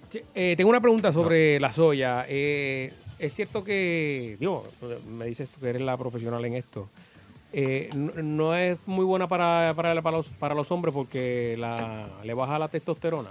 Sí, 0.10 0.22
eh, 0.34 0.56
tengo 0.56 0.70
una 0.70 0.82
pregunta 0.82 1.12
sobre 1.12 1.60
la 1.60 1.72
soya. 1.72 2.26
Eh, 2.28 2.94
es 3.20 3.34
cierto 3.34 3.64
que, 3.64 4.38
digo, 4.40 4.66
me 5.10 5.26
dices 5.26 5.50
tú 5.50 5.60
que 5.60 5.70
eres 5.70 5.82
la 5.82 5.98
profesional 5.98 6.44
en 6.46 6.56
esto. 6.56 6.90
Eh, 7.54 7.90
no, 7.94 8.14
no 8.22 8.56
es 8.56 8.78
muy 8.86 9.04
buena 9.04 9.28
para, 9.28 9.74
para, 9.76 10.02
para 10.02 10.18
los, 10.18 10.28
para 10.30 10.56
los 10.56 10.72
hombres 10.72 10.94
porque 10.94 11.56
la, 11.58 12.08
le 12.24 12.34
baja 12.34 12.58
la 12.58 12.70
testosterona. 12.70 13.30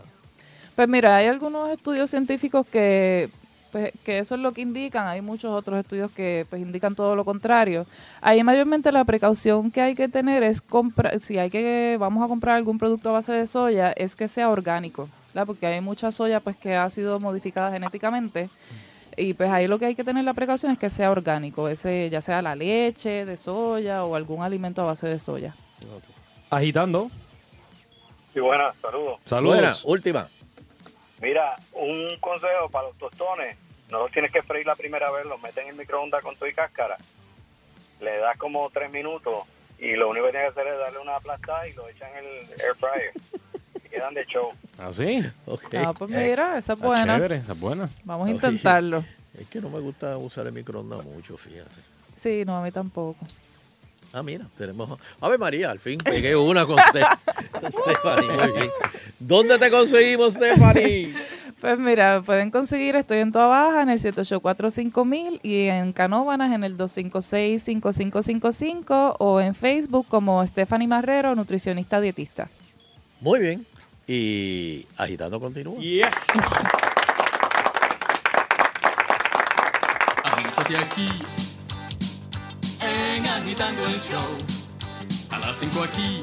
Pues 0.77 0.89
mira, 0.89 1.17
hay 1.17 1.27
algunos 1.27 1.71
estudios 1.71 2.11
científicos 2.11 2.67
que, 2.67 3.29
pues, 3.71 3.93
que 4.05 4.19
eso 4.19 4.35
es 4.35 4.41
lo 4.41 4.53
que 4.53 4.63
indican, 4.63 5.07
hay 5.07 5.21
muchos 5.21 5.51
otros 5.53 5.79
estudios 5.81 6.11
que 6.11 6.47
pues, 6.51 6.63
indican 6.63 6.95
todo 6.95 7.17
lo 7.17 7.25
contrario. 7.25 7.87
Ahí 8.21 8.43
mayormente 8.43 8.93
la 8.93 9.05
precaución 9.05 9.71
que 9.71 9.81
hay 9.81 9.95
que 9.95 10.09
tener 10.09 10.43
es 10.43 10.61
comprar, 10.61 11.21
si 11.21 11.39
hay 11.39 11.51
que, 11.51 11.97
vamos 11.99 12.25
a 12.25 12.29
comprar 12.29 12.57
algún 12.57 12.79
producto 12.79 13.11
a 13.11 13.13
base 13.13 13.33
de 13.33 13.47
soya, 13.47 13.93
es 13.93 14.17
que 14.17 14.29
sea 14.29 14.51
orgánico, 14.51 15.09
¿verdad? 15.29 15.47
porque 15.47 15.67
hay 15.67 15.81
mucha 15.81 16.11
soya 16.11 16.41
pues 16.41 16.57
que 16.57 16.77
ha 16.77 16.89
sido 16.91 17.21
modificada 17.21 17.73
genéticamente. 17.73 18.51
Y 19.17 19.35
pues 19.35 19.51
ahí 19.51 19.67
lo 19.67 19.79
que 19.79 19.87
hay 19.87 19.95
que 19.95 20.05
tener 20.05 20.25
la 20.25 20.35
precaución 20.35 20.73
es 20.73 20.79
que 20.79 20.89
sea 20.89 21.11
orgánico, 21.11 21.69
ese 21.69 22.09
ya 22.11 22.21
sea 22.21 22.43
la 22.43 22.55
leche 22.55 23.25
de 23.25 23.37
soya 23.37 24.05
o 24.05 24.15
algún 24.15 24.43
alimento 24.43 24.83
a 24.83 24.87
base 24.87 25.09
de 25.09 25.19
soya. 25.19 25.55
Agitando. 26.49 27.11
Sí, 28.33 28.41
buenas, 28.41 28.75
saludos. 28.81 29.19
Saludos. 29.25 29.83
Última. 29.85 30.29
Mira, 31.21 31.57
un 31.73 32.09
consejo 32.21 32.69
para 32.71 32.89
los 32.89 32.97
tostones. 32.99 33.57
No 33.91 33.99
los 34.01 34.13
tienes 34.13 34.31
que 34.33 34.43
freír 34.43 34.67
la 34.67 34.77
primera 34.77 35.11
vez, 35.11 35.27
los 35.27 35.41
meten 35.43 35.65
en 35.65 35.71
el 35.71 35.77
microondas 35.77 36.23
con 36.23 36.37
tu 36.37 36.47
y 36.47 36.53
cáscara. 36.55 36.97
Le 38.01 38.17
das 38.19 38.37
como 38.39 38.71
tres 38.71 38.91
minutos 38.91 39.45
y 39.79 39.93
lo 39.97 40.09
único 40.11 40.27
que 40.27 40.33
tienes 40.33 40.53
que 40.55 40.61
hacer 40.61 40.73
es 40.73 40.79
darle 40.79 40.99
una 41.01 41.17
aplastada 41.17 41.67
y 41.67 41.73
lo 41.75 41.89
echan 41.89 42.11
en 42.17 42.25
el 42.25 42.61
air 42.61 42.75
fryer. 42.79 43.13
y 43.85 43.89
quedan 43.89 44.15
de 44.15 44.25
show. 44.27 44.51
¿Ah, 44.79 44.93
sí? 44.93 45.23
Ah, 45.77 45.93
pues 45.93 46.11
mira, 46.11 46.57
esa 46.59 46.75
es 46.75 46.79
buena. 46.79 47.17
chévere, 47.17 47.37
esa 47.37 47.53
es 47.53 47.61
buena. 47.61 47.91
Vamos 48.05 48.29
a 48.29 48.31
intentarlo. 48.31 49.05
Es 49.39 49.49
que 49.49 49.61
no 49.61 49.71
me 49.71 49.81
gusta 49.81 50.17
usar 50.17 50.47
el 50.47 50.53
microondas 50.53 51.05
mucho, 51.05 51.37
fíjate. 51.37 51.71
Sí, 52.17 52.45
no, 52.45 52.57
a 52.59 52.63
mí 52.63 52.71
tampoco. 52.71 53.17
Ah, 54.13 54.23
mira, 54.25 54.45
tenemos. 54.59 54.99
Ave 55.21 55.39
María, 55.39 55.71
al 55.71 55.79
fin 55.79 55.99
pegué 55.99 56.35
una 56.35 56.67
con 56.67 56.77
Ste- 56.79 57.07
Stephanie. 57.71 58.29
Muy 58.31 58.53
bien. 58.59 58.71
¿Dónde 59.21 59.57
te 59.59 59.71
conseguimos, 59.71 60.35
Stephanie? 60.35 61.15
Pues 61.61 61.79
mira, 61.79 62.21
pueden 62.23 62.51
conseguir, 62.51 62.97
estoy 62.97 63.19
en 63.19 63.31
Toa 63.33 63.47
Baja 63.47 63.83
en 63.83 63.91
el 63.91 63.99
784-5000 64.01 65.41
y 65.43 65.67
en 65.67 65.93
Canóvanas 65.93 66.53
en 66.55 66.65
el 66.65 66.77
256-5555 66.79 69.17
o 69.19 69.41
en 69.41 69.55
Facebook 69.55 70.07
como 70.09 70.45
Stephanie 70.47 70.89
Marrero, 70.89 71.35
nutricionista 71.35 72.01
dietista. 72.01 72.49
Muy 73.21 73.41
bien. 73.41 73.67
Y 74.09 74.87
agitando 74.97 75.39
continúa. 75.39 75.77
Agítate 80.25 80.77
aquí 80.77 81.09
el 83.69 84.01
Show. 84.09 84.39
A 85.31 85.39
las 85.39 85.59
5 85.59 85.83
aquí 85.85 86.23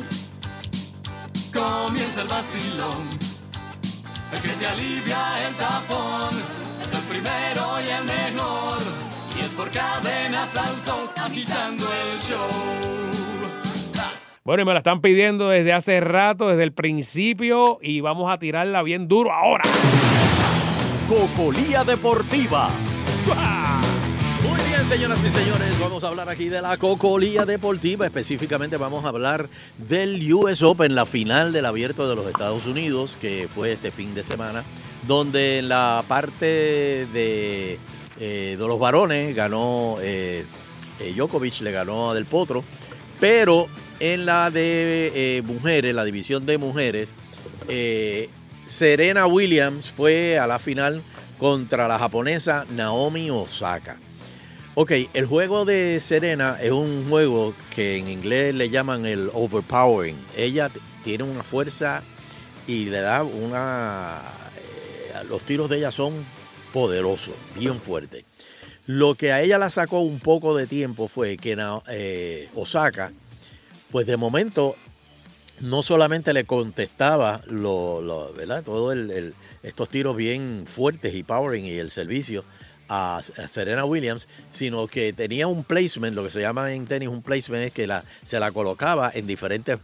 comienza 1.54 2.22
el 2.24 2.28
vacilón. 2.28 3.08
El 4.34 4.42
que 4.42 4.50
te 4.50 4.66
alivia 4.66 5.48
el 5.48 5.54
tapón 5.54 6.30
es 6.82 6.94
el 6.94 7.06
primero 7.08 7.80
y 7.80 7.90
el 7.90 8.04
mejor. 8.06 8.80
Y 9.38 9.42
es 9.42 9.50
por 9.50 9.70
cadenas 9.70 10.58
al 10.58 10.76
sol, 10.84 11.10
agitando 11.16 11.86
el 11.86 12.20
show. 12.28 12.50
Bueno, 14.44 14.64
y 14.64 14.66
me 14.66 14.74
la 14.74 14.80
están 14.80 15.02
pidiendo 15.02 15.50
desde 15.50 15.74
hace 15.74 16.00
rato, 16.00 16.48
desde 16.48 16.64
el 16.64 16.74
principio, 16.74 17.78
y 17.82 18.02
vamos 18.02 18.32
a 18.34 18.40
tirarla 18.40 18.82
bien 18.82 19.08
duro 19.08 19.32
ahora. 19.32 19.64
Cocolía 21.08 21.84
Deportiva. 21.84 22.70
Señoras 24.90 25.20
y 25.20 25.38
señores, 25.38 25.80
vamos 25.82 26.02
a 26.06 26.08
hablar 26.08 26.30
aquí 26.30 26.48
de 26.48 26.62
la 26.62 26.78
Cocolía 26.78 27.46
Deportiva. 27.46 28.06
Específicamente 28.06 28.78
vamos 28.78 29.04
a 29.04 29.10
hablar 29.10 29.50
del 29.78 30.34
US 30.34 30.64
Open, 30.64 30.96
la 30.96 31.06
final 31.06 31.52
del 31.52 31.66
abierto 31.66 32.08
de 32.08 32.16
los 32.16 32.26
Estados 32.26 32.66
Unidos, 32.66 33.18
que 33.20 33.50
fue 33.54 33.74
este 33.74 33.92
fin 33.92 34.16
de 34.16 34.24
semana, 34.24 34.64
donde 35.06 35.60
en 35.60 35.68
la 35.68 36.06
parte 36.08 37.06
de, 37.12 37.80
eh, 38.18 38.56
los 38.58 38.80
varones 38.80 39.36
ganó 39.36 39.98
eh, 40.00 40.46
eh, 41.02 41.14
Djokovic, 41.14 41.60
le 41.60 41.74
ganó 41.74 42.12
a 42.12 42.14
Del 42.14 42.26
Potro, 42.26 42.64
pero 43.20 43.68
en 44.00 44.26
la 44.26 44.50
de 44.50 45.12
eh, 45.14 45.42
mujeres, 45.42 45.94
la 45.94 46.06
división 46.06 46.46
de 46.46 46.58
mujeres, 46.58 47.14
Serena 48.68 49.28
Williams 49.28 49.92
fue 49.92 50.40
a 50.40 50.48
la 50.48 50.60
final 50.60 51.02
contra 51.38 51.90
la 51.90 52.00
japonesa 52.00 52.66
Naomi 52.70 53.30
Osaka. 53.30 53.98
Ok, 54.80 54.92
el 55.16 55.26
juego 55.26 55.66
de 55.66 56.00
Serena 56.00 56.60
es 56.62 56.72
un 56.72 57.10
juego 57.10 57.56
que 57.76 57.98
en 57.98 58.08
inglés 58.10 58.54
le 58.54 58.70
llaman 58.70 59.08
el 59.08 59.32
overpowering. 59.34 60.16
Ella 60.36 60.70
tiene 61.04 61.24
una 61.24 61.42
fuerza 61.42 62.04
y 62.68 62.86
le 62.86 63.02
da 63.02 63.24
una... 63.24 64.22
eh, 64.56 65.24
los 65.30 65.42
tiros 65.42 65.68
de 65.72 65.78
ella 65.78 65.90
son 65.92 66.14
poderosos, 66.74 67.34
bien 67.58 67.80
fuertes. 67.82 68.24
Lo 68.86 69.16
que 69.16 69.32
a 69.32 69.42
ella 69.42 69.58
la 69.58 69.72
sacó 69.72 70.02
un 70.02 70.20
poco 70.20 70.56
de 70.56 70.68
tiempo 70.68 71.08
fue 71.08 71.38
que 71.38 71.58
eh, 71.88 72.48
Osaka, 72.54 73.12
pues 73.92 74.06
de 74.06 74.16
momento 74.16 74.76
no 75.60 75.82
solamente 75.82 76.34
le 76.34 76.44
contestaba 76.46 77.42
lo, 77.48 78.00
lo- 78.00 78.32
¿verdad? 78.34 78.62
todo 78.64 78.92
el, 78.92 79.10
el- 79.10 79.34
estos 79.64 79.90
tiros 79.90 80.16
bien 80.16 80.66
fuertes 80.68 81.16
y 81.16 81.24
powering 81.24 81.66
y 81.66 81.80
el 81.80 81.90
servicio 81.90 82.44
a, 82.90 83.22
Serena 83.50 83.86
Williams, 83.86 84.28
sino 84.52 84.88
que 84.88 85.14
tenía 85.14 85.48
un 85.48 85.64
placement, 85.64 86.16
lo 86.16 86.24
que 86.24 86.30
se 86.30 86.42
llama 86.42 86.74
en 86.74 86.86
tenis 86.88 87.10
un 87.10 87.22
placement 87.22 87.66
es 87.66 87.74
que 87.74 87.88
se 88.26 88.40
la 88.40 88.52
colocaba 88.52 89.12
en 89.14 89.28
diferentes 89.28 89.80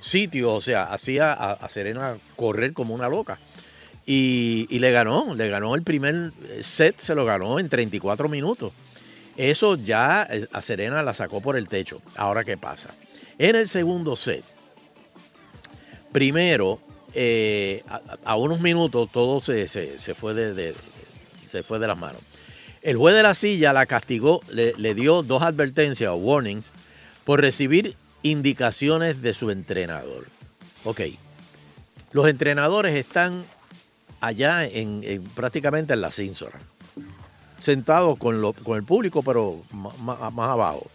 sitios, 0.00 0.52
o 0.52 0.60
sea, 0.60 0.84
hacía 0.92 1.32
a, 1.32 1.68
Serena 1.68 2.16
correr 2.36 2.72
como 2.72 2.94
una 2.94 3.08
loca. 3.08 3.38
Y, 4.06 4.66
le 4.78 4.90
ganó, 4.90 5.34
le 5.34 5.48
ganó 5.50 5.74
el 5.74 5.82
primer 5.82 6.32
set, 6.62 6.98
se 6.98 7.14
lo 7.14 7.24
ganó 7.26 7.58
en 7.58 7.68
34 7.68 8.28
minutos. 8.28 8.72
Eso 9.36 9.76
ya 9.76 10.26
eh, 10.30 10.48
a 10.52 10.62
Serena 10.62 11.02
la 11.02 11.12
sacó 11.14 11.40
por 11.42 11.56
el 11.58 11.68
techo. 11.68 12.00
Ahora, 12.16 12.42
¿qué 12.42 12.56
pasa? 12.56 12.88
En 13.38 13.54
el 13.54 13.68
segundo 13.68 14.16
set, 14.16 14.42
primero, 16.12 16.78
eh, 17.14 17.82
a, 17.88 18.00
a 18.24 18.36
unos 18.36 18.60
minutos 18.60 19.08
todo 19.12 19.40
se, 19.40 19.68
se- 19.68 19.98
se 19.98 20.14
fue 20.14 20.34
de, 20.34 20.54
de- 20.54 20.74
se 21.46 21.62
fue 21.62 21.78
de 21.78 21.86
las 21.86 21.96
manos. 21.98 22.20
El 22.88 22.96
juez 22.96 23.14
de 23.14 23.22
la 23.22 23.34
silla 23.34 23.74
la 23.74 23.84
castigó, 23.84 24.40
le, 24.50 24.94
dio 24.94 25.22
dos 25.22 25.42
advertencias 25.42 26.08
o 26.10 26.14
warnings 26.16 26.70
por 27.24 27.38
recibir 27.38 27.94
indicaciones 28.22 29.20
de 29.20 29.34
su 29.34 29.50
entrenador. 29.50 30.24
Ok, 30.84 31.02
los 32.12 32.26
entrenadores 32.30 32.96
están 32.96 33.44
allá 34.22 34.64
en, 34.64 35.02
en- 35.04 35.22
prácticamente 35.22 35.92
en 35.92 36.00
la 36.00 36.10
cínsora, 36.10 36.58
sentados 37.58 38.16
con, 38.16 38.40
lo- 38.40 38.54
con 38.54 38.78
el 38.78 38.84
público, 38.84 39.22
pero 39.22 39.60
más, 39.70 40.18
abajo. 40.22 40.90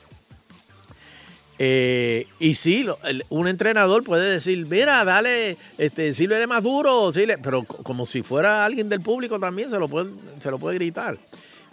Eh, 1.60 2.26
y 2.40 2.56
sí, 2.56 2.88
un 3.30 3.48
entrenador 3.48 4.04
puede 4.04 4.32
decir, 4.32 4.66
mira, 4.66 5.06
dale, 5.06 5.58
este, 5.78 6.12
sírvele 6.14 6.48
más 6.48 6.64
duro, 6.64 7.14
síle", 7.14 7.38
pero 7.38 7.64
co- 7.64 7.84
como 7.84 8.08
si 8.08 8.24
fuera 8.24 8.66
alguien 8.66 8.90
del 8.90 9.02
público 9.02 9.40
también 9.40 9.70
se 9.70 9.78
lo 9.78 9.88
puede, 9.88 10.10
se 10.42 10.50
lo 10.50 10.58
puede 10.58 10.74
gritar. 10.78 11.20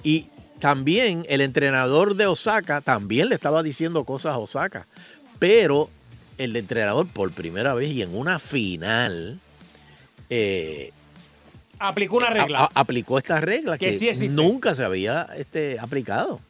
Y 0.02 0.26
también 0.60 1.24
el 1.28 1.40
entrenador 1.40 2.14
de 2.16 2.26
Osaka 2.26 2.80
también 2.80 3.28
le 3.28 3.34
estaba 3.34 3.62
diciendo 3.62 4.04
cosas 4.04 4.34
a 4.34 4.38
Osaka, 4.38 4.86
pero 5.38 5.88
el 6.38 6.54
entrenador 6.56 7.06
por 7.08 7.30
primera 7.32 7.74
vez 7.74 7.90
y 7.90 8.02
en 8.02 8.14
una 8.16 8.38
final 8.38 9.38
eh, 10.28 10.92
Aplicó 11.78 12.16
una 12.18 12.30
regla. 12.30 12.64
a- 12.64 12.70
aplicó 12.80 13.16
esta 13.18 13.40
regla 13.40 13.78
Que 13.78 13.86
que, 13.86 13.92
sí 13.94 14.08
existe. 14.08 14.28
nunca 14.34 14.74
se 14.74 14.84
había 14.84 15.28
este, 15.36 15.78
aplicado. 15.78 16.40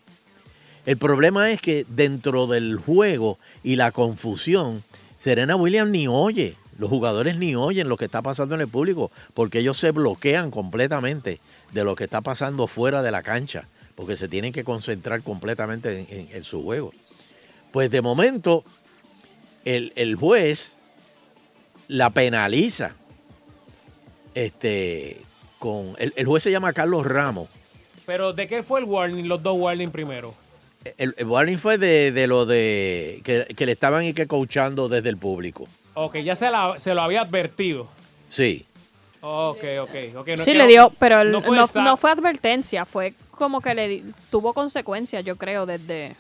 El 0.86 0.96
problema 0.96 1.50
es 1.50 1.60
que 1.60 1.84
dentro 1.88 2.46
del 2.46 2.78
juego 2.78 3.38
y 3.62 3.76
la 3.76 3.92
confusión, 3.92 4.82
Serena 5.18 5.54
Williams 5.54 5.90
ni 5.92 6.08
oye, 6.08 6.56
los 6.78 6.88
jugadores 6.90 7.36
ni 7.36 7.54
oyen 7.54 7.88
lo 7.88 7.96
que 7.96 8.06
está 8.06 8.22
pasando 8.22 8.54
en 8.54 8.62
el 8.62 8.68
público, 8.68 9.12
porque 9.34 9.58
ellos 9.60 9.76
se 9.76 9.90
bloquean 9.92 10.50
completamente 10.50 11.38
de 11.72 11.84
lo 11.84 11.94
que 11.96 12.04
está 12.04 12.20
pasando 12.20 12.66
fuera 12.66 13.02
de 13.02 13.10
la 13.10 13.22
cancha, 13.22 13.66
porque 13.94 14.16
se 14.16 14.28
tienen 14.28 14.52
que 14.52 14.64
concentrar 14.64 15.22
completamente 15.22 16.00
en, 16.00 16.06
en- 16.20 16.28
en 16.32 16.44
su 16.44 16.62
juego. 16.62 16.90
Pues 17.72 17.90
de 17.90 18.00
momento, 18.02 18.64
el, 19.64 19.92
el 19.96 20.16
juez 20.16 20.78
la 21.88 22.10
penaliza. 22.10 22.92
Este, 24.34 25.20
con, 25.58 25.94
el, 25.98 26.12
el 26.16 26.26
juez 26.26 26.42
se 26.42 26.50
llama 26.50 26.72
Carlos 26.72 27.04
Ramos. 27.06 27.48
Pero 28.06 28.32
¿de 28.32 28.46
qué 28.48 28.62
fue 28.62 28.80
el 28.80 28.86
warning, 28.86 29.28
los 29.28 29.42
dos 29.42 29.56
warning 29.58 29.90
primero? 29.90 30.34
El, 30.96 31.14
el 31.18 31.26
warning 31.26 31.58
fue 31.58 31.78
de, 31.78 32.10
de 32.12 32.26
lo 32.26 32.46
de 32.46 33.20
que, 33.24 33.46
que 33.56 33.66
le 33.66 33.72
estaban 33.72 34.02
y 34.04 34.14
que 34.14 34.26
coachando 34.26 34.88
desde 34.88 35.08
el 35.10 35.16
público. 35.16 35.68
Ok, 35.94 36.16
ya 36.18 36.34
se, 36.34 36.50
la- 36.50 36.76
se 36.78 36.94
lo 36.94 37.02
había 37.02 37.20
advertido. 37.22 37.88
Sí. 38.28 38.64
Ok, 39.22 39.58
ok, 39.82 39.90
ok. 40.16 40.28
no 40.28 40.36
sí, 40.38 40.52
le 40.54 40.58
no- 40.64 40.66
dio, 40.66 40.92
pero 40.98 41.20
el- 41.20 41.30
no 41.32 41.42
fue 41.42 41.56
no, 41.82 41.96
fue 41.96 42.10
advertencia, 42.10 42.84
fue 42.86 43.14
como 43.30 43.60
que 43.60 43.74
le 43.74 43.88
di- 43.88 44.04
tuvo 44.30 44.52
consecuencias, 44.54 45.24
yo 45.24 45.36
creo, 45.36 45.66
desde... 45.66 46.16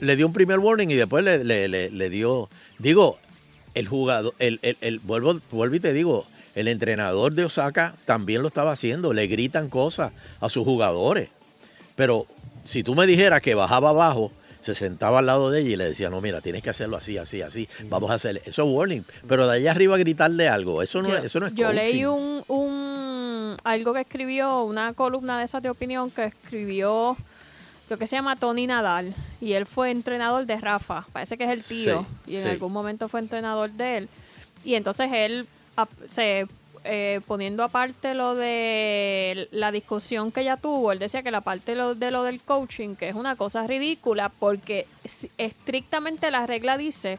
Le 0.00 0.16
dio 0.16 0.26
un 0.26 0.32
primer 0.32 0.58
warning 0.58 0.90
y 0.90 0.94
después 0.94 1.24
le, 1.24 1.42
le- 1.42 1.68
le- 1.68 1.90
le 1.90 2.10
dio. 2.10 2.48
Digo, 2.78 3.18
el 3.74 3.88
jugador, 3.88 4.32
el, 4.38 4.60
el- 4.62 4.76
el- 4.80 4.98
vuelvo, 5.00 5.40
vuelvo 5.50 5.74
y 5.74 5.80
te 5.80 5.92
digo, 5.92 6.24
el 6.54 6.68
entrenador 6.68 7.32
de 7.32 7.46
Osaka 7.46 7.94
también 8.04 8.42
lo 8.42 8.48
estaba 8.48 8.72
haciendo. 8.72 9.12
Le 9.12 9.26
gritan 9.26 9.68
cosas 9.68 10.12
a 10.40 10.48
sus 10.48 10.64
jugadores. 10.64 11.30
Pero 11.96 12.26
si 12.64 12.84
tú 12.84 12.94
me 12.94 13.06
dijeras 13.06 13.40
que 13.42 13.54
bajaba 13.56 13.90
abajo, 13.90 14.30
se 14.62 14.74
sentaba 14.74 15.18
al 15.18 15.26
lado 15.26 15.50
de 15.50 15.60
ella 15.60 15.70
y 15.70 15.76
le 15.76 15.84
decía, 15.86 16.08
no, 16.08 16.20
mira, 16.20 16.40
tienes 16.40 16.62
que 16.62 16.70
hacerlo 16.70 16.96
así, 16.96 17.18
así, 17.18 17.42
así. 17.42 17.68
Vamos 17.90 18.10
a 18.10 18.14
hacer 18.14 18.40
eso 18.46 18.62
es 18.64 18.68
warning. 18.72 19.04
Pero 19.28 19.46
de 19.46 19.56
allá 19.56 19.72
arriba 19.72 19.96
gritarle 19.98 20.48
algo, 20.48 20.80
eso 20.82 21.02
no, 21.02 21.08
yo, 21.10 21.16
eso 21.18 21.40
no 21.40 21.46
es 21.46 21.54
yo 21.54 21.72
leí 21.72 22.04
un, 22.04 22.42
un 22.48 23.56
algo 23.64 23.92
que 23.92 24.00
escribió, 24.00 24.62
una 24.64 24.92
columna 24.94 25.38
de 25.38 25.44
esas 25.44 25.62
de 25.62 25.68
opinión 25.70 26.10
que 26.10 26.24
escribió, 26.24 27.16
creo 27.86 27.98
que 27.98 28.06
se 28.06 28.16
llama 28.16 28.36
Tony 28.36 28.66
Nadal, 28.66 29.14
y 29.40 29.52
él 29.52 29.66
fue 29.66 29.90
entrenador 29.90 30.46
de 30.46 30.56
Rafa, 30.56 31.04
parece 31.12 31.36
que 31.36 31.44
es 31.44 31.50
el 31.50 31.62
tío, 31.64 32.06
Sí, 32.24 32.32
y 32.32 32.36
en 32.36 32.42
sí. 32.44 32.48
algún 32.48 32.72
momento 32.72 33.08
fue 33.08 33.20
entrenador 33.20 33.70
de 33.72 33.98
él. 33.98 34.08
Y 34.64 34.74
entonces 34.74 35.10
él 35.12 35.46
ap- 35.76 35.90
se 36.08 36.46
eh, 36.84 37.20
poniendo 37.26 37.62
aparte 37.62 38.14
lo 38.14 38.34
de 38.34 39.48
la 39.50 39.72
discusión 39.72 40.32
que 40.32 40.40
ella 40.42 40.56
tuvo, 40.56 40.92
él 40.92 40.98
decía 40.98 41.22
que 41.22 41.30
la 41.30 41.40
parte 41.40 41.72
de 41.72 41.76
lo, 41.76 41.94
de 41.94 42.10
lo 42.10 42.22
del 42.22 42.40
coaching, 42.40 42.96
que 42.96 43.08
es 43.08 43.14
una 43.14 43.36
cosa 43.36 43.66
ridícula, 43.66 44.30
porque 44.30 44.86
estrictamente 45.38 46.30
la 46.30 46.46
regla 46.46 46.76
dice 46.76 47.18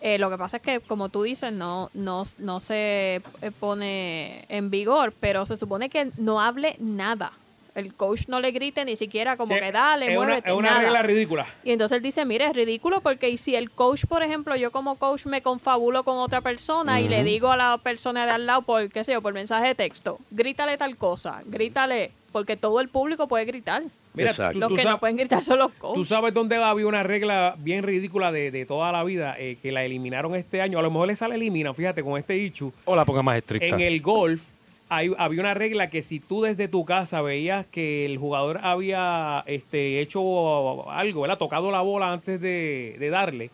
eh, 0.00 0.18
lo 0.18 0.30
que 0.30 0.38
pasa 0.38 0.58
es 0.58 0.62
que, 0.62 0.80
como 0.80 1.08
tú 1.08 1.22
dices, 1.22 1.52
no, 1.52 1.90
no, 1.94 2.26
no 2.38 2.60
se 2.60 3.22
eh, 3.40 3.50
pone 3.58 4.44
en 4.48 4.70
vigor, 4.70 5.14
pero 5.18 5.46
se 5.46 5.56
supone 5.56 5.88
que 5.88 6.10
no 6.18 6.40
hable 6.40 6.76
nada. 6.78 7.32
El 7.76 7.94
coach 7.94 8.22
no 8.28 8.40
le 8.40 8.50
grite 8.50 8.84
ni 8.84 8.96
siquiera 8.96 9.36
como 9.36 9.54
Sí, 9.54 9.60
que 9.60 9.70
dale, 9.70 10.06
es 10.10 10.16
una, 10.16 10.26
muévete, 10.26 10.48
es 10.50 10.54
una 10.56 10.70
nada. 10.70 10.82
regla 10.82 11.02
ridícula. 11.02 11.46
Y 11.62 11.70
entonces 11.70 11.96
él 11.98 12.02
dice, 12.02 12.24
mire, 12.24 12.46
es 12.46 12.52
ridículo 12.54 13.00
porque 13.02 13.28
y 13.28 13.36
si 13.38 13.54
el 13.54 13.70
coach, 13.70 14.06
por 14.06 14.22
ejemplo, 14.22 14.56
yo 14.56 14.70
como 14.72 14.96
coach 14.96 15.26
me 15.26 15.42
confabulo 15.42 16.02
con 16.02 16.16
otra 16.18 16.40
persona 16.40 17.00
y 17.00 17.08
le 17.08 17.22
digo 17.22 17.52
a 17.52 17.56
la 17.56 17.78
persona 17.78 18.24
de 18.26 18.32
al 18.32 18.46
lado 18.46 18.62
por, 18.62 18.88
qué 18.88 19.04
sé 19.04 19.12
yo, 19.12 19.22
por 19.22 19.34
mensaje 19.34 19.68
de 19.68 19.74
texto, 19.74 20.18
grítale 20.30 20.76
tal 20.78 20.96
cosa, 20.96 21.42
grítale, 21.46 22.10
porque 22.32 22.56
todo 22.56 22.80
el 22.80 22.88
público 22.88 23.28
puede 23.28 23.44
gritar. 23.44 23.82
Mira, 24.14 24.32
tú- 24.32 24.58
Los 24.58 24.70
tú 24.70 24.76
que 24.76 24.84
no 24.84 24.98
pueden 24.98 25.18
gritar 25.18 25.42
son 25.44 25.58
los 25.58 25.70
coaches. 25.72 25.94
Tú 25.96 26.04
sabes 26.06 26.32
dónde 26.32 26.56
había 26.56 26.86
una 26.86 27.02
regla 27.02 27.54
bien 27.58 27.82
ridícula 27.84 28.32
de, 28.32 28.50
de 28.50 28.64
toda 28.64 28.90
la 28.90 29.04
vida 29.04 29.36
eh, 29.38 29.58
que 29.60 29.70
la 29.72 29.84
eliminaron 29.84 30.34
este 30.34 30.62
año. 30.62 30.78
A 30.78 30.82
lo 30.82 30.90
mejor 30.90 31.10
esa 31.10 31.28
la 31.28 31.34
eliminan, 31.34 31.74
fíjate, 31.74 32.02
con 32.02 32.16
este 32.18 32.38
Ichu. 32.38 32.72
O 32.86 32.96
la 32.96 33.04
ponga 33.04 33.22
más 33.22 33.36
estricta. 33.36 33.66
En 33.66 33.78
el 33.80 34.00
golf 34.00 34.42
hay- 34.88 35.12
había 35.18 35.40
una 35.40 35.54
regla 35.54 35.90
que 35.90 36.02
si 36.02 36.20
tú 36.20 36.42
desde 36.42 36.68
tu 36.68 36.84
casa 36.84 37.22
veías 37.22 37.66
que 37.66 38.04
el 38.06 38.18
jugador 38.18 38.60
había 38.62 39.42
este, 39.46 40.00
hecho 40.00 40.90
algo, 40.90 41.22
¿verdad? 41.22 41.38
tocado 41.38 41.70
la 41.70 41.80
bola 41.80 42.12
antes 42.12 42.40
de, 42.40 42.96
de 42.98 43.10
darle, 43.10 43.50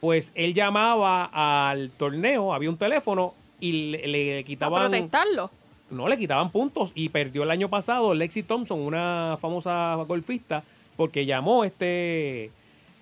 pues 0.00 0.32
él 0.34 0.54
llamaba 0.54 1.24
al 1.70 1.90
torneo, 1.90 2.52
había 2.54 2.70
un 2.70 2.76
teléfono 2.76 3.34
y 3.60 3.90
le, 3.92 4.06
le 4.08 4.38
a 4.40 4.42
quitaban... 4.42 4.90
protestarlo. 4.90 5.50
No, 5.90 6.08
le 6.08 6.16
quitaban 6.16 6.50
puntos 6.50 6.90
y 6.94 7.10
perdió 7.10 7.42
el 7.42 7.50
año 7.50 7.68
pasado 7.68 8.14
Lexi 8.14 8.42
Thompson, 8.42 8.80
una 8.80 9.36
famosa 9.40 9.94
golfista, 10.08 10.64
porque 10.96 11.26
llamó 11.26 11.64
este 11.64 12.50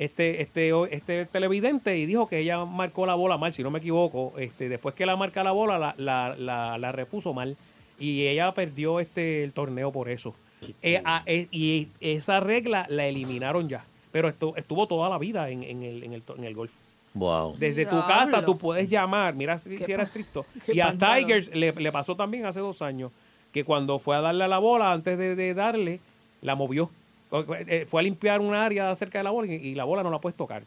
este 0.05 0.40
este 0.43 0.72
este 0.94 1.27
televidente 1.27 1.97
y 1.98 2.06
dijo 2.06 2.27
que 2.28 2.39
ella 2.39 2.64
marcó 2.64 3.05
la 3.06 3.14
bola 3.14 3.36
mal, 3.39 3.52
si 3.52 3.62
no 3.62 3.70
me 3.70 3.78
equivoco. 3.81 4.32
Este 4.39 4.68
después 4.68 4.94
que 4.94 5.05
la 5.06 5.14
marca 5.16 5.44
la 5.44 5.52
bola 5.52 5.78
la, 5.78 5.94
la, 5.98 6.35
la, 6.39 6.78
la 6.78 6.93
repuso 6.93 7.32
mal 7.35 7.56
y 7.98 8.27
ella 8.27 8.52
perdió 8.52 8.98
este 8.98 9.44
el 9.44 9.52
torneo 9.52 9.93
por 9.93 10.09
eso. 10.09 10.35
Eh, 10.82 11.01
ah, 11.05 11.22
eh, 11.27 11.47
y 11.51 11.89
esa 12.01 12.40
regla 12.40 12.86
la 12.89 13.06
eliminaron 13.06 13.68
ya, 13.68 13.85
pero 14.12 14.28
esto 14.28 14.55
estuvo 14.56 14.86
toda 14.86 15.09
la 15.09 15.18
vida 15.18 15.48
en, 15.51 15.62
en 15.62 15.82
el, 15.82 16.02
en, 16.05 16.12
el, 16.14 16.22
to- 16.22 16.36
en 16.36 16.44
el 16.44 16.55
golf. 16.55 16.72
Wow. 17.14 17.56
Desde 17.59 17.86
tu 17.86 17.98
casa 18.06 18.44
tú 18.44 18.56
puedes 18.56 18.89
llamar, 18.89 19.35
mira 19.35 19.59
si, 19.59 19.77
Qué 19.77 19.85
si 19.86 19.93
era 19.93 20.05
estricto. 20.05 20.47
Y 20.68 20.81
a. 20.81 20.93
Tigers 20.93 21.48
le, 21.55 21.72
le 21.72 21.93
pasó 21.93 22.14
también 22.14 22.47
hace 22.47 22.60
dos 22.60 22.82
años 22.82 23.10
que 23.52 23.64
cuando 23.64 23.98
fue 23.98 24.16
a 24.16 24.20
darle 24.20 24.44
a 24.44 24.48
la 24.48 24.59
bola, 24.59 24.93
antes 24.93 25.18
de, 25.18 25.35
de 25.35 25.55
darle, 25.55 25.98
la 26.40 26.55
movió. 26.55 26.89
Eh, 27.32 27.86
Fue 27.89 28.01
a 28.01 28.02
limpiar 28.02 28.40
un 28.40 28.55
área 28.55 28.94
cerca 28.97 29.19
de 29.19 29.24
la 29.24 29.31
bola 29.31 29.52
y, 29.52 29.55
y 29.55 29.74
la 29.74 29.85
bola 29.85 30.02
no 30.02 30.11
la 30.11 30.19
puedes 30.19 30.36
tocar. 30.36 30.62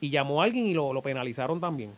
Y 0.00 0.10
llamó 0.10 0.42
a 0.42 0.44
alguien 0.44 0.66
y 0.66 0.74
lo, 0.74 0.92
lo 0.92 1.00
penalizaron 1.02 1.60
también. 1.60 1.90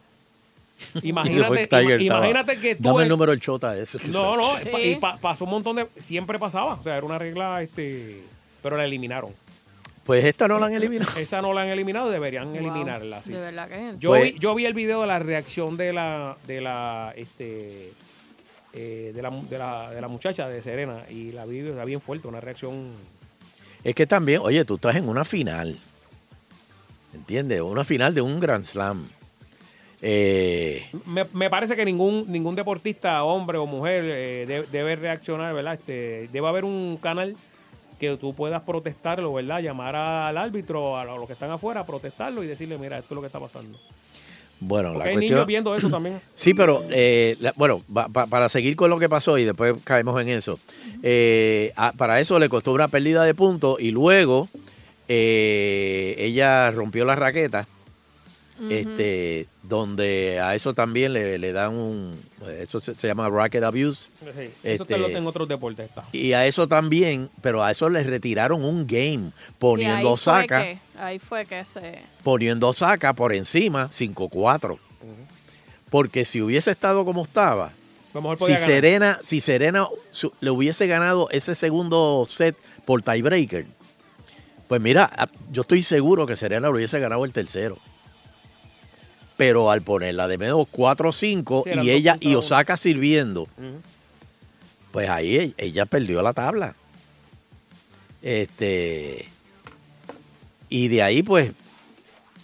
Imagínate, 1.02 1.68
ima- 1.68 2.00
imagínate 2.00 2.60
que 2.60 2.76
tú... 2.76 2.82
Dame 2.84 3.02
el 3.02 3.08
número 3.08 3.32
del 3.32 3.40
chota 3.40 3.76
ese. 3.76 3.98
no, 4.08 4.36
no, 4.36 4.44
Sí. 4.58 4.68
y 4.92 4.94
pa- 4.96 5.16
pasó 5.18 5.44
un 5.44 5.50
montón 5.50 5.76
de... 5.76 5.86
Siempre 5.86 6.38
pasaba, 6.38 6.74
o 6.74 6.82
sea, 6.82 6.96
era 6.96 7.04
una 7.04 7.18
regla, 7.18 7.62
este 7.62 8.22
pero 8.62 8.76
la 8.76 8.84
eliminaron. 8.84 9.32
Pues 10.04 10.24
esta 10.24 10.48
no 10.48 10.58
la 10.58 10.66
han 10.66 10.72
eliminado. 10.74 11.10
Esa 11.18 11.42
no 11.42 11.52
la 11.52 11.62
han 11.62 11.68
eliminado, 11.68 12.10
deberían 12.10 12.48
Wow. 12.52 12.56
eliminarla. 12.56 13.22
sí. 13.22 13.32
De 13.32 13.40
verdad 13.40 13.68
que 13.68 13.94
Yo, 13.98 14.10
Pues- 14.10 14.32
vi, 14.34 14.38
yo 14.38 14.54
vi 14.54 14.64
el 14.66 14.74
video 14.74 15.00
de 15.02 15.06
la 15.08 15.18
reacción 15.18 15.76
de 15.76 15.92
la 15.92 16.36
de 16.46 16.60
la 16.60 17.12
este 17.16 17.92
eh, 18.72 19.12
de, 19.14 19.22
la, 19.22 19.30
de, 19.30 19.58
la, 19.58 19.90
de 19.90 20.00
la 20.00 20.08
muchacha 20.08 20.48
de 20.48 20.62
Serena 20.62 21.02
y 21.10 21.32
la 21.32 21.44
vi 21.44 21.58
está 21.58 21.84
bien 21.84 22.00
fuerte, 22.00 22.28
una 22.28 22.40
reacción 22.40 22.92
Es 23.84 23.94
que 23.94 24.06
también, 24.06 24.40
oye, 24.42 24.64
tú 24.64 24.74
estás 24.76 24.96
en 24.96 25.08
una 25.08 25.24
final. 25.24 25.78
¿Entiendes? 27.14 27.60
Una 27.60 27.84
final 27.84 28.14
de 28.14 28.20
un 28.20 28.40
Grand 28.40 28.64
Slam. 28.64 29.08
Eh, 30.00 30.86
me, 31.06 31.50
parece 31.50 31.74
que 31.74 31.84
ningún 31.84 32.24
ningún 32.30 32.54
deportista, 32.54 33.24
hombre 33.24 33.58
o 33.58 33.66
mujer, 33.66 34.04
eh, 34.08 34.44
de- 34.46 34.62
debe 34.70 34.94
reaccionar, 34.94 35.52
¿verdad? 35.54 35.74
Este, 35.74 36.28
debe 36.32 36.46
haber 36.46 36.64
un 36.64 36.98
canal 37.02 37.36
que 37.98 38.16
tú 38.16 38.32
puedas 38.32 38.62
protestarlo, 38.62 39.32
¿verdad? 39.32 39.60
Llamar 39.60 39.96
al 39.96 40.36
árbitro, 40.38 40.96
a 40.98 41.04
los 41.04 41.26
que 41.26 41.32
están 41.32 41.50
afuera, 41.50 41.84
protestarlo 41.84 42.44
y 42.44 42.46
decirle, 42.46 42.78
mira, 42.78 42.98
esto 42.98 43.14
es 43.14 43.16
lo 43.16 43.20
que 43.22 43.26
está 43.26 43.40
pasando. 43.40 43.76
Bueno, 44.60 44.88
Porque 44.92 44.98
la 44.98 45.04
hay 45.10 45.14
cuestión... 45.16 45.34
niños 45.36 45.46
viendo 45.46 45.74
eso 45.76 45.88
también. 45.88 46.20
Sí, 46.34 46.54
pero 46.54 46.84
eh, 46.90 47.36
la- 47.40 47.52
bueno, 47.56 47.82
pa- 47.92 48.08
para 48.26 48.48
seguir 48.48 48.76
con 48.76 48.90
lo 48.90 48.98
que 48.98 49.08
pasó 49.08 49.38
y 49.38 49.44
después 49.44 49.74
caemos 49.84 50.20
en 50.20 50.28
eso. 50.28 50.58
eh, 51.02 51.72
a- 51.76 51.92
para 51.92 52.20
eso 52.20 52.38
le 52.38 52.48
costó 52.48 52.72
una 52.72 52.88
pérdida 52.88 53.24
de 53.24 53.34
puntos 53.34 53.76
y 53.80 53.90
luego 53.90 54.48
eh, 55.08 56.14
ella 56.18 56.70
rompió 56.70 57.04
la 57.04 57.16
raqueta, 57.16 57.66
Este, 58.70 59.46
donde 59.62 60.40
a 60.40 60.54
eso 60.56 60.74
también 60.74 61.12
le, 61.12 61.38
le 61.38 61.52
dan 61.52 61.74
un, 61.74 62.20
eso 62.58 62.80
se, 62.80 62.94
se 62.96 63.06
llama 63.06 63.28
racket 63.28 63.62
abuse. 63.62 64.08
Sí, 64.20 64.50
eso 64.64 64.82
Este, 64.82 64.84
te 64.84 64.98
lo 64.98 65.08
en 65.08 65.26
otros 65.26 65.46
deportes 65.48 65.88
está. 65.88 66.04
Y 66.12 66.32
a 66.32 66.44
eso 66.46 66.66
también, 66.66 67.30
pero 67.40 67.62
a 67.62 67.70
eso 67.70 67.88
le 67.88 68.02
retiraron 68.02 68.64
un 68.64 68.86
game, 68.86 69.30
poniendo 69.60 69.96
ahí 69.96 70.02
fue 70.02 70.12
Osaka, 70.12 70.62
que- 70.64 70.78
ahí 70.98 71.18
fue 71.20 71.46
que 71.46 71.64
se... 71.64 72.00
poniendo 72.24 72.68
Osaka 72.68 73.12
por 73.12 73.32
encima 73.32 73.88
5-4. 73.92 74.78
Porque 75.90 76.24
si 76.24 76.42
hubiese 76.42 76.70
estado 76.70 77.04
como 77.04 77.22
estaba, 77.22 77.70
si 78.38 78.44
ganar. 78.52 78.58
Serena, 78.58 79.18
si 79.22 79.40
Serena 79.40 79.86
su- 80.10 80.32
le 80.40 80.50
hubiese 80.50 80.86
ganado 80.86 81.30
ese 81.30 81.54
segundo 81.54 82.26
set 82.28 82.56
por 82.84 83.02
tiebreaker, 83.02 83.66
pues 84.66 84.80
mira, 84.82 85.10
yo 85.50 85.62
estoy 85.62 85.82
seguro 85.82 86.26
que 86.26 86.36
Serena 86.36 86.68
le 86.68 86.74
hubiese 86.74 86.98
ganado 87.00 87.24
el 87.24 87.32
tercero. 87.32 87.78
Pero 89.38 89.70
al 89.70 89.80
ponerla 89.80 90.28
de 90.28 90.36
menos 90.36 90.66
4-5 90.70 91.62
Sí, 91.64 91.80
y 91.86 91.90
ella 91.90 92.16
y. 92.20 92.34
Osaka 92.34 92.76
sirviendo, 92.76 93.48
pues 94.92 95.08
ahí 95.08 95.36
e- 95.36 95.54
ella 95.56 95.86
perdió 95.86 96.20
la 96.20 96.34
tabla. 96.34 96.74
Este. 98.20 99.28
Y 100.68 100.88
de 100.88 101.02
ahí, 101.02 101.22
pues, 101.22 101.52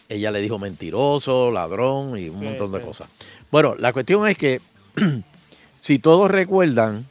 ella 0.09 0.31
le 0.31 0.41
dijo 0.41 0.59
mentiroso, 0.59 1.51
ladrón 1.51 2.17
y 2.19 2.29
un 2.29 2.39
Sí, 2.41 2.45
montón 2.47 2.73
de 2.73 2.79
sí. 2.79 2.85
cosas. 2.85 3.09
Bueno, 3.51 3.75
la 3.77 3.93
cuestión 3.93 4.27
es 4.29 4.39
que, 4.39 4.61
si 5.81 5.99
todos 5.99 6.31
recuerdan 6.31 7.07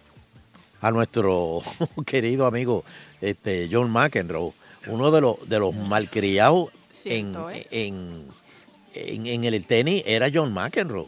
a 0.82 0.92
nuestro 0.92 1.62
querido 2.06 2.46
amigo 2.46 2.84
este, 3.22 3.70
John 3.72 3.92
McEnroe, 3.92 4.54
uno 4.88 5.12
de 5.12 5.22
los, 5.22 5.48
de 5.50 5.60
los 5.60 5.76
malcriados 5.76 6.70
en, 7.06 7.36
¿eh? 7.52 7.68
en, 7.72 8.26
en, 8.94 9.28
en 9.28 9.44
el 9.44 9.66
tenis 9.66 10.04
era 10.06 10.30
John 10.34 10.54
McEnroe. 10.54 11.08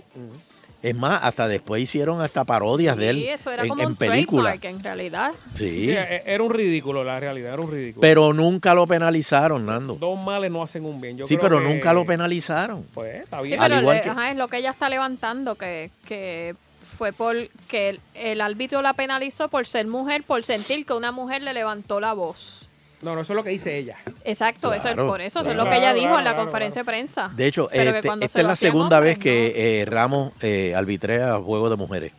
Es 0.83 0.93
más, 0.95 1.19
hasta 1.23 1.47
después 1.47 1.81
hicieron 1.81 2.21
hasta 2.21 2.43
parodias 2.43 2.95
de 2.95 3.09
él 3.09 3.15
Sí, 3.17 3.27
eso 3.29 3.49
era 3.49 3.63
en, 3.63 3.69
como 3.69 3.81
en 3.81 3.87
un 3.89 3.95
trademark 3.95 4.63
en 4.65 4.83
realidad. 4.83 5.31
Sí. 5.55 5.85
Sí, 5.87 5.89
e- 5.91 6.21
era 6.27 6.43
un 6.43 6.51
ridículo, 6.53 7.03
la 7.03 7.19
realidad, 7.19 7.53
era 7.53 7.61
un 7.63 7.71
ridículo. 7.71 8.01
Pero 8.01 8.33
nunca 8.33 8.75
lo 8.75 8.85
penalizaron, 8.85 9.65
Nando. 9.65 9.95
Dos 9.95 10.19
males 10.19 10.51
no 10.51 10.61
hacen 10.61 10.85
un 10.85 11.01
bien. 11.01 11.17
Yo 11.17 11.25
Sí, 11.25 11.37
creo 11.37 11.49
pero 11.49 11.59
que- 11.61 11.73
nunca 11.73 11.91
lo 11.91 12.05
penalizaron. 12.05 12.85
Pues 12.93 13.23
está 13.23 13.41
Sí, 13.41 13.47
bien. 13.47 13.61
Al 13.61 13.69
pero 13.71 13.81
igual 13.81 13.97
le- 13.97 14.03
que- 14.03 14.09
ajá, 14.11 14.29
es 14.31 14.37
lo 14.37 14.47
que 14.47 14.57
ella 14.57 14.69
está 14.69 14.87
levantando, 14.89 15.55
que, 15.55 15.89
que 16.07 16.55
fue 16.97 17.11
por 17.13 17.35
que 17.67 17.89
el, 17.89 17.99
el 18.13 18.39
árbitro 18.41 18.83
la 18.83 18.93
penalizó 18.93 19.47
por 19.49 19.65
ser 19.65 19.87
mujer, 19.87 20.21
por 20.23 20.43
sentir 20.45 20.85
que 20.85 20.93
una 20.93 21.11
mujer 21.11 21.41
le 21.41 21.53
levantó 21.53 21.99
la 21.99 22.13
voz. 22.13 22.69
No, 23.05 23.13
no, 23.13 23.21
eso 23.21 23.33
es 23.33 23.37
lo 23.37 23.43
que 23.43 23.51
dice 23.51 23.77
ella. 23.77 23.95
Exacto, 24.23 24.73
eso 24.73 24.89
es 24.89 24.95
por 24.95 25.21
eso, 25.21 25.41
eso 25.41 25.51
es 25.51 25.55
lo 25.55 25.63
que 25.65 25.69
ella 25.77 25.91
Claro, 25.93 25.95
dijo 25.95 26.07
claro, 26.07 26.19
en 26.19 26.25
la 26.25 26.31
claro, 26.31 26.45
conferencia 26.45 26.81
de 26.81 26.85
prensa. 26.85 27.31
De 27.35 27.45
hecho, 27.45 27.69
este- 27.71 27.99
esta 28.25 28.39
es 28.39 28.45
la 28.47 28.55
segunda 28.55 28.97
hombres, 28.97 29.17
vez 29.17 29.23
que 29.23 29.81
eh, 29.81 29.85
Ramos 29.85 30.33
eh, 30.41 30.73
arbitrea 30.75 31.35
juego 31.37 31.69
de 31.69 31.75
mujeres. 31.75 32.11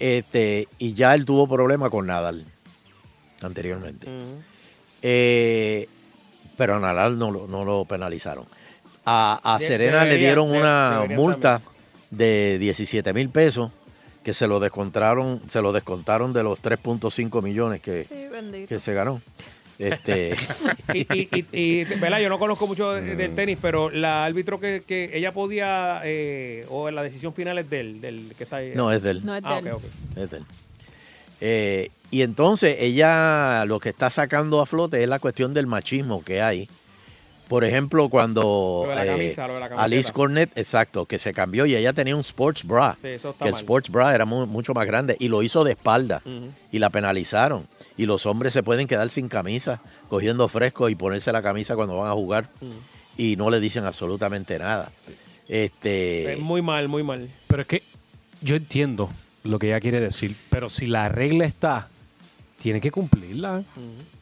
Este, 0.00 0.66
y 0.78 0.94
ya 0.94 1.14
él 1.14 1.24
tuvo 1.24 1.46
problemas 1.46 1.88
con 1.90 2.06
Nadal 2.08 2.44
anteriormente. 3.42 4.08
Eh, 5.02 5.88
pero 6.56 6.74
a 6.74 6.80
Nadal 6.80 7.16
no 7.18 7.30
lo, 7.30 7.46
no 7.46 7.64
lo 7.64 7.84
penalizaron. 7.84 8.44
A, 9.06 9.40
a 9.44 9.58
De- 9.58 9.66
Serena 9.68 10.04
le 10.04 10.16
dieron 10.16 10.50
una 10.50 11.04
multa 11.16 11.60
de 12.10 12.58
17 12.58 13.12
mil 13.12 13.28
pesos 13.28 13.70
que 14.24 14.34
se 14.34 14.48
lo 14.48 14.58
descontaron, 14.58 15.40
se 15.48 15.62
lo 15.62 15.72
descontaron 15.72 16.32
de 16.32 16.42
los 16.42 16.60
3.5 16.62 17.42
millones 17.42 17.80
que, 17.80 18.02
Sí, 18.04 18.66
que 18.66 18.80
se 18.80 18.92
ganó. 18.94 19.20
Este, 19.78 20.36
y, 20.94 21.00
y, 21.00 21.28
y, 21.32 21.46
y, 21.52 21.84
¿verdad? 21.84 22.20
Yo 22.20 22.28
no 22.28 22.38
conozco 22.38 22.66
mucho 22.66 22.92
de- 22.92 23.16
del 23.16 23.34
tenis, 23.34 23.58
pero 23.60 23.90
la 23.90 24.24
árbitro 24.24 24.58
que, 24.60 24.82
que 24.86 25.10
ella 25.16 25.32
podía, 25.32 26.00
eh, 26.04 26.64
o 26.70 26.90
la 26.90 27.02
decisión 27.02 27.34
final 27.34 27.58
es 27.58 27.68
del, 27.68 28.00
del 28.00 28.32
que 28.38 28.44
está 28.44 28.56
ahí. 28.56 28.72
No, 28.74 28.90
es 28.92 29.02
de 29.02 29.10
él. 29.10 29.24
No 29.24 29.34
es 29.36 29.42
Ah, 29.44 29.60
de 29.60 29.60
ok, 29.60 29.66
él. 29.66 29.72
ok. 29.72 29.82
Es 30.24 30.30
de 30.30 30.36
él. 30.38 30.44
Eh, 31.40 31.90
y 32.10 32.22
entonces 32.22 32.76
ella 32.78 33.64
lo 33.66 33.80
que 33.80 33.88
está 33.88 34.08
sacando 34.10 34.60
a 34.60 34.66
flote 34.66 35.02
es 35.02 35.08
la 35.08 35.18
cuestión 35.18 35.52
del 35.52 35.66
machismo 35.66 36.22
que 36.24 36.40
hay. 36.40 36.68
Por 37.48 37.62
ejemplo, 37.64 38.08
cuando 38.08 38.84
Lo 38.84 38.90
de 38.90 38.94
la 38.96 39.04
eh, 39.04 39.08
camisa, 39.08 39.46
lo 39.46 39.54
de 39.54 39.60
la 39.60 39.68
camiseta. 39.68 39.84
Alice 39.84 40.12
Cornet, 40.12 40.50
exacto, 40.56 41.04
que 41.06 41.18
se 41.18 41.32
cambió 41.34 41.66
y 41.66 41.76
ella 41.76 41.92
tenía 41.92 42.14
un 42.16 42.22
sports 42.22 42.64
bra. 42.64 42.96
Sí, 43.02 43.08
eso 43.08 43.30
está 43.30 43.44
que 43.44 43.50
el 43.50 43.54
sports 43.56 43.90
bra 43.90 44.14
era 44.14 44.24
mu- 44.24 44.46
mucho 44.46 44.72
más 44.74 44.86
grande 44.86 45.16
y 45.18 45.28
lo 45.28 45.42
hizo 45.42 45.62
de 45.64 45.72
espalda 45.72 46.22
y 46.72 46.78
la 46.78 46.90
penalizaron. 46.90 47.66
Y 47.96 48.06
los 48.06 48.26
hombres 48.26 48.52
se 48.54 48.62
pueden 48.62 48.86
quedar 48.88 49.10
sin 49.10 49.28
camisa, 49.28 49.80
cogiendo 50.08 50.48
fresco 50.48 50.88
y 50.88 50.94
ponerse 50.94 51.30
la 51.32 51.42
camisa 51.42 51.76
cuando 51.76 51.96
van 51.98 52.10
a 52.10 52.14
jugar 52.14 52.48
y 53.16 53.36
no 53.36 53.50
le 53.50 53.60
dicen 53.60 53.84
absolutamente 53.84 54.58
nada. 54.58 54.90
Este, 55.48 56.32
Es 56.32 56.38
muy 56.40 56.62
mal, 56.62 56.88
muy 56.88 57.02
mal. 57.02 57.28
Pero 57.46 57.62
es 57.62 57.68
que 57.68 57.82
yo 58.40 58.56
entiendo 58.56 59.10
lo 59.42 59.58
que 59.58 59.68
ella 59.68 59.80
quiere 59.80 60.00
decir, 60.00 60.36
pero 60.50 60.70
si 60.70 60.86
la 60.86 61.08
regla 61.10 61.44
está, 61.44 61.88
tiene 62.58 62.80
que 62.80 62.90
cumplirla. 62.90 63.62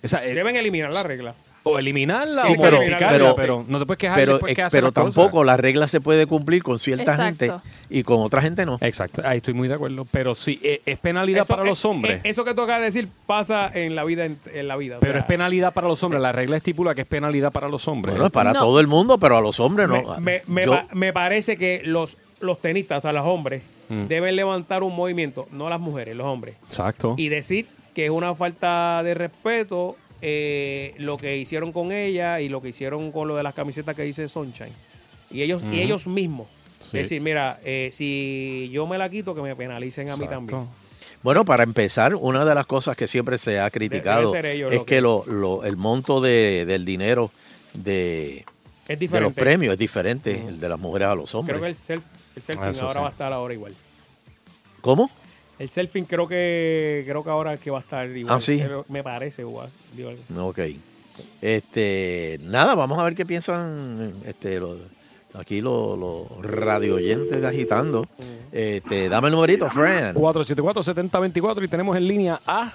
O 0.02 0.08
sea, 0.08 0.24
eh, 0.24 0.34
Deben 0.34 0.56
eliminar 0.56 0.92
la 0.92 1.02
regla. 1.04 1.34
O 1.64 1.78
eliminarla 1.78 2.42
Sí, 2.46 2.54
o 2.58 2.60
pero, 2.60 2.76
modificarla, 2.78 3.08
pero, 3.10 3.34
pero, 3.36 3.64
no 3.68 3.78
te 3.78 3.86
puedes 3.86 3.98
quejar 3.98 4.16
pero, 4.16 4.32
después 4.32 4.52
eh, 4.52 4.56
que 4.56 4.62
hace 4.62 4.76
pero 4.76 4.90
tampoco 4.92 5.44
la 5.44 5.56
regla 5.56 5.86
se 5.86 6.00
puede 6.00 6.26
cumplir 6.26 6.62
con 6.62 6.78
cierta 6.78 7.12
Exacto. 7.12 7.24
gente 7.46 7.52
y 7.88 8.02
con 8.02 8.20
otra 8.20 8.42
gente 8.42 8.66
no. 8.66 8.78
Exacto, 8.80 9.22
ahí 9.24 9.36
estoy 9.38 9.54
muy 9.54 9.68
de 9.68 9.74
acuerdo. 9.74 10.06
Pero 10.10 10.34
sí, 10.34 10.58
eh, 10.62 10.80
es 10.86 10.98
penalidad 10.98 11.42
Eso- 11.42 11.52
para 11.54 11.64
los 11.64 11.84
eh, 11.84 11.88
hombres. 11.88 12.20
Eso 12.24 12.44
que 12.44 12.54
toca 12.54 12.78
decir 12.80 13.08
pasa 13.26 13.70
en 13.72 13.94
la 13.94 14.04
vida. 14.04 14.24
En, 14.24 14.38
en 14.52 14.66
la 14.68 14.76
vida 14.76 14.96
pero 15.00 15.12
sea, 15.12 15.20
es 15.20 15.26
penalidad 15.26 15.72
para 15.72 15.86
los 15.88 16.02
hombres. 16.02 16.20
La 16.22 16.32
regla 16.32 16.56
estipula 16.56 16.94
que 16.94 17.02
es 17.02 17.06
penalidad 17.06 17.52
para 17.52 17.68
los 17.68 17.86
hombres. 17.88 18.14
Bueno, 18.14 18.26
es 18.26 18.32
para 18.32 18.52
No. 18.52 18.60
todo 18.60 18.80
el 18.80 18.86
mundo, 18.86 19.18
pero 19.18 19.36
a 19.36 19.40
los 19.40 19.60
hombres 19.60 19.88
no. 19.88 20.02
Me, 20.18 20.20
me- 20.20 20.42
me 20.46 20.64
Yo- 20.66 20.72
pa- 20.72 20.86
me 20.92 21.12
parece 21.12 21.56
que 21.56 21.82
los, 21.84 22.16
los 22.40 22.60
tenistas, 22.60 22.98
o 22.98 23.00
sea, 23.02 23.12
los 23.12 23.26
hombres, 23.26 23.62
Mm. 23.88 24.06
deben 24.06 24.36
levantar 24.36 24.82
un 24.82 24.96
movimiento, 24.96 25.46
no 25.52 25.68
las 25.68 25.78
mujeres, 25.80 26.16
los 26.16 26.26
hombres, 26.26 26.56
Exacto. 26.68 27.14
y 27.18 27.28
decir 27.28 27.66
que 27.94 28.06
es 28.06 28.10
una 28.10 28.34
falta 28.34 29.02
de 29.02 29.12
respeto 29.12 29.96
eh, 30.22 30.94
lo 30.98 31.16
que 31.18 31.36
hicieron 31.36 31.72
con 31.72 31.92
ella 31.92 32.40
y 32.40 32.48
lo 32.48 32.62
que 32.62 32.68
hicieron 32.70 33.12
con 33.12 33.28
lo 33.28 33.36
de 33.36 33.42
las 33.42 33.54
camisetas 33.54 33.94
que 33.94 34.02
dice 34.02 34.28
Sunshine. 34.28 34.72
Y 35.30 35.42
ellos, 35.42 35.62
y 35.70 35.80
ellos 35.82 36.06
mismos. 36.06 36.46
Sí. 36.80 36.96
Decir, 36.98 37.20
mira, 37.20 37.60
eh, 37.64 37.90
si 37.92 38.68
yo 38.72 38.86
me 38.86 38.98
la 38.98 39.08
quito, 39.10 39.34
que 39.34 39.42
me 39.42 39.54
penalicen 39.54 40.08
a 40.10 40.16
mí 40.16 40.24
Exacto. 40.24 40.46
también. 40.56 40.68
Bueno, 41.22 41.44
para 41.44 41.62
empezar, 41.62 42.14
una 42.16 42.44
de 42.44 42.54
las 42.54 42.66
cosas 42.66 42.96
que 42.96 43.06
siempre 43.06 43.38
se 43.38 43.60
ha 43.60 43.70
criticado 43.70 44.34
es 44.34 44.60
lo 44.60 44.70
que, 44.70 44.84
que- 44.84 45.00
lo- 45.00 45.24
lo- 45.26 45.64
el 45.64 45.76
monto 45.76 46.20
de, 46.20 46.64
del 46.66 46.84
dinero 46.84 47.30
de, 47.74 48.44
Es 48.88 48.98
de 48.98 49.20
los 49.20 49.32
premios 49.32 49.72
es 49.74 49.78
diferente, 49.78 50.44
el 50.48 50.58
de 50.58 50.68
las 50.68 50.78
mujeres 50.80 51.08
a 51.08 51.14
los 51.14 51.32
hombres. 51.36 51.54
Creo 51.58 51.62
que 51.62 51.68
el, 51.70 51.76
self, 51.76 52.04
el 52.36 52.58
Ah, 52.58 52.62
ahora 52.62 52.72
sí. 52.72 52.84
va 52.84 53.06
a 53.06 53.10
estar 53.10 53.32
ahora 53.32 53.54
igual. 53.54 53.74
¿Cómo? 54.80 55.08
El 55.58 55.68
selfing 55.70 56.04
creo 56.04 56.26
que 56.26 57.04
creo 57.06 57.22
que 57.22 57.30
ahora 57.30 57.54
es 57.54 57.60
que 57.60 57.70
va 57.70 57.78
a 57.78 57.82
estar 57.82 58.08
igual. 58.08 58.36
Ah, 58.36 58.40
sí. 58.40 58.58
Pero 58.60 58.84
Me 58.88 59.02
parece 59.02 59.42
igual. 59.42 59.68
igual. 59.96 60.16
Ok. 60.38 60.58
Este, 61.40 62.38
nada, 62.42 62.74
vamos 62.74 62.98
a 62.98 63.04
ver 63.04 63.14
qué 63.14 63.26
piensan 63.26 64.14
este, 64.24 64.58
los, 64.58 64.78
aquí 65.34 65.60
los, 65.60 65.98
los 65.98 66.26
radio 66.42 66.94
oyentes 66.96 67.40
de 67.40 67.46
agitando. 67.46 68.06
Este, 68.50 69.08
dame 69.08 69.28
el 69.28 69.34
numerito, 69.34 69.68
Fran. 69.68 70.14
474-7024 70.14 71.64
y 71.64 71.68
tenemos 71.68 71.96
en 71.96 72.08
línea 72.08 72.40
a 72.46 72.72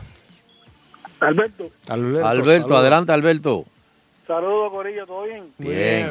Alberto, 1.20 1.72
Alberto. 1.88 2.78
Adelante, 2.78 3.12
Alberto. 3.12 3.66
saludos, 4.28 4.72
Corillo, 4.72 5.06
¿todo 5.08 5.24
bien? 5.24 5.46
Bien. 5.58 6.10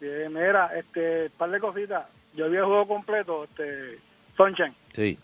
Bien, 0.00 0.32
mira, 0.34 0.70
este, 0.76 1.30
par 1.38 1.50
de 1.50 1.60
cositas. 1.60 2.04
Yo 2.36 2.50
vi 2.50 2.56
el 2.56 2.64
juego 2.64 2.86
completo, 2.88 3.44
este, 3.44 3.98
Sunshine. 4.36 4.74
Sí. 4.94 5.16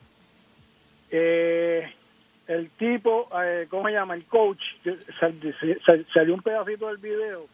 Eh, 1.10 1.92
el 2.46 2.70
tipo, 2.70 3.28
eh, 3.42 3.66
¿cómo 3.70 3.86
se 3.86 3.94
llama? 3.94 4.14
El 4.14 4.24
coach, 4.24 4.60
salió 6.12 6.34
un 6.34 6.42
pedacito 6.42 6.88
del 6.88 6.96
video 6.96 7.46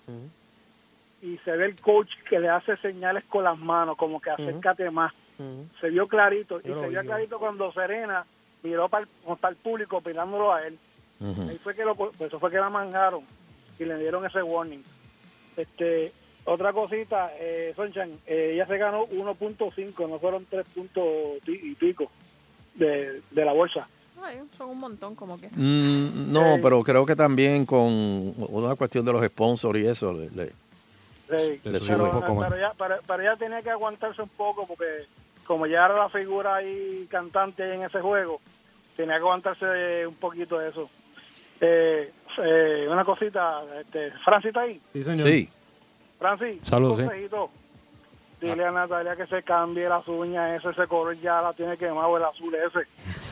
y 1.22 1.38
se 1.38 1.56
ve 1.56 1.66
el 1.66 1.80
coach 1.80 2.08
que 2.28 2.38
le 2.38 2.48
hace 2.48 2.76
señales 2.78 3.24
con 3.24 3.44
las 3.44 3.58
manos, 3.58 3.96
como 3.96 4.20
que 4.20 4.30
acércate 4.30 4.90
más. 4.90 5.12
Se 5.80 5.90
vio 5.90 6.08
clarito, 6.08 6.60
y 6.60 6.62
se 6.62 6.68
vi, 6.68 6.80
vio 6.88 7.02
yo. 7.02 7.02
clarito 7.02 7.38
cuando 7.38 7.70
Serena 7.72 8.24
miró 8.62 8.88
para 8.88 9.04
el, 9.04 9.36
para 9.36 9.52
el 9.52 9.56
público 9.56 9.98
opinándolo 9.98 10.52
a 10.52 10.66
él. 10.66 10.78
Ahí 11.20 11.58
fue 11.62 11.74
que 11.74 11.84
lo, 11.84 11.94
pues 11.94 12.12
eso 12.20 12.38
fue 12.38 12.50
que 12.50 12.58
la 12.58 12.70
mangaron 12.70 13.22
y 13.78 13.84
le 13.84 13.98
dieron 13.98 14.24
ese 14.24 14.42
warning. 14.42 14.82
Este, 15.56 16.12
otra 16.44 16.72
cosita, 16.72 17.32
eh, 17.38 17.72
Sunshine, 17.76 18.18
eh, 18.26 18.52
ella 18.54 18.66
se 18.66 18.78
ganó 18.78 19.06
1.5, 19.08 20.08
no 20.08 20.18
fueron 20.18 20.46
3 20.46 20.64
puntos 20.74 21.04
y 21.46 21.74
pico 21.74 22.10
de, 22.76 23.20
de 23.30 23.44
la 23.44 23.52
bolsa. 23.52 23.88
Ay, 24.22 24.40
son 24.56 24.70
un 24.70 24.78
montón 24.78 25.14
como 25.14 25.38
que. 25.40 25.48
Mm, 25.52 26.32
no, 26.32 26.56
Sí. 26.56 26.60
pero 26.62 26.82
creo 26.82 27.06
que 27.06 27.14
también 27.14 27.64
con 27.66 27.82
una 28.48 28.74
cuestión 28.74 29.04
de 29.04 29.12
los 29.12 29.24
sponsors 29.26 29.78
y 29.78 29.86
eso 29.86 30.12
le, 30.12 30.30
le- 30.30 30.52
Sí, 31.28 31.60
Le 31.64 31.80
sube 31.80 31.88
pero, 31.88 32.04
un 32.04 32.10
poco 32.12 32.34
más. 32.36 32.48
pero, 32.48 32.56
ella, 32.60 32.72
pero, 32.78 32.96
pero 33.04 33.22
ella 33.22 33.36
tenía 33.36 33.60
que 33.60 33.70
aguantarse 33.70 34.22
un 34.22 34.28
poco 34.28 34.64
porque 34.66 35.06
como 35.44 35.66
ya 35.66 35.84
era 35.86 35.96
la 35.98 36.08
figura 36.08 36.54
ahí 36.56 37.04
cantante 37.10 37.74
en 37.74 37.82
ese 37.82 38.00
juego, 38.00 38.40
tenía 38.96 39.14
que 39.14 39.20
aguantarse 39.22 40.06
un 40.06 40.14
poquito 40.14 40.56
de 40.58 40.68
eso. 40.68 40.88
Eh, 41.60 42.12
eh, 42.38 42.86
una 42.90 43.04
cosita, 43.04 43.62
este, 43.80 44.12
Francis 44.24 44.48
está 44.48 44.60
ahí. 44.60 44.80
Sí, 44.92 45.02
señor. 45.02 45.28
Sí. 45.28 45.48
Francis, 46.18 46.58
Saludos, 46.62 47.00
un 47.00 47.10
sí. 47.10 47.28
Dile 48.40 48.66
a 48.66 48.70
Natalia 48.70 49.16
que 49.16 49.26
se 49.26 49.42
cambie 49.42 49.88
las 49.88 50.06
uñas, 50.08 50.50
ese, 50.60 50.68
ese 50.68 50.86
color 50.86 51.18
ya 51.18 51.40
la 51.40 51.54
tiene 51.54 51.76
quemado, 51.78 52.18
el 52.18 52.24
azul 52.24 52.54
ese. 52.54 52.86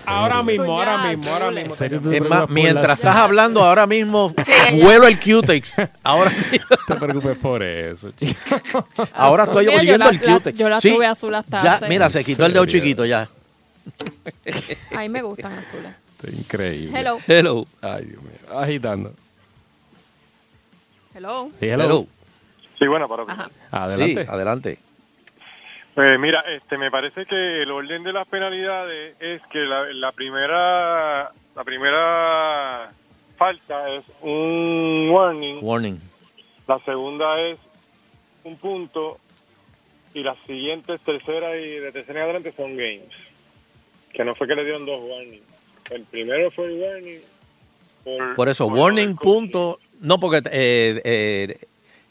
Ahora 0.07 0.43
mismo, 0.43 0.79
ahora 0.79 0.97
mismo, 1.07 1.31
ahora 1.31 1.51
mismo. 1.51 1.75
Es 2.13 2.29
más, 2.29 2.49
mientras 2.49 2.99
estás 2.99 3.17
hablando 3.17 3.63
ahora 3.63 3.87
mismo, 3.87 4.33
huelo 4.73 5.07
el 5.07 5.21
Q-Tex. 5.21 5.77
Ahora, 6.03 6.33
te 6.87 6.95
preocupes 6.97 7.37
por 7.37 7.63
eso, 7.63 8.13
chico. 8.13 8.89
ahora 9.13 9.45
estoy 9.45 9.69
oliendo 9.69 10.09
el 10.09 10.21
Q-Tex. 10.21 10.59
yo 10.59 10.69
la 10.71 10.81
Sí, 10.81 10.95
tuve 10.95 11.07
azul 11.07 11.35
hasta 11.35 11.63
ya, 11.63 11.75
hace- 11.75 11.89
Mira, 11.89 12.09
se 12.09 12.25
quitó 12.25 12.47
el 12.47 12.55
dedo 12.55 12.65
chiquito 12.65 13.05
ya. 13.05 13.29
A 14.97 15.01
mí 15.01 15.09
me 15.11 15.21
gustan 15.21 15.53
azules. 15.59 15.93
Increíble. 16.33 16.99
Hello. 16.99 17.19
Hello. 17.27 17.67
Ay, 17.83 18.07
Dios 18.07 18.23
mío. 18.23 18.59
Agitando. 18.59 19.13
Hello. 21.15 21.51
Sí, 21.61 21.67
hello. 21.69 21.85
Hello. 21.85 22.07
Sí, 22.79 22.87
bueno, 22.87 23.07
para. 23.07 23.51
Adelante. 23.71 24.25
Sí, 24.25 24.31
adelante. 24.31 24.79
Pues 25.95 26.19
mira, 26.19 26.41
este, 26.49 26.77
me 26.77 26.91
parece 26.91 27.25
que 27.25 27.63
el 27.63 27.71
orden 27.71 28.03
de 28.03 28.13
las 28.13 28.29
penalidades 28.29 29.15
es 29.21 29.43
que 29.47 29.61
la, 29.61 29.87
la 29.93 30.11
primera 30.13 31.31
la 31.55 31.65
primera 31.65 32.91
falta 33.37 33.89
es 33.95 34.05
un 34.21 35.09
warning, 35.11 35.59
Warning. 35.63 36.01
la 36.67 36.79
segunda 36.81 37.41
es 37.41 37.59
un 38.43 38.57
punto 38.57 39.19
y 40.15 40.23
las 40.23 40.37
siguientes 40.47 41.01
tercera 41.01 41.57
y 41.57 41.79
de 41.79 41.93
tercera 41.93 42.21
en 42.21 42.25
adelante 42.25 42.53
son 42.57 42.77
games. 42.77 43.11
Que 44.13 44.25
no 44.25 44.35
fue 44.35 44.47
que 44.47 44.55
le 44.55 44.65
dieron 44.65 44.87
dos 44.87 45.01
warnings. 45.03 45.43
El 45.91 46.03
primero 46.05 46.51
fue 46.51 46.67
el 46.67 46.81
warning. 46.81 47.21
Por, 48.05 48.35
Por 48.35 48.49
eso, 48.49 48.69
por 48.69 48.79
warning, 48.79 49.17
punto. 49.17 49.79
No, 50.01 50.19
porque 50.21 50.39
eh, 50.51 51.01
eh, 51.05 51.59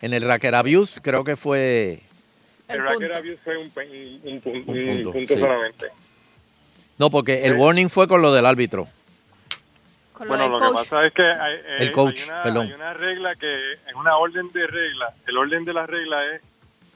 en 0.02 0.14
el 0.14 0.24
Racket 0.24 0.54
Abuse 0.54 1.02
creo 1.02 1.24
que 1.24 1.36
fue. 1.36 2.02
El, 2.74 2.84
racket 2.84 3.12
abuse 3.16 3.38
fue 3.44 3.58
un, 3.58 3.72
un, 3.76 4.24
Un 4.24 4.34
un 4.34 4.41
punto, 4.41 5.12
punto 5.12 5.34
sí. 5.34 5.40
solamente. 5.40 5.88
No, 6.98 7.10
porque 7.10 7.45
el 7.45 7.54
Eh. 7.54 7.56
warning 7.58 7.90
fue 7.90 8.08
con 8.08 8.22
lo 8.22 8.32
del 8.34 8.45
árbitro. 8.45 8.88
Con 10.14 10.28
Bueno, 10.28 10.48
lo 10.48 10.58
que 10.60 10.66
coach. 10.66 10.76
pasa 10.76 11.06
es 11.08 11.14
que 11.14 11.24
hay, 11.24 11.54
eh, 11.56 11.76
El 11.80 11.91
coach, 11.91 12.22
hay, 12.24 12.30
una, 12.30 12.44
perdón. 12.44 12.68
hay 12.68 12.74
una 12.74 12.94
regla 12.94 13.36
que 13.36 13.72
es 13.74 13.94
una 13.95 14.16
orden 14.18 14.50
de 14.52 14.68
regla. 14.68 15.14
El 15.28 15.38
orden 15.38 15.66
de 15.66 15.74
la 15.74 15.86
regla 15.88 16.26
es 16.36 16.41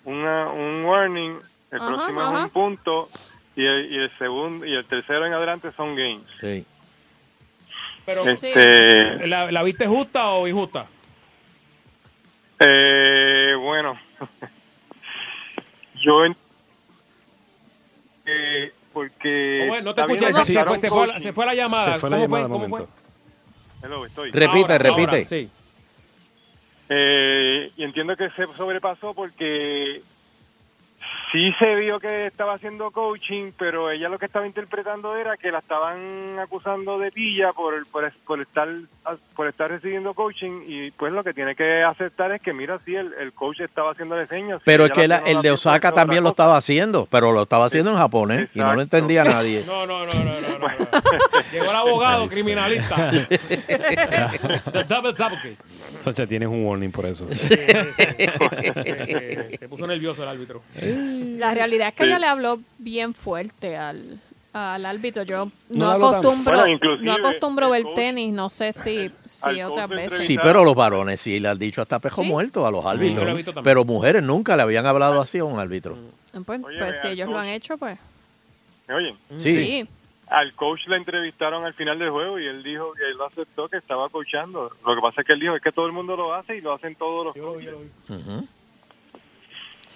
una, 0.05 0.49
un 0.49 0.85
warning, 0.85 1.39
el 1.71 1.79
Ajá, 1.81 1.87
próximo 1.87 2.21
es 2.21 2.43
un 2.43 2.49
punto 2.51 3.09
y 3.55 3.65
el, 3.65 3.91
y 3.91 3.97
el 3.97 4.11
segundo 4.19 4.65
y 4.65 4.73
el 4.75 4.85
tercero 4.85 5.25
en 5.25 5.33
adelante 5.33 5.71
son 5.75 5.95
games. 5.95 6.21
Sí. 6.39 6.63
Pero, 8.05 8.29
Este, 8.29 9.27
¿la, 9.27 9.51
¿la 9.51 9.63
viste 9.63 9.85
justa 9.87 10.27
o 10.29 10.47
injusta? 10.47 10.85
eh, 12.59 13.55
bueno, 13.59 13.97
yo 16.07 16.25
en- 16.25 16.35
eh, 18.25 18.71
porque 18.93 19.61
Oh, 19.63 19.67
bueno, 19.67 19.83
no 19.83 19.95
te 19.95 20.01
escuché, 20.01 20.25
le 20.27 20.33
se, 20.41 20.63
fue, 20.63 20.79
se, 20.79 20.89
fue, 20.89 21.05
coaching. 21.07 21.19
se 21.19 21.33
fue 21.33 21.45
la 21.45 21.53
llamada. 21.55 21.93
Se 21.93 21.99
fue 21.99 22.09
la 22.09 22.15
¿Cómo 22.17 22.25
llamada 22.25 22.27
fue? 22.27 22.39
de 22.41 22.47
¿Cómo 22.47 22.59
fue? 22.69 22.79
momento. 22.79 22.93
Hello, 23.83 24.05
estoy. 24.05 24.31
Repite, 24.31 24.59
Ahora, 24.61 24.77
repite. 24.79 25.01
ahora, 25.11 25.25
sí. 25.25 25.49
Eh, 26.89 27.71
y 27.77 27.83
entiendo 27.83 28.15
que 28.15 28.29
se 28.31 28.45
sobrepasó 28.55 29.13
porque 29.13 30.01
sí 31.31 31.51
se 31.59 31.75
vio 31.75 31.99
que 31.99 32.27
estaba 32.27 32.53
haciendo 32.53 32.91
coaching, 32.91 33.51
pero 33.57 33.89
ella 33.91 34.07
lo 34.09 34.17
que 34.19 34.25
estaba 34.27 34.45
interpretando 34.47 35.15
era 35.17 35.35
que 35.37 35.51
la 35.51 35.59
estaban 35.59 36.37
acusando 36.39 36.97
de 36.99 37.11
pilla 37.11 37.51
por, 37.53 37.85
por, 37.89 38.11
por 38.25 38.41
estar 38.41 38.67
por 39.35 39.47
estar 39.47 39.69
recibiendo 39.71 40.13
coaching 40.13 40.63
y 40.67 40.91
pues 40.91 41.13
lo 41.13 41.23
que 41.23 41.33
tiene 41.33 41.55
que 41.55 41.81
aceptar 41.83 42.31
es 42.33 42.41
que 42.41 42.51
mira 42.53 42.77
sí 42.83 42.93
el, 42.95 43.13
el 43.19 43.31
coach 43.33 43.61
estaba 43.61 43.91
haciendo 43.91 44.17
señas. 44.27 44.61
Pero 44.65 44.85
es 44.85 44.91
que 44.91 45.07
la- 45.07 45.19
el 45.19 45.41
de 45.41 45.51
Osaka 45.51 45.91
también 45.93 46.23
lo 46.23 46.29
estaba 46.31 46.57
haciendo, 46.57 47.07
pero 47.09 47.31
lo 47.31 47.43
estaba 47.43 47.65
haciendo 47.65 47.91
en 47.91 47.97
japonés 47.97 48.49
y 48.53 48.59
no 48.59 48.73
lo 48.73 48.81
entendía 48.81 49.23
nadie. 49.23 49.63
No, 49.77 49.85
no, 49.85 50.05
no, 50.05 50.11
no, 50.13 50.23
no, 50.23 50.41
no, 50.41 50.59
no. 50.59 50.67
Llegó 51.51 51.65
el 51.65 51.75
abogado 51.75 52.27
criminalista. 52.27 53.11
The 53.11 54.83
double 54.87 55.11
advocate. 55.11 55.57
Socha, 55.99 56.25
tienes 56.27 56.47
un 56.49 56.65
warning 56.65 56.91
por 56.91 57.05
eso. 57.05 57.27
Se 57.33 58.27
puso 59.69 59.87
nervioso 59.87 60.23
el 60.23 60.29
árbitro. 60.29 60.61
La 61.39 61.53
realidad 61.53 61.89
es 61.89 61.93
que 61.95 62.03
ella 62.05 62.19
le 62.19 62.27
habló 62.27 62.59
bien 62.77 63.13
fuerte 63.13 63.75
al, 63.77 64.19
al 64.53 64.85
árbitro. 64.85 65.23
Yo 65.23 65.49
No 65.69 65.91
acostumbro, 65.91 66.57
Bueno, 66.59 66.79
no 67.01 67.13
acostumbro 67.13 67.75
el 67.75 67.83
ver 67.83 67.83
coach- 67.83 67.95
tenis, 67.95 68.33
no 68.33 68.49
sé 68.49 68.73
si, 68.73 69.11
si 69.25 69.61
otras 69.61 69.89
veces. 69.89 70.23
Sí, 70.23 70.37
pero 70.41 70.63
los 70.63 70.75
varones 70.75 71.19
sí 71.21 71.39
le 71.39 71.49
han 71.49 71.59
dicho 71.59 71.81
hasta 71.81 71.99
pejo 71.99 72.21
¿Sí? 72.23 72.27
muerto 72.27 72.65
a 72.65 72.71
los 72.71 72.83
yo 72.83 72.91
lo 73.23 73.31
árbitros. 73.31 73.55
Pero 73.63 73.85
mujeres 73.85 74.23
nunca 74.23 74.55
le 74.55 74.61
habían 74.63 74.85
hablado 74.85 75.21
así 75.21 75.39
a 75.39 75.43
un 75.43 75.59
árbitro. 75.59 75.97
Pues, 76.45 76.63
Oye, 76.63 76.77
pues 76.79 77.01
si 77.01 77.07
ellos 77.07 77.29
lo 77.29 77.37
han 77.37 77.47
hecho, 77.47 77.77
pues 77.77 77.97
¿Me 78.87 78.93
oyen? 78.95 79.15
Sí. 79.37 79.53
sí. 79.53 79.87
Al 80.29 80.53
coach 80.53 80.81
le 80.87 80.97
entrevistaron 80.97 81.63
al 81.65 81.73
final 81.73 81.97
del 81.99 82.09
juego 82.09 82.37
y 82.37 82.45
él 82.45 82.61
dijo 82.61 82.91
que 82.93 83.03
él 83.03 83.15
aceptó 83.25 83.69
que 83.69 83.77
estaba 83.77 84.09
coachando. 84.09 84.69
Lo 84.85 84.95
que 84.95 85.01
pasa 85.01 85.21
es 85.21 85.27
que 85.27 85.31
él 85.33 85.39
dijo 85.39 85.55
es 85.55 85.61
que 85.61 85.71
todo 85.71 85.85
el 85.87 85.93
mundo 85.93 86.17
lo 86.17 86.33
hace 86.33 86.57
y 86.57 86.61
lo 86.61 86.73
hacen 86.73 86.95
todos 86.95 87.25
los 87.27 87.33
coaches. 87.43 87.73
Ujú. 88.09 88.45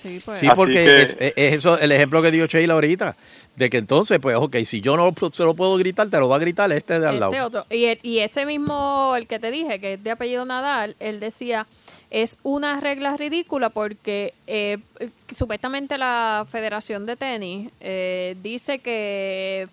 Sí, 0.01 0.21
pues. 0.25 0.39
Sí, 0.39 0.47
porque 0.55 0.73
que- 0.73 1.01
es, 1.03 1.17
es- 1.19 1.33
es 1.35 1.55
eso 1.55 1.77
el 1.79 1.91
ejemplo 1.91 2.21
que 2.21 2.31
dio 2.31 2.45
Sheila 2.47 2.73
ahorita. 2.73 3.15
De 3.55 3.69
que 3.69 3.77
entonces, 3.77 4.17
pues, 4.19 4.35
ok, 4.37 4.55
si 4.65 4.79
yo 4.81 4.95
no 4.95 5.13
se 5.31 5.43
lo 5.43 5.53
puedo 5.53 5.75
gritar, 5.77 6.09
te 6.09 6.17
lo 6.17 6.29
va 6.29 6.37
a 6.37 6.39
gritar 6.39 6.71
este 6.71 6.99
de 6.99 7.07
al 7.07 7.15
Este 7.15 7.19
lado. 7.37 7.47
otro. 7.47 7.65
Y, 7.69 7.85
el- 7.85 7.99
y 8.01 8.19
ese 8.19 8.45
mismo, 8.45 9.13
el 9.17 9.27
que 9.27 9.39
te 9.39 9.51
dije, 9.51 9.79
que 9.79 9.93
es 9.93 10.03
de 10.03 10.11
apellido 10.11 10.45
Nadal, 10.45 10.95
él 10.99 11.19
decía, 11.19 11.67
es 12.09 12.37
una 12.43 12.79
regla 12.79 13.15
ridícula 13.17 13.69
porque 13.69 14.33
eh, 14.47 14.77
eh, 14.99 15.09
supuestamente 15.35 15.97
la 15.97 16.45
Federación 16.49 17.05
de 17.05 17.15
Tenis 17.17 17.69
eh, 17.81 18.35
dice 18.41 18.79
que 18.79 19.67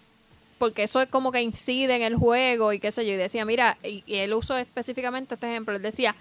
porque 0.59 0.82
eso 0.82 1.00
es 1.00 1.09
como 1.09 1.30
que 1.30 1.40
incide 1.40 1.94
en 1.94 2.02
el 2.02 2.16
juego 2.16 2.72
y 2.72 2.80
qué 2.80 2.90
sé 2.90 3.06
yo. 3.06 3.12
Y 3.12 3.16
decía, 3.16 3.44
mira, 3.44 3.76
y, 3.84 4.02
y 4.06 4.16
él 4.16 4.34
usó 4.34 4.56
específicamente 4.56 5.34
este 5.34 5.48
ejemplo, 5.48 5.76
él 5.76 5.82
decía, 5.82 6.16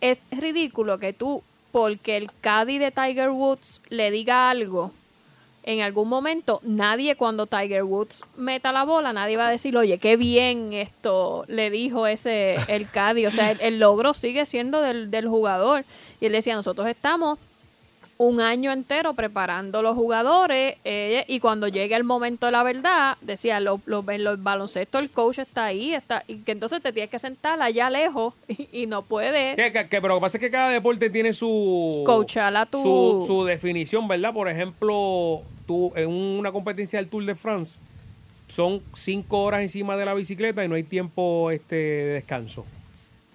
es 0.00 0.20
ridículo 0.30 0.98
que 0.98 1.12
tú, 1.12 1.42
porque 1.72 2.16
el 2.16 2.28
caddy 2.40 2.78
de 2.78 2.90
Tiger 2.90 3.30
Woods 3.30 3.80
le 3.88 4.10
diga 4.10 4.50
algo, 4.50 4.92
en 5.62 5.82
algún 5.82 6.08
momento 6.08 6.60
nadie 6.62 7.16
cuando 7.16 7.46
Tiger 7.46 7.84
Woods 7.84 8.24
meta 8.36 8.72
la 8.72 8.84
bola, 8.84 9.12
nadie 9.12 9.36
va 9.36 9.48
a 9.48 9.50
decir, 9.50 9.76
oye, 9.76 9.98
qué 9.98 10.16
bien 10.16 10.72
esto 10.72 11.44
le 11.48 11.70
dijo 11.70 12.06
ese 12.06 12.56
el 12.68 12.88
caddy. 12.88 13.26
O 13.26 13.30
sea, 13.30 13.50
el, 13.50 13.60
el 13.60 13.78
logro 13.78 14.14
sigue 14.14 14.46
siendo 14.46 14.80
del, 14.80 15.10
del 15.10 15.28
jugador. 15.28 15.84
Y 16.20 16.26
él 16.26 16.32
decía, 16.32 16.54
nosotros 16.54 16.86
estamos 16.86 17.38
un 18.22 18.38
año 18.42 18.70
entero 18.70 19.14
preparando 19.14 19.80
los 19.80 19.94
jugadores 19.96 20.76
eh, 20.84 21.24
y 21.26 21.40
cuando 21.40 21.68
llegue 21.68 21.94
el 21.96 22.04
momento 22.04 22.44
de 22.44 22.52
la 22.52 22.62
verdad, 22.62 23.16
decía, 23.22 23.60
lo, 23.60 23.80
lo- 23.86 24.04
en 24.10 24.24
los 24.24 24.42
baloncesto 24.42 24.98
el 24.98 25.08
coach 25.08 25.38
está 25.38 25.64
ahí, 25.64 25.94
está 25.94 26.22
y 26.28 26.36
que 26.42 26.52
entonces 26.52 26.82
te 26.82 26.92
tienes 26.92 27.08
que 27.10 27.18
sentar 27.18 27.62
allá 27.62 27.88
lejos 27.88 28.34
y, 28.48 28.82
y 28.82 28.86
no 28.86 29.00
puedes 29.00 29.56
Que, 29.56 29.72
que- 29.72 29.88
que- 29.88 30.00
pero 30.02 30.08
lo 30.08 30.14
que 30.16 30.20
pasa 30.20 30.36
es 30.36 30.40
que 30.42 30.50
cada 30.50 30.68
deporte 30.68 31.08
tiene 31.08 31.32
su, 31.32 32.02
coachar 32.04 32.54
a 32.58 32.66
tu... 32.66 32.76
su, 32.82 33.24
su 33.26 33.44
definición, 33.46 34.06
¿verdad? 34.06 34.34
Por 34.34 34.48
ejemplo, 34.50 35.40
tú 35.66 35.90
en 35.96 36.08
una 36.10 36.52
competencia 36.52 36.98
del 36.98 37.08
Tour 37.08 37.24
de 37.24 37.34
France 37.34 37.78
son 38.48 38.82
cinco 38.92 39.44
horas 39.44 39.62
encima 39.62 39.96
de 39.96 40.04
la 40.04 40.12
bicicleta 40.12 40.62
y 40.62 40.68
no 40.68 40.74
hay 40.74 40.82
tiempo 40.82 41.50
este, 41.50 41.74
de 41.76 42.04
descanso. 42.14 42.60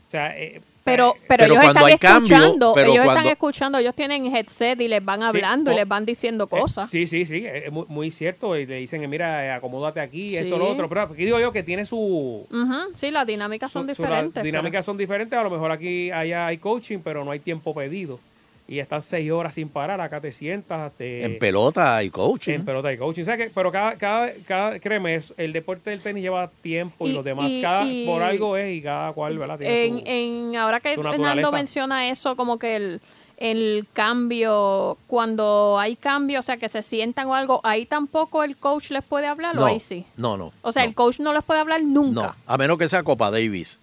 O 0.08 0.12
sea, 0.12 0.38
eh, 0.38 0.62
Pero, 0.86 1.16
pero, 1.28 1.28
Pero 1.28 1.44
ellos 1.46 1.58
cuando 1.64 1.80
están 1.88 1.92
hay 1.92 1.98
cambio, 1.98 2.36
escuchando, 2.36 2.74
pero 2.76 2.92
ellos 2.92 3.06
están 3.08 3.26
escuchando, 3.26 3.78
ellos 3.80 3.96
tienen 3.96 4.36
headset 4.36 4.80
y 4.80 4.88
les 4.88 5.04
van 5.04 5.20
Sí, 5.22 5.26
hablando 5.26 5.72
y 5.72 5.76
les 5.76 5.88
van 5.88 6.06
diciendo 6.06 6.44
eh, 6.44 6.48
cosas. 6.48 6.88
sí, 6.92 7.08
sí, 7.08 7.26
sí, 7.26 7.44
es 7.44 7.72
muy, 7.72 7.86
muy 7.88 8.12
cierto. 8.12 8.56
Y 8.56 8.68
le 8.68 8.76
dicen, 8.76 9.10
mira, 9.10 9.44
eh, 9.48 9.52
acomódate 9.52 10.00
aquí, 10.00 10.38
esto, 10.38 10.56
Sí. 10.56 10.60
lo 10.60 10.70
otro. 10.70 10.88
Pero 10.88 11.02
aquí 11.02 11.26
digo 11.26 11.40
yo 11.40 11.52
que 11.52 11.64
tiene 11.64 11.88
su, 11.88 12.46
sí, 12.94 13.10
las 13.10 13.26
dinámicas 13.26 13.72
son 13.72 13.82
su- 13.84 13.88
las 13.88 13.98
diferentes. 13.98 14.44
dinámicas 14.44 14.86
son 14.86 14.96
diferentes. 14.96 15.38
A 15.40 15.42
lo 15.42 15.50
mejor 15.50 15.72
aquí 15.72 16.12
allá 16.12 16.46
hay 16.46 16.60
coaching, 16.60 17.00
pero 17.04 17.26
no 17.26 17.32
hay 17.32 17.40
tiempo 17.40 17.74
pedido. 17.74 18.20
Y 18.68 18.80
estás 18.80 19.06
seis 19.06 19.30
horas 19.32 19.54
sin 19.54 19.70
parar. 19.70 20.02
Acá 20.02 20.20
te 20.20 20.32
sientas. 20.32 20.92
Te, 20.94 21.24
En 21.24 21.38
pelota 21.38 22.02
y 22.04 22.10
coaching. 22.10 22.54
En 22.54 22.66
pelota 22.66 22.92
y 22.92 22.98
coaching. 22.98 23.22
O 23.22 23.26
sea 23.26 23.38
que, 23.38 23.52
pero 23.54 23.72
cada, 23.72 23.94
cada, 23.96 24.32
cada, 24.48 24.80
créeme, 24.80 25.22
el 25.38 25.54
deporte 25.54 25.92
del 25.92 26.02
tenis 26.02 26.24
lleva 26.24 26.50
tiempo 26.64 27.06
y, 27.08 27.12
Y- 27.12 27.14
los 27.14 27.24
demás, 27.24 27.48
y- 27.48 27.62
cada, 27.62 27.84
y- 27.86 28.06
por 28.08 28.24
algo 28.24 28.58
es 28.58 28.76
y 28.76 28.82
cada 28.82 29.14
cual, 29.14 29.38
¿verdad? 29.38 29.60
Tiene 29.60 29.86
en, 29.86 29.94
su- 30.00 30.04
en- 30.06 30.56
ahora 30.58 30.80
que 30.80 30.98
naturaleza. 30.98 31.52
menciona 31.52 32.10
eso, 32.10 32.36
como 32.36 32.58
que 32.58 32.76
el, 32.76 33.02
el 33.38 33.86
cambio, 33.94 34.98
cuando 35.08 35.78
hay 35.80 35.96
cambio, 35.96 36.40
o 36.40 36.42
sea, 36.42 36.58
que 36.58 36.68
se 36.70 36.82
sientan 36.82 37.28
o 37.28 37.36
algo, 37.36 37.62
ahí 37.64 37.86
tampoco 37.86 38.44
el 38.44 38.58
coach 38.58 38.90
les 38.92 39.04
puede 39.04 39.28
hablar 39.28 39.58
o 39.60 39.66
ahí 39.66 39.80
sí. 39.80 40.06
no, 40.18 40.38
no. 40.38 40.52
O 40.64 40.72
sea, 40.72 40.84
no, 40.84 40.90
el 40.90 40.96
coach 40.96 41.20
no 41.20 41.34
les 41.34 41.44
puede 41.44 41.60
hablar 41.60 41.84
nunca. 41.84 42.22
no. 42.22 42.36
A 42.48 42.58
menos 42.58 42.78
que 42.80 42.90
sea 42.90 43.04
Copa 43.04 43.30
Davis. 43.30 43.78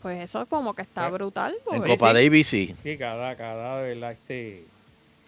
Pues 0.00 0.20
eso 0.22 0.46
como 0.46 0.74
que 0.74 0.82
está 0.82 1.08
brutal. 1.08 1.54
En 1.72 1.82
Copa 1.82 2.12
Davis 2.12 2.46
sí. 2.46 2.74
Sí, 2.82 2.96
cada, 2.96 3.34
cada, 3.36 3.80
¿verdad? 3.82 4.12
Este, 4.12 4.64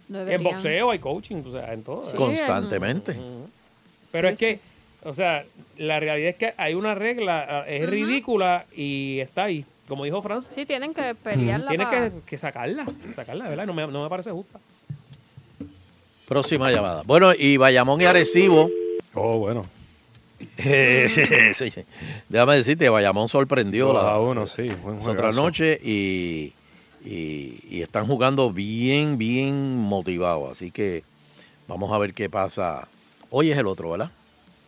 deberían- 0.09 0.41
en 0.41 0.45
boxeo 0.45 0.91
hay 0.91 0.99
coaching, 1.01 1.43
o 1.47 1.51
sea, 1.53 1.73
en 1.73 1.83
todo. 1.83 2.03
Constantemente. 2.17 3.17
Pero 4.13 4.29
Sí, 4.29 4.33
es 4.35 4.39
que 4.39 4.61
O 5.07 5.13
sea, 5.13 5.45
la 5.77 6.01
realidad 6.01 6.31
es 6.31 6.37
que 6.37 6.55
hay 6.57 6.73
una 6.73 6.95
regla, 6.95 7.47
ah, 7.47 7.65
es 7.69 7.87
ridícula 7.91 8.65
y 8.75 9.19
está 9.21 9.45
ahí. 9.45 9.67
Como 9.87 10.05
dijo 10.05 10.23
Franz, 10.23 10.49
Sí, 10.55 10.65
tienen 10.65 10.95
que 10.95 11.15
pelearla. 11.15 11.69
tienes 11.69 11.87
pa- 11.89 11.93
que, 11.93 12.13
que 12.25 12.39
sacarla, 12.39 12.87
sacarla, 13.15 13.47
¿verdad? 13.51 13.67
No 13.67 13.75
me, 13.75 13.87
no 13.87 14.03
me 14.03 14.09
parece 14.09 14.31
justa. 14.31 14.59
Próxima 16.27 16.71
llamada. 16.71 17.03
Bueno, 17.05 17.33
y 17.39 17.59
Bayamón 17.59 18.01
y 18.01 18.05
Arecibo. 18.07 18.71
Oh, 19.13 19.39
bueno. 19.39 19.67
Sí. 20.59 21.73
Déjame 22.29 22.57
decirte, 22.57 22.89
Bayamón 22.89 23.29
sorprendió 23.29 23.87
Dos 23.89 24.03
la 24.03 24.13
a 24.13 24.21
uno, 24.21 24.47
sí, 24.47 24.67
buen 24.83 24.99
otra 25.07 25.33
noche 25.33 25.81
y, 25.83 26.53
y- 27.05 27.59
y 27.71 27.83
están 27.83 28.07
jugando 28.07 28.51
bien, 28.53 29.19
bien 29.19 29.77
motivados. 29.77 30.53
Así 30.53 30.71
que 30.71 31.05
vamos 31.69 31.93
a 31.93 31.99
ver 31.99 32.15
qué 32.15 32.29
pasa. 32.29 32.87
Hoy 33.31 33.51
es 33.51 33.59
el 33.59 33.67
otro, 33.67 33.91
¿verdad? 33.91 34.11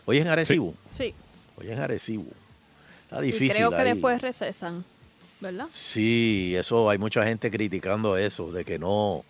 Hoy 0.04 0.18
es 0.18 0.22
en 0.24 0.28
Arecibo. 0.30 0.74
Sí. 0.88 1.14
Hoy 1.56 1.66
es 1.66 1.72
en 1.72 1.80
Arecibo. 1.80 2.26
Está 3.04 3.22
Y 3.24 3.26
difícil. 3.32 3.52
creo 3.52 3.70
que 3.70 3.76
ahí. 3.76 3.92
después 3.92 4.20
recesan, 4.20 4.84
¿verdad? 5.40 5.66
Sí, 5.72 6.54
eso 6.56 6.90
hay 6.90 6.98
mucha 6.98 7.24
gente 7.24 7.50
criticando 7.50 8.16
eso, 8.16 8.50
de 8.52 8.64
que 8.64 8.78
no, 8.78 9.24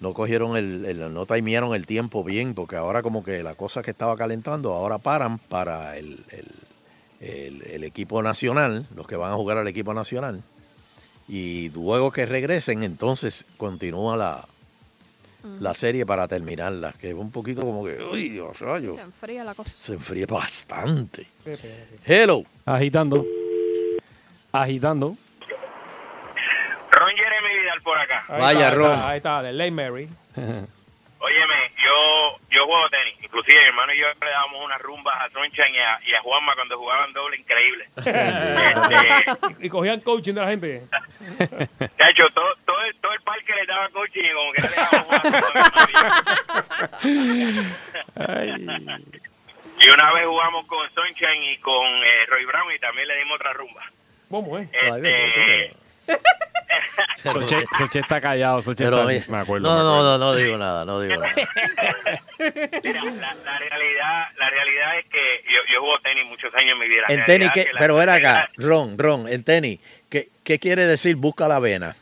no 0.00 0.12
cogieron 0.12 0.56
el, 0.56 0.84
el- 0.84 1.12
no 1.14 1.24
timearon 1.26 1.74
el 1.74 1.86
tiempo 1.86 2.22
bien, 2.24 2.54
porque 2.54 2.76
ahora 2.76 3.02
como 3.02 3.24
que 3.24 3.42
la 3.42 3.54
cosa 3.54 3.82
que 3.82 3.90
estaba 3.90 4.16
calentando, 4.16 4.72
ahora 4.74 4.98
paran 4.98 5.38
para 5.38 5.96
el, 5.96 6.22
el- 6.30 6.52
el- 7.28 7.62
el 7.62 7.84
equipo 7.84 8.22
nacional, 8.22 8.86
los 8.94 9.06
que 9.06 9.16
van 9.16 9.32
a 9.32 9.36
jugar 9.36 9.58
al 9.58 9.68
equipo 9.68 9.94
nacional, 9.94 10.42
y 11.28 11.70
luego 11.70 12.10
que 12.12 12.26
regresen, 12.26 12.82
entonces 12.82 13.44
continúa 13.56 14.16
la, 14.16 14.46
la 15.60 15.74
serie 15.74 16.04
para 16.04 16.28
terminarla, 16.28 16.92
que 17.00 17.08
es 17.08 17.14
un 17.14 17.30
poquito 17.30 17.62
como 17.62 17.84
que, 17.84 18.00
uy, 18.02 18.28
Dios 18.28 18.58
rayo, 18.60 18.92
Se 18.92 19.00
enfría 19.00 19.42
la 19.44 19.54
cosa. 19.54 19.70
se 19.70 19.94
enfría 19.94 20.26
bastante. 20.26 21.26
Hello. 22.04 22.42
Agitando. 22.64 23.24
Agitando. 24.52 25.16
Por 27.82 27.98
acá. 27.98 28.24
Ahí 28.28 28.40
Vaya, 28.40 28.58
está, 28.58 28.68
ahí 28.70 28.74
Ron. 28.76 28.92
está, 28.92 29.08
Ahí 29.08 29.16
está, 29.18 29.42
de 29.42 29.52
Lane 29.52 29.70
Mary. 29.70 30.08
Óyeme, 31.18 31.54
yo, 31.82 32.38
yo 32.50 32.66
juego 32.66 32.88
tenis. 32.90 33.14
Inclusive 33.22 33.58
mi 33.60 33.66
hermano 33.68 33.92
y 33.94 33.98
yo 33.98 34.06
le 34.20 34.30
dábamos 34.30 34.64
unas 34.64 34.80
rumbas 34.82 35.14
a 35.20 35.30
Sunshine 35.30 35.74
y 35.74 35.78
a, 35.78 35.98
y 36.06 36.14
a 36.14 36.20
Juanma 36.20 36.54
cuando 36.54 36.78
jugaban 36.78 37.12
doble 37.12 37.36
increíble. 37.38 37.88
Este, 37.96 39.66
y 39.66 39.68
cogían 39.68 40.00
coaching 40.00 40.34
de 40.34 40.40
la 40.40 40.48
gente. 40.48 40.66
de 41.38 42.04
hecho, 42.10 42.26
todo, 42.34 42.54
todo, 42.64 42.80
el, 42.82 42.94
todo 43.00 43.12
el 43.12 43.20
parque 43.22 43.54
le 43.54 43.66
daba 43.66 43.88
coaching 43.88 44.22
y 44.24 44.32
como 44.32 44.52
que 44.52 44.62
no 44.62 44.68
le 44.68 44.76
dábamos 44.76 45.20
Y 49.78 49.88
una 49.90 50.12
vez 50.12 50.26
jugamos 50.26 50.66
con 50.66 50.88
Sunshine 50.94 51.42
y 51.44 51.58
con 51.58 51.84
eh, 51.86 52.26
Roy 52.28 52.44
Brown 52.46 52.72
y 52.74 52.78
también 52.78 53.08
le 53.08 53.16
dimos 53.18 53.36
otra 53.36 53.52
rumba. 53.52 53.82
¿Cómo 54.30 54.58
es? 54.58 54.68
Este, 54.72 55.72
Soche, 57.22 57.64
Soche 57.76 57.98
está 58.00 58.20
callado, 58.20 58.62
Soche 58.62 58.84
Pero, 58.84 58.96
está... 58.98 59.06
oye, 59.08 59.24
Me 59.28 59.38
acuerdo. 59.38 59.68
no, 59.68 59.76
me 59.76 59.82
no, 59.82 59.90
acuerdo. 59.94 60.18
no, 60.18 60.24
no 60.26 60.36
digo 60.36 60.56
nada, 60.58 60.84
no 60.84 61.00
digo 61.00 61.16
nada. 61.16 61.34
mira, 62.84 63.04
la, 63.04 63.34
la 63.34 63.58
realidad 63.58 64.28
la 64.38 64.50
realidad 64.50 64.98
es 64.98 65.06
que 65.06 65.42
yo, 65.46 65.58
yo 65.72 65.80
juego 65.80 65.98
tenis 66.00 66.26
muchos 66.26 66.54
años 66.54 66.72
en 66.72 66.78
mi 66.78 66.88
vida. 66.88 67.02
La 67.08 67.14
En 67.14 67.24
tenis, 67.24 67.46
es 67.48 67.52
¿qué- 67.52 67.64
que 67.64 67.72
la- 67.72 67.80
pero 67.80 68.00
era 68.00 68.14
acá, 68.14 68.50
Ron, 68.56 68.96
Ron, 68.98 69.28
en 69.28 69.42
tenis, 69.42 69.80
¿qué, 70.10 70.28
qué 70.44 70.58
quiere 70.58 70.84
decir 70.86 71.16
busca 71.16 71.48
la 71.48 71.58
vena? 71.58 71.96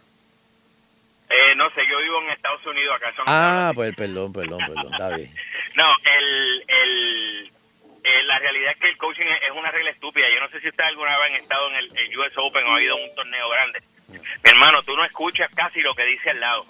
Eh, 1.31 1.55
no 1.57 1.71
sé, 1.71 1.81
yo 1.89 1.99
vivo 2.01 2.21
en 2.23 2.31
Estados 2.31 2.65
Unidos 2.67 2.95
acá. 2.97 3.13
son- 3.17 3.25
Ah, 3.27 3.73
pues 3.75 3.95
perdón, 3.97 4.33
perdón, 4.33 4.59
perdón, 4.67 4.93
está 4.93 5.17
bien. 5.17 5.31
No, 5.75 5.87
el, 6.05 6.65
el, 6.69 7.51
eh, 8.05 8.23
la 8.27 8.39
realidad 8.39 8.71
es 8.73 8.79
que 8.79 8.91
el 8.91 8.97
coaching 8.97 9.25
es, 9.25 9.43
es 9.43 9.51
una 9.57 9.73
regla 9.73 9.91
estúpida. 9.91 10.27
Yo 10.33 10.39
no 10.39 10.49
sé 10.51 10.61
si 10.61 10.69
ustedes 10.69 10.87
alguna 10.91 11.19
vez 11.19 11.31
han 11.31 11.35
estado 11.41 11.69
en 11.71 11.77
el, 11.77 11.99
el 11.99 12.17
US 12.19 12.33
Open 12.37 12.65
o 12.69 12.77
ha 12.77 12.81
ido 12.83 12.95
a 12.95 13.01
un 13.03 13.13
torneo 13.17 13.49
grande. 13.49 13.81
Mi 14.21 14.51
hermano, 14.51 14.83
tú 14.83 14.97
no 14.97 15.05
escuchas 15.05 15.51
casi 15.55 15.81
lo 15.81 15.95
que 15.95 16.05
dice 16.05 16.31
al 16.31 16.41
lado. 16.41 16.65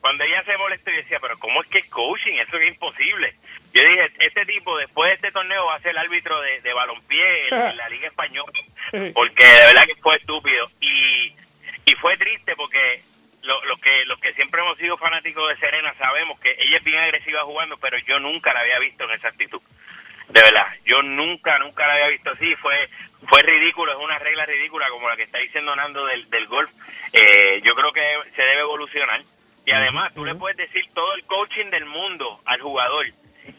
Cuando 0.00 0.22
ella 0.24 0.42
se 0.44 0.56
molestó, 0.58 0.90
yo 0.90 0.96
decía, 0.98 1.18
pero 1.20 1.38
¿cómo 1.38 1.62
es 1.62 1.68
que 1.68 1.88
coaching? 1.88 2.34
Eso 2.34 2.58
es 2.58 2.68
imposible. 2.68 3.34
Yo 3.72 3.82
dije, 3.82 4.12
este 4.20 4.44
tipo 4.44 4.76
después 4.76 5.08
de 5.10 5.14
este 5.14 5.32
torneo 5.32 5.64
va 5.66 5.76
a 5.76 5.80
ser 5.80 5.92
el 5.92 5.98
árbitro 5.98 6.40
de, 6.42 6.60
de 6.60 6.72
balompié 6.74 7.48
en, 7.48 7.54
en 7.70 7.76
la 7.76 7.88
Liga 7.88 8.08
Española. 8.08 8.52
Porque 9.14 9.44
de 9.44 9.66
verdad 9.66 9.84
que 9.86 9.94
fue 9.96 10.16
estúpido. 10.16 10.68
Y, 10.80 11.34
y 11.86 11.94
fue 12.00 12.16
triste 12.18 12.54
porque 12.56 13.02
lo- 13.42 13.64
los 13.64 13.80
que 13.80 14.04
los 14.06 14.18
que 14.20 14.32
siempre 14.34 14.60
hemos 14.60 14.76
sido 14.78 14.96
fanáticos 14.98 15.48
de 15.48 15.56
Serena 15.56 15.92
sabemos 15.94 16.38
que 16.40 16.50
ella 16.58 16.76
es 16.78 16.84
bien 16.84 16.98
agresiva 16.98 17.42
jugando, 17.44 17.76
pero 17.78 17.96
yo 18.06 18.18
nunca 18.20 18.52
la 18.52 18.60
había 18.60 18.78
visto 18.78 19.04
en 19.04 19.10
esa 19.12 19.28
actitud. 19.28 19.60
De 20.28 20.40
verdad, 20.40 20.66
yo 20.84 21.02
nunca, 21.02 21.58
nunca 21.58 21.86
la 21.86 21.94
había 21.94 22.08
visto 22.08 22.30
así. 22.30 22.54
Fue 22.56 22.88
fue 23.28 23.42
ridículo, 23.42 23.92
es 23.92 23.98
una 23.98 24.18
regla 24.18 24.44
ridícula 24.46 24.88
como 24.90 25.08
la 25.08 25.16
que 25.16 25.22
está 25.22 25.38
diciendo 25.38 25.74
Nando 25.74 26.04
del, 26.06 26.28
del 26.30 26.46
golf. 26.46 26.70
Eh, 27.12 27.60
yo 27.64 27.74
creo 27.74 27.92
que 27.92 28.02
se 28.34 28.42
debe 28.42 28.62
evolucionar. 28.62 29.22
Y 29.66 29.72
además, 29.72 30.12
tú 30.12 30.24
le 30.24 30.34
puedes 30.34 30.58
decir 30.58 30.84
todo 30.92 31.14
el 31.14 31.24
coaching 31.24 31.70
del 31.70 31.86
mundo 31.86 32.38
al 32.44 32.60
jugador. 32.60 33.06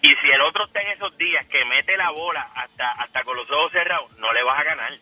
Y 0.01 0.15
si 0.15 0.29
el 0.29 0.41
otro 0.41 0.65
está 0.65 0.81
en 0.81 0.91
esos 0.91 1.17
días 1.17 1.45
que 1.47 1.65
mete 1.65 1.97
la 1.97 2.11
bola 2.11 2.47
hasta 2.55 2.91
hasta 2.91 3.23
con 3.23 3.35
los 3.35 3.49
ojos 3.49 3.71
cerrados, 3.71 4.15
no 4.17 4.31
le 4.33 4.43
vas 4.43 4.59
a 4.59 4.63
ganar. 4.63 4.93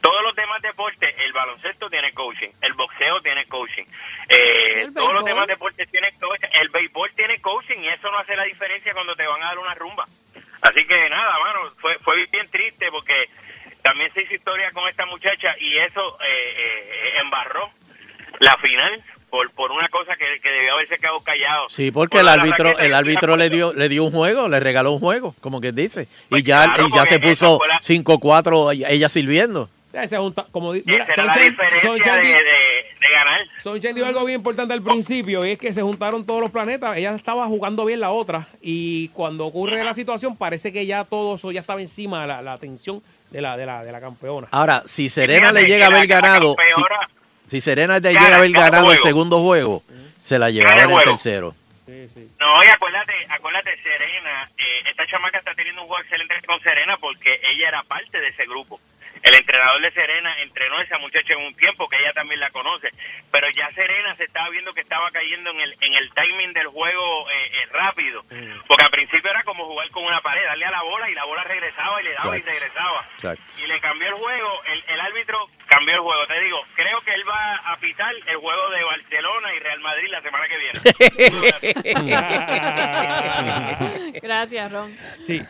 Todos 0.00 0.22
los 0.24 0.34
demás 0.34 0.60
deportes, 0.62 1.14
el 1.24 1.32
baloncesto 1.32 1.88
tiene 1.88 2.12
coaching, 2.12 2.48
el 2.60 2.72
boxeo 2.72 3.20
tiene 3.20 3.46
coaching, 3.46 3.84
eh, 4.28 4.82
¿El 4.82 4.94
todos 4.94 5.14
los 5.14 5.24
demás 5.24 5.46
deportes 5.46 5.88
tienen 5.90 6.12
coaching, 6.18 6.48
el 6.60 6.68
béisbol 6.70 7.12
tiene 7.14 7.40
coaching 7.40 7.78
y 7.78 7.88
eso 7.88 8.10
no 8.10 8.18
hace 8.18 8.34
la 8.34 8.42
diferencia 8.42 8.92
cuando 8.94 9.14
te 9.14 9.26
van 9.26 9.40
a 9.44 9.46
dar 9.46 9.58
una 9.58 9.74
rumba. 9.74 10.04
Así 10.62 10.84
que 10.86 11.10
nada, 11.10 11.38
mano, 11.40 11.60
fue, 11.80 11.96
fue 11.98 12.26
bien 12.30 12.48
triste 12.50 12.86
porque 12.90 13.28
también 13.82 14.12
se 14.12 14.22
hizo 14.22 14.34
historia 14.34 14.70
con 14.72 14.88
esta 14.88 15.04
muchacha 15.06 15.54
y 15.58 15.76
eso 15.78 16.18
eh, 16.20 16.54
eh, 16.56 17.12
embarró 17.20 17.68
la 18.38 18.56
final 18.58 19.02
por, 19.28 19.50
por 19.52 19.72
una 19.72 19.88
cosa 19.88 20.14
que, 20.16 20.40
que 20.40 20.48
debió 20.50 20.74
haberse 20.74 20.98
quedado 20.98 21.20
callado. 21.20 21.68
Sí, 21.68 21.90
porque 21.90 22.18
Por 22.18 22.20
el 22.20 22.28
árbitro, 22.28 22.78
el 22.78 22.94
árbitro 22.94 23.36
le 23.36 23.48
dio, 23.50 23.72
le 23.72 23.88
dio 23.88 24.04
un 24.04 24.12
juego, 24.12 24.48
le 24.48 24.60
regaló 24.60 24.92
un 24.92 25.00
juego, 25.00 25.34
como 25.40 25.60
que 25.60 25.72
dice. 25.72 26.06
Y 26.30 26.42
ya, 26.42 26.64
claro, 26.64 26.86
y 26.88 26.92
ya 26.94 27.06
se 27.06 27.18
puso 27.18 27.58
la- 27.66 27.78
5-4 27.80 28.86
ella 28.88 29.08
sirviendo. 29.08 29.68
Ya, 29.92 30.04
como 30.52 30.72
mira, 30.72 31.04
Esa 31.04 31.24
la 31.24 31.34
diferencia 31.34 32.16
de, 32.16 32.34
de 33.02 33.14
ganar. 33.14 33.40
Sunshine 33.58 33.94
dijo 33.94 34.06
algo 34.06 34.24
bien 34.24 34.38
importante 34.38 34.72
al 34.72 34.82
principio 34.82 35.44
y 35.44 35.52
es 35.52 35.58
que 35.58 35.72
se 35.72 35.82
juntaron 35.82 36.24
todos 36.24 36.40
los 36.40 36.50
planetas. 36.50 36.96
Ella 36.96 37.14
estaba 37.14 37.46
jugando 37.46 37.84
bien 37.84 38.00
la 38.00 38.10
otra 38.10 38.46
y 38.60 39.08
cuando 39.08 39.46
ocurre 39.46 39.82
la 39.84 39.94
situación 39.94 40.36
parece 40.36 40.72
que 40.72 40.86
ya 40.86 41.04
todo 41.04 41.36
eso 41.36 41.50
ya 41.50 41.60
estaba 41.60 41.80
encima 41.80 42.22
de 42.22 42.28
la, 42.28 42.42
la 42.42 42.52
atención 42.54 43.02
de 43.30 43.40
la, 43.40 43.56
de 43.56 43.66
la, 43.66 43.84
de 43.84 43.92
la 43.92 44.00
campeona. 44.00 44.48
Ahora, 44.50 44.82
si 44.86 45.08
Serena 45.08 45.48
Fíjate 45.48 45.62
le 45.62 45.68
llega 45.68 45.86
a 45.86 45.88
haber 45.88 46.06
ganado, 46.06 46.56
si, 47.48 47.60
Serena 47.60 47.98
le 47.98 48.08
llega 48.12 48.34
a 48.34 48.36
haber 48.36 48.52
ganado 48.52 48.92
el 48.92 48.98
juego. 48.98 49.02
segundo 49.02 49.42
juego, 49.42 49.82
se 50.20 50.38
la 50.38 50.50
llevaba 50.50 50.82
en 50.82 50.90
el 50.90 51.04
tercero. 51.04 51.54
No, 51.86 52.64
y 52.64 52.68
acuérdate, 52.68 53.12
acuérdate, 53.28 53.76
Serena, 53.82 54.48
eh, 54.56 54.88
esta 54.90 55.06
chamaca 55.06 55.38
está 55.38 55.54
teniendo 55.54 55.82
un 55.82 55.88
juego 55.88 56.02
excelente 56.02 56.34
con 56.46 56.60
Serena 56.62 56.96
porque 56.98 57.40
ella 57.50 57.68
era 57.68 57.82
parte 57.82 58.20
de 58.20 58.28
ese 58.28 58.46
grupo. 58.46 58.80
El 59.22 59.34
entrenador 59.34 59.80
de 59.82 59.90
Serena 59.92 60.34
entrenó 60.42 60.78
a 60.78 60.82
esa 60.82 60.98
muchacha 60.98 61.34
en 61.34 61.40
un 61.46 61.54
tiempo 61.54 61.88
que 61.88 61.96
ella 61.96 62.12
también 62.12 62.40
la 62.40 62.50
conoce, 62.50 62.88
pero 63.30 63.46
ya 63.56 63.70
Serena 63.74 64.14
se 64.16 64.24
estaba 64.24 64.48
viendo 64.50 64.72
que 64.74 64.80
estaba 64.80 65.10
cayendo 65.12 65.50
en 65.50 65.60
el, 65.60 65.76
en 65.80 65.94
el 65.94 66.10
timing 66.12 66.52
del 66.52 66.66
juego 66.66 67.30
eh, 67.30 67.34
eh, 67.52 67.66
rápido, 67.72 68.24
porque 68.66 68.84
al 68.84 68.90
principio 68.90 69.30
era 69.30 69.42
como 69.44 69.64
jugar 69.64 69.88
con 69.90 70.04
una 70.04 70.20
pared, 70.20 70.44
darle 70.44 70.64
a 70.66 70.70
la 70.72 70.82
bola 70.82 71.08
y 71.08 71.14
la 71.14 71.24
bola 71.24 71.44
regresaba 71.44 72.00
y 72.00 72.04
le 72.04 72.14
daba 72.14 72.36
y 72.36 72.42
regresaba. 72.42 73.06
Exacto. 73.14 73.42
Y 73.62 73.66
le 73.66 73.80
cambió 73.80 74.08
el 74.08 74.14
juego, 74.14 74.62
el, 74.64 74.84
el 74.88 75.00
árbitro 75.00 75.48
cambió 75.66 75.94
el 75.94 76.00
juego, 76.00 76.26
te 76.26 76.40
digo, 76.40 76.60
creo 76.74 77.00
que 77.02 77.14
él 77.14 77.22
va 77.28 77.54
a 77.72 77.76
pitar 77.78 78.12
el 78.26 78.36
juego 78.36 78.70
de 78.70 78.84
Barcelona 78.84 79.54
y 79.54 79.58
Real 79.60 79.80
Madrid 79.80 80.08
la 80.10 80.20
semana 80.20 80.48
que 80.48 80.58
viene. 80.58 80.80
Gracias, 84.22 84.72
Ron. 84.72 84.94
Sí, 85.20 85.40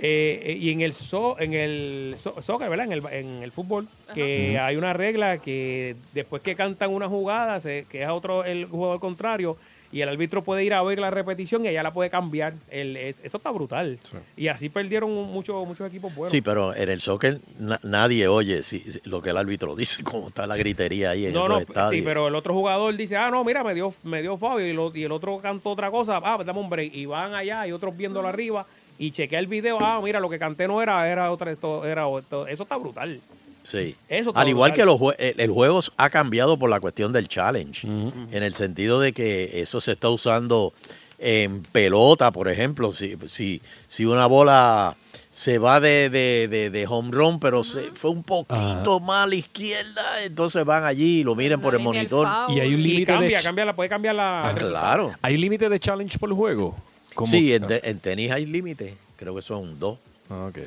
eh, 0.00 0.42
eh, 0.44 0.56
y 0.58 0.70
en 0.72 0.80
el 0.82 0.92
so, 0.92 1.38
en 1.38 1.54
el 1.54 2.14
so- 2.16 2.40
soccer, 2.42 2.68
¿verdad? 2.68 2.86
En 2.86 2.92
el, 2.92 3.02
en 3.12 3.21
el 3.26 3.52
fútbol, 3.52 3.86
que 4.14 4.58
hay 4.58 4.76
una 4.76 4.92
regla 4.92 5.38
que 5.38 5.96
después 6.12 6.42
que 6.42 6.54
cantan 6.56 6.90
una 6.90 7.08
jugada, 7.08 7.60
se, 7.60 7.86
que 7.88 8.02
es 8.02 8.08
a 8.08 8.14
otro 8.14 8.44
el 8.44 8.66
jugador 8.66 9.00
contrario, 9.00 9.56
y 9.94 10.00
el 10.00 10.08
árbitro 10.08 10.42
puede 10.42 10.64
ir 10.64 10.72
a 10.72 10.82
ver 10.82 10.98
la 10.98 11.10
repetición 11.10 11.66
y 11.66 11.68
ella 11.68 11.82
la 11.82 11.92
puede 11.92 12.08
cambiar. 12.08 12.54
El, 12.70 12.96
es- 12.96 13.20
eso 13.22 13.36
está 13.36 13.50
brutal. 13.50 13.98
Y 14.38 14.48
así 14.48 14.70
perdieron 14.70 15.12
muchos 15.12 15.66
muchos 15.68 15.86
equipos 15.86 16.14
buenos. 16.14 16.30
Sí, 16.32 16.40
pero 16.40 16.74
en 16.74 16.88
el 16.88 17.02
soccer 17.02 17.40
na- 17.58 17.78
nadie 17.82 18.26
oye 18.26 18.62
si, 18.62 18.78
si- 18.80 19.00
lo 19.04 19.20
que 19.20 19.28
el 19.28 19.36
árbitro 19.36 19.76
dice, 19.76 20.02
cómo 20.02 20.28
está 20.28 20.46
la 20.46 20.56
gritería 20.56 21.10
ahí 21.10 21.26
en 21.26 21.34
No, 21.34 21.40
esos 21.40 21.48
no, 21.50 21.58
estadios. 21.58 21.90
sí, 21.90 22.00
pero 22.00 22.28
el 22.28 22.34
otro 22.34 22.54
jugador 22.54 22.96
dice, 22.96 23.16
ah, 23.18 23.30
no, 23.30 23.44
mira, 23.44 23.62
me 23.62 23.74
dio, 23.74 23.92
me 24.04 24.22
dio 24.22 24.38
Fabio 24.38 24.66
y, 24.66 24.72
lo- 24.72 24.96
y 24.96 25.04
el 25.04 25.12
otro 25.12 25.36
cantó 25.40 25.68
otra 25.72 25.90
cosa, 25.90 26.20
ah, 26.24 26.42
dame 26.42 26.60
un 26.60 26.70
break. 26.70 26.94
Y 26.94 27.04
van 27.04 27.34
allá 27.34 27.66
y 27.66 27.72
otros 27.72 27.94
viéndolo 27.94 28.28
arriba 28.28 28.64
y 28.98 29.10
chequea 29.10 29.38
el 29.38 29.46
video, 29.46 29.78
ah, 29.80 30.00
mira, 30.02 30.20
lo 30.20 30.28
que 30.30 30.38
canté 30.38 30.66
no 30.68 30.80
era, 30.82 31.08
era 31.08 31.30
otra, 31.32 31.50
esto, 31.50 31.84
era 31.84 32.06
esto. 32.18 32.46
Eso 32.46 32.62
está 32.62 32.76
brutal. 32.76 33.20
Sí. 33.64 33.94
Eso 34.08 34.30
está 34.30 34.40
Al 34.40 34.48
igual 34.48 34.72
brutal. 34.72 34.82
que 34.82 34.84
los 34.86 35.00
jue- 35.00 35.16
el, 35.18 35.40
el 35.40 35.50
juego 35.50 35.80
ha 35.96 36.10
cambiado 36.10 36.56
por 36.58 36.68
la 36.70 36.80
cuestión 36.80 37.12
del 37.12 37.28
challenge, 37.28 37.86
en 37.86 38.42
el 38.42 38.54
sentido 38.54 39.00
de 39.00 39.12
que 39.12 39.60
eso 39.60 39.80
se 39.80 39.92
está 39.92 40.08
usando 40.08 40.72
en 41.18 41.62
pelota, 41.62 42.32
por 42.32 42.48
ejemplo, 42.48 42.92
si, 42.92 43.16
si, 43.26 43.62
si 43.86 44.04
una 44.04 44.26
bola 44.26 44.96
se 45.30 45.58
va 45.58 45.78
de, 45.80 46.10
de, 46.10 46.48
de, 46.48 46.68
de 46.70 46.86
home 46.88 47.10
run, 47.12 47.38
pero 47.38 47.62
se 47.62 47.82
fue 47.92 48.10
un 48.10 48.22
poquito 48.24 48.98
más 49.00 49.24
a 49.24 49.26
la 49.28 49.36
izquierda, 49.36 50.22
entonces 50.24 50.64
van 50.64 50.84
allí 50.84 51.20
y 51.20 51.24
lo 51.24 51.34
miren 51.36 51.60
por 51.60 51.74
el 51.74 51.80
monitor. 51.80 52.28
Y 52.48 52.58
hay 52.58 52.74
un 52.74 52.82
límite 52.82 53.06
cambia, 53.06 53.40
cambia 53.42 53.64
la, 53.64 53.76
puede 53.76 53.88
cambiar 53.88 54.16
la. 54.16 54.48
Ah, 54.50 54.54
claro. 54.54 55.12
Hay 55.22 55.36
un 55.36 55.40
límite 55.40 55.68
de 55.68 55.78
challenge 55.80 56.18
por 56.18 56.30
juego. 56.34 56.76
Como- 57.14 57.30
Sí, 57.32 57.52
en, 57.54 57.66
de- 57.66 57.80
en 57.84 58.00
tenis 58.00 58.30
hay 58.30 58.46
límite, 58.46 58.96
creo 59.16 59.34
que 59.34 59.42
son 59.42 59.78
dos 59.78 59.98
Ok. 60.30 60.58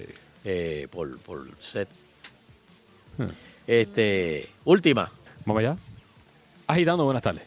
eh, 0.46 0.88
por, 0.92 1.18
por 1.20 1.48
set. 1.60 1.88
Este, 3.68 4.50
última. 4.64 5.10
Vamos 5.46 5.60
allá. 5.62 5.78
Agitando, 6.68 7.04
buenas 7.06 7.24
tardes. 7.24 7.44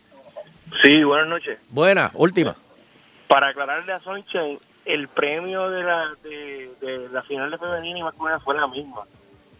Sí, 0.83 1.03
buenas 1.05 1.29
noches. 1.29 1.59
Buena, 1.70 2.11
última. 2.15 2.57
Para 3.27 3.49
aclararle 3.49 3.93
a 3.93 4.01
Sunshine, 4.01 4.59
el 4.85 5.09
premio 5.09 5.69
de 5.70 5.83
la, 5.83 6.09
de, 6.23 6.70
de 6.81 7.09
la 7.11 7.23
final 7.23 7.51
de 7.51 7.59
femenina 7.59 7.99
y 7.99 8.03
masculina 8.03 8.41
fue 8.41 8.57
la 8.57 8.66
misma. 8.66 9.03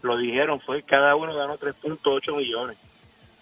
Lo 0.01 0.17
dijeron, 0.17 0.59
fue 0.61 0.81
cada 0.83 1.15
uno 1.15 1.35
ganó 1.35 1.57
3.8 1.57 2.35
millones. 2.35 2.77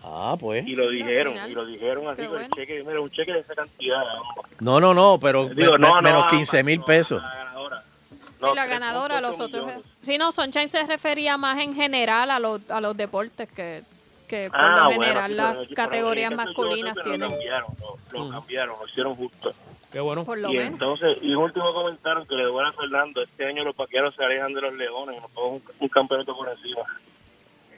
Ah, 0.10 0.38
pues. 0.40 0.66
Y 0.66 0.74
lo 0.76 0.90
dijeron, 0.90 1.36
y 1.50 1.54
lo 1.54 1.66
dijeron 1.66 2.08
así 2.08 2.22
Qué 2.22 2.28
con 2.28 2.36
el 2.42 2.48
bueno. 2.48 2.56
cheque, 2.56 2.84
mira, 2.88 3.02
un 3.02 3.10
cheque 3.12 3.34
de 3.34 3.40
esa 3.40 3.56
cantidad. 3.56 4.02
No, 4.62 4.80
no, 4.80 4.94
no, 4.94 5.20
pero 5.20 5.50
Digo, 5.50 5.74
me- 5.74 5.80
no, 5.80 5.96
no, 5.96 6.02
menos 6.02 6.24
no, 6.24 6.28
15 6.30 6.64
mil 6.64 6.82
pesos. 6.82 7.22
Sí, 8.40 8.46
la 8.56 8.66
ganadora, 8.68 9.20
los 9.20 9.40
otros. 9.40 9.70
Sí, 10.02 10.18
no, 10.18 10.32
Sunshine 10.32 10.70
se 10.70 10.84
refería 10.84 11.38
más 11.38 11.60
en 11.60 11.74
general 11.74 12.30
a 12.30 12.40
los, 12.40 12.62
a 12.70 12.80
los 12.82 12.96
deportes 12.96 13.50
que, 13.52 13.82
que 14.28 14.50
por 14.52 14.60
Ah, 14.60 14.78
lo 14.78 14.86
bueno, 14.86 15.02
general 15.02 15.32
sí, 15.32 15.38
las 15.38 15.56
pero- 15.56 15.64
pero 15.70 15.76
categorías 15.76 16.30
caso 16.30 16.42
yo 16.44 16.46
masculinas 16.48 16.94
que 16.94 17.00
Lo 17.00 17.04
tienen. 17.10 17.30
cambiaron, 17.30 17.68
lo, 18.12 18.20
lo 18.26 18.30
cambiaron, 18.30 18.76
lo 18.80 18.88
hicieron 18.88 19.16
justo. 19.16 19.54
Qué 19.92 20.00
bueno. 20.02 20.24
Por 20.24 20.38
lo 20.38 20.50
y 20.52 20.58
menos. 20.58 20.74
entonces, 20.74 21.18
y 21.22 21.34
un 21.34 21.44
último 21.46 21.74
comentario 21.74 22.26
que 22.28 22.36
le 22.36 22.44
doy 22.44 22.64
a 22.64 22.72
Fernando, 22.74 23.24
este 23.24 23.46
año 23.48 23.64
los 23.64 23.76
vaqueros 23.76 24.14
se 24.16 24.24
alejan 24.24 24.54
de 24.54 24.62
los 24.62 24.74
leones 24.76 25.18
y 25.18 25.20
nos 25.22 25.32
un, 25.44 25.62
un 25.80 25.88
campeonato 25.90 26.36
por 26.36 26.48
encima. 26.50 26.82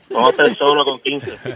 Vamos 0.10 0.27
a 0.27 0.31
estar 0.31 0.57
solo 0.57 0.84
con 0.86 0.99
15. 0.99 1.38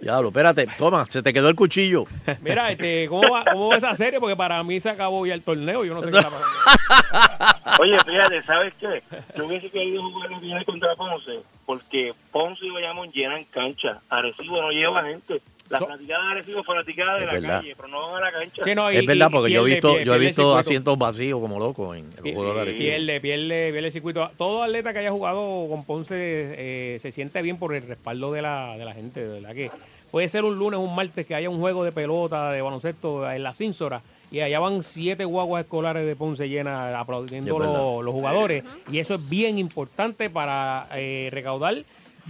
Diablo, 0.00 0.28
espérate, 0.28 0.66
toma, 0.78 1.04
se 1.06 1.22
te 1.22 1.32
quedó 1.32 1.48
el 1.48 1.56
cuchillo. 1.56 2.04
Mira, 2.40 2.70
este, 2.70 3.08
¿cómo, 3.08 3.30
va, 3.30 3.44
¿cómo 3.44 3.68
va 3.68 3.76
esa 3.76 3.94
serie? 3.94 4.20
Porque 4.20 4.36
para 4.36 4.62
mí 4.62 4.80
se 4.80 4.90
acabó 4.90 5.26
ya 5.26 5.34
el 5.34 5.42
torneo. 5.42 5.84
Yo 5.84 5.94
no 5.94 6.02
sé 6.02 6.10
qué 6.10 6.18
está 6.18 6.30
pasando. 6.30 7.58
Oye, 7.82 7.98
fíjate, 8.06 8.42
¿sabes 8.44 8.72
qué? 8.80 9.02
Yo 9.36 9.46
hubiese 9.46 9.70
querido 9.70 10.02
jugar 10.02 10.30
la 10.30 10.38
final 10.40 10.64
contra 10.64 10.94
Ponce, 10.94 11.40
porque 11.66 12.14
Ponce 12.30 12.64
y 12.64 12.70
Bayamón 12.70 13.10
llenan 13.10 13.44
cancha. 13.44 14.00
Arecibo 14.08 14.62
no 14.62 14.70
lleva 14.70 15.02
gente. 15.04 15.42
La 15.70 15.78
fanaticada 15.78 16.24
de 16.24 16.30
Arecibo 16.32 16.60
es 16.60 16.66
fanaticada 16.66 17.14
de 17.14 17.20
Es 17.20 17.26
la 17.26 17.32
verdad. 17.34 17.60
calle, 17.60 17.74
pero 17.76 17.88
no 17.88 18.10
van 18.12 18.22
a 18.22 18.26
la 18.26 18.32
cancha. 18.32 18.64
Sí, 18.64 18.74
no, 18.74 18.90
y- 18.92 18.96
es 18.96 19.06
verdad, 19.06 19.28
porque 19.30 19.52
yo 19.52 19.66
he 19.66 19.70
visto, 19.70 19.88
pierde, 19.90 20.04
yo 20.06 20.12
he 20.12 20.16
el 20.16 20.22
visto 20.22 20.56
asientos 20.56 20.98
vacíos 20.98 21.40
como 21.40 21.58
loco 21.58 21.94
en 21.94 22.10
los 22.10 22.20
juegos 22.34 22.54
de 22.54 22.60
Arecibo. 22.62 22.84
Pierde, 22.84 23.20
pierde, 23.20 23.70
pierde 23.72 23.86
el 23.86 23.92
circuito. 23.92 24.30
Todo 24.38 24.62
atleta 24.62 24.92
que 24.92 25.00
haya 25.00 25.10
jugado 25.10 25.66
con 25.68 25.84
Ponce 25.84 26.14
eh, 26.16 26.98
se 27.00 27.12
siente 27.12 27.42
bien 27.42 27.58
por 27.58 27.74
el 27.74 27.82
respaldo 27.82 28.32
de 28.32 28.42
la, 28.42 28.76
de 28.78 28.84
la 28.84 28.94
gente, 28.94 29.20
de 29.26 29.40
verdad 29.40 29.54
que 29.54 29.70
puede 30.10 30.28
ser 30.30 30.44
un 30.44 30.58
lunes, 30.58 30.80
un 30.80 30.94
martes 30.94 31.26
que 31.26 31.34
haya 31.34 31.50
un 31.50 31.58
juego 31.60 31.84
de 31.84 31.92
pelota, 31.92 32.50
de 32.52 32.62
baloncesto 32.62 33.30
en 33.30 33.42
la 33.42 33.52
Cínsora 33.52 34.00
y 34.30 34.40
allá 34.40 34.58
van 34.60 34.82
siete 34.82 35.24
guaguas 35.24 35.64
escolares 35.64 36.06
de 36.06 36.14
Ponce 36.16 36.48
llenas 36.48 36.94
aplaudiendo 36.94 37.58
los, 37.58 38.04
los 38.04 38.14
jugadores 38.14 38.62
y 38.90 38.98
eso 38.98 39.14
es 39.14 39.28
bien 39.28 39.58
importante 39.58 40.28
para 40.30 40.86
eh, 40.94 41.28
recaudar 41.32 41.76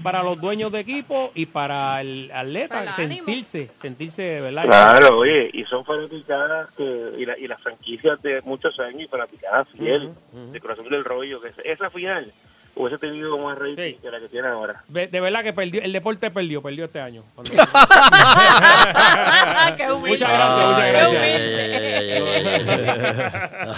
para 0.03 0.23
los 0.23 0.41
dueños 0.41 0.73
de 0.73 0.81
equipo 0.81 1.31
y 1.35 1.45
para 1.47 2.01
el 2.01 2.31
atleta 2.33 2.77
Para 2.79 2.91
el 2.91 2.95
sentirse, 2.95 3.69
sentirse, 3.83 4.41
¿verdad? 4.41 4.65
Claro, 4.65 5.19
oye, 5.19 5.51
y 5.53 5.65
son 5.65 5.85
fanaticadas 5.85 6.71
que, 6.77 7.11
y, 7.19 7.27
la, 7.27 7.37
y 7.39 7.47
las 7.49 7.61
franquicias 7.63 8.21
de 8.23 8.41
muchos 8.43 8.79
años 8.81 9.03
y 9.03 9.07
fanaticadas 9.09 9.69
fiel, 9.77 10.11
de 10.53 10.61
Corazón 10.61 10.89
del 10.89 11.05
Rollo, 11.05 11.41
que 11.41 11.51
esa 11.65 11.91
final 11.91 12.33
hubiese 12.77 12.99
tenido 12.99 13.37
más 13.39 13.59
rating 13.59 13.95
que 14.01 14.09
la 14.11 14.21
que 14.21 14.29
tiene 14.29 14.47
ahora. 14.47 14.85
De, 14.87 15.09
de 15.09 15.21
verdad 15.21 15.43
que 15.43 15.53
perdió, 15.53 15.83
el 15.83 15.93
deporte 15.93 16.31
perdió, 16.31 16.63
perdió 16.63 16.85
este 16.85 17.01
año. 17.01 17.25
Cuando- 17.35 17.51
Qué 19.77 19.91
humilde. 19.93 20.11
muchas 20.11 20.31
gracias, 20.31 20.67
muchas 20.69 20.93
gracias. 20.93 21.23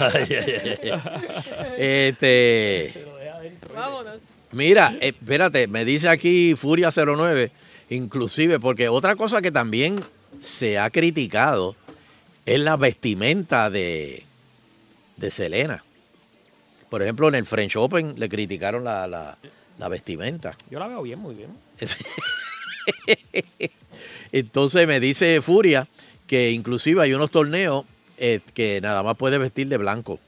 Ay, 0.13 0.27
ay, 0.29 0.77
ay, 0.81 0.91
ay. 0.91 0.99
Este, 1.77 2.93
Vámonos. 3.73 4.21
Mira, 4.51 4.95
eh, 5.01 5.09
espérate, 5.09 5.67
me 5.67 5.85
dice 5.85 6.09
aquí 6.09 6.55
Furia 6.55 6.89
09, 6.91 7.51
inclusive, 7.89 8.59
porque 8.59 8.89
otra 8.89 9.15
cosa 9.15 9.41
que 9.41 9.51
también 9.51 10.03
se 10.39 10.79
ha 10.79 10.89
criticado 10.89 11.75
es 12.45 12.59
la 12.59 12.75
vestimenta 12.77 13.69
de, 13.69 14.23
de 15.17 15.31
Selena. 15.31 15.83
Por 16.89 17.01
ejemplo, 17.01 17.27
en 17.27 17.35
el 17.35 17.45
French 17.45 17.75
Open 17.77 18.15
le 18.17 18.27
criticaron 18.27 18.83
la, 18.83 19.07
la, 19.07 19.37
la 19.79 19.87
vestimenta. 19.87 20.57
Yo 20.69 20.79
la 20.79 20.87
veo 20.87 21.01
bien, 21.01 21.19
muy 21.19 21.35
bien. 21.35 21.51
Entonces 24.31 24.87
me 24.87 24.99
dice 24.99 25.41
Furia 25.41 25.87
que 26.27 26.51
inclusive 26.51 27.01
hay 27.01 27.13
unos 27.13 27.31
torneos 27.31 27.85
eh, 28.17 28.39
que 28.53 28.79
nada 28.81 29.03
más 29.03 29.17
puede 29.17 29.37
vestir 29.37 29.67
de 29.67 29.77
blanco. 29.77 30.19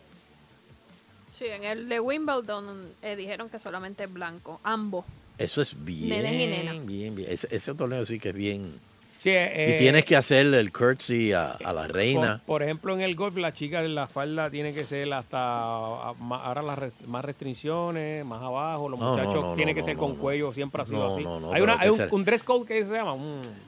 Sí, 1.43 1.49
en 1.49 1.65
el 1.65 1.89
de 1.89 1.99
Wimbledon 1.99 2.93
eh, 3.01 3.17
dijeron 3.17 3.49
que 3.49 3.59
solamente 3.59 4.05
es 4.05 4.13
blanco, 4.13 4.61
ambos. 4.63 5.03
Eso 5.37 5.61
es 5.61 5.75
bien, 5.83 6.07
Nenes 6.23 6.33
y 6.39 6.47
nenas. 6.47 6.85
bien, 6.85 7.15
bien. 7.15 7.29
Ese, 7.29 7.49
ese 7.51 7.73
torneo 7.75 8.05
sí 8.05 8.17
que 8.17 8.29
es 8.29 8.35
bien. 8.35 8.79
Sí, 9.23 9.29
eh, 9.31 9.75
y 9.75 9.79
tienes 9.79 10.03
que 10.03 10.17
hacer 10.17 10.47
el 10.53 10.73
curtsy 10.73 11.31
a, 11.31 11.51
a 11.53 11.71
la 11.71 11.87
reina. 11.87 12.39
Por, 12.45 12.55
por 12.57 12.63
ejemplo, 12.63 12.93
en 12.93 12.99
el 12.99 13.15
golf, 13.15 13.37
la 13.37 13.53
chica 13.53 13.81
de 13.81 13.87
la 13.87 14.05
falda 14.05 14.49
tiene 14.49 14.73
que 14.73 14.83
ser 14.83 15.13
hasta. 15.13 15.39
Ahora 15.39 16.61
las 16.61 16.77
más 17.07 17.23
restricciones, 17.23 18.25
más 18.25 18.41
abajo. 18.41 18.89
Los 18.89 18.99
No, 18.99 19.11
muchachos 19.11 19.35
no, 19.41 19.55
tienen 19.55 19.75
no, 19.75 19.79
que 19.79 19.83
ser 19.83 19.95
con 19.95 20.15
cuello, 20.17 20.51
siempre 20.53 20.81
ha 20.81 20.85
sido 20.85 21.07
No, 21.07 21.13
así. 21.15 21.23
no, 21.23 21.39
no, 21.39 21.53
hay 21.53 21.61
una, 21.61 21.79
hay 21.79 21.87
un, 21.87 21.95
ser- 21.95 22.09
un 22.11 22.25
dress 22.25 22.43
code 22.43 22.67
que 22.67 22.85
se 22.85 22.91
llama. 22.91 23.15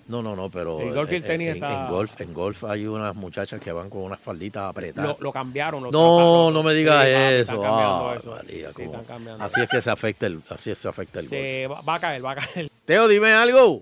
No, 0.10 0.22
no, 0.22 0.36
no, 0.36 0.50
pero 0.50 0.82
El 0.82 0.94
golf 0.94 1.10
y 1.14 1.16
el 1.16 1.22
en- 1.22 1.28
tenis 1.28 1.48
en, 1.48 1.54
está- 1.56 1.86
en 1.86 1.92
golf, 1.92 2.20
en 2.20 2.34
golf 2.34 2.64
hay 2.66 2.86
unas 2.88 3.16
muchachas 3.16 3.62
que 3.62 3.72
van 3.72 3.90
con 3.90 4.02
unas 4.02 4.20
falditas 4.20 4.64
apretadas. 4.70 5.12
lo, 5.12 5.24
lo 5.24 5.32
cambiaron. 5.32 5.84
Lo 5.84 5.92
no, 5.92 6.52
no 6.52 6.64
me 6.64 6.72
sí, 6.72 6.80
digas 6.80 6.98
papi, 6.98 7.10
eso. 7.12 7.40
Están 7.42 7.62
cambiando 7.62 8.10
Ah, 8.10 8.16
eso. 8.20 8.32
María, 8.32 8.72
Sí. 8.74 8.84
Así 9.40 9.62
es 9.62 9.70
que 9.70 9.82
se 9.82 9.90
afecta 9.90 10.26
el, 10.28 10.42
así 10.50 10.72
es 10.72 10.78
que 10.78 10.82
se 10.82 10.88
afecta 10.90 11.20
el 11.22 11.30
golf. 11.70 11.78
Va, 11.78 11.82
va 11.82 11.96
a 11.96 12.00
caer, 12.02 12.26
va 12.26 12.32
a 12.32 12.36
caer. 12.36 12.70
Teo, 12.86 13.08
dime 13.08 13.32
algo. 13.32 13.82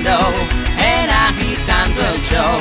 Fernando 0.00 0.32
En 0.78 1.10
agitando 1.10 2.00
el 2.00 2.20
show. 2.22 2.58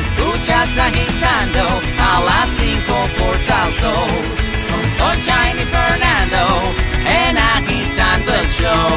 Escuchas 0.00 0.68
agitando 0.78 1.80
a 1.98 2.20
las 2.20 2.48
5 2.58 3.08
por 3.18 3.38
Salso. 3.46 3.92
Con 4.68 4.82
Sunshine 4.98 5.58
y 5.60 5.64
Fernando 5.64 6.72
En 7.06 7.38
agitando 7.38 8.34
el 8.34 8.48
show. 8.50 8.88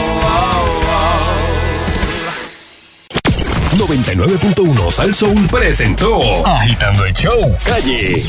99.1 3.73 4.91
Sal 4.91 5.14
Soul 5.14 5.48
presentó 5.48 6.45
Agitando 6.45 7.06
el 7.06 7.14
Show 7.14 7.57
Calle. 7.65 8.23